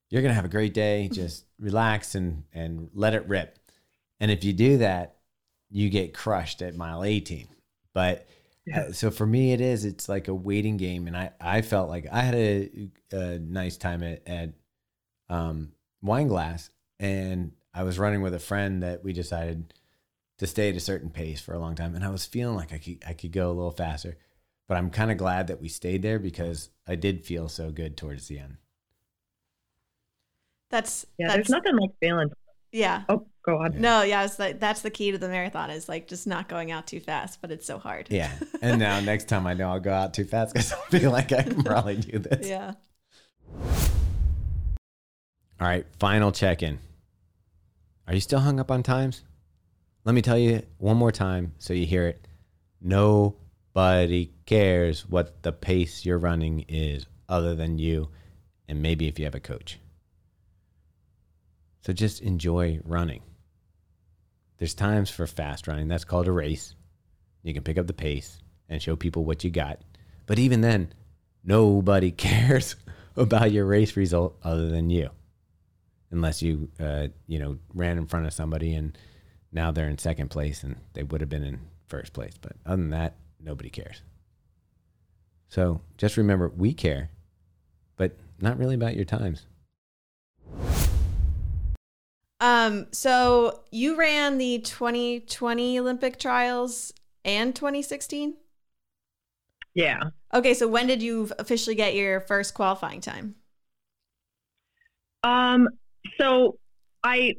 you're 0.10 0.22
gonna 0.22 0.34
have 0.34 0.46
a 0.46 0.50
great 0.50 0.74
day. 0.74 1.08
Just 1.12 1.46
relax 1.60 2.16
and 2.16 2.44
and 2.54 2.90
let 2.94 3.14
it 3.14 3.28
rip. 3.28 3.60
And 4.20 4.30
if 4.30 4.44
you 4.44 4.54
do 4.54 4.78
that, 4.80 5.16
you 5.70 5.90
get 5.90 6.14
crushed 6.14 6.62
at 6.62 6.76
mile 6.76 7.04
18. 7.04 7.48
But 7.94 8.28
yeah. 8.66 8.82
uh, 8.82 8.92
so 8.92 9.12
for 9.12 9.26
me, 9.26 9.54
it 9.54 9.62
is. 9.62 9.86
It's 9.86 10.08
like 10.08 10.28
a 10.28 10.34
waiting 10.34 10.78
game, 10.78 11.08
and 11.08 11.18
I 11.18 11.32
I 11.40 11.62
felt 11.62 11.90
like 11.90 12.06
I 12.12 12.22
had 12.22 12.36
a, 12.36 12.90
a 13.12 13.40
nice 13.40 13.78
time 13.78 14.04
at 14.04 14.28
at 14.28 14.54
um, 15.30 15.72
Wineglass, 16.04 16.70
and 17.00 17.54
I 17.74 17.84
was 17.84 18.00
running 18.00 18.22
with 18.22 18.34
a 18.34 18.40
friend 18.40 18.84
that 18.84 19.04
we 19.04 19.14
decided 19.14 19.74
to 20.38 20.48
stay 20.48 20.70
at 20.70 20.76
a 20.76 20.80
certain 20.80 21.10
pace 21.10 21.42
for 21.42 21.54
a 21.54 21.60
long 21.60 21.76
time, 21.76 21.96
and 21.96 22.04
I 22.04 22.10
was 22.10 22.26
feeling 22.26 22.56
like 22.56 22.74
I 22.74 22.78
could 22.78 23.04
I 23.08 23.14
could 23.14 23.32
go 23.32 23.48
a 23.48 23.54
little 23.54 23.72
faster. 23.72 24.18
But 24.68 24.78
I'm 24.78 24.90
kind 24.90 25.12
of 25.12 25.18
glad 25.18 25.48
that 25.48 25.60
we 25.60 25.68
stayed 25.68 26.02
there 26.02 26.18
because 26.18 26.70
I 26.88 26.96
did 26.96 27.26
feel 27.26 27.50
so 27.50 27.72
good 27.72 27.98
towards 27.98 28.28
the 28.28 28.40
end. 28.40 28.58
That's 30.70 31.06
yeah. 31.18 31.28
That's, 31.28 31.36
there's 31.36 31.50
nothing 31.50 31.78
like 31.78 31.92
feeling. 32.00 32.30
Yeah. 32.72 33.04
Oh, 33.10 33.28
go 33.44 33.58
on. 33.58 33.80
No, 33.80 34.04
yeah, 34.04 34.24
it's 34.24 34.40
like 34.40 34.60
that's 34.60 34.82
the 34.82 34.90
key 34.90 35.12
to 35.12 35.18
the 35.18 35.28
marathon 35.28 35.70
is 35.70 35.90
like 35.90 36.08
just 36.08 36.28
not 36.28 36.48
going 36.48 36.72
out 36.72 36.88
too 36.88 37.00
fast, 37.00 37.40
but 37.42 37.52
it's 37.52 37.66
so 37.66 37.78
hard. 37.78 38.08
Yeah. 38.10 38.32
And 38.62 38.80
now 38.80 39.00
next 39.00 39.28
time 39.28 39.48
I 39.48 39.56
know 39.56 39.70
I'll 39.70 39.80
go 39.80 39.92
out 39.92 40.14
too 40.14 40.24
fast 40.24 40.54
because 40.54 40.72
I'll 40.72 40.82
feel 40.84 41.12
like 41.12 41.32
I 41.32 41.42
can 41.42 41.64
probably 41.64 41.98
do 41.98 42.20
this. 42.20 42.48
Yeah. 42.48 42.74
All 45.60 45.68
right, 45.68 45.86
final 46.00 46.32
check 46.32 46.62
in. 46.64 46.80
Are 48.08 48.14
you 48.14 48.20
still 48.20 48.40
hung 48.40 48.60
up 48.60 48.72
on 48.72 48.84
times? 48.84 49.24
Let 50.04 50.16
me 50.16 50.22
tell 50.22 50.38
you 50.38 50.64
one 50.78 50.98
more 50.98 51.12
time 51.12 51.54
so 51.60 51.74
you 51.74 51.86
hear 51.86 52.08
it. 52.08 52.28
Nobody 52.82 54.32
cares 54.46 55.08
what 55.08 55.44
the 55.44 55.52
pace 55.52 56.06
you're 56.06 56.18
running 56.18 56.66
is 56.68 57.06
other 57.30 57.56
than 57.56 57.78
you, 57.78 58.10
and 58.68 58.82
maybe 58.82 59.08
if 59.08 59.20
you 59.20 59.26
have 59.26 59.36
a 59.36 59.40
coach. 59.40 59.80
So 61.82 61.94
just 61.94 62.22
enjoy 62.22 62.80
running. 62.84 63.22
There's 64.62 64.76
times 64.76 65.10
for 65.10 65.26
fast 65.26 65.68
running. 65.68 65.88
That's 65.88 66.04
called 66.04 66.28
a 66.28 66.32
race. 66.32 66.76
You 67.42 67.52
can 67.52 67.64
pick 67.64 67.80
up 67.80 67.88
the 67.88 67.94
pace 67.94 68.38
and 68.70 68.80
show 68.80 68.96
people 68.96 69.26
what 69.26 69.44
you 69.44 69.50
got. 69.50 69.82
But 70.28 70.38
even 70.38 70.62
then, 70.62 70.94
nobody 71.44 72.12
cares 72.12 72.76
about 73.16 73.52
your 73.52 73.66
race 73.66 73.98
result 73.98 74.38
other 74.44 74.70
than 74.70 74.92
you. 74.92 75.10
Unless 76.12 76.44
you, 76.44 76.70
uh, 76.80 77.08
you 77.26 77.40
know, 77.40 77.58
ran 77.74 77.98
in 77.98 78.06
front 78.06 78.28
of 78.28 78.34
somebody 78.34 78.76
and 78.76 78.96
now 79.52 79.72
they're 79.72 79.90
in 79.90 79.98
second 79.98 80.30
place 80.30 80.62
and 80.62 80.76
they 80.94 81.02
would 81.02 81.22
have 81.22 81.30
been 81.30 81.44
in 81.44 81.62
first 81.88 82.14
place. 82.14 82.36
But 82.40 82.52
other 82.64 82.84
than 82.84 82.92
that, 82.92 83.16
nobody 83.40 83.72
cares. 83.72 84.04
So 85.48 85.82
just 85.98 86.18
remember, 86.18 86.50
we 86.50 86.76
care, 86.76 87.10
but 87.96 88.16
not 88.40 88.60
really 88.60 88.76
about 88.76 88.96
your 88.96 89.06
times. 89.06 89.48
Um, 92.42 92.88
so 92.92 93.62
you 93.72 93.96
ran 93.96 94.40
the 94.40 94.60
2020 94.60 95.80
Olympic 95.80 96.20
trials 96.20 96.92
and 97.24 97.56
2016? 97.56 98.36
Yeah. 99.76 100.00
Okay, 100.34 100.54
so 100.56 100.68
when 100.68 100.88
did 100.88 101.04
you 101.04 101.30
officially 101.38 101.76
get 101.76 101.94
your 101.94 102.20
first 102.22 102.56
qualifying 102.56 103.00
time? 103.00 103.36
Um, 105.24 105.68
so 106.20 106.58
I 107.04 107.36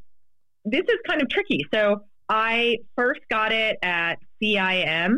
this 0.65 0.83
is 0.83 0.99
kind 1.09 1.21
of 1.21 1.29
tricky. 1.29 1.67
So 1.75 2.05
I 2.29 2.77
first 2.97 3.21
got 3.29 3.51
it 3.51 3.79
at 3.83 4.21
CIM 4.41 5.17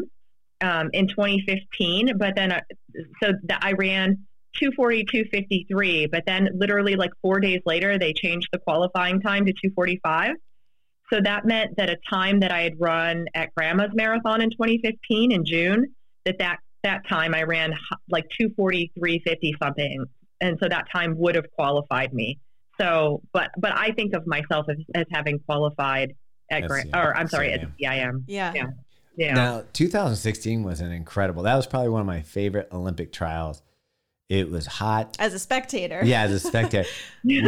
um, 0.63 0.91
in 0.95 1.09
2015, 1.09 2.17
but 2.17 2.35
then 2.35 2.53
uh, 2.53 2.61
so 3.23 3.33
that 3.45 3.59
I 3.63 3.73
ran 3.73 4.27
240, 4.59 5.05
253. 5.05 6.07
But 6.07 6.25
then 6.27 6.49
literally 6.55 6.97
like 6.97 7.11
four 7.23 7.41
days 7.41 7.61
later, 7.67 7.99
they 7.99 8.13
changed 8.13 8.49
the 8.53 8.59
qualifying 8.59 9.21
time 9.21 9.45
to 9.47 9.53
245. 9.53 10.33
So 11.13 11.21
that 11.23 11.45
meant 11.45 11.77
that 11.77 11.91
a 11.91 11.97
time 12.11 12.41
that 12.41 12.51
I 12.51 12.63
had 12.63 12.75
run 12.79 13.27
at 13.35 13.55
Grandma's 13.55 13.91
Marathon 13.95 14.41
in 14.41 14.51
2015 14.51 15.33
in 15.33 15.45
June, 15.45 15.95
that 16.25 16.39
that, 16.39 16.59
that 16.83 17.07
time 17.09 17.35
I 17.35 17.43
ran 17.43 17.75
like 18.11 18.25
243.50 18.41 19.53
something. 19.63 20.05
And 20.41 20.59
so 20.63 20.69
that 20.69 20.87
time 20.95 21.17
would 21.19 21.35
have 21.35 21.51
qualified 21.53 22.13
me. 22.13 22.39
So, 22.81 23.23
but, 23.33 23.51
but 23.59 23.73
I 23.77 23.93
think 23.93 24.15
of 24.15 24.27
myself 24.27 24.67
as, 24.69 24.77
as 24.95 25.07
having 25.13 25.39
qualified 25.41 26.15
at 26.51 26.67
Grand, 26.67 26.91
or 26.95 27.17
I'm 27.17 27.29
sorry, 27.29 27.53
at 27.53 27.61
CIM. 27.61 28.25
Yeah. 28.27 28.53
yeah. 28.55 28.67
Yeah. 29.17 29.35
Now, 29.35 29.65
2016 29.73 30.65
was 30.65 30.81
an 30.81 30.91
incredible. 30.91 31.45
That 31.45 31.55
was 31.55 31.67
probably 31.67 31.91
one 31.91 32.01
of 32.01 32.07
my 32.07 32.23
favorite 32.23 32.69
Olympic 32.73 33.13
trials 33.13 33.63
it 34.29 34.51
was 34.51 34.67
hot. 34.67 35.17
As 35.19 35.35
a 35.35 35.39
spectator. 35.39 36.01
Yeah, 36.03 36.23
as 36.23 36.33
a 36.33 36.41
spectator. 36.41 36.89
we, 37.25 37.43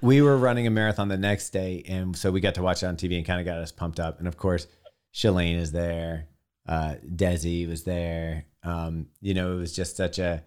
we, 0.00 0.22
were 0.22 0.36
running 0.36 0.66
a 0.66 0.70
marathon 0.70 1.08
the 1.08 1.18
next 1.18 1.50
day, 1.50 1.84
and 1.86 2.16
so 2.16 2.30
we 2.30 2.40
got 2.40 2.54
to 2.54 2.62
watch 2.62 2.82
it 2.82 2.86
on 2.86 2.96
TV 2.96 3.16
and 3.16 3.26
kind 3.26 3.40
of 3.40 3.46
got 3.46 3.58
us 3.58 3.72
pumped 3.72 4.00
up. 4.00 4.18
And 4.18 4.26
of 4.26 4.36
course, 4.36 4.66
Shalane 5.14 5.56
is 5.56 5.72
there. 5.72 6.28
Uh, 6.66 6.94
Desi 7.06 7.68
was 7.68 7.84
there. 7.84 8.46
Um, 8.62 9.06
you 9.20 9.34
know, 9.34 9.52
it 9.52 9.56
was 9.56 9.74
just 9.74 9.96
such 9.96 10.18
a 10.18 10.44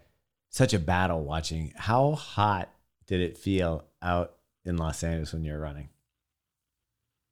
such 0.49 0.73
a 0.73 0.79
battle 0.79 1.23
watching. 1.23 1.73
How 1.75 2.13
hot 2.13 2.69
did 3.07 3.21
it 3.21 3.37
feel 3.37 3.85
out 4.01 4.33
in 4.65 4.77
Los 4.77 5.03
Angeles 5.03 5.33
when 5.33 5.43
you 5.43 5.53
were 5.53 5.59
running? 5.59 5.89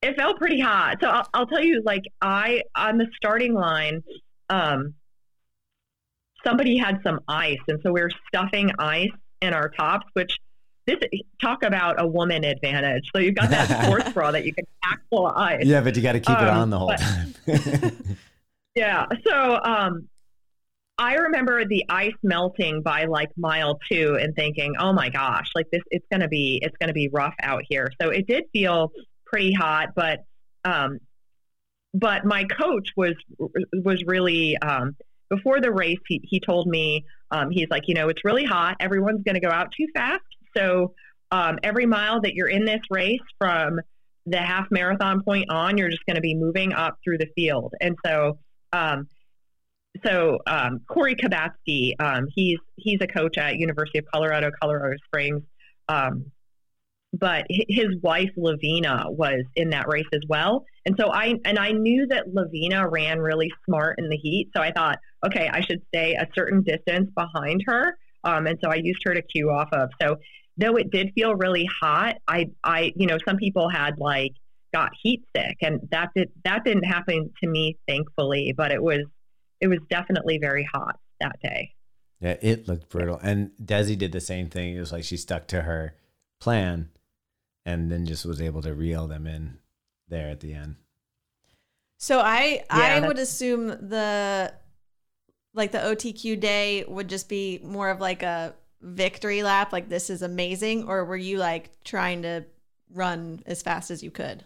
It 0.01 0.15
felt 0.15 0.37
pretty 0.37 0.59
hot. 0.59 0.97
So 1.01 1.07
I'll, 1.07 1.27
I'll 1.33 1.47
tell 1.47 1.63
you, 1.63 1.81
like 1.83 2.03
I 2.21 2.61
on 2.75 2.97
the 2.97 3.07
starting 3.17 3.53
line, 3.53 4.03
um, 4.49 4.93
somebody 6.45 6.77
had 6.77 6.99
some 7.03 7.19
ice, 7.27 7.59
and 7.67 7.79
so 7.83 7.91
we 7.91 8.01
were 8.01 8.11
stuffing 8.27 8.71
ice 8.79 9.09
in 9.41 9.53
our 9.53 9.69
tops, 9.69 10.07
which 10.13 10.37
this 10.85 10.97
talk 11.41 11.63
about 11.63 12.01
a 12.01 12.07
woman 12.07 12.43
advantage. 12.43 13.09
So 13.15 13.21
you've 13.21 13.35
got 13.35 13.49
that 13.49 13.83
sports 13.85 14.11
bra 14.11 14.31
that 14.31 14.45
you 14.45 14.53
can 14.53 14.65
pack 14.83 15.01
full 15.09 15.27
of 15.27 15.35
ice. 15.35 15.65
Yeah, 15.65 15.81
but 15.81 15.95
you 15.95 16.01
got 16.01 16.13
to 16.13 16.19
keep 16.19 16.37
um, 16.37 16.47
it 16.47 16.49
on 16.49 16.69
the 16.69 16.79
whole 16.79 16.87
but, 16.87 16.99
time. 16.99 18.15
yeah. 18.75 19.05
So 19.25 19.59
um, 19.63 20.09
I 20.97 21.15
remember 21.15 21.65
the 21.65 21.85
ice 21.89 22.15
melting 22.23 22.81
by 22.81 23.05
like 23.05 23.29
mile 23.37 23.79
two 23.89 24.17
and 24.19 24.35
thinking, 24.35 24.75
oh 24.79 24.93
my 24.93 25.09
gosh, 25.09 25.49
like 25.55 25.67
this, 25.71 25.81
it's 25.91 26.05
gonna 26.11 26.27
be, 26.27 26.59
it's 26.61 26.75
gonna 26.79 26.93
be 26.93 27.09
rough 27.09 27.35
out 27.41 27.63
here. 27.67 27.91
So 28.01 28.09
it 28.09 28.27
did 28.27 28.45
feel 28.51 28.91
pretty 29.25 29.53
hot, 29.53 29.89
but 29.95 30.23
um, 30.65 30.99
but 31.93 32.25
my 32.25 32.43
coach 32.43 32.89
was 32.95 33.15
was 33.73 34.03
really 34.05 34.57
um, 34.57 34.95
before 35.29 35.61
the 35.61 35.71
race, 35.71 35.99
he, 36.07 36.21
he 36.23 36.39
told 36.39 36.67
me, 36.67 37.05
um, 37.31 37.51
he's 37.51 37.67
like, 37.69 37.83
you 37.87 37.93
know, 37.93 38.09
it's 38.09 38.25
really 38.25 38.45
hot. 38.45 38.77
Everyone's 38.79 39.23
going 39.23 39.35
to 39.35 39.41
go 39.41 39.49
out 39.49 39.71
too 39.77 39.87
fast. 39.93 40.23
So 40.57 40.93
um, 41.31 41.59
every 41.63 41.85
mile 41.85 42.21
that 42.21 42.33
you're 42.33 42.47
in 42.47 42.65
this 42.65 42.81
race 42.89 43.19
from 43.37 43.79
the 44.25 44.37
half 44.37 44.67
marathon 44.71 45.23
point 45.23 45.49
on, 45.49 45.77
you're 45.77 45.89
just 45.89 46.05
going 46.05 46.15
to 46.15 46.21
be 46.21 46.35
moving 46.35 46.73
up 46.73 46.97
through 47.03 47.19
the 47.19 47.27
field. 47.35 47.73
And 47.79 47.95
so, 48.05 48.39
um, 48.73 49.07
so 50.05 50.39
um, 50.47 50.81
Corey 50.87 51.15
Kabatsky, 51.15 51.93
um, 51.99 52.27
he's 52.33 52.59
he's 52.75 52.99
a 53.01 53.07
coach 53.07 53.37
at 53.37 53.55
University 53.55 53.99
of 53.99 54.05
Colorado, 54.13 54.51
Colorado 54.61 54.95
Springs. 55.05 55.43
Um, 55.87 56.31
but 57.13 57.45
his 57.49 57.87
wife 58.01 58.29
Lavina 58.37 59.05
was 59.09 59.43
in 59.55 59.71
that 59.71 59.87
race 59.87 60.07
as 60.13 60.21
well. 60.27 60.65
And 60.85 60.95
so 60.99 61.11
I 61.11 61.35
and 61.45 61.57
I 61.57 61.71
knew 61.71 62.07
that 62.07 62.33
Lavina 62.33 62.87
ran 62.87 63.19
really 63.19 63.51
smart 63.65 63.97
in 63.99 64.09
the 64.09 64.17
heat. 64.17 64.49
So 64.55 64.61
I 64.61 64.71
thought, 64.71 64.99
okay, 65.25 65.49
I 65.51 65.61
should 65.61 65.81
stay 65.87 66.15
a 66.15 66.27
certain 66.35 66.63
distance 66.63 67.09
behind 67.15 67.63
her. 67.67 67.97
Um, 68.23 68.47
and 68.47 68.59
so 68.63 68.69
I 68.69 68.75
used 68.75 69.01
her 69.05 69.13
to 69.13 69.21
cue 69.21 69.49
off 69.49 69.69
of. 69.71 69.89
So 70.01 70.17
though 70.57 70.75
it 70.75 70.91
did 70.91 71.11
feel 71.15 71.35
really 71.35 71.67
hot, 71.81 72.17
I, 72.27 72.47
I, 72.63 72.91
you 72.95 73.07
know, 73.07 73.17
some 73.27 73.37
people 73.37 73.69
had 73.69 73.97
like 73.97 74.33
got 74.73 74.91
heat 75.01 75.23
sick, 75.35 75.57
and 75.61 75.79
that 75.91 76.09
did 76.15 76.29
that 76.43 76.63
didn't 76.63 76.83
happen 76.83 77.31
to 77.41 77.49
me, 77.49 77.77
thankfully. 77.87 78.53
But 78.55 78.71
it 78.71 78.81
was, 78.81 79.01
it 79.61 79.67
was 79.67 79.79
definitely 79.89 80.37
very 80.37 80.67
hot 80.71 80.97
that 81.21 81.37
day. 81.41 81.71
Yeah, 82.19 82.35
it 82.41 82.67
looked 82.67 82.89
brutal. 82.89 83.19
And 83.23 83.51
Desi 83.63 83.97
did 83.97 84.11
the 84.11 84.19
same 84.19 84.49
thing. 84.49 84.75
It 84.75 84.79
was 84.79 84.91
like 84.91 85.05
she 85.05 85.17
stuck 85.17 85.47
to 85.47 85.61
her 85.61 85.95
plan, 86.41 86.89
and 87.69 87.91
then 87.91 88.05
just 88.05 88.25
was 88.25 88.41
able 88.41 88.61
to 88.61 88.73
reel 88.73 89.07
them 89.07 89.27
in 89.27 89.59
there 90.07 90.29
at 90.29 90.39
the 90.39 90.53
end. 90.53 90.75
So 91.97 92.19
I 92.19 92.63
I 92.69 92.99
would 92.99 93.19
assume 93.19 93.67
the 93.67 94.53
like 95.53 95.71
the 95.71 95.79
OTQ 95.79 96.39
day 96.39 96.85
would 96.87 97.09
just 97.09 97.29
be 97.29 97.59
more 97.63 97.89
of 97.89 97.99
like 97.99 98.23
a 98.23 98.55
victory 98.81 99.43
lap, 99.43 99.73
like 99.73 99.89
this 99.89 100.09
is 100.09 100.21
amazing, 100.21 100.87
or 100.87 101.05
were 101.05 101.17
you 101.17 101.37
like 101.37 101.69
trying 101.83 102.21
to 102.21 102.45
run 102.93 103.41
as 103.45 103.61
fast 103.61 103.91
as 103.91 104.01
you 104.01 104.11
could? 104.11 104.43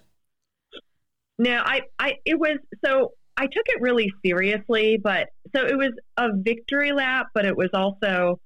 No, 1.38 1.62
I, 1.64 1.82
I, 2.00 2.14
it 2.26 2.40
was 2.40 2.58
so 2.86 3.14
I 3.38 3.44
took 3.44 3.66
it 3.68 3.82
really 3.82 4.12
seriously, 4.24 4.98
but 5.02 5.30
so 5.56 5.66
it 5.66 5.78
was 5.78 5.92
a 6.18 6.30
victory 6.34 6.92
lap, 6.92 7.28
but 7.34 7.46
it 7.46 7.56
was 7.56 7.70
also, 7.74 8.40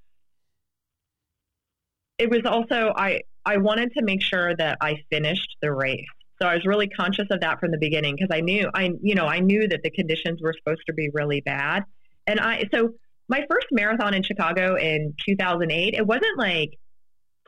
it 2.17 2.29
was 2.29 2.41
also 2.45 2.93
I, 2.95 3.21
I 3.47 3.57
wanted 3.57 3.93
to 3.93 4.03
make 4.03 4.21
sure 4.21 4.53
that 4.55 4.77
I 4.81 4.97
finished 5.09 5.55
the 5.61 5.71
race. 5.71 6.05
So 6.41 6.47
I 6.47 6.53
was 6.55 6.65
really 6.65 6.87
conscious 6.87 7.27
of 7.31 7.39
that 7.41 7.59
from 7.59 7.71
the 7.71 7.77
beginning 7.79 8.15
because 8.15 8.29
I 8.31 8.41
knew 8.41 8.69
I, 8.75 8.91
you 9.01 9.15
know, 9.15 9.25
I 9.25 9.39
knew 9.39 9.67
that 9.69 9.81
the 9.83 9.89
conditions 9.89 10.41
were 10.41 10.53
supposed 10.53 10.81
to 10.87 10.93
be 10.93 11.09
really 11.13 11.41
bad, 11.41 11.83
and 12.27 12.39
I 12.39 12.65
so 12.73 12.93
my 13.29 13.43
first 13.49 13.67
marathon 13.71 14.13
in 14.13 14.21
Chicago 14.23 14.75
in 14.75 15.13
2008, 15.25 15.95
it 15.95 16.05
wasn't 16.05 16.37
like 16.37 16.71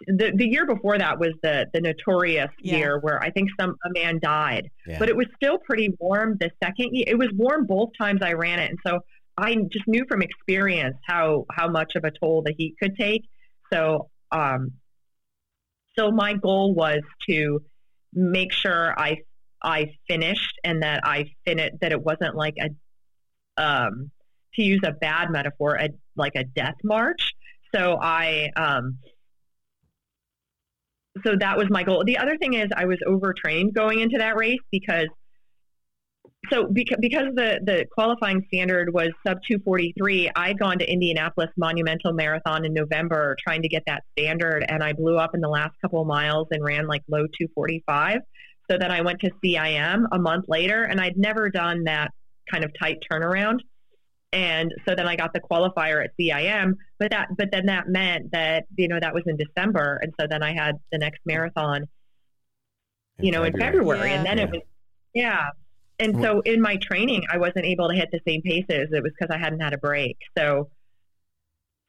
the 0.08 0.32
the 0.34 0.48
year 0.48 0.66
before 0.66 0.98
that 0.98 1.20
was 1.20 1.34
the 1.44 1.68
the 1.74 1.82
notorious 1.82 2.50
Yeah. 2.62 2.78
year 2.78 3.00
where 3.00 3.22
I 3.22 3.30
think 3.30 3.50
some 3.60 3.76
a 3.86 3.90
man 3.92 4.20
died 4.20 4.70
Yeah. 4.88 4.98
but 4.98 5.10
it 5.10 5.16
was 5.16 5.28
still 5.36 5.58
pretty 5.60 5.90
warm 6.00 6.38
the 6.40 6.50
second 6.64 6.96
year. 6.96 7.06
It 7.08 7.18
was 7.18 7.30
warm 7.36 7.66
both 7.68 7.90
times 8.00 8.22
I 8.24 8.34
ran 8.34 8.60
it, 8.60 8.70
and 8.72 8.80
so 8.88 9.02
I 9.38 9.56
just 9.72 9.88
knew 9.88 10.06
from 10.10 10.22
experience 10.22 10.98
how 11.06 11.46
how 11.52 11.68
much 11.70 11.96
of 11.96 12.06
a 12.06 12.12
toll 12.12 12.42
the 12.42 12.54
heat 12.58 12.76
could 12.82 12.96
take. 12.98 13.24
So, 13.72 14.10
um, 14.32 14.72
so 15.98 16.12
my 16.12 16.34
goal 16.34 16.74
was 16.74 17.02
to 17.30 17.62
make 18.14 18.52
sure 18.52 18.94
I 18.98 19.18
I 19.62 19.94
finished 20.08 20.60
and 20.64 20.84
that 20.84 21.02
I 21.04 21.32
finished 21.46 21.76
that 21.82 21.92
it 21.92 22.02
wasn't 22.02 22.36
like 22.36 22.56
a 22.60 23.62
um 23.62 24.12
to 24.56 24.64
use 24.64 24.82
a 24.84 24.92
bad 24.92 25.30
metaphor, 25.30 25.76
a, 25.76 25.90
like 26.16 26.34
a 26.36 26.44
death 26.44 26.76
march. 26.84 27.34
So 27.74 27.98
I 28.02 28.50
um 28.56 29.00
so 31.26 31.36
that 31.40 31.58
was 31.58 31.68
my 31.70 31.84
goal. 31.84 32.04
The 32.06 32.18
other 32.18 32.38
thing 32.38 32.54
is 32.54 32.70
I 32.76 32.86
was 32.86 32.98
overtrained 33.06 33.74
going 33.74 34.00
into 34.00 34.18
that 34.20 34.36
race 34.38 34.60
because 34.72 35.08
so 36.52 36.68
because, 36.68 36.98
because 37.00 37.36
the 37.36 37.60
the 37.64 37.86
qualifying 37.92 38.46
standard 38.48 38.94
was 38.94 39.10
sub 39.26 39.38
243, 39.48 40.32
I'd 40.36 40.60
gone 40.60 40.80
to 40.80 40.92
Indianapolis 40.92 41.50
Monumental 41.58 42.14
Marathon 42.14 42.66
in 42.66 42.74
November 42.74 43.36
trying 43.42 43.62
to 43.62 43.70
get 43.70 43.84
that 43.88 44.04
standard 44.18 44.66
and 44.68 44.84
I 44.84 44.94
blew 44.94 45.18
up 45.18 45.36
in 45.36 45.42
the 45.42 45.50
last 45.50 45.76
couple 45.82 46.02
of 46.02 46.08
miles 46.08 46.48
and 46.52 46.64
ran 46.64 46.88
like 46.88 47.04
low 47.08 47.26
245. 47.26 48.20
So 48.70 48.78
then 48.78 48.92
I 48.92 49.02
went 49.02 49.20
to 49.22 49.32
CIM 49.44 50.06
a 50.12 50.20
month 50.20 50.46
later 50.48 50.84
and 50.84 51.00
I'd 51.02 51.18
never 51.18 51.50
done 51.50 51.86
that 51.86 52.12
kind 52.50 52.64
of 52.64 52.72
tight 52.80 52.98
turnaround. 53.12 53.60
And 54.32 54.72
so 54.88 54.94
then 54.96 55.08
I 55.08 55.16
got 55.16 55.34
the 55.34 55.40
qualifier 55.40 56.04
at 56.04 56.12
CIM, 56.20 56.74
but 57.00 57.10
that 57.12 57.30
but 57.36 57.50
then 57.52 57.66
that 57.66 57.90
meant 57.90 58.32
that 58.32 58.66
you 58.78 58.88
know 58.88 59.00
that 59.00 59.14
was 59.14 59.24
in 59.26 59.38
December, 59.38 60.00
and 60.04 60.14
so 60.20 60.28
then 60.30 60.44
I 60.44 60.54
had 60.54 60.76
the 60.92 61.00
next 61.00 61.22
marathon, 61.26 61.88
you 63.20 63.32
know, 63.32 63.44
in 63.44 63.58
February, 63.58 64.14
and 64.14 64.24
then 64.26 64.38
Yeah. 64.38 64.44
it 64.44 64.52
was 64.52 64.62
yeah. 65.16 65.50
And 66.00 66.22
so 66.22 66.42
in 66.42 66.62
my 66.62 66.78
training, 66.78 67.24
I 67.32 67.38
wasn't 67.38 67.66
able 67.66 67.90
to 67.90 67.96
hit 67.96 68.10
the 68.12 68.20
same 68.28 68.42
paces. 68.42 68.90
It 68.92 69.04
was 69.04 69.12
because 69.20 69.34
I 69.36 69.38
hadn't 69.38 69.60
had 69.60 69.74
a 69.74 69.78
break. 69.78 70.18
So 70.38 70.70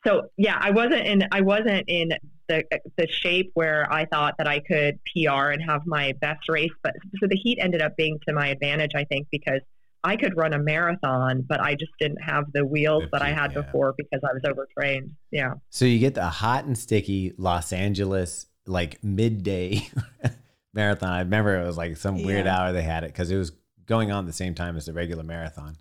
so 0.06 0.22
yeah, 0.36 0.56
I 0.58 0.70
wasn't 0.70 1.06
in 1.06 1.24
I 1.30 1.42
wasn't 1.42 1.84
in 1.88 2.10
the 2.48 2.64
the 2.96 3.06
shape 3.08 3.50
where 3.54 3.90
I 3.92 4.06
thought 4.06 4.34
that 4.38 4.48
I 4.48 4.60
could 4.60 4.98
PR 5.14 5.50
and 5.50 5.62
have 5.62 5.82
my 5.86 6.12
best 6.20 6.48
race. 6.48 6.70
But 6.82 6.94
so 7.20 7.26
the 7.28 7.36
heat 7.36 7.58
ended 7.60 7.82
up 7.82 7.96
being 7.96 8.18
to 8.26 8.34
my 8.34 8.48
advantage, 8.48 8.92
I 8.94 9.04
think, 9.04 9.28
because 9.30 9.60
I 10.02 10.16
could 10.16 10.36
run 10.36 10.54
a 10.54 10.58
marathon, 10.58 11.42
but 11.46 11.60
I 11.60 11.74
just 11.74 11.92
didn't 12.00 12.22
have 12.22 12.44
the 12.54 12.64
wheels 12.64 13.04
that 13.12 13.20
I 13.20 13.32
had 13.32 13.52
yeah. 13.52 13.60
before 13.60 13.94
because 13.96 14.20
I 14.24 14.32
was 14.32 14.42
overtrained. 14.46 15.10
Yeah. 15.30 15.54
So 15.68 15.84
you 15.84 15.98
get 15.98 16.14
the 16.14 16.26
hot 16.28 16.64
and 16.64 16.76
sticky 16.76 17.34
Los 17.36 17.72
Angeles 17.72 18.46
like 18.66 19.04
midday 19.04 19.86
marathon. 20.74 21.10
I 21.10 21.18
remember 21.20 21.60
it 21.60 21.66
was 21.66 21.76
like 21.76 21.98
some 21.98 22.22
weird 22.22 22.46
Yeah. 22.46 22.58
hour 22.58 22.72
they 22.72 22.82
had 22.82 23.04
it 23.04 23.08
because 23.08 23.30
it 23.30 23.36
was 23.36 23.52
going 23.90 24.12
on 24.12 24.22
at 24.22 24.26
the 24.26 24.32
same 24.32 24.54
time 24.54 24.76
as 24.76 24.86
the 24.86 24.92
regular 24.92 25.24
marathon. 25.24 25.76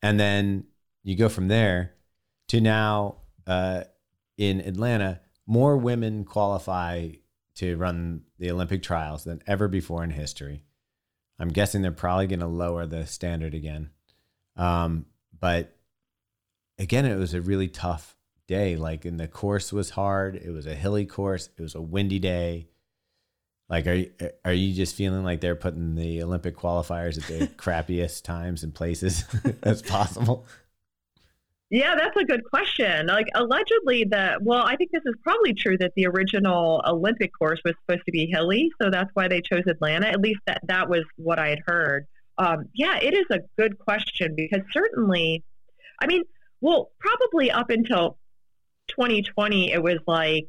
And 0.00 0.18
then 0.18 0.64
you 1.02 1.16
go 1.16 1.28
from 1.28 1.48
there 1.48 1.92
to 2.48 2.60
now 2.60 3.16
uh, 3.48 3.82
in 4.38 4.60
Atlanta, 4.60 5.20
more 5.44 5.76
women 5.76 6.24
qualify 6.24 7.08
to 7.56 7.76
run 7.76 8.22
the 8.38 8.50
Olympic 8.52 8.80
trials 8.80 9.24
than 9.24 9.42
ever 9.44 9.66
before 9.66 10.04
in 10.04 10.10
history. 10.10 10.62
I'm 11.40 11.48
guessing 11.48 11.82
they're 11.82 11.90
probably 11.90 12.28
going 12.28 12.40
to 12.40 12.46
lower 12.46 12.86
the 12.86 13.06
standard 13.06 13.54
again. 13.54 13.90
Um, 14.56 15.06
but 15.38 15.76
again, 16.78 17.06
it 17.06 17.16
was 17.16 17.34
a 17.34 17.40
really 17.40 17.68
tough 17.68 18.16
day. 18.46 18.76
Like, 18.76 19.04
and 19.04 19.18
the 19.18 19.26
course 19.26 19.72
was 19.72 19.90
hard. 19.90 20.36
It 20.36 20.50
was 20.50 20.66
a 20.66 20.76
hilly 20.76 21.06
course. 21.06 21.50
It 21.58 21.62
was 21.62 21.74
a 21.74 21.80
windy 21.80 22.20
day. 22.20 22.68
Like, 23.68 23.86
are 23.86 23.94
you, 23.94 24.10
are 24.44 24.52
you 24.52 24.74
just 24.74 24.94
feeling 24.94 25.24
like 25.24 25.40
they're 25.40 25.56
putting 25.56 25.96
the 25.96 26.22
Olympic 26.22 26.56
qualifiers 26.56 27.18
at 27.18 27.26
the 27.26 27.46
crappiest 27.56 28.22
times 28.22 28.62
and 28.62 28.74
places 28.74 29.24
as 29.62 29.82
possible? 29.82 30.46
Yeah, 31.68 31.96
that's 31.96 32.16
a 32.16 32.24
good 32.24 32.44
question. 32.44 33.08
Like 33.08 33.26
allegedly 33.34 34.04
the 34.04 34.38
well, 34.40 34.62
I 34.64 34.76
think 34.76 34.92
this 34.92 35.02
is 35.04 35.14
probably 35.22 35.52
true 35.52 35.76
that 35.78 35.92
the 35.96 36.06
original 36.06 36.80
Olympic 36.86 37.32
course 37.36 37.60
was 37.64 37.74
supposed 37.80 38.06
to 38.06 38.12
be 38.12 38.26
hilly, 38.26 38.70
so 38.80 38.88
that's 38.88 39.10
why 39.14 39.26
they 39.26 39.40
chose 39.40 39.64
Atlanta. 39.66 40.06
At 40.06 40.20
least 40.20 40.40
that 40.46 40.60
that 40.68 40.88
was 40.88 41.02
what 41.16 41.40
I 41.40 41.48
had 41.48 41.58
heard. 41.66 42.06
Um, 42.38 42.66
yeah, 42.72 42.98
it 42.98 43.14
is 43.14 43.26
a 43.30 43.40
good 43.58 43.78
question 43.78 44.34
because 44.36 44.60
certainly, 44.72 45.42
I 46.00 46.06
mean, 46.06 46.22
well, 46.60 46.92
probably 47.00 47.50
up 47.50 47.70
until 47.70 48.16
2020, 48.88 49.72
it 49.72 49.82
was 49.82 49.98
like 50.06 50.46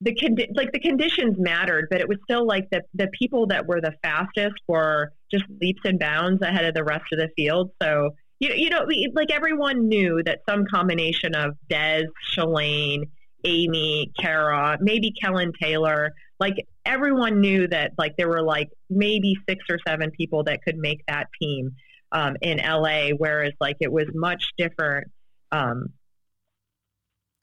the 0.00 0.14
condi- 0.14 0.54
like 0.54 0.72
the 0.72 0.78
conditions 0.80 1.36
mattered, 1.38 1.88
but 1.90 2.00
it 2.00 2.08
was 2.08 2.18
still 2.24 2.46
like 2.46 2.68
the 2.70 2.82
the 2.94 3.08
people 3.18 3.46
that 3.48 3.66
were 3.66 3.80
the 3.80 3.94
fastest 4.02 4.54
were 4.68 5.12
just 5.30 5.44
leaps 5.60 5.80
and 5.84 5.98
bounds 5.98 6.40
ahead 6.42 6.64
of 6.64 6.74
the 6.74 6.84
rest 6.84 7.04
of 7.12 7.18
the 7.18 7.28
field. 7.36 7.70
So 7.82 8.10
you 8.38 8.52
you 8.54 8.70
know 8.70 8.84
we- 8.86 9.10
like 9.14 9.32
everyone 9.32 9.88
knew 9.88 10.22
that 10.24 10.40
some 10.48 10.64
combination 10.72 11.34
of 11.34 11.56
Des, 11.68 12.04
Shalane, 12.32 13.04
Amy, 13.44 14.12
Kara, 14.18 14.78
maybe 14.80 15.12
Kellyn 15.20 15.52
Taylor, 15.60 16.12
like 16.38 16.54
everyone 16.84 17.40
knew 17.40 17.66
that 17.68 17.92
like 17.98 18.16
there 18.16 18.28
were 18.28 18.42
like 18.42 18.68
maybe 18.88 19.34
six 19.48 19.64
or 19.68 19.78
seven 19.86 20.10
people 20.12 20.44
that 20.44 20.62
could 20.62 20.76
make 20.76 21.00
that 21.08 21.26
team 21.40 21.72
um, 22.12 22.36
in 22.40 22.58
LA, 22.58 23.10
whereas 23.16 23.52
like 23.60 23.76
it 23.80 23.90
was 23.90 24.06
much 24.14 24.44
different 24.56 25.08
um, 25.50 25.88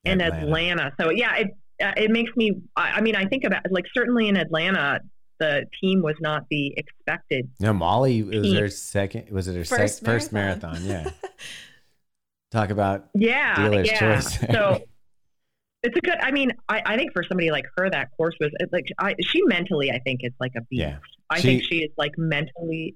in 0.05 0.21
Atlanta. 0.21 0.93
So 0.99 1.11
yeah, 1.11 1.35
it 1.35 1.47
uh, 1.83 1.91
it 1.97 2.11
makes 2.11 2.31
me. 2.35 2.61
I, 2.75 2.91
I 2.93 3.01
mean, 3.01 3.15
I 3.15 3.25
think 3.25 3.43
about 3.43 3.63
like 3.71 3.85
certainly 3.93 4.27
in 4.27 4.37
Atlanta, 4.37 5.01
the 5.39 5.65
team 5.81 6.01
was 6.01 6.15
not 6.21 6.43
the 6.49 6.73
expected. 6.77 7.49
No, 7.59 7.73
Molly 7.73 8.19
it 8.19 8.25
was 8.27 8.41
Team. 8.43 8.55
her 8.57 8.69
second. 8.69 9.29
Was 9.31 9.47
it 9.47 9.55
her 9.55 9.63
sec- 9.65 9.79
First 9.79 10.05
first 10.05 10.31
marathon. 10.33 10.87
marathon? 10.87 11.13
Yeah. 11.23 11.29
Talk 12.51 12.69
about 12.69 13.07
Yeah, 13.13 13.55
Dealer's 13.55 13.87
yeah. 13.87 13.99
choice. 13.99 14.39
so 14.39 14.81
it's 15.83 15.97
a 15.97 16.01
good. 16.01 16.17
I 16.21 16.31
mean, 16.31 16.51
I, 16.69 16.81
I 16.85 16.97
think 16.97 17.11
for 17.11 17.23
somebody 17.23 17.51
like 17.51 17.65
her, 17.77 17.89
that 17.89 18.09
course 18.15 18.35
was 18.39 18.51
like 18.71 18.85
I, 18.99 19.15
she 19.21 19.41
mentally. 19.43 19.91
I 19.91 19.99
think 19.99 20.21
is 20.23 20.31
like 20.39 20.53
a 20.55 20.61
beast. 20.61 20.81
Yeah. 20.81 20.97
I 21.29 21.39
She- 21.39 21.47
think 21.47 21.63
she 21.63 21.77
is 21.79 21.91
like 21.97 22.13
mentally. 22.17 22.95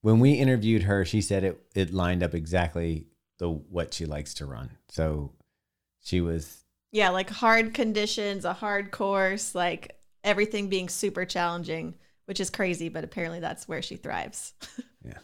when 0.00 0.20
we 0.20 0.32
interviewed 0.34 0.84
her, 0.84 1.04
she 1.04 1.20
said 1.20 1.44
it 1.44 1.60
it 1.74 1.92
lined 1.92 2.22
up 2.22 2.34
exactly 2.34 3.08
the 3.38 3.50
what 3.50 3.92
she 3.92 4.06
likes 4.06 4.32
to 4.34 4.46
run. 4.46 4.70
So 4.88 5.32
she 6.02 6.20
was 6.22 6.63
Yeah, 6.94 7.10
like 7.10 7.28
hard 7.28 7.74
conditions, 7.74 8.44
a 8.44 8.52
hard 8.54 8.92
course, 8.92 9.54
like 9.54 9.98
everything 10.22 10.68
being 10.68 10.88
super 10.88 11.24
challenging, 11.26 11.96
which 12.26 12.38
is 12.40 12.50
crazy, 12.50 12.88
but 12.88 13.02
apparently 13.04 13.40
that's 13.40 13.66
where 13.68 13.82
she 13.82 13.96
thrives. 13.96 14.54
Yeah, 15.06 15.18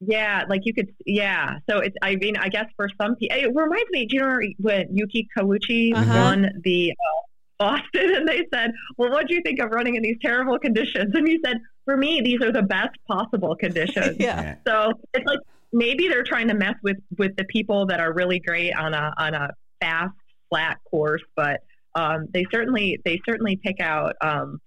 Yeah, 0.00 0.44
like 0.48 0.62
you 0.64 0.74
could. 0.74 0.92
Yeah. 1.06 1.58
So 1.70 1.78
it's. 1.78 1.96
I 2.02 2.16
mean, 2.16 2.36
I 2.36 2.48
guess 2.48 2.66
for 2.76 2.88
some 3.00 3.16
people, 3.16 3.36
it 3.38 3.54
reminds 3.54 3.88
me. 3.90 4.06
Do 4.06 4.16
you 4.16 4.22
know 4.22 4.40
when 4.58 4.96
Yuki 4.96 5.28
Kawauchi 5.36 5.94
Uh-huh. 5.94 6.12
won 6.24 6.50
the 6.64 6.90
uh, 6.92 7.22
Boston, 7.58 8.14
and 8.16 8.28
they 8.28 8.44
said, 8.52 8.72
"Well, 8.98 9.10
what 9.10 9.28
do 9.28 9.34
you 9.34 9.42
think 9.42 9.60
of 9.60 9.70
running 9.70 9.94
in 9.94 10.02
these 10.02 10.18
terrible 10.20 10.58
conditions?" 10.58 11.14
And 11.14 11.28
he 11.28 11.38
said, 11.44 11.58
"For 11.84 11.96
me, 11.96 12.20
these 12.22 12.42
are 12.42 12.52
the 12.52 12.62
best 12.62 12.96
possible 13.06 13.54
conditions." 13.56 14.16
yeah. 14.20 14.42
yeah. 14.42 14.56
So 14.66 14.92
it's 15.14 15.24
like 15.26 15.38
maybe 15.72 16.08
they're 16.08 16.24
trying 16.24 16.48
to 16.48 16.54
mess 16.54 16.74
with 16.82 16.98
with 17.16 17.36
the 17.36 17.44
people 17.44 17.86
that 17.86 18.00
are 18.00 18.12
really 18.12 18.40
great 18.40 18.72
on 18.72 18.94
a 18.94 19.14
on 19.16 19.32
a 19.34 19.50
fast 19.80 20.12
flat 20.48 20.78
course, 20.90 21.22
but 21.34 21.60
um, 21.94 22.28
they 22.32 22.44
certainly 22.52 23.00
they 23.04 23.20
certainly 23.26 23.56
pick 23.56 23.80
out 23.80 24.14
um, 24.20 24.60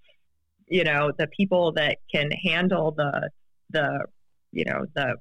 you 0.66 0.84
know 0.84 1.12
the 1.18 1.26
people 1.28 1.72
that 1.72 1.98
can 2.12 2.30
handle 2.30 2.92
the 2.92 3.30
the 3.70 4.04
you 4.52 4.64
know 4.64 4.86
the 4.94 5.16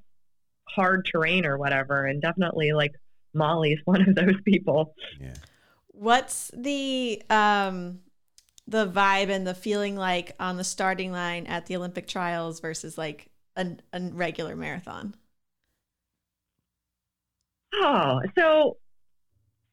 hard 0.67 1.05
terrain 1.05 1.45
or 1.45 1.57
whatever, 1.57 2.05
and 2.05 2.21
definitely 2.21 2.71
like 2.71 2.91
Molly's 3.33 3.79
one 3.85 4.07
of 4.07 4.15
those 4.15 4.39
people. 4.45 4.95
Yeah. 5.19 5.35
What's 5.87 6.51
the 6.53 7.21
um 7.29 7.99
the 8.67 8.87
vibe 8.87 9.29
and 9.29 9.47
the 9.47 9.55
feeling 9.55 9.95
like 9.95 10.35
on 10.39 10.57
the 10.57 10.63
starting 10.63 11.11
line 11.11 11.47
at 11.47 11.65
the 11.65 11.75
Olympic 11.75 12.07
trials 12.07 12.59
versus 12.59 12.97
like 12.97 13.27
a, 13.55 13.67
a 13.93 13.99
regular 13.99 14.55
marathon? 14.55 15.15
Oh, 17.73 18.19
so 18.37 18.77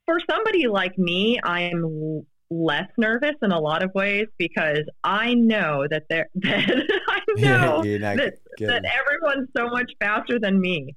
for 0.06 0.18
somebody 0.30 0.66
like 0.68 0.96
me, 0.96 1.38
I'm 1.42 2.24
less 2.48 2.88
nervous 2.96 3.34
in 3.42 3.50
a 3.50 3.58
lot 3.58 3.82
of 3.82 3.92
ways 3.94 4.26
because 4.38 4.82
I 5.02 5.34
know 5.34 5.86
that 5.90 6.04
there 6.08 6.28
that 6.36 7.00
I 7.08 7.20
know 7.36 7.82
that, 7.82 8.34
that 8.60 8.84
everyone's 8.84 9.48
so 9.56 9.68
much 9.68 9.92
faster 10.00 10.38
than 10.38 10.60
me. 10.60 10.94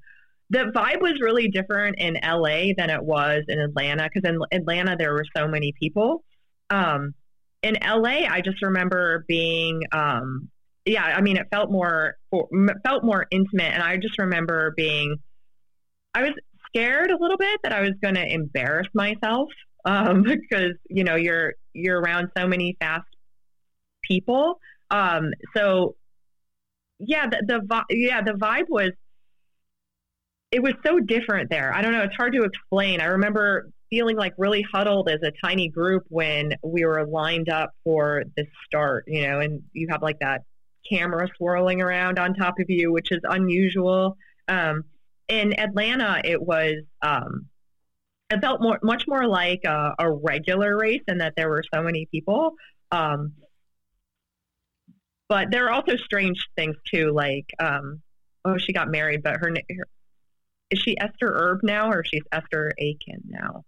The 0.52 0.72
vibe 0.76 1.02
was 1.02 1.20
really 1.22 1.48
different 1.48 2.00
in 2.00 2.18
LA 2.24 2.74
than 2.78 2.90
it 2.90 3.04
was 3.04 3.44
in 3.48 3.60
Atlanta 3.60 4.10
because 4.12 4.28
in 4.28 4.40
Atlanta 4.52 4.96
there 4.98 5.14
were 5.14 5.26
so 5.36 5.48
many 5.48 5.74
people. 5.80 6.24
Um, 6.70 7.14
in 7.62 7.78
LA, 7.84 8.26
I 8.30 8.42
just 8.44 8.62
remember 8.62 9.26
being, 9.28 9.82
um, 9.92 10.50
yeah, 10.86 11.04
I 11.04 11.22
mean, 11.22 11.38
it 11.38 11.48
felt 11.52 11.72
more 11.72 12.18
felt 12.84 13.04
more 13.04 13.26
intimate, 13.32 13.74
and 13.74 13.84
I 13.84 13.98
just 13.98 14.18
remember 14.18 14.74
being, 14.76 15.18
I 16.14 16.24
was 16.24 16.34
scared 16.70 17.12
a 17.12 17.18
little 17.18 17.38
bit 17.38 17.60
that 17.64 17.74
I 17.74 17.82
was 17.82 17.92
going 18.02 18.16
to 18.16 18.26
embarrass 18.26 18.88
myself 18.94 19.50
um, 19.86 20.24
because 20.50 20.74
you 20.90 21.04
know 21.04 21.16
you're 21.16 21.54
you're 21.74 22.00
around 22.00 22.30
so 22.38 22.48
many 22.48 22.78
fast 22.80 23.08
people. 24.04 24.60
Um, 24.92 25.32
so 25.56 25.96
yeah, 27.00 27.28
the, 27.28 27.42
the 27.46 27.84
yeah 27.96 28.22
the 28.22 28.34
vibe 28.34 28.70
was 28.70 28.92
it 30.52 30.64
was 30.64 30.74
so 30.86 31.00
different 31.00 31.50
there. 31.50 31.74
I 31.74 31.82
don't 31.82 31.94
know. 31.94 32.02
It's 32.02 32.16
hard 32.16 32.34
to 32.34 32.44
explain. 32.44 33.02
I 33.02 33.06
remember 33.06 33.70
feeling 33.90 34.18
like 34.18 34.34
really 34.38 34.64
huddled 34.72 35.10
as 35.10 35.22
a 35.24 35.32
tiny 35.44 35.68
group 35.68 36.06
when 36.10 36.54
we 36.64 36.86
were 36.86 37.06
lined 37.06 37.50
up 37.50 37.72
for 37.84 38.24
the 38.36 38.46
start, 38.66 39.04
you 39.08 39.28
know, 39.28 39.40
and 39.40 39.64
you 39.74 39.88
have 39.90 40.02
like 40.02 40.20
that 40.20 40.42
camera 40.88 41.28
swirling 41.38 41.82
around 41.82 42.20
on 42.20 42.34
top 42.34 42.60
of 42.60 42.70
you, 42.70 42.92
which 42.92 43.12
is 43.12 43.20
unusual. 43.24 44.18
Um, 44.48 44.84
in 45.30 45.58
Atlanta, 45.60 46.22
it 46.24 46.42
was, 46.42 46.82
um, 47.02 47.46
it 48.30 48.42
felt 48.42 48.62
more, 48.62 48.80
much 48.84 49.06
more 49.08 49.28
like 49.28 49.62
a, 49.66 49.94
a, 49.98 50.12
regular 50.12 50.78
race 50.78 51.02
and 51.08 51.22
that 51.22 51.34
there 51.36 51.50
were 51.50 51.64
so 51.74 51.82
many 51.82 52.08
people. 52.12 52.54
Um, 52.92 53.34
but 55.28 55.52
there 55.52 55.68
are 55.68 55.72
also 55.72 55.96
strange 55.96 56.48
things 56.56 56.76
too, 56.92 57.12
like, 57.12 57.46
um, 57.60 58.02
oh, 58.46 58.58
she 58.58 58.74
got 58.74 58.90
married, 58.90 59.24
but 59.24 59.38
her, 59.40 59.50
her 59.50 59.86
is 60.70 60.80
she 60.80 61.00
Esther 61.00 61.32
Erb 61.32 61.60
now 61.64 61.90
or 61.90 62.04
she's 62.04 62.24
Esther 62.32 62.72
Atkins 62.80 63.24
now? 63.26 63.64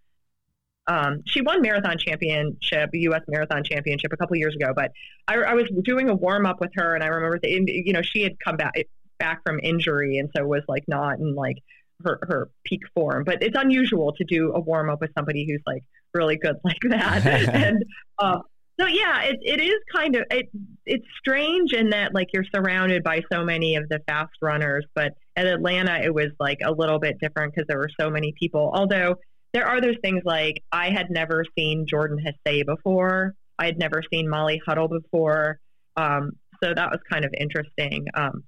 Um, 0.87 1.21
she 1.25 1.41
won 1.41 1.61
marathon 1.61 1.97
championship, 1.97 2.89
U.S. 2.93 3.21
marathon 3.27 3.63
championship 3.63 4.11
a 4.13 4.17
couple 4.17 4.35
years 4.35 4.55
ago. 4.55 4.73
But 4.75 4.91
I, 5.27 5.35
I 5.37 5.53
was 5.53 5.69
doing 5.83 6.09
a 6.09 6.15
warm 6.15 6.45
up 6.45 6.59
with 6.59 6.71
her, 6.75 6.95
and 6.95 7.03
I 7.03 7.07
remember, 7.07 7.39
the, 7.41 7.49
you 7.67 7.93
know, 7.93 8.01
she 8.01 8.23
had 8.23 8.39
come 8.39 8.57
back 8.57 8.73
back 9.21 9.41
from 9.45 9.59
injury, 9.61 10.17
and 10.17 10.29
so 10.35 10.45
was 10.45 10.63
like 10.67 10.83
not 10.87 11.19
in 11.19 11.35
like 11.35 11.57
her 12.03 12.19
her 12.23 12.49
peak 12.65 12.81
form. 12.95 13.23
But 13.23 13.43
it's 13.43 13.57
unusual 13.57 14.13
to 14.13 14.23
do 14.23 14.51
a 14.53 14.59
warm 14.59 14.89
up 14.89 14.99
with 14.99 15.11
somebody 15.15 15.45
who's 15.47 15.61
like 15.65 15.83
really 16.13 16.37
good 16.37 16.57
like 16.63 16.81
that. 16.89 17.25
and 17.53 17.85
uh, 18.17 18.39
so 18.79 18.87
yeah, 18.87 19.21
it 19.21 19.39
it 19.43 19.61
is 19.61 19.79
kind 19.93 20.15
of 20.15 20.23
it 20.31 20.49
it's 20.85 21.05
strange 21.19 21.73
in 21.73 21.91
that 21.91 22.13
like 22.13 22.29
you're 22.33 22.45
surrounded 22.53 23.03
by 23.03 23.21
so 23.31 23.45
many 23.45 23.75
of 23.75 23.87
the 23.89 23.99
fast 24.07 24.33
runners, 24.41 24.85
but 24.95 25.13
at 25.35 25.45
Atlanta 25.45 25.99
it 26.03 26.13
was 26.13 26.31
like 26.39 26.59
a 26.63 26.71
little 26.71 26.99
bit 26.99 27.19
different 27.19 27.53
because 27.53 27.67
there 27.67 27.77
were 27.77 27.91
so 27.99 28.09
many 28.09 28.33
people. 28.39 28.71
Although 28.73 29.15
there 29.53 29.67
are 29.67 29.81
those 29.81 29.97
things 30.01 30.23
like 30.25 30.63
I 30.71 30.89
had 30.89 31.11
never 31.11 31.45
seen 31.57 31.85
Jordan 31.87 32.17
Hasay 32.25 32.65
before. 32.65 33.35
I 33.59 33.65
had 33.65 33.77
never 33.77 34.01
seen 34.11 34.27
Molly 34.27 34.59
Huddle 34.65 34.87
before. 34.87 35.59
Um, 35.95 36.31
so 36.63 36.73
that 36.73 36.89
was 36.89 36.99
kind 37.11 37.25
of 37.25 37.33
interesting. 37.37 38.05
Um, 38.13 38.43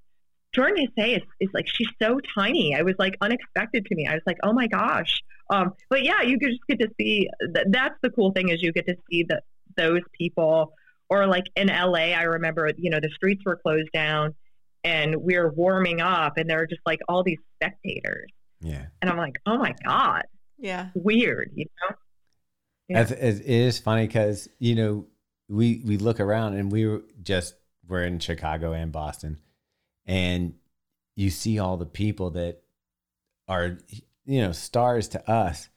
Jordan 0.54 0.88
Hasay 0.98 1.18
is, 1.18 1.24
is 1.40 1.50
like, 1.54 1.68
she's 1.68 1.88
so 2.02 2.20
tiny. 2.36 2.76
I 2.76 2.84
was 2.84 2.96
like 3.00 3.16
unexpected 3.22 3.86
to 3.88 3.96
me. 3.96 4.08
I 4.08 4.14
was 4.14 4.22
like, 4.26 4.38
oh 4.44 4.54
my 4.54 4.68
gosh. 4.68 5.24
Um, 5.50 5.74
but 5.90 6.04
yeah, 6.04 6.22
you 6.22 6.38
just 6.40 6.60
get 6.68 6.80
to 6.80 6.90
see, 7.00 7.28
th- 7.54 7.68
that's 7.70 7.96
the 8.02 8.10
cool 8.12 8.32
thing 8.32 8.50
is 8.50 8.62
you 8.62 8.72
get 8.72 8.88
to 8.88 8.96
see 9.10 9.24
that 9.30 9.44
those 9.76 10.02
people 10.18 10.74
or 11.10 11.28
like 11.28 11.46
in 11.56 11.68
LA, 11.68 12.14
I 12.14 12.24
remember, 12.24 12.72
you 12.78 12.90
know, 12.90 13.00
the 13.00 13.10
streets 13.10 13.44
were 13.46 13.58
closed 13.58 13.92
down 13.94 14.36
and 14.84 15.16
we 15.16 15.36
are 15.36 15.52
warming 15.52 16.02
up 16.02 16.38
and 16.38 16.50
there 16.50 16.58
were 16.58 16.68
just 16.68 16.82
like 16.86 17.00
all 17.10 17.24
these 17.24 17.40
spectators. 17.56 18.30
Yeah. 18.62 18.86
And 19.02 19.10
I'm 19.10 19.18
like, 19.18 19.40
oh 19.46 19.58
my 19.58 19.76
God. 19.84 20.24
Yeah. 20.58 20.90
Weird, 20.94 21.52
you 21.56 21.66
know? 21.66 21.96
Yeah. 22.90 23.02
It 23.02 23.42
is 23.42 23.80
funny 23.80 24.08
because, 24.08 24.48
you 24.60 24.76
know, 24.76 25.08
we, 25.50 25.82
we 25.86 25.98
look 25.98 26.20
around 26.20 26.56
and 26.56 26.72
we 26.72 26.86
were 26.86 27.02
just, 27.22 27.56
we're 27.88 28.04
in 28.04 28.20
Chicago 28.20 28.72
and 28.72 28.92
Boston 28.92 29.40
and 30.06 30.56
you 31.16 31.30
see 31.30 31.60
all 31.60 31.78
the 31.78 31.86
people 31.86 32.32
that 32.32 32.62
are, 33.48 33.78
you 34.26 34.42
know, 34.42 34.52
stars 34.52 35.10
to 35.10 35.30
us. 35.30 35.70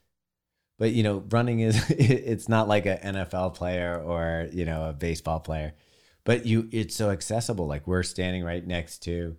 But, 0.79 0.91
you 0.91 1.03
know, 1.03 1.23
running 1.29 1.59
is, 1.59 1.83
it's 1.89 2.47
not 2.47 2.67
like 2.67 2.85
an 2.85 2.97
NFL 3.15 3.55
player 3.55 3.99
or, 3.99 4.47
you 4.51 4.65
know, 4.65 4.89
a 4.89 4.93
baseball 4.93 5.39
player, 5.39 5.73
but 6.23 6.45
you, 6.45 6.69
it's 6.71 6.95
so 6.95 7.09
accessible. 7.09 7.67
Like 7.67 7.87
we're 7.87 8.03
standing 8.03 8.43
right 8.43 8.65
next 8.65 8.99
to, 9.03 9.35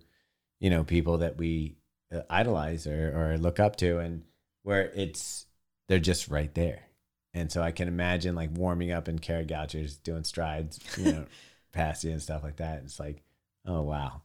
you 0.59 0.69
know, 0.69 0.83
people 0.83 1.19
that 1.19 1.37
we 1.37 1.77
uh, 2.13 2.21
idolize 2.29 2.87
or, 2.87 3.13
or 3.15 3.37
look 3.37 3.59
up 3.59 3.77
to. 3.77 3.99
And, 3.99 4.23
where 4.63 4.91
it's 4.95 5.45
they're 5.87 5.99
just 5.99 6.27
right 6.27 6.53
there. 6.53 6.83
And 7.33 7.51
so 7.51 7.61
I 7.61 7.71
can 7.71 7.87
imagine 7.87 8.35
like 8.35 8.49
warming 8.53 8.91
up 8.91 9.07
in 9.07 9.19
Kara 9.19 9.43
Goucher's 9.43 9.97
doing 9.97 10.23
strides, 10.23 10.79
you 10.97 11.11
know, 11.11 11.25
past 11.71 12.03
you 12.03 12.11
and 12.11 12.21
stuff 12.21 12.43
like 12.43 12.57
that. 12.57 12.83
It's 12.83 12.99
like, 12.99 13.23
oh 13.65 13.81
wow. 13.81 14.21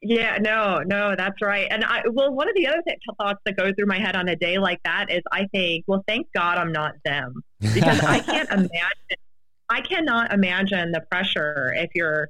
Yeah, 0.00 0.38
no, 0.40 0.80
no, 0.86 1.14
that's 1.16 1.42
right. 1.42 1.66
And 1.70 1.84
I, 1.84 2.02
well, 2.08 2.32
one 2.32 2.48
of 2.48 2.54
the 2.54 2.68
other 2.68 2.82
th- 2.86 2.98
thoughts 3.18 3.40
that 3.44 3.56
go 3.56 3.72
through 3.72 3.86
my 3.86 3.98
head 3.98 4.14
on 4.14 4.28
a 4.28 4.36
day 4.36 4.58
like 4.58 4.80
that 4.84 5.10
is 5.10 5.22
I 5.32 5.46
think, 5.46 5.84
well, 5.88 6.04
thank 6.06 6.28
God 6.32 6.56
I'm 6.56 6.72
not 6.72 6.94
them 7.04 7.42
because 7.60 8.00
I 8.04 8.20
can't 8.20 8.48
imagine, 8.48 9.18
I 9.68 9.80
cannot 9.80 10.32
imagine 10.32 10.92
the 10.92 11.00
pressure 11.10 11.74
if 11.76 11.90
you're 11.94 12.28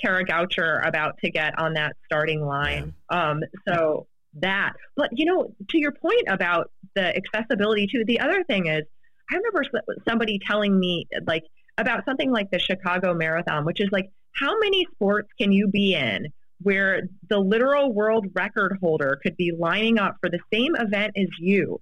Kara 0.00 0.26
Goucher 0.26 0.86
about 0.86 1.16
to 1.24 1.30
get 1.30 1.58
on 1.58 1.74
that 1.74 1.96
starting 2.04 2.44
line. 2.44 2.94
Yeah. 3.10 3.30
Um, 3.30 3.42
so 3.66 4.06
that. 4.34 4.74
But 4.94 5.10
you 5.12 5.24
know, 5.24 5.54
to 5.70 5.78
your 5.78 5.92
point 5.92 6.24
about 6.28 6.70
the 6.94 7.16
accessibility 7.16 7.86
too, 7.86 8.04
the 8.04 8.20
other 8.20 8.44
thing 8.44 8.66
is, 8.66 8.82
I 9.30 9.36
remember 9.36 9.64
somebody 10.06 10.38
telling 10.46 10.78
me 10.78 11.06
like 11.26 11.44
about 11.78 12.04
something 12.04 12.30
like 12.30 12.50
the 12.50 12.58
Chicago 12.58 13.14
Marathon, 13.14 13.64
which 13.64 13.80
is 13.80 13.88
like, 13.90 14.10
how 14.34 14.58
many 14.58 14.86
sports 14.92 15.28
can 15.40 15.50
you 15.50 15.68
be 15.68 15.94
in 15.94 16.26
where 16.62 17.02
the 17.28 17.38
literal 17.38 17.92
world 17.92 18.26
record 18.34 18.78
holder 18.80 19.18
could 19.22 19.36
be 19.36 19.52
lining 19.56 19.98
up 19.98 20.16
for 20.20 20.30
the 20.30 20.40
same 20.52 20.74
event 20.76 21.12
as 21.16 21.28
you? 21.38 21.80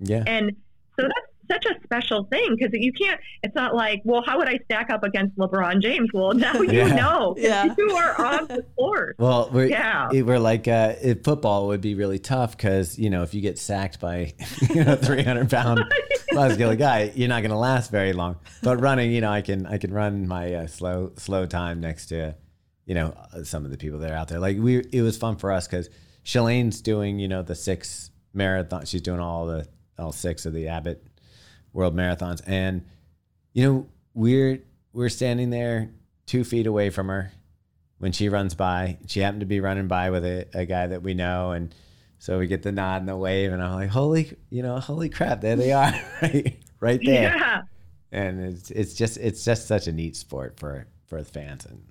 Yeah. 0.00 0.24
And 0.26 0.56
so 0.98 1.02
that's 1.02 1.28
such 1.50 1.66
a 1.66 1.82
special 1.82 2.24
thing 2.24 2.56
because 2.56 2.72
you 2.72 2.92
can't. 2.92 3.20
It's 3.42 3.54
not 3.54 3.74
like, 3.74 4.00
well, 4.04 4.22
how 4.24 4.38
would 4.38 4.48
I 4.48 4.58
stack 4.64 4.90
up 4.90 5.02
against 5.02 5.36
LeBron 5.36 5.82
James? 5.82 6.10
Well, 6.12 6.32
now 6.34 6.54
you 6.54 6.72
yeah. 6.72 6.94
know. 6.94 7.34
Yeah. 7.36 7.64
You 7.76 7.90
are 7.96 8.20
on 8.24 8.46
the 8.46 8.64
court. 8.76 9.16
Well, 9.18 9.50
we're, 9.52 9.66
yeah. 9.66 10.08
we're 10.10 10.38
like 10.38 10.68
uh, 10.68 10.94
football 11.24 11.66
would 11.68 11.80
be 11.80 11.94
really 11.94 12.18
tough 12.18 12.56
because 12.56 12.98
you 12.98 13.10
know 13.10 13.22
if 13.22 13.34
you 13.34 13.40
get 13.40 13.58
sacked 13.58 14.00
by 14.00 14.32
you 14.70 14.84
know 14.84 14.96
300 14.96 15.50
pound 15.50 15.84
muscular 16.32 16.76
guy, 16.76 17.12
you're 17.14 17.28
not 17.28 17.40
going 17.40 17.50
to 17.50 17.56
last 17.56 17.90
very 17.90 18.12
long. 18.12 18.36
But 18.62 18.80
running, 18.80 19.12
you 19.12 19.20
know, 19.20 19.30
I 19.30 19.42
can 19.42 19.66
I 19.66 19.78
can 19.78 19.92
run 19.92 20.28
my 20.28 20.54
uh, 20.54 20.66
slow 20.66 21.12
slow 21.16 21.46
time 21.46 21.80
next 21.80 22.06
to 22.06 22.36
you 22.86 22.94
know 22.94 23.14
uh, 23.32 23.44
some 23.44 23.64
of 23.64 23.70
the 23.70 23.78
people 23.78 23.98
that 24.00 24.10
are 24.10 24.16
out 24.16 24.28
there. 24.28 24.38
Like 24.40 24.58
we, 24.58 24.78
it 24.92 25.02
was 25.02 25.16
fun 25.16 25.36
for 25.36 25.52
us 25.52 25.66
because 25.66 25.88
Shalane's 26.24 26.80
doing 26.80 27.18
you 27.18 27.28
know 27.28 27.42
the 27.42 27.54
six 27.54 28.10
marathon. 28.32 28.84
She's 28.86 29.02
doing 29.02 29.20
all 29.20 29.46
the 29.46 29.68
all 29.98 30.12
six 30.12 30.46
of 30.46 30.52
the 30.52 30.68
Abbott 30.68 31.04
world 31.74 31.94
marathons. 31.94 32.40
And, 32.46 32.86
you 33.52 33.64
know, 33.64 33.86
we're 34.14 34.60
we're 34.92 35.10
standing 35.10 35.50
there 35.50 35.90
two 36.26 36.44
feet 36.44 36.66
away 36.66 36.88
from 36.88 37.08
her 37.08 37.32
when 37.98 38.12
she 38.12 38.28
runs 38.28 38.54
by. 38.54 38.98
She 39.06 39.20
happened 39.20 39.40
to 39.40 39.46
be 39.46 39.60
running 39.60 39.88
by 39.88 40.10
with 40.10 40.24
a, 40.24 40.46
a 40.54 40.64
guy 40.64 40.86
that 40.86 41.02
we 41.02 41.12
know 41.12 41.52
and 41.52 41.74
so 42.18 42.38
we 42.38 42.46
get 42.46 42.62
the 42.62 42.72
nod 42.72 43.02
and 43.02 43.08
the 43.08 43.16
wave 43.16 43.52
and 43.52 43.62
I'm 43.62 43.74
like, 43.74 43.90
holy 43.90 44.34
you 44.48 44.62
know, 44.62 44.78
holy 44.78 45.10
crap, 45.10 45.42
there 45.42 45.56
they 45.56 45.72
are. 45.72 45.92
right 46.22 46.58
right 46.80 47.00
there. 47.04 47.36
Yeah. 47.36 47.62
And 48.12 48.40
it's 48.40 48.70
it's 48.70 48.94
just 48.94 49.18
it's 49.18 49.44
just 49.44 49.66
such 49.66 49.88
a 49.88 49.92
neat 49.92 50.16
sport 50.16 50.58
for 50.58 50.86
for 51.06 51.20
the 51.20 51.28
fans 51.28 51.66
and 51.66 51.82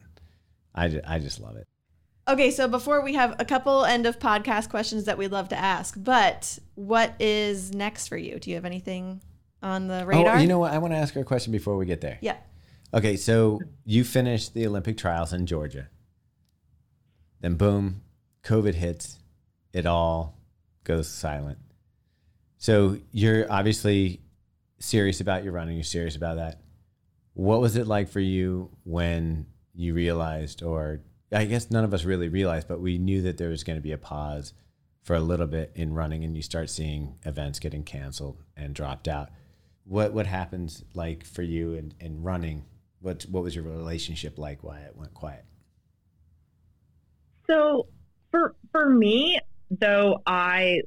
I, 0.76 1.02
I 1.06 1.20
just 1.20 1.40
love 1.40 1.56
it. 1.56 1.68
Okay, 2.28 2.52
so 2.52 2.68
before 2.70 3.04
we 3.04 3.16
have 3.16 3.36
a 3.40 3.46
couple 3.46 3.84
end 3.84 4.06
of 4.06 4.18
podcast 4.18 4.70
questions 4.70 5.06
that 5.06 5.18
we'd 5.18 5.32
love 5.32 5.50
to 5.50 5.58
ask, 5.58 5.96
but 5.98 6.58
what 6.76 7.14
is 7.20 7.74
next 7.74 8.08
for 8.08 8.16
you? 8.16 8.40
Do 8.40 8.50
you 8.50 8.56
have 8.56 8.66
anything 8.66 9.22
on 9.62 9.88
the 9.88 10.04
oh, 10.04 10.06
radar? 10.06 10.38
Oh, 10.38 10.40
you 10.40 10.48
know 10.48 10.60
what? 10.60 10.72
I 10.72 10.78
want 10.78 10.94
to 10.94 10.98
ask 10.98 11.14
her 11.16 11.22
a 11.22 11.26
question 11.26 11.52
before 11.52 11.76
we 11.76 11.86
get 11.86 12.02
there. 12.02 12.18
yeah. 12.22 12.38
Okay, 12.94 13.18
so 13.18 13.60
you 13.86 14.04
finished 14.04 14.54
the 14.54 14.68
Olympic 14.68 14.98
trials 14.98 15.34
in 15.34 15.48
Georgia. 15.48 15.90
Then 17.42 17.56
boom, 17.56 18.02
COVID 18.44 18.76
hits. 18.76 19.20
It 19.74 19.88
all 19.88 20.38
goes 20.84 21.10
silent. 21.10 21.58
So 22.58 23.00
you're 23.12 23.52
obviously 23.52 24.22
serious 24.80 25.22
about 25.22 25.44
your 25.44 25.54
running. 25.54 25.76
You're 25.76 25.84
serious 25.84 26.16
about 26.16 26.36
that. 26.38 26.62
What 27.34 27.62
was 27.62 27.76
it 27.76 27.88
like 27.88 28.10
for 28.10 28.20
you 28.20 28.70
when 28.84 29.48
you 29.74 29.94
realized, 29.94 30.62
or 30.64 31.02
I 31.32 31.46
guess 31.46 31.72
none 31.72 31.84
of 31.84 31.94
us 31.94 32.04
really 32.04 32.30
realized, 32.30 32.68
but 32.68 32.82
we 32.82 32.98
knew 32.98 33.22
that 33.24 33.38
there 33.38 33.50
was 33.50 33.64
going 33.64 33.78
to 33.78 33.82
be 33.82 33.92
a 33.92 33.98
pause 33.98 34.54
for 35.02 35.16
a 35.16 35.20
little 35.20 35.48
bit 35.48 35.72
in 35.76 35.94
running, 35.94 36.24
and 36.24 36.36
you 36.36 36.42
start 36.42 36.70
seeing 36.70 37.16
events 37.24 37.60
getting 37.60 37.84
canceled 37.84 38.42
and 38.56 38.74
dropped 38.74 39.08
out. 39.08 39.30
What 39.86 40.14
what 40.14 40.28
happens 40.28 40.84
like 40.94 41.26
for 41.26 41.42
you 41.42 41.74
in, 41.74 41.94
in 42.00 42.24
running? 42.24 42.66
What 43.02 43.24
what 43.24 43.44
was 43.44 43.56
your 43.56 43.66
relationship 43.66 44.38
like? 44.38 44.64
Why 44.64 44.80
it 44.80 44.96
went 44.96 45.14
quiet? 45.14 45.44
So 47.50 47.88
for 48.32 48.56
for 48.72 48.90
me, 48.90 49.40
though, 49.70 50.22
I 50.26 50.82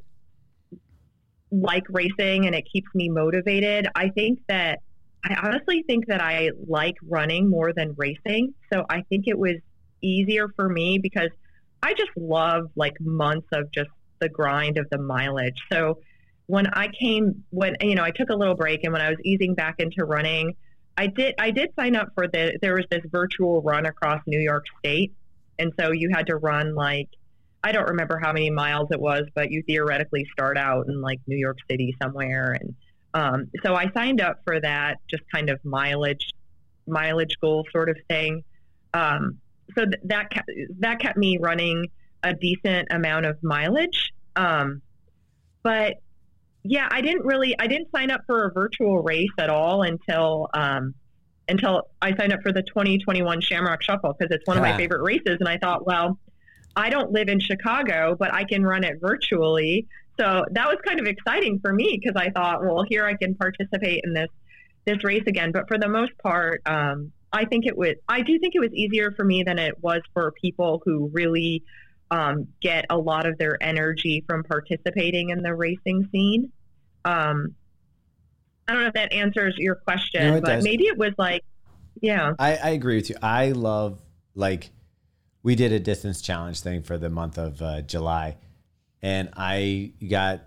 like 1.50 1.84
racing 1.90 2.46
and 2.46 2.54
it 2.54 2.66
keeps 2.70 2.88
me 2.94 3.08
motivated. 3.08 3.88
I 3.94 4.08
think 4.08 4.40
that 4.48 4.80
I 5.26 5.34
honestly 5.42 5.82
think 5.86 6.06
that 6.06 6.22
I 6.22 6.50
like 6.68 6.94
running 7.02 7.50
more 7.50 7.72
than 7.72 7.94
racing. 7.96 8.54
So 8.72 8.86
I 8.88 9.02
think 9.08 9.26
it 9.26 9.36
was 9.36 9.56
easier 10.00 10.48
for 10.54 10.68
me 10.68 10.98
because 10.98 11.30
I 11.82 11.94
just 11.94 12.10
love 12.16 12.70
like 12.76 12.94
months 13.00 13.48
of 13.52 13.72
just 13.72 13.90
the 14.20 14.28
grind 14.28 14.78
of 14.78 14.88
the 14.90 14.98
mileage. 14.98 15.60
So 15.72 15.98
when 16.46 16.68
I 16.68 16.88
came 16.88 17.42
when 17.50 17.76
you 17.80 17.96
know 17.96 18.04
I 18.04 18.12
took 18.12 18.30
a 18.30 18.36
little 18.36 18.54
break 18.54 18.84
and 18.84 18.92
when 18.92 19.02
I 19.02 19.10
was 19.10 19.18
easing 19.24 19.54
back 19.54 19.76
into 19.80 20.04
running, 20.04 20.54
I 20.96 21.08
did 21.08 21.34
I 21.40 21.50
did 21.50 21.70
sign 21.76 21.96
up 21.96 22.10
for 22.14 22.28
the 22.28 22.56
there 22.62 22.74
was 22.74 22.84
this 22.88 23.02
virtual 23.10 23.62
run 23.62 23.84
across 23.84 24.22
New 24.26 24.40
York 24.40 24.66
State. 24.78 25.12
And 25.58 25.72
so 25.80 25.90
you 25.90 26.10
had 26.14 26.28
to 26.28 26.36
run 26.36 26.76
like 26.76 27.08
I 27.64 27.72
don't 27.72 27.88
remember 27.88 28.20
how 28.22 28.32
many 28.32 28.50
miles 28.50 28.90
it 28.92 29.00
was, 29.00 29.24
but 29.34 29.50
you 29.50 29.64
theoretically 29.66 30.24
start 30.30 30.56
out 30.56 30.86
in 30.86 31.00
like 31.00 31.18
New 31.26 31.36
York 31.36 31.58
City 31.68 31.96
somewhere 32.00 32.56
and 32.60 32.76
um, 33.16 33.50
so 33.64 33.74
I 33.74 33.90
signed 33.92 34.20
up 34.20 34.40
for 34.44 34.60
that, 34.60 34.98
just 35.08 35.22
kind 35.34 35.48
of 35.48 35.58
mileage, 35.64 36.28
mileage 36.86 37.38
goal 37.40 37.64
sort 37.72 37.88
of 37.88 37.96
thing. 38.10 38.44
Um, 38.92 39.38
so 39.74 39.86
th- 39.86 40.02
that 40.04 40.28
kept, 40.28 40.50
that 40.80 41.00
kept 41.00 41.16
me 41.16 41.38
running 41.38 41.86
a 42.22 42.34
decent 42.34 42.88
amount 42.90 43.24
of 43.24 43.42
mileage. 43.42 44.12
Um, 44.36 44.82
but 45.62 45.94
yeah, 46.62 46.88
I 46.90 47.00
didn't 47.00 47.24
really, 47.24 47.58
I 47.58 47.66
didn't 47.68 47.88
sign 47.90 48.10
up 48.10 48.20
for 48.26 48.48
a 48.48 48.52
virtual 48.52 49.02
race 49.02 49.30
at 49.38 49.48
all 49.48 49.82
until 49.82 50.50
um, 50.52 50.94
until 51.48 51.88
I 52.02 52.14
signed 52.16 52.34
up 52.34 52.42
for 52.42 52.52
the 52.52 52.62
2021 52.62 53.40
Shamrock 53.40 53.82
Shuffle 53.82 54.14
because 54.18 54.34
it's 54.34 54.46
one 54.46 54.58
of 54.58 54.62
my 54.62 54.76
favorite 54.76 55.02
races, 55.02 55.38
and 55.40 55.48
I 55.48 55.56
thought, 55.56 55.86
well, 55.86 56.18
I 56.74 56.90
don't 56.90 57.12
live 57.12 57.28
in 57.28 57.40
Chicago, 57.40 58.14
but 58.18 58.34
I 58.34 58.44
can 58.44 58.62
run 58.62 58.84
it 58.84 59.00
virtually. 59.00 59.86
So 60.18 60.44
that 60.50 60.66
was 60.66 60.78
kind 60.86 61.00
of 61.00 61.06
exciting 61.06 61.60
for 61.60 61.72
me 61.72 62.00
because 62.00 62.20
I 62.20 62.30
thought, 62.30 62.62
well, 62.62 62.84
here 62.88 63.04
I 63.04 63.14
can 63.14 63.34
participate 63.34 64.02
in 64.04 64.14
this 64.14 64.28
this 64.86 65.02
race 65.04 65.24
again. 65.26 65.52
But 65.52 65.68
for 65.68 65.78
the 65.78 65.88
most 65.88 66.12
part, 66.18 66.62
um, 66.66 67.12
I 67.32 67.44
think 67.44 67.66
it 67.66 67.76
was 67.76 67.94
I 68.08 68.22
do 68.22 68.38
think 68.38 68.54
it 68.54 68.60
was 68.60 68.72
easier 68.72 69.12
for 69.12 69.24
me 69.24 69.42
than 69.42 69.58
it 69.58 69.82
was 69.82 70.00
for 70.14 70.32
people 70.40 70.82
who 70.84 71.10
really 71.12 71.64
um, 72.10 72.48
get 72.60 72.86
a 72.88 72.96
lot 72.96 73.26
of 73.26 73.36
their 73.38 73.60
energy 73.60 74.24
from 74.26 74.44
participating 74.44 75.30
in 75.30 75.42
the 75.42 75.54
racing 75.54 76.08
scene. 76.12 76.52
Um, 77.04 77.54
I 78.68 78.72
don't 78.72 78.82
know 78.82 78.88
if 78.88 78.94
that 78.94 79.12
answers 79.12 79.54
your 79.58 79.76
question, 79.76 80.34
No, 80.34 80.40
but 80.40 80.46
does. 80.46 80.64
maybe 80.64 80.84
it 80.84 80.98
was 80.98 81.12
like, 81.18 81.42
yeah, 82.00 82.32
I, 82.38 82.56
I 82.56 82.70
agree 82.70 82.96
with 82.96 83.10
you. 83.10 83.16
I 83.22 83.52
love 83.52 84.00
like 84.34 84.70
we 85.42 85.54
did 85.54 85.72
a 85.72 85.78
distance 85.78 86.20
challenge 86.20 86.60
thing 86.60 86.82
for 86.82 86.98
the 86.98 87.08
month 87.08 87.38
of 87.38 87.62
uh, 87.62 87.82
July, 87.82 88.36
and 89.02 89.30
I 89.36 89.92
got 90.08 90.42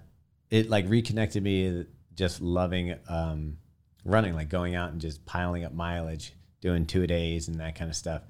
it 0.49 0.69
like 0.69 0.88
reconnected 0.89 1.43
me 1.43 1.85
just 2.15 2.41
loving 2.41 2.95
um, 3.07 3.57
running, 4.03 4.34
like 4.34 4.49
going 4.49 4.76
out 4.76 4.91
and 4.91 4.99
just 4.99 5.26
piling 5.26 5.63
up 5.63 5.73
mileage, 5.73 6.34
doing 6.61 6.85
two 6.85 7.07
days 7.07 7.47
and 7.47 7.59
that 7.59 7.76
kind 7.76 7.89
of 7.89 7.95
stuff. 7.95 8.23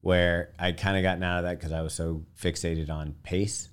Where 0.00 0.52
I'd 0.58 0.78
kind 0.78 0.96
of 0.98 1.02
gotten 1.02 1.22
out 1.22 1.38
of 1.38 1.44
that 1.44 1.58
because 1.58 1.72
I 1.72 1.80
was 1.80 1.94
so 1.94 2.24
fixated 2.38 2.90
on 2.90 3.14
pace 3.22 3.70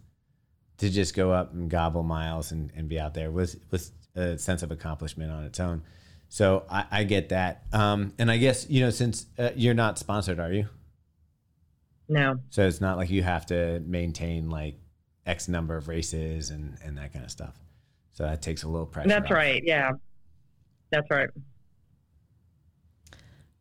to 0.77 0.89
just 0.89 1.13
go 1.13 1.31
up 1.31 1.53
and 1.53 1.69
gobble 1.69 2.03
miles 2.03 2.51
and, 2.51 2.72
and 2.76 2.88
be 2.88 2.99
out 2.99 3.13
there 3.13 3.30
was 3.30 3.57
was 3.69 3.91
a 4.15 4.38
sense 4.38 4.63
of 4.63 4.72
accomplishment 4.72 5.31
on 5.31 5.43
its 5.43 5.59
own. 5.59 5.84
So 6.30 6.63
I, 6.69 6.85
I 6.89 7.03
get 7.03 7.30
that. 7.30 7.65
Um, 7.73 8.13
and 8.18 8.31
I 8.31 8.38
guess 8.38 8.69
you 8.69 8.81
know 8.81 8.89
since 8.89 9.26
uh, 9.38 9.49
you're 9.55 9.73
not 9.73 9.99
sponsored, 9.99 10.39
are 10.39 10.51
you? 10.51 10.68
no. 12.07 12.39
So 12.49 12.65
it's 12.68 12.81
not 12.81 12.97
like 12.97 13.09
you 13.09 13.23
have 13.23 13.45
to 13.47 13.81
maintain 13.81 14.49
like 14.49 14.76
X 15.32 15.48
number 15.48 15.78
of 15.78 15.88
races 15.88 16.49
and 16.49 16.78
and 16.84 16.98
that 16.98 17.14
kind 17.14 17.24
of 17.24 17.32
stuff. 17.32 17.56
So 18.12 18.24
that 18.24 18.41
takes 18.41 18.64
a 18.64 18.68
little 18.68 18.86
pressure. 18.86 19.10
That's 19.10 19.26
off. 19.26 19.32
right. 19.32 19.64
Yeah. 19.66 19.91
That's 20.91 21.10
right. 21.10 21.30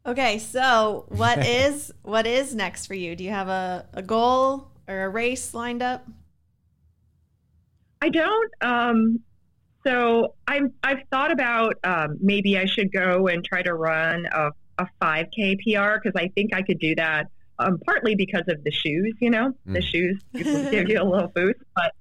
Okay, 0.05 0.39
so 0.39 1.05
what 1.09 1.39
is 1.47 1.93
what 2.03 2.27
is 2.27 2.55
next 2.55 2.87
for 2.87 2.95
you? 2.95 3.15
Do 3.15 3.25
you 3.25 3.31
have 3.31 3.49
a, 3.49 3.87
a 3.93 4.03
goal 4.03 4.69
or 4.89 5.05
a 5.05 5.09
race 5.09 5.55
lined 5.55 5.83
up? 5.83 6.07
I 8.03 8.09
don't. 8.09 8.51
Um, 8.61 9.21
so 9.87 10.35
I'm, 10.49 10.73
I've 10.83 11.03
thought 11.11 11.31
about 11.31 11.75
um, 11.85 12.19
maybe 12.21 12.59
I 12.59 12.65
should 12.65 12.93
go 12.93 13.29
and 13.29 13.45
try 13.45 13.63
to 13.63 13.75
run 13.75 14.27
a, 14.33 14.51
a 14.79 14.87
5K 15.01 15.59
PR 15.59 16.01
because 16.03 16.17
I 16.17 16.29
think 16.35 16.55
I 16.55 16.63
could 16.63 16.79
do 16.79 16.95
that. 16.97 17.27
Um, 17.61 17.79
partly 17.87 18.15
because 18.15 18.45
of 18.49 18.65
the 18.65 18.71
shoes, 18.71 19.15
you 19.21 19.31
know, 19.31 19.53
the 19.67 19.81
Mm. 19.81 19.83
shoes 19.83 20.23
give 20.73 20.89
you 20.89 21.01
a 21.01 21.05
little 21.05 21.29
boost. 21.35 21.59
But 21.77 21.93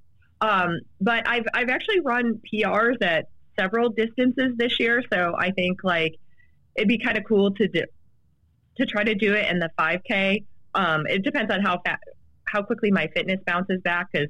um, 0.41 0.79
but 1.01 1.27
I've 1.27 1.45
I've 1.53 1.69
actually 1.69 1.99
run 1.99 2.39
PRs 2.51 2.97
at 3.01 3.25
several 3.59 3.89
distances 3.89 4.53
this 4.57 4.79
year, 4.79 5.03
so 5.11 5.35
I 5.37 5.51
think 5.51 5.83
like 5.83 6.15
it'd 6.75 6.87
be 6.87 6.97
kind 6.97 7.17
of 7.17 7.25
cool 7.25 7.51
to 7.55 7.67
do 7.67 7.83
to 8.77 8.85
try 8.85 9.03
to 9.03 9.15
do 9.15 9.33
it 9.33 9.51
in 9.51 9.59
the 9.59 9.69
5K. 9.77 10.45
Um, 10.73 11.05
it 11.07 11.23
depends 11.23 11.51
on 11.53 11.61
how 11.61 11.81
fast 11.85 12.01
how 12.47 12.61
quickly 12.63 12.89
my 12.91 13.07
fitness 13.13 13.39
bounces 13.45 13.81
back 13.83 14.07
because 14.11 14.29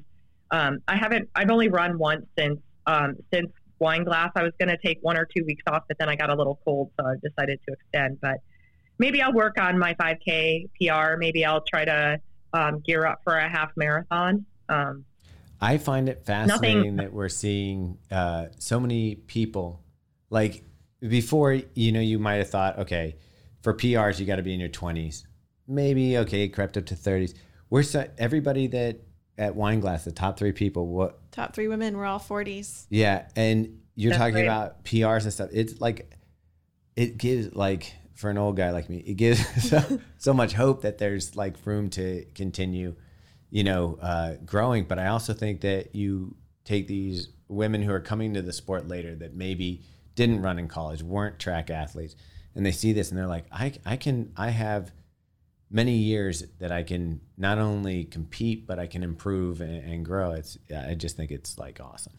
um, 0.50 0.78
I 0.88 0.96
haven't. 0.96 1.28
I've 1.34 1.50
only 1.50 1.68
run 1.68 1.96
once 1.96 2.26
since 2.36 2.58
um, 2.86 3.14
since 3.32 3.50
Wineglass. 3.80 4.30
I 4.34 4.42
was 4.42 4.52
going 4.58 4.68
to 4.68 4.78
take 4.84 4.98
one 5.02 5.16
or 5.16 5.26
two 5.34 5.44
weeks 5.44 5.62
off, 5.68 5.84
but 5.86 5.96
then 5.98 6.08
I 6.08 6.16
got 6.16 6.28
a 6.30 6.34
little 6.34 6.58
cold, 6.64 6.90
so 6.98 7.06
I 7.06 7.14
decided 7.22 7.60
to 7.68 7.74
extend. 7.74 8.18
But 8.20 8.38
maybe 9.00 9.22
I'll 9.22 9.32
work 9.32 9.58
on 9.58 9.78
my 9.78 9.94
5K 9.94 10.68
PR. 10.78 11.16
Maybe 11.16 11.44
I'll 11.44 11.62
try 11.62 11.84
to 11.86 12.20
um, 12.52 12.80
gear 12.80 13.06
up 13.06 13.20
for 13.24 13.36
a 13.36 13.48
half 13.48 13.72
marathon. 13.76 14.44
Um, 14.68 15.06
I 15.60 15.78
find 15.78 16.08
it 16.08 16.24
fascinating 16.24 16.96
that 16.96 17.12
we're 17.12 17.28
seeing 17.28 17.98
uh, 18.10 18.46
so 18.58 18.78
many 18.78 19.16
people. 19.16 19.82
Like 20.28 20.62
before, 21.00 21.58
you 21.74 21.92
know, 21.92 22.00
you 22.00 22.18
might 22.18 22.36
have 22.36 22.50
thought, 22.50 22.78
okay, 22.78 23.16
for 23.62 23.74
PRs 23.74 24.20
you 24.20 24.26
got 24.26 24.36
to 24.36 24.42
be 24.42 24.54
in 24.54 24.60
your 24.60 24.68
twenties, 24.68 25.26
maybe 25.66 26.18
okay, 26.18 26.44
it 26.44 26.48
crept 26.48 26.76
up 26.76 26.86
to 26.86 26.94
thirties. 26.94 27.34
We're 27.68 27.82
so, 27.82 28.08
everybody 28.18 28.68
that 28.68 29.00
at 29.38 29.54
Wineglass, 29.54 30.04
the 30.04 30.12
top 30.12 30.38
three 30.38 30.52
people, 30.52 30.86
what 30.86 31.30
Top 31.32 31.54
three 31.54 31.68
women, 31.68 31.96
we're 31.96 32.04
all 32.04 32.18
40s. 32.18 32.86
Yeah, 32.90 33.28
and 33.36 33.80
you're 33.94 34.10
That's 34.10 34.18
talking 34.18 34.34
right. 34.34 34.44
about 34.44 34.84
PRs 34.84 35.22
and 35.22 35.32
stuff. 35.32 35.50
It's 35.52 35.80
like 35.80 36.12
it 36.96 37.16
gives 37.16 37.54
like 37.54 37.94
for 38.20 38.28
an 38.28 38.36
old 38.36 38.54
guy 38.56 38.70
like 38.70 38.90
me, 38.90 38.98
it 38.98 39.14
gives 39.14 39.40
so, 39.68 40.00
so 40.18 40.34
much 40.34 40.52
hope 40.52 40.82
that 40.82 40.98
there's 40.98 41.36
like 41.36 41.54
room 41.64 41.88
to 41.90 42.26
continue, 42.34 42.94
you 43.48 43.64
know, 43.64 43.98
uh, 44.02 44.34
growing. 44.44 44.84
But 44.84 44.98
I 44.98 45.06
also 45.06 45.32
think 45.32 45.62
that 45.62 45.94
you 45.94 46.36
take 46.64 46.86
these 46.86 47.28
women 47.48 47.82
who 47.82 47.92
are 47.92 48.00
coming 48.00 48.34
to 48.34 48.42
the 48.42 48.52
sport 48.52 48.86
later 48.86 49.14
that 49.16 49.34
maybe 49.34 49.82
didn't 50.14 50.42
run 50.42 50.58
in 50.58 50.68
college, 50.68 51.02
weren't 51.02 51.38
track 51.38 51.70
athletes, 51.70 52.14
and 52.54 52.64
they 52.66 52.72
see 52.72 52.92
this 52.92 53.08
and 53.08 53.18
they're 53.18 53.26
like, 53.26 53.46
I 53.50 53.72
I 53.86 53.96
can 53.96 54.32
I 54.36 54.50
have 54.50 54.92
many 55.70 55.96
years 55.96 56.44
that 56.58 56.70
I 56.70 56.82
can 56.82 57.20
not 57.38 57.58
only 57.58 58.04
compete 58.04 58.66
but 58.66 58.78
I 58.78 58.86
can 58.86 59.02
improve 59.02 59.62
and, 59.62 59.82
and 59.82 60.04
grow. 60.04 60.32
It's 60.32 60.58
I 60.76 60.94
just 60.94 61.16
think 61.16 61.30
it's 61.30 61.58
like 61.58 61.80
awesome. 61.80 62.18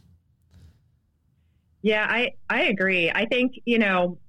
Yeah, 1.83 2.05
I, 2.07 2.33
I 2.49 2.63
agree. 2.63 3.09
I 3.09 3.25
think, 3.25 3.59
you 3.65 3.79
know, 3.79 4.19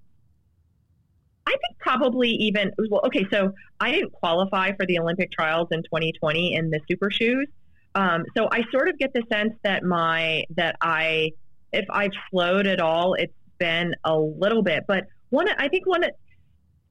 I 1.47 1.51
think 1.51 1.79
probably 1.79 2.31
even, 2.31 2.73
well, 2.91 3.03
okay, 3.07 3.27
so 3.31 3.53
I 3.81 3.91
didn't 3.91 4.13
qualify 4.13 4.73
for 4.77 4.87
the 4.87 4.99
Olympic 4.99 5.33
trials 5.33 5.69
in 5.71 5.83
2020 5.83 6.55
in 6.55 6.71
the 6.71 6.81
super 6.89 7.11
shoes. 7.11 7.49
Um, 7.95 8.25
so 8.37 8.49
I 8.51 8.63
sort 8.71 8.89
of 8.89 8.99
get 8.99 9.13
the 9.13 9.23
sense 9.31 9.53
that 9.65 9.83
my, 9.83 10.45
that 10.57 10.77
I, 10.81 11.33
if 11.73 11.85
I've 11.91 12.13
slowed 12.31 12.67
at 12.67 12.81
all, 12.81 13.15
it's 13.15 13.35
been 13.59 13.95
a 14.05 14.17
little 14.17 14.63
bit. 14.63 14.85
But 14.87 15.05
one, 15.31 15.49
I 15.59 15.69
think 15.69 15.87
one, 15.87 16.05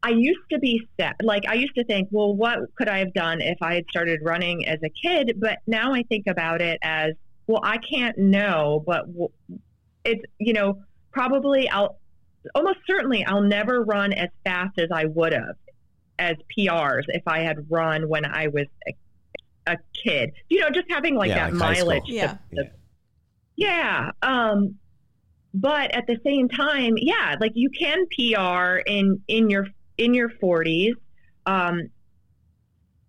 I 0.04 0.10
used 0.10 0.42
to 0.52 0.60
be 0.60 0.88
set, 1.00 1.16
like 1.24 1.44
I 1.48 1.54
used 1.54 1.76
to 1.76 1.84
think, 1.86 2.10
well, 2.12 2.36
what 2.36 2.60
could 2.76 2.90
I 2.90 3.00
have 3.00 3.14
done 3.14 3.40
if 3.42 3.58
I 3.62 3.76
had 3.76 3.86
started 3.90 4.20
running 4.24 4.68
as 4.68 4.80
a 4.84 4.90
kid? 4.90 5.38
But 5.40 5.60
now 5.68 5.94
I 5.94 6.04
think 6.04 6.28
about 6.28 6.62
it 6.62 6.80
as, 6.82 7.14
well, 7.48 7.62
I 7.64 7.78
can't 7.78 8.18
know, 8.18 8.84
but 8.86 9.06
it's, 10.04 10.24
you 10.40 10.54
know, 10.54 10.82
probably 11.12 11.70
I'll, 11.70 12.00
almost 12.56 12.80
certainly 12.88 13.24
I'll 13.26 13.42
never 13.42 13.84
run 13.84 14.14
as 14.14 14.30
fast 14.44 14.80
as 14.80 14.90
I 14.92 15.06
would 15.06 15.34
have 15.34 15.56
as 16.20 16.36
PRs 16.58 17.04
if 17.08 17.24
I 17.28 17.40
had 17.40 17.66
run 17.70 18.08
when 18.08 18.26
I 18.26 18.48
was 18.48 18.68
a, 18.88 18.94
a 19.74 19.78
kid. 20.04 20.32
You 20.50 20.60
know, 20.62 20.70
just 20.70 20.88
having 20.90 21.16
like 21.16 21.30
Yeah, 21.30 21.50
that 21.50 21.56
like 21.56 21.78
mileage. 21.78 22.04
school. 22.04 22.16
Yeah. 22.16 22.38
Yeah. 22.52 22.64
Yeah. 23.56 24.12
Um, 24.22 24.76
but 25.54 25.94
at 25.94 26.08
the 26.08 26.18
same 26.24 26.48
time, 26.50 26.94
yeah, 26.98 27.36
like 27.40 27.52
you 27.56 27.70
can 27.70 28.06
PR 28.08 28.78
in 28.86 29.22
in 29.28 29.50
your 29.50 29.68
in 29.98 30.14
your 30.14 30.30
40s, 30.30 30.94
um, 31.46 31.82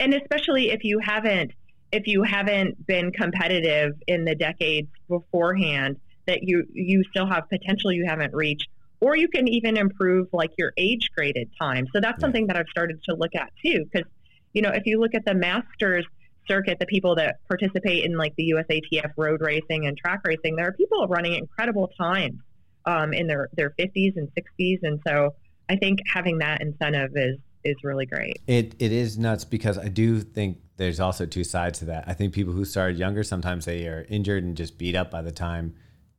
and 0.00 0.12
especially 0.14 0.70
if 0.70 0.82
you 0.84 0.98
haven't 0.98 1.52
if 1.92 2.06
you 2.06 2.22
haven't 2.22 2.86
been 2.86 3.12
competitive 3.12 3.92
in 4.06 4.24
the 4.24 4.34
decades 4.34 4.88
beforehand, 5.08 6.00
that 6.26 6.42
you 6.42 6.64
you 6.72 7.04
still 7.10 7.26
have 7.26 7.48
potential 7.48 7.92
you 7.92 8.04
haven't 8.06 8.34
reached, 8.34 8.68
or 9.02 9.16
you 9.16 9.28
can 9.28 9.48
even 9.48 9.76
improve 9.76 10.28
like 10.32 10.50
your 10.56 10.72
age 10.76 11.10
graded 11.16 11.50
time. 11.60 11.88
So 11.92 12.00
that's 12.00 12.18
Yeah. 12.18 12.26
something 12.26 12.46
that 12.46 12.56
I've 12.56 12.68
started 12.70 13.02
to 13.08 13.16
look 13.16 13.34
at 13.34 13.50
too, 13.64 13.84
because 13.84 14.08
you 14.52 14.62
know 14.62 14.70
if 14.70 14.86
you 14.86 15.00
look 15.00 15.14
at 15.14 15.24
the 15.24 15.34
masters 15.34 16.06
circuit, 16.48 16.78
the 16.78 16.86
people 16.86 17.14
that 17.16 17.36
participate 17.48 18.04
in 18.04 18.16
like 18.16 18.34
the 18.36 18.52
USATF 18.54 19.12
road 19.16 19.40
racing 19.40 19.86
and 19.86 19.96
track 19.96 20.20
racing, 20.24 20.56
there 20.56 20.68
are 20.68 20.72
people 20.72 21.06
running 21.08 21.34
incredible 21.34 21.88
times 21.98 22.38
um, 22.84 23.12
in 23.12 23.26
their, 23.26 23.48
their 23.54 23.70
50s 23.78 24.16
and 24.16 24.28
60s. 24.34 24.78
And 24.82 25.00
so 25.06 25.34
I 25.68 25.76
think 25.76 26.00
having 26.06 26.38
that 26.38 26.60
incentive 26.60 27.12
is, 27.14 27.38
is 27.64 27.76
really 27.84 28.06
great. 28.06 28.40
It 28.46 28.74
it 28.80 28.92
is 28.92 29.18
nuts 29.18 29.44
because 29.44 29.78
I 29.78 29.88
do 29.88 30.20
think 30.20 30.58
there's 30.76 30.98
also 30.98 31.26
two 31.26 31.44
sides 31.44 31.78
to 31.80 31.84
that. 31.86 32.04
I 32.08 32.14
think 32.14 32.32
people 32.32 32.52
who 32.52 32.64
started 32.64 32.98
younger 32.98 33.22
sometimes 33.22 33.64
they 33.64 33.86
are 33.86 34.04
injured 34.08 34.42
and 34.42 34.56
just 34.56 34.78
beat 34.78 34.96
up 34.96 35.10
by 35.10 35.22
the 35.22 35.32
time 35.32 35.74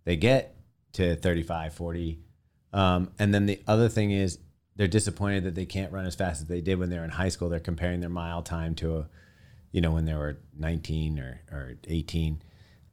they 0.06 0.16
get 0.16 0.56
to 0.94 1.16
35, 1.16 1.74
40. 1.74 2.20
Um, 2.74 3.12
and 3.20 3.34
then 3.34 3.46
the 3.46 3.62
other 3.68 3.88
thing 3.88 4.12
is 4.12 4.40
they're 4.76 4.88
disappointed 4.88 5.44
that 5.44 5.56
they 5.56 5.66
can't 5.66 5.92
run 5.92 6.06
as 6.06 6.16
fast 6.16 6.42
as 6.42 6.48
they 6.48 6.62
did 6.62 6.80
when 6.80 6.90
they 6.90 6.98
were 6.98 7.04
in 7.04 7.12
high 7.12 7.30
school. 7.30 7.50
They're 7.50 7.60
comparing 7.60 8.00
their 8.00 8.10
mile 8.10 8.42
time 8.42 8.74
to 8.76 8.98
a, 8.98 9.10
you 9.72 9.82
know, 9.82 9.92
when 9.92 10.06
they 10.06 10.16
were 10.16 10.40
19 10.58 11.20
or, 11.20 11.42
or 11.52 11.74
18. 11.88 12.42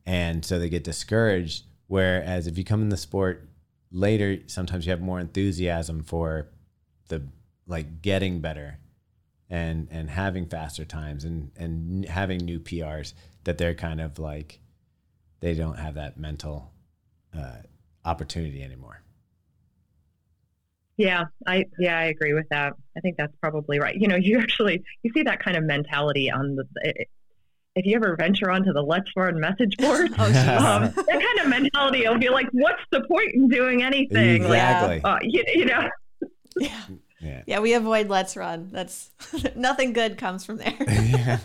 And 0.07 0.45
so 0.45 0.59
they 0.59 0.69
get 0.69 0.85
discouraged. 0.85 1.65
Whereas 1.87 2.47
if 2.47 2.59
you 2.59 2.65
come 2.65 2.83
in 2.83 2.91
the 2.91 2.97
sport 2.97 3.49
later, 3.91 4.39
sometimes 4.47 4.87
you 4.87 4.91
have 4.91 5.01
more 5.01 5.21
enthusiasm 5.21 6.05
for 6.05 6.49
the 7.09 7.27
like 7.67 8.03
getting 8.03 8.41
better 8.41 8.79
and 9.49 9.89
and 9.91 10.11
having 10.11 10.47
faster 10.47 10.85
times 10.85 11.25
and 11.25 11.51
and 11.57 12.05
having 12.07 12.39
new 12.39 12.61
PRs 12.61 13.15
that 13.45 13.59
they're 13.59 13.75
kind 13.75 14.01
of 14.01 14.19
like 14.19 14.61
they 15.41 15.55
don't 15.55 15.79
have 15.79 15.95
that 15.95 16.19
mental 16.19 16.73
uh, 17.37 17.57
opportunity 18.05 18.63
anymore. 18.63 19.03
Yeah, 21.01 21.25
I 21.47 21.65
yeah 21.79 21.99
I 21.99 22.05
agree 22.05 22.35
with 22.35 22.47
that. 22.51 22.75
I 22.97 23.01
think 23.01 23.17
that's 23.17 23.35
probably 23.41 23.79
right. 23.81 23.95
You 23.97 24.07
know, 24.07 24.17
you 24.17 24.39
actually 24.39 24.83
you 25.03 25.11
see 25.15 25.23
that 25.23 25.41
kind 25.43 25.57
of 25.57 25.65
mentality 25.65 26.31
on 26.31 26.57
the 26.57 26.65
if 27.77 27.87
you 27.87 27.97
ever 27.97 28.17
venture 28.17 28.51
onto 28.51 28.73
the 28.73 28.83
LetsRun 28.85 29.37
message 29.37 29.77
board, 29.79 30.11
Oh, 30.19 30.25
um, 30.27 30.33
that 30.35 31.07
kind 31.07 31.39
of 31.43 31.49
mentality 31.49 32.07
will 32.07 32.19
be 32.19 32.29
like, 32.29 32.49
what's 32.53 32.83
the 32.91 33.01
point 33.05 33.33
in 33.33 33.49
doing 33.49 33.83
anything? 33.83 34.43
Like, 34.45 35.03
uh, 35.05 35.19
you, 35.23 35.43
you 35.55 35.65
know, 35.67 35.89
Yeah. 36.59 36.81
Yeah. 37.21 37.43
Yeah, 37.47 37.59
we 37.61 37.75
avoid 37.75 38.09
LetsRun. 38.09 38.71
That's 38.71 39.11
nothing 39.57 39.93
good 39.93 40.19
comes 40.19 40.45
from 40.45 40.57
there. 40.59 40.75
yeah. 40.81 41.39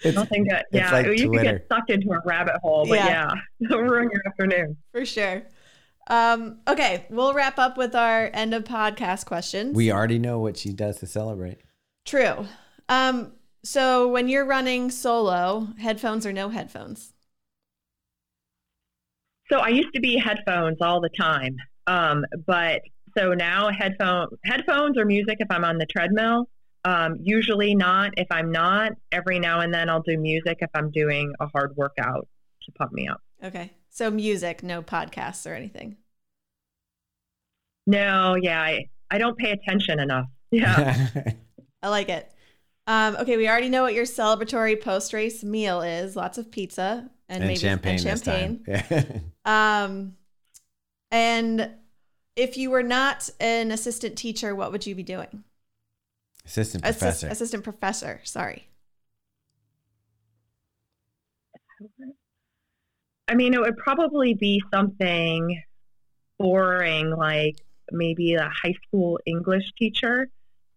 It's, 0.00 0.16
nothing 0.16 0.44
good. 0.44 0.58
it's 0.58 0.66
Yeah, 0.72 0.92
like 0.92 1.06
you 1.06 1.12
could 1.12 1.26
Twitter. 1.26 1.44
get 1.58 1.66
sucked 1.68 1.90
into 1.90 2.10
a 2.12 2.20
rabbit 2.24 2.54
hole, 2.62 2.86
but 2.86 2.96
Yeah. 2.98 3.32
yeah, 3.60 3.76
ruin 3.76 4.08
your 4.12 4.22
afternoon. 4.26 4.76
For 4.92 5.04
sure. 5.04 5.42
Um, 6.08 6.58
okay, 6.66 7.06
we'll 7.10 7.32
wrap 7.32 7.58
up 7.58 7.76
with 7.76 7.94
our 7.94 8.30
end 8.32 8.54
of 8.54 8.64
podcast 8.64 9.24
questions. 9.26 9.76
we 9.76 9.92
already 9.92 10.18
know 10.18 10.38
what 10.38 10.56
she 10.56 10.72
does 10.72 10.98
to 10.98 11.06
celebrate. 11.06 11.58
True. 12.04 12.46
Um, 12.88 13.32
so 13.64 14.08
when 14.08 14.28
you're 14.28 14.44
running 14.44 14.90
solo, 14.90 15.68
headphones 15.78 16.26
or 16.26 16.32
no 16.32 16.48
headphones? 16.48 17.12
So 19.50 19.58
I 19.58 19.68
used 19.68 19.92
to 19.94 20.00
be 20.00 20.18
headphones 20.18 20.78
all 20.80 21.00
the 21.00 21.10
time, 21.10 21.56
um, 21.86 22.24
but 22.46 22.82
so 23.16 23.34
now 23.34 23.70
headphone 23.70 24.28
headphones 24.44 24.96
or 24.98 25.04
music 25.04 25.36
if 25.40 25.50
I'm 25.50 25.64
on 25.64 25.78
the 25.78 25.86
treadmill. 25.86 26.48
Um, 26.84 27.18
usually 27.22 27.74
not. 27.74 28.12
If 28.16 28.26
I'm 28.30 28.50
not, 28.50 28.92
every 29.12 29.38
now 29.38 29.60
and 29.60 29.72
then 29.72 29.88
I'll 29.88 30.02
do 30.02 30.18
music 30.18 30.58
if 30.60 30.70
I'm 30.74 30.90
doing 30.90 31.32
a 31.38 31.46
hard 31.46 31.76
workout 31.76 32.26
to 32.64 32.72
pump 32.72 32.92
me 32.92 33.08
up. 33.08 33.20
Okay. 33.44 33.70
So 33.94 34.10
music, 34.10 34.62
no 34.62 34.80
podcasts 34.82 35.48
or 35.48 35.54
anything. 35.54 35.98
No, 37.86 38.36
yeah, 38.40 38.60
I, 38.60 38.88
I 39.10 39.18
don't 39.18 39.36
pay 39.36 39.50
attention 39.50 40.00
enough. 40.00 40.28
Yeah. 40.50 41.08
I 41.82 41.88
like 41.90 42.08
it. 42.08 42.32
Um, 42.86 43.16
okay, 43.16 43.36
we 43.36 43.46
already 43.46 43.68
know 43.68 43.82
what 43.82 43.92
your 43.92 44.06
celebratory 44.06 44.80
post 44.80 45.12
race 45.12 45.44
meal 45.44 45.82
is. 45.82 46.16
Lots 46.16 46.38
of 46.38 46.50
pizza 46.50 47.10
and, 47.28 47.42
and 47.42 47.48
maybe 47.48 47.58
champagne, 47.58 47.98
and 47.98 48.06
this 48.06 48.24
champagne. 48.24 48.64
time. 48.64 49.32
Um, 49.44 50.16
and 51.10 51.70
if 52.34 52.56
you 52.56 52.70
were 52.70 52.82
not 52.82 53.28
an 53.40 53.72
assistant 53.72 54.16
teacher, 54.16 54.54
what 54.54 54.72
would 54.72 54.86
you 54.86 54.94
be 54.94 55.02
doing? 55.02 55.44
Assistant 56.46 56.84
Assist- 56.84 56.98
professor. 57.00 57.28
assistant 57.28 57.64
professor. 57.64 58.20
Sorry. 58.24 58.68
I 63.28 63.34
mean, 63.34 63.54
it 63.54 63.60
would 63.60 63.76
probably 63.76 64.34
be 64.34 64.62
something 64.72 65.62
boring, 66.38 67.10
like 67.10 67.56
maybe 67.90 68.34
a 68.34 68.50
high 68.62 68.74
school 68.86 69.18
English 69.26 69.64
teacher. 69.78 70.28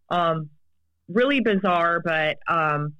Um, 0.10 0.50
really 1.08 1.40
bizarre, 1.40 2.00
but 2.00 2.38
um, 2.48 2.94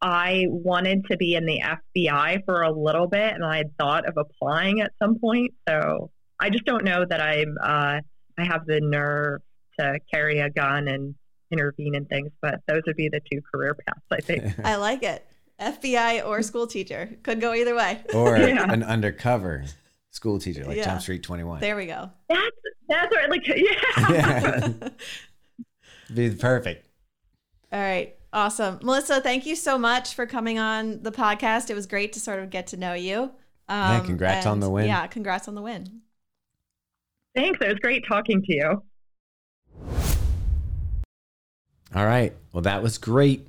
I 0.00 0.46
wanted 0.48 1.06
to 1.10 1.16
be 1.16 1.34
in 1.34 1.46
the 1.46 1.60
FBI 1.60 2.44
for 2.44 2.62
a 2.62 2.70
little 2.70 3.06
bit, 3.06 3.34
and 3.34 3.44
I 3.44 3.58
had 3.58 3.76
thought 3.78 4.06
of 4.06 4.16
applying 4.16 4.80
at 4.80 4.92
some 5.00 5.18
point. 5.18 5.54
So 5.68 6.10
I 6.38 6.50
just 6.50 6.64
don't 6.64 6.84
know 6.84 7.04
that 7.08 7.20
I'm. 7.20 7.56
Uh, 7.60 8.00
I 8.38 8.44
have 8.44 8.66
the 8.66 8.80
nerve 8.80 9.42
to 9.78 9.98
carry 10.12 10.40
a 10.40 10.50
gun 10.50 10.88
and 10.88 11.14
intervene 11.50 11.94
in 11.94 12.06
things, 12.06 12.30
but 12.40 12.60
those 12.66 12.82
would 12.86 12.96
be 12.96 13.08
the 13.08 13.20
two 13.30 13.40
career 13.52 13.74
paths. 13.74 14.00
I 14.10 14.20
think. 14.20 14.58
I 14.64 14.76
like 14.76 15.02
it. 15.02 15.24
FBI 15.62 16.26
or 16.26 16.42
school 16.42 16.66
teacher. 16.66 17.08
Could 17.22 17.40
go 17.40 17.54
either 17.54 17.74
way. 17.74 18.02
or 18.14 18.36
Yeah. 18.38 18.70
an 18.72 18.82
undercover 18.82 19.64
school 20.10 20.38
teacher 20.38 20.64
like 20.64 20.76
Yeah. 20.76 20.84
Jump 20.84 21.00
Street 21.02 21.22
21. 21.22 21.60
There 21.60 21.76
we 21.76 21.86
go. 21.86 22.10
That's 22.28 22.40
that's 22.88 23.14
right. 23.16 23.30
Like 23.30 23.46
yeah. 23.48 24.10
Yeah. 24.10 24.88
Be 26.14 26.30
perfect. 26.30 26.86
All 27.72 27.80
right. 27.80 28.14
Awesome. 28.34 28.78
Melissa, 28.82 29.20
thank 29.20 29.44
you 29.46 29.54
so 29.56 29.78
much 29.78 30.14
for 30.14 30.26
coming 30.26 30.58
on 30.58 31.02
the 31.02 31.12
podcast. 31.12 31.70
It 31.70 31.74
was 31.74 31.86
great 31.86 32.12
to 32.14 32.20
sort 32.20 32.38
of 32.40 32.50
get 32.50 32.66
to 32.68 32.76
know 32.76 32.94
you. 32.94 33.22
Um, 33.22 33.30
Yeah, 33.68 34.00
congrats 34.00 34.46
on 34.46 34.60
the 34.60 34.68
win. 34.70 34.86
Yeah, 34.86 35.06
congrats 35.06 35.48
on 35.48 35.54
the 35.54 35.62
win. 35.62 36.00
Thanks. 37.34 37.58
It 37.62 37.68
was 37.68 37.78
great 37.78 38.04
talking 38.06 38.42
to 38.42 38.52
you. 38.54 38.82
All 41.94 42.06
right. 42.06 42.34
Well, 42.52 42.62
that 42.62 42.82
was 42.82 42.98
great. 42.98 43.46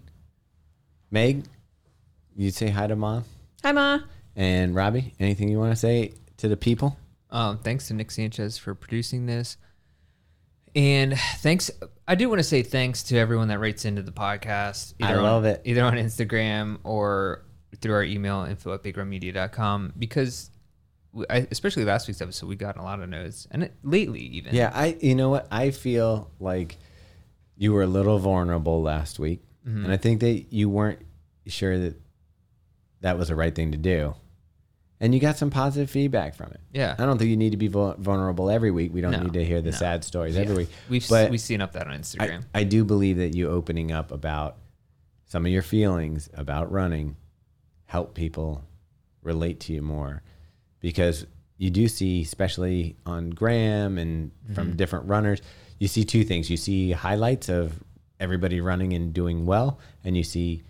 Meg, 1.12 1.44
you 2.36 2.52
say 2.52 2.70
hi 2.70 2.88
to 2.88 2.96
mom 2.96 3.24
Hi, 3.64 3.72
Ma. 3.72 4.00
and 4.36 4.76
Robbie. 4.76 5.14
Anything 5.20 5.50
you 5.50 5.60
want 5.60 5.72
to 5.72 5.76
say 5.76 6.14
to 6.38 6.48
the 6.48 6.58
people? 6.58 6.98
Um, 7.30 7.58
thanks 7.60 7.88
to 7.88 7.94
Nick 7.94 8.12
Sanchez 8.12 8.58
for 8.58 8.76
producing 8.76 9.26
this. 9.26 9.58
And 10.76 11.18
thanks. 11.38 11.70
I 12.08 12.16
do 12.16 12.28
want 12.30 12.40
to 12.40 12.44
say 12.44 12.64
thanks 12.64 13.04
to 13.04 13.18
everyone 13.18 13.48
that 13.50 13.60
writes 13.60 13.86
into 13.86 14.02
the 14.02 14.12
podcast. 14.12 14.94
I 15.02 15.14
on- 15.16 15.24
love 15.24 15.46
it. 15.46 15.62
Either 15.66 15.84
on 15.84 15.94
Instagram 15.94 16.80
or 16.84 17.44
through 17.80 17.94
our 17.94 18.04
email, 18.04 18.44
info 18.44 18.74
at 18.74 18.84
bigrunmedia.com, 18.84 19.94
because 19.98 20.50
we, 21.12 21.26
I, 21.30 21.48
especially 21.52 21.86
last 21.86 22.08
week's 22.08 22.22
episode, 22.22 22.48
we 22.48 22.56
got 22.56 22.78
a 22.78 22.82
lot 22.82 23.02
of 23.02 23.10
notes. 23.10 23.48
And 23.52 23.64
it, 23.64 23.76
lately, 23.84 24.22
even. 24.22 24.56
Yeah, 24.56 24.72
I. 24.74 24.98
You 25.00 25.16
know 25.16 25.30
what? 25.30 25.48
I 25.52 25.70
feel 25.72 26.32
like 26.40 26.78
you 27.56 27.72
were 27.74 27.84
a 27.84 27.88
little 27.88 28.18
vulnerable 28.20 28.82
last 28.82 29.20
week, 29.20 29.44
Mm-hmm. 29.68 29.86
and 29.86 29.94
I 29.94 29.98
think 29.98 30.20
that 30.22 30.52
you 30.52 30.70
weren't 30.70 31.00
sure 31.48 31.78
that 31.80 31.96
that 33.04 33.18
was 33.18 33.28
the 33.30 33.36
right 33.36 33.54
thing 33.54 33.72
to 33.72 33.78
do, 33.78 34.16
and 35.00 35.14
you 35.14 35.20
got 35.22 35.38
some 35.38 35.50
positive 35.50 35.90
feedback 35.90 36.36
from 36.36 36.52
it. 36.52 36.60
Yeah. 36.74 36.96
I 36.98 37.06
don't 37.06 37.18
think 37.18 37.30
you 37.30 37.38
need 37.38 37.52
to 37.52 37.58
be 37.58 37.68
vulnerable 37.68 38.50
every 38.50 38.72
week. 38.72 38.94
We 38.94 39.02
don't 39.02 39.12
No, 39.12 39.22
need 39.24 39.34
to 39.34 39.46
hear 39.46 39.62
the 39.62 39.72
no. 39.72 39.78
sad 39.78 40.04
stories 40.04 40.36
Yeah. 40.36 40.42
every 40.42 40.56
week. 40.56 40.70
We've, 40.90 41.08
But 41.08 41.30
we've 41.32 41.40
seen 41.42 41.62
up 41.62 41.74
that 41.74 41.88
on 41.88 41.94
Instagram. 42.00 42.46
I 42.54 42.64
do 42.64 42.84
believe 42.84 43.18
that 43.18 43.36
you 43.36 43.50
opening 43.50 43.92
up 43.92 44.12
about 44.12 44.58
some 45.26 45.46
of 45.46 45.52
your 45.52 45.62
feelings 45.62 46.30
about 46.34 46.72
running 46.72 47.16
help 47.86 48.14
people 48.16 48.64
relate 49.22 49.60
to 49.62 49.74
you 49.74 49.82
more 49.82 50.22
because 50.80 51.26
you 51.58 51.70
do 51.70 51.88
see 51.88 52.22
especially 52.22 52.96
on 53.06 53.30
graham 53.30 53.98
and 53.98 54.32
Mm-hmm. 54.44 54.54
from 54.56 54.76
different 54.76 55.08
runners 55.08 55.42
you 55.80 55.88
see 55.88 56.04
two 56.04 56.24
things 56.24 56.50
you 56.50 56.58
see 56.58 56.92
highlights 56.92 57.50
of 57.50 57.82
everybody 58.20 58.62
running 58.62 58.94
and 58.94 59.14
doing 59.14 59.46
well, 59.46 59.80
and 60.04 60.16
you 60.16 60.24
see 60.24 60.64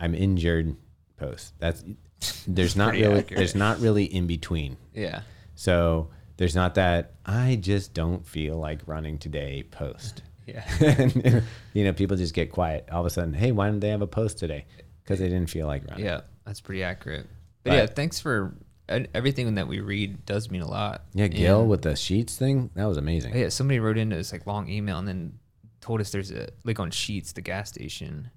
I'm 0.00 0.14
injured 0.14 0.76
posts. 1.18 1.52
That's 1.58 1.84
there's 2.46 2.76
not 2.76 2.90
pretty 2.90 3.04
really 3.06 3.18
accurate. 3.20 3.38
there's 3.38 3.54
not 3.54 3.80
really 3.80 4.04
in 4.04 4.26
between. 4.26 4.76
Yeah. 4.94 5.22
So 5.54 6.10
there's 6.36 6.54
not 6.54 6.74
that 6.76 7.14
I 7.26 7.56
just 7.60 7.94
don't 7.94 8.26
feel 8.26 8.56
like 8.56 8.80
running 8.86 9.18
today 9.18 9.64
post. 9.70 10.22
Yeah. 10.46 10.64
And, 10.80 11.42
you 11.74 11.84
know, 11.84 11.92
people 11.92 12.16
just 12.16 12.32
get 12.34 12.50
quiet. 12.52 12.88
All 12.90 13.00
of 13.00 13.06
a 13.06 13.10
sudden, 13.10 13.34
hey, 13.34 13.52
why 13.52 13.66
didn't 13.68 13.80
they 13.80 13.90
have 13.90 14.02
a 14.02 14.06
post 14.06 14.38
today? 14.38 14.64
Because 15.04 15.18
they 15.18 15.28
didn't 15.28 15.50
feel 15.50 15.66
like 15.66 15.86
running. 15.88 16.04
Yeah. 16.06 16.22
That's 16.46 16.60
pretty 16.60 16.82
accurate. 16.82 17.26
But, 17.64 17.70
But- 17.70 17.76
yeah, 17.76 17.86
thanks 17.86 18.18
for 18.20 18.54
everything 18.88 19.54
that 19.56 19.68
we 19.68 19.80
read 19.80 20.24
does 20.24 20.50
mean 20.50 20.62
a 20.62 20.68
lot. 20.70 21.04
Yeah, 21.12 21.26
Gil 21.28 21.60
And- 21.60 21.68
with 21.70 21.82
the 21.82 21.90
Sheetz 21.90 22.36
thing, 22.36 22.70
that 22.74 22.86
was 22.86 22.96
amazing. 22.96 23.36
Yeah, 23.36 23.50
somebody 23.50 23.78
wrote 23.80 23.98
into 23.98 24.16
this 24.16 24.32
like 24.32 24.46
long 24.46 24.68
email 24.70 24.98
and 24.98 25.06
then 25.06 25.38
told 25.82 26.00
us 26.00 26.10
there's 26.12 26.30
a 26.30 26.48
like 26.64 26.80
on 26.80 26.90
Sheetz, 26.90 27.34
the 27.34 27.42
gas 27.42 27.68
station, 27.68 28.30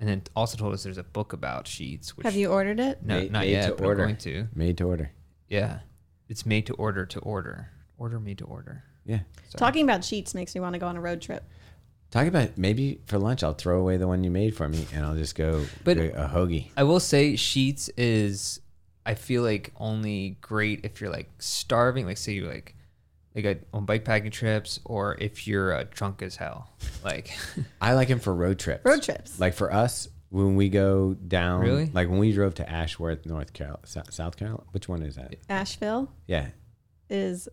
and 0.00 0.08
then 0.08 0.22
also 0.34 0.56
told 0.58 0.74
us 0.74 0.82
there's 0.84 0.98
a 0.98 1.02
book 1.04 1.32
about 1.32 1.64
Sheetz. 1.66 2.10
Which 2.10 2.24
Have 2.24 2.36
you 2.36 2.48
ordered 2.48 2.80
it? 2.80 3.02
No, 3.02 3.18
Made- 3.20 3.32
not 3.32 3.40
made 3.40 3.50
yet. 3.52 3.68
to 3.68 3.74
but 3.76 3.84
order. 3.84 4.02
I'm 4.02 4.08
going 4.08 4.16
to. 4.18 4.48
Made 4.54 4.78
to 4.78 4.84
order. 4.84 5.10
Yeah, 5.48 5.80
it's 6.28 6.44
made 6.46 6.66
to 6.66 6.74
order 6.74 7.06
to 7.06 7.18
order. 7.20 7.70
Order 7.98 8.20
made 8.20 8.38
to 8.38 8.44
order. 8.44 8.84
Yeah. 9.04 9.20
So, 9.48 9.58
Talking 9.58 9.84
about 9.84 10.00
Sheetz 10.02 10.34
makes 10.34 10.54
me 10.54 10.60
want 10.60 10.74
to 10.74 10.78
go 10.78 10.86
on 10.86 10.96
a 10.96 11.00
road 11.00 11.22
trip. 11.22 11.44
Talk 12.10 12.26
about 12.28 12.56
maybe 12.56 13.00
for 13.06 13.18
lunch 13.18 13.42
I'll 13.42 13.52
throw 13.54 13.80
away 13.80 13.96
the 13.96 14.06
one 14.06 14.22
you 14.22 14.30
made 14.30 14.54
for 14.56 14.68
me 14.68 14.86
and 14.94 15.04
I'll 15.04 15.16
just 15.16 15.34
go 15.34 15.64
But- 15.84 15.98
a 15.98 16.30
hoagie. 16.32 16.70
I 16.76 16.84
will 16.84 17.00
say 17.00 17.32
Sheetz 17.34 17.90
is 17.96 18.60
I 19.04 19.14
feel 19.14 19.42
like 19.42 19.72
only 19.76 20.36
great 20.40 20.84
if 20.84 21.00
you're 21.00 21.10
like 21.10 21.30
starving, 21.38 22.06
like 22.06 22.16
say 22.16 22.32
you're 22.32 22.48
like 22.52 22.75
like 23.36 23.44
a, 23.44 23.58
on 23.76 23.86
bikepacking 23.86 24.32
trips, 24.32 24.80
or 24.84 25.14
if 25.20 25.46
you're 25.46 25.72
uh, 25.74 25.84
drunk 25.90 26.22
as 26.22 26.34
hell. 26.36 26.72
Like 27.04 27.30
I 27.80 27.92
like 27.94 28.08
him 28.08 28.18
for 28.18 28.34
road 28.34 28.58
trips. 28.58 28.84
Road 28.84 29.02
trips. 29.02 29.38
Like 29.38 29.54
for 29.54 29.72
us, 29.72 30.08
when 30.30 30.56
we 30.56 30.68
go 30.70 31.14
down, 31.14 31.60
Really? 31.60 31.86
like 31.92 32.08
when 32.08 32.18
we 32.18 32.32
drove 32.32 32.54
to 32.54 32.68
Ashworth, 32.68 33.26
North 33.26 33.52
Carolina, 33.52 33.78
South 33.86 34.36
Carolina. 34.36 34.64
Which 34.72 34.88
one 34.88 35.02
is 35.02 35.14
that? 35.16 35.36
Asheville 35.48 36.10
Yeah, 36.26 36.48
is 37.10 37.48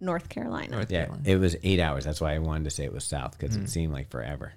North 0.00 0.28
Carolina. 0.30 0.68
North 0.76 0.90
yeah. 0.90 1.04
Carolina. 1.06 1.28
It 1.28 1.36
was 1.36 1.56
eight 1.62 1.80
hours. 1.80 2.04
That's 2.04 2.20
why 2.20 2.34
I 2.34 2.38
wanted 2.38 2.64
to 2.64 2.70
say 2.70 2.84
it 2.84 2.92
was 2.92 3.04
south 3.04 3.38
because 3.38 3.54
Hmm. 3.56 3.62
it 3.64 3.68
seemed 3.68 3.92
like 3.92 4.10
forever. 4.10 4.54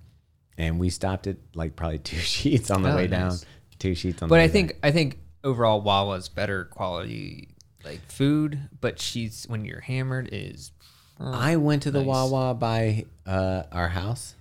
And 0.58 0.80
we 0.80 0.90
stopped 0.90 1.28
at 1.28 1.38
like 1.56 1.76
probably 1.76 2.00
two 2.00 2.16
Sheetz 2.20 2.74
on 2.74 2.84
the 2.84 2.94
Oh, 2.94 2.96
way 2.96 3.08
nice. 3.08 3.42
down, 3.42 3.50
two 3.80 3.92
Sheetz 3.94 4.22
on. 4.22 4.30
But 4.30 4.30
the 4.30 4.34
way 4.36 4.44
I 4.44 4.48
back. 4.48 4.54
think 4.54 4.78
I 4.84 4.92
think 4.92 5.20
overall 5.44 5.82
Wawa's 5.82 6.30
better 6.30 6.66
quality 6.66 7.53
like 7.84 8.02
food, 8.12 8.60
but 8.82 9.00
she's 9.00 9.46
when 9.48 9.66
you're 9.66 9.82
hammered 9.82 10.30
is 10.32 10.72
I 11.20 11.56
went 11.58 11.84
to 11.84 11.92
the 11.92 12.00
Nice. 12.00 12.08
Wawa 12.08 12.54
by 12.56 13.06
uh, 13.26 13.64
our 13.72 13.88
house 13.88 14.36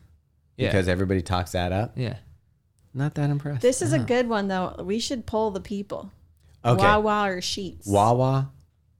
yeah 0.56 0.69
because 0.69 0.89
everybody 0.89 1.23
talks 1.23 1.52
that 1.52 1.73
up. 1.73 1.93
yeah 1.97 2.16
Not 2.94 3.14
that 3.14 3.31
impressed. 3.31 3.62
This 3.62 3.82
is 3.82 3.93
a 3.93 3.98
good 3.98 4.28
one 4.28 4.48
though. 4.48 4.77
We 4.85 4.98
should 4.98 5.27
poll 5.27 5.51
the 5.51 5.60
people. 5.60 6.10
okay, 6.64 6.82
Wawa 6.82 7.31
or 7.31 7.36
Sheetz? 7.40 7.86
Wawa, 7.86 8.51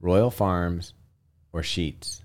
Royal 0.01 0.31
Farms, 0.31 0.95
or 1.53 1.61
Sheetz. 1.63 2.22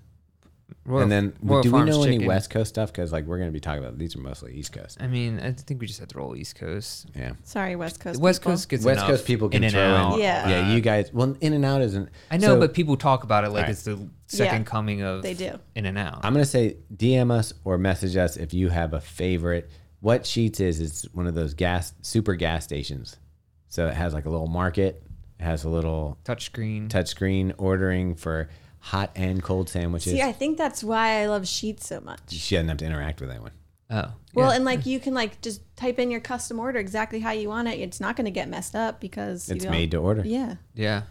Royal, 0.88 1.02
and 1.02 1.12
then 1.12 1.32
Royal 1.42 1.62
do 1.62 1.68
we 1.70 1.78
Farms 1.78 1.90
know 1.96 2.02
any. 2.04 2.26
West 2.26 2.50
Coast 2.50 2.70
stuff? 2.70 2.90
Because 2.92 3.12
like 3.12 3.24
we're 3.26 3.38
gonna 3.38 3.50
be 3.50 3.60
talking 3.60 3.82
about 3.84 3.98
these 3.98 4.16
are 4.16 4.20
mostly 4.20 4.54
East 4.54 4.72
Coast. 4.72 4.96
I 5.00 5.06
mean, 5.06 5.38
I 5.38 5.52
think 5.52 5.80
we 5.80 5.86
just 5.86 6.00
have 6.00 6.08
to 6.08 6.18
roll 6.18 6.34
East 6.34 6.56
Coast. 6.56 7.06
Yeah, 7.14 7.32
Sorry, 7.44 7.76
West 7.76 8.00
Coast. 8.00 8.20
West 8.20 8.40
people. 8.40 8.52
Coast 8.52 8.68
gets 8.68 8.84
West 8.84 9.06
Coast 9.06 9.24
people 9.26 9.48
can 9.48 9.58
in 9.58 9.64
and 9.64 9.72
throw 9.72 9.82
out. 9.82 10.14
in. 10.14 10.20
Yeah. 10.20 10.48
yeah. 10.48 10.72
You 10.74 10.80
guys, 10.80 11.12
well, 11.12 11.36
In 11.40 11.52
and 11.52 11.64
Out 11.64 11.82
isn't. 11.82 12.08
I 12.30 12.36
know, 12.38 12.46
so 12.54 12.58
but 12.60 12.74
people 12.74 12.96
talk 12.96 13.24
about 13.24 13.44
it 13.44 13.48
like 13.50 13.56
Alright. 13.64 13.70
it's 13.70 13.82
the 13.84 13.98
second 14.26 14.60
Yeah, 14.60 14.64
coming 14.64 15.02
of 15.02 15.22
they 15.22 15.34
do. 15.34 15.58
In 15.74 15.86
and 15.86 15.98
Out. 15.98 16.20
I'm 16.24 16.32
gonna 16.32 16.44
say 16.44 16.76
DM 16.96 17.30
us 17.30 17.52
or 17.64 17.78
message 17.78 18.16
us 18.16 18.36
if 18.36 18.54
you 18.54 18.68
have 18.70 18.94
a 18.94 19.00
favorite. 19.00 19.70
What 20.00 20.22
Sheetz 20.22 20.60
is 20.60 20.80
is 20.80 21.08
one 21.12 21.26
of 21.26 21.34
those 21.34 21.54
gas 21.54 21.92
super 22.02 22.34
gas 22.34 22.64
stations. 22.64 23.16
So 23.68 23.86
it 23.88 23.94
has 23.94 24.14
like 24.14 24.24
a 24.26 24.30
little 24.30 24.46
market. 24.46 25.02
It 25.40 25.44
has 25.44 25.64
a 25.64 25.68
little 25.68 26.18
Touchscreen. 26.24 26.88
touchscreen 26.88 27.52
ordering 27.58 28.14
for 28.16 28.48
hot 28.80 29.10
and 29.16 29.42
cold 29.42 29.68
sandwiches. 29.68 30.12
See, 30.12 30.22
I 30.22 30.32
think 30.32 30.56
that's 30.58 30.82
why 30.84 31.20
I 31.22 31.26
love 31.26 31.42
Sheetz 31.42 31.82
so 31.84 32.00
much. 32.00 32.20
she 32.28 32.54
doesn't 32.56 32.68
have 32.68 32.78
to 32.78 32.84
interact 32.86 33.20
with 33.20 33.30
anyone. 33.30 33.52
oh, 33.90 34.12
Well, 34.34 34.50
yeah. 34.50 34.56
and 34.56 34.64
like 34.64 34.86
you 34.86 35.00
can 35.00 35.14
like 35.14 35.40
just 35.40 35.60
type 35.76 35.98
in 35.98 36.10
your 36.10 36.20
custom 36.20 36.58
order 36.60 36.78
exactly 36.78 37.20
how 37.20 37.32
you 37.32 37.48
want 37.48 37.68
it. 37.68 37.78
It's 37.80 38.00
not 38.00 38.16
going 38.16 38.26
to 38.26 38.30
get 38.30 38.48
messed 38.48 38.74
up 38.74 39.00
because 39.00 39.48
It's 39.50 39.64
you 39.64 39.70
made 39.70 39.90
to 39.92 39.96
order. 39.98 40.22
Yeah. 40.24 40.56
yeah. 40.74 41.02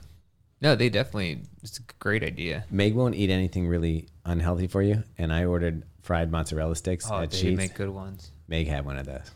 No, 0.61 0.75
they 0.75 0.89
definitely. 0.89 1.43
It's 1.61 1.77
a 1.77 1.83
great 1.99 2.23
idea. 2.23 2.65
Meg 2.71 2.95
won't 2.95 3.13
eat 3.15 3.29
anything 3.29 3.67
really 3.67 4.07
unhealthy 4.25 4.65
for 4.67 4.81
you, 4.81 5.03
and 5.17 5.31
I 5.31 5.45
ordered 5.45 5.83
fried 6.01 6.31
mozzarella 6.31 6.75
sticks 6.75 7.05
Oh, 7.11 7.21
at 7.21 7.29
they 7.31 7.37
Sheetz. 7.43 7.57
make 7.57 7.75
good 7.75 7.89
ones. 7.89 8.31
Meg 8.47 8.67
had 8.67 8.83
one 8.85 8.97
of 8.97 9.05
those. 9.05 9.29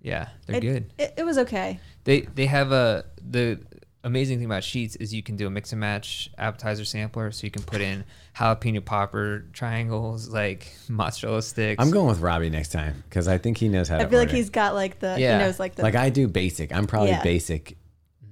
Yeah, 0.00 0.28
they're 0.46 0.58
It, 0.58 0.60
good. 0.60 0.92
It, 0.98 1.14
it 1.16 1.24
was 1.24 1.38
okay. 1.38 1.80
They 2.04 2.20
they 2.20 2.46
have 2.46 2.70
a 2.72 3.04
the 3.20 3.58
amazing 4.04 4.38
thing 4.38 4.46
about 4.46 4.62
Sheetz 4.62 4.96
is 5.00 5.12
you 5.12 5.22
can 5.22 5.36
do 5.36 5.46
a 5.46 5.50
mix 5.50 5.72
and 5.72 5.80
match 5.80 6.30
appetizer 6.38 6.84
sampler, 6.84 7.32
so 7.32 7.44
you 7.44 7.50
can 7.50 7.62
put 7.62 7.80
in 7.80 8.04
jalapeno 8.36 8.84
popper 8.84 9.44
triangles, 9.52 10.28
like 10.28 10.72
mozzarella 10.88 11.42
sticks. 11.42 11.82
I'm 11.82 11.90
going 11.90 12.06
with 12.06 12.20
Robbie 12.20 12.50
next 12.50 12.70
time 12.70 13.02
because 13.08 13.26
I 13.26 13.38
think 13.38 13.58
he 13.58 13.68
knows 13.68 13.88
how 13.88 13.98
to. 13.98 14.04
I 14.04 14.08
feel 14.08 14.18
like 14.20 14.30
he's 14.30 14.50
got 14.50 14.74
like 14.74 15.00
the 15.00 15.16
Yeah. 15.18 15.38
he 15.38 15.44
knows 15.44 15.58
like 15.58 15.74
the 15.74 15.82
like 15.82 15.96
I 15.96 16.10
do 16.10 16.28
basic. 16.28 16.72
I'm 16.72 16.86
probably 16.86 17.10
Yeah. 17.10 17.22
basic. 17.22 17.76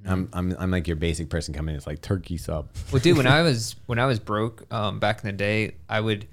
Mm-hmm. 0.05 0.11
I'm, 0.13 0.29
I'm 0.33 0.57
I'm 0.59 0.71
like 0.71 0.87
your 0.87 0.97
basic 0.97 1.29
person 1.29 1.55
coming 1.55 1.73
in. 1.75 1.79
It's 1.79 1.87
like 1.87 2.01
turkey 2.03 2.37
sub. 2.37 2.69
Well, 2.93 3.01
dude, 3.01 3.17
when 3.17 3.27
I 3.27 3.43
was 3.49 3.75
when 3.87 3.99
I 3.99 4.07
was 4.07 4.19
broke 4.19 4.65
um, 4.73 4.99
back 5.01 5.23
in 5.25 5.27
the 5.27 5.33
day, 5.37 5.75
I 5.89 6.01
would 6.01 6.27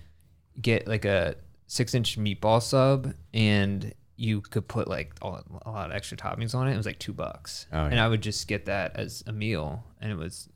get 0.61 0.87
like 0.87 1.05
a 1.05 1.35
six 1.67 1.93
inch 1.93 2.17
meatball 2.19 2.61
sub, 2.61 3.13
and 3.33 3.93
you 4.19 4.41
could 4.41 4.67
put 4.67 4.87
like 4.87 5.13
all, 5.21 5.39
a 5.65 5.71
lot 5.71 5.89
of 5.89 5.95
extra 5.95 6.17
toppings 6.17 6.53
on 6.53 6.67
it. 6.67 6.73
It 6.73 6.77
was 6.77 6.85
like 6.85 6.99
two 6.99 7.13
bucks, 7.13 7.65
Oh, 7.71 7.85
and. 7.85 7.99
I 7.99 8.07
would 8.07 8.21
just 8.21 8.47
get 8.47 8.65
that 8.65 8.95
as 8.95 9.23
a 9.25 9.31
meal, 9.31 9.83
and 10.01 10.11
it 10.11 10.17
was 10.17 10.49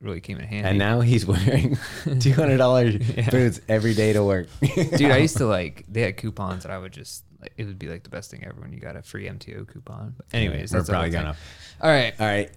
really 0.00 0.20
came 0.20 0.36
in 0.38 0.44
handy. 0.44 0.68
And 0.68 0.78
now 0.78 1.00
he's 1.00 1.24
wearing 1.34 1.78
two 2.20 2.32
hundred 2.32 2.58
dollars 2.58 2.96
boots 3.30 3.60
every 3.68 3.94
day 3.94 4.12
to 4.12 4.24
work. 4.24 4.48
dude, 4.60 5.10
I 5.10 5.18
used 5.18 5.36
to 5.38 5.46
like 5.58 5.84
they 5.88 6.02
had 6.02 6.16
coupons, 6.16 6.64
and 6.64 6.74
I 6.74 6.78
would 6.78 6.92
just 6.92 7.24
like 7.40 7.52
it 7.56 7.64
would 7.64 7.78
be 7.78 7.88
like 7.88 8.02
the 8.02 8.10
best 8.10 8.30
thing 8.30 8.44
ever 8.44 8.60
when 8.60 8.72
you 8.72 8.80
got 8.80 8.96
a 8.96 9.02
free 9.02 9.28
MTO 9.28 9.68
coupon. 9.72 10.14
But 10.16 10.26
anyways, 10.32 10.72
we're 10.72 10.78
that's 10.80 10.90
probably 10.90 11.10
gonna. 11.10 11.36
All 11.80 11.90
right, 11.90 12.14
All 12.18 12.26
right. 12.26 12.50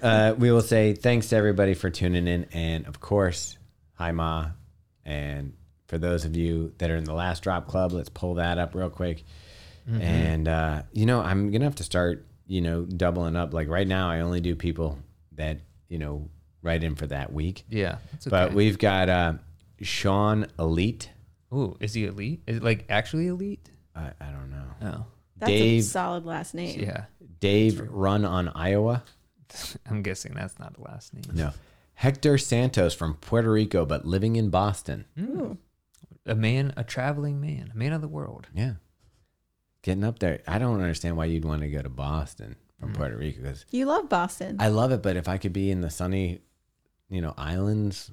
Uh, 0.00 0.34
we 0.38 0.52
will 0.52 0.60
say 0.60 0.94
thanks 0.94 1.28
to 1.30 1.36
everybody 1.36 1.74
for 1.74 1.90
tuning 1.90 2.28
in, 2.28 2.46
and 2.52 2.86
of 2.86 3.00
course, 3.00 3.58
hi 3.94 4.12
ma. 4.12 4.50
And 5.04 5.54
for 5.88 5.98
those 5.98 6.24
of 6.24 6.36
you 6.36 6.72
that 6.78 6.90
are 6.90 6.96
in 6.96 7.04
the 7.04 7.12
last 7.14 7.42
drop 7.42 7.66
club, 7.66 7.92
let's 7.92 8.08
pull 8.08 8.34
that 8.34 8.58
up 8.58 8.74
real 8.74 8.90
quick. 8.90 9.24
Mm-hmm. 9.88 10.00
And 10.00 10.48
uh, 10.48 10.82
you 10.92 11.06
know, 11.06 11.20
I'm 11.20 11.50
gonna 11.50 11.64
have 11.64 11.74
to 11.76 11.84
start, 11.84 12.26
you 12.46 12.60
know, 12.60 12.84
doubling 12.84 13.36
up. 13.36 13.52
Like 13.52 13.68
right 13.68 13.86
now, 13.86 14.08
I 14.10 14.20
only 14.20 14.40
do 14.40 14.54
people 14.56 14.98
that 15.32 15.58
you 15.88 15.98
know 15.98 16.28
write 16.62 16.82
in 16.84 16.94
for 16.94 17.06
that 17.08 17.32
week. 17.32 17.64
yeah, 17.68 17.98
that's 18.12 18.26
okay. 18.26 18.30
But 18.30 18.54
we've 18.54 18.78
got 18.78 19.08
uh, 19.08 19.34
Sean 19.82 20.46
Elite. 20.58 21.10
Ooh, 21.52 21.76
is 21.80 21.94
he 21.94 22.06
elite? 22.06 22.42
Is 22.46 22.56
it 22.58 22.62
like 22.62 22.86
actually 22.88 23.26
elite? 23.28 23.70
I, 23.94 24.10
I 24.20 24.26
don't 24.30 24.50
know. 24.50 24.64
Oh, 24.82 25.06
that's 25.36 25.50
Dave- 25.50 25.80
a 25.82 25.84
solid 25.84 26.24
last 26.24 26.54
name. 26.54 26.80
yeah. 26.80 27.04
Dave 27.40 27.80
Run 27.90 28.24
on 28.24 28.48
Iowa. 28.48 29.02
I'm 29.88 30.02
guessing 30.02 30.32
that's 30.34 30.58
not 30.58 30.74
the 30.74 30.80
last 30.82 31.12
name. 31.12 31.24
No. 31.34 31.52
Hector 31.94 32.38
Santos 32.38 32.94
from 32.94 33.14
Puerto 33.14 33.52
Rico, 33.52 33.84
but 33.84 34.04
living 34.06 34.36
in 34.36 34.48
Boston. 34.50 35.04
Ooh. 35.20 35.58
A 36.26 36.34
man, 36.34 36.72
a 36.76 36.82
traveling 36.82 37.40
man, 37.40 37.70
a 37.72 37.76
man 37.76 37.92
of 37.92 38.00
the 38.00 38.08
world. 38.08 38.48
Yeah. 38.54 38.72
Getting 39.84 40.02
up 40.02 40.18
there. 40.18 40.40
I 40.48 40.58
don't 40.58 40.80
understand 40.80 41.16
why 41.16 41.26
you'd 41.26 41.44
want 41.44 41.60
to 41.62 41.68
go 41.68 41.80
to 41.82 41.88
Boston 41.88 42.56
from 42.80 42.92
Puerto 42.94 43.16
Rico 43.16 43.40
because 43.42 43.64
You 43.70 43.86
love 43.86 44.08
Boston. 44.08 44.56
I 44.58 44.68
love 44.68 44.90
it, 44.90 45.02
but 45.02 45.16
if 45.16 45.28
I 45.28 45.38
could 45.38 45.52
be 45.52 45.70
in 45.70 45.80
the 45.82 45.90
sunny, 45.90 46.40
you 47.08 47.20
know, 47.20 47.34
islands, 47.38 48.10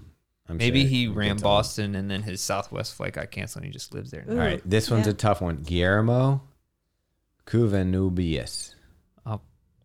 I'm 0.50 0.58
Maybe 0.58 0.82
sure 0.82 0.90
he 0.90 1.08
ran. 1.08 1.38
Boston 1.38 1.96
and 1.96 2.12
then 2.12 2.22
his 2.24 2.42
Southwest 2.42 2.94
flight 2.94 3.14
got 3.14 3.32
canceled 3.32 3.64
and 3.64 3.72
he 3.72 3.74
just 3.74 3.94
lives 3.94 4.12
there 4.12 4.24
now. 4.28 4.34
All 4.34 4.40
right. 4.40 4.62
This 4.70 4.92
one's 4.92 5.08
Yeah. 5.08 5.14
a 5.14 5.16
tough 5.16 5.42
one. 5.42 5.58
Guillermo 5.64 6.42
Cuvenubius. 7.46 8.76
I'll, 9.26 9.42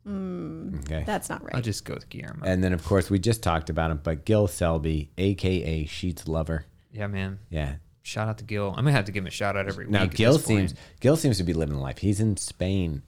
Mm, 0.06 0.80
Okay. 0.80 1.04
that's 1.06 1.28
not 1.28 1.42
right. 1.44 1.54
I'll 1.54 1.62
just 1.62 1.84
go 1.84 1.94
with 1.94 2.08
Guillermo. 2.08 2.44
And 2.44 2.62
then, 2.62 2.72
of 2.72 2.84
course, 2.84 3.10
we 3.10 3.18
just 3.18 3.42
talked 3.42 3.70
about 3.70 3.90
him, 3.90 4.00
but 4.02 4.24
Gil 4.24 4.46
Selby, 4.46 5.10
AKA 5.18 5.84
Sheetz 5.84 6.26
Lover. 6.28 6.64
yeah, 6.92 7.06
man. 7.06 7.38
Yeah. 7.50 7.76
Shout 8.06 8.28
out 8.28 8.38
to 8.38 8.44
Gil. 8.44 8.68
I'm 8.68 8.84
gonna 8.84 8.92
have 8.92 9.06
to 9.06 9.12
give 9.12 9.24
him 9.24 9.26
a 9.26 9.30
shout 9.30 9.56
out 9.56 9.66
every 9.66 9.88
Now 9.88 10.02
week. 10.02 10.12
at 10.12 10.16
Gil 10.16 10.32
this 10.34 10.46
point. 10.46 10.70
seems 10.70 10.80
Gil 11.00 11.16
seems 11.16 11.38
to 11.38 11.42
be 11.44 11.52
living 11.52 11.74
life. 11.76 11.98
He's 11.98 12.20
in 12.20 12.36
Spain, 12.36 13.02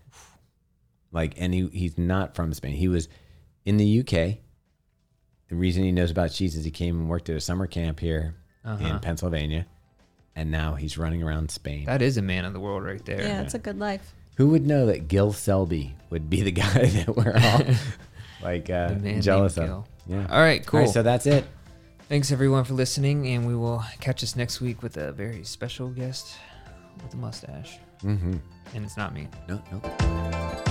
like, 1.13 1.35
and 1.37 1.55
he 1.55 1.69
he's 1.73 1.97
not 1.97 2.35
from 2.35 2.53
Spain. 2.53 2.75
He 2.75 2.89
was 2.89 3.09
in 3.65 3.77
the 3.77 4.01
UK. 4.01 4.39
The 5.49 5.55
reason 5.55 5.85
he 5.85 5.93
knows 5.93 6.11
about 6.11 6.33
cheese 6.33 6.57
is 6.57 6.65
he 6.65 6.71
came 6.73 6.99
and 6.99 7.09
worked 7.09 7.29
at 7.31 7.37
a 7.37 7.41
summer 7.41 7.67
camp 7.69 8.01
here 8.01 8.35
Uh-huh. 8.65 8.85
in 8.87 8.99
Pennsylvania, 8.99 9.67
and 10.35 10.51
now 10.51 10.75
he's 10.75 10.99
running 10.99 11.23
around 11.23 11.51
Spain. 11.53 11.85
That 11.87 12.03
is 12.03 12.17
a 12.17 12.23
man 12.23 12.45
of 12.45 12.53
the 12.53 12.61
world 12.61 12.83
right 12.83 13.03
there. 13.05 13.23
yeah, 13.23 13.43
it's 13.43 13.55
a 13.55 13.59
good 13.61 13.79
life. 13.79 14.13
Who 14.37 14.49
would 14.49 14.67
know 14.67 14.87
that 14.87 15.07
Gil 15.09 15.33
Selby 15.33 15.95
would 16.11 16.29
be 16.29 16.43
the 16.43 16.51
guy 16.65 16.87
that 16.87 17.17
we're 17.17 17.35
all 17.37 17.75
like 18.43 18.69
uh, 18.69 18.95
jealous 19.21 19.57
of? 19.59 19.67
Gil. 19.67 19.89
Yeah. 20.09 20.27
All 20.29 20.41
right, 20.41 20.65
cool. 20.67 20.81
All 20.81 20.87
right, 20.87 20.93
so 20.93 21.03
that's 21.03 21.27
it. 21.27 21.45
Thanks 22.09 22.33
everyone 22.33 22.65
for 22.65 22.73
listening, 22.73 23.27
and 23.29 23.47
we 23.47 23.55
will 23.55 23.85
catch 24.01 24.23
us 24.23 24.35
next 24.35 24.63
week 24.63 24.83
with 24.83 24.97
a 24.97 25.13
very 25.13 25.45
special 25.45 25.91
guest 25.91 26.37
with 27.03 27.13
a 27.13 27.17
mustache. 27.19 27.79
Mm-hmm. 28.03 28.37
and 28.75 28.85
it's 28.85 28.97
not 28.97 29.13
me. 29.13 29.29
No, 29.49 29.61
no. 29.71 30.68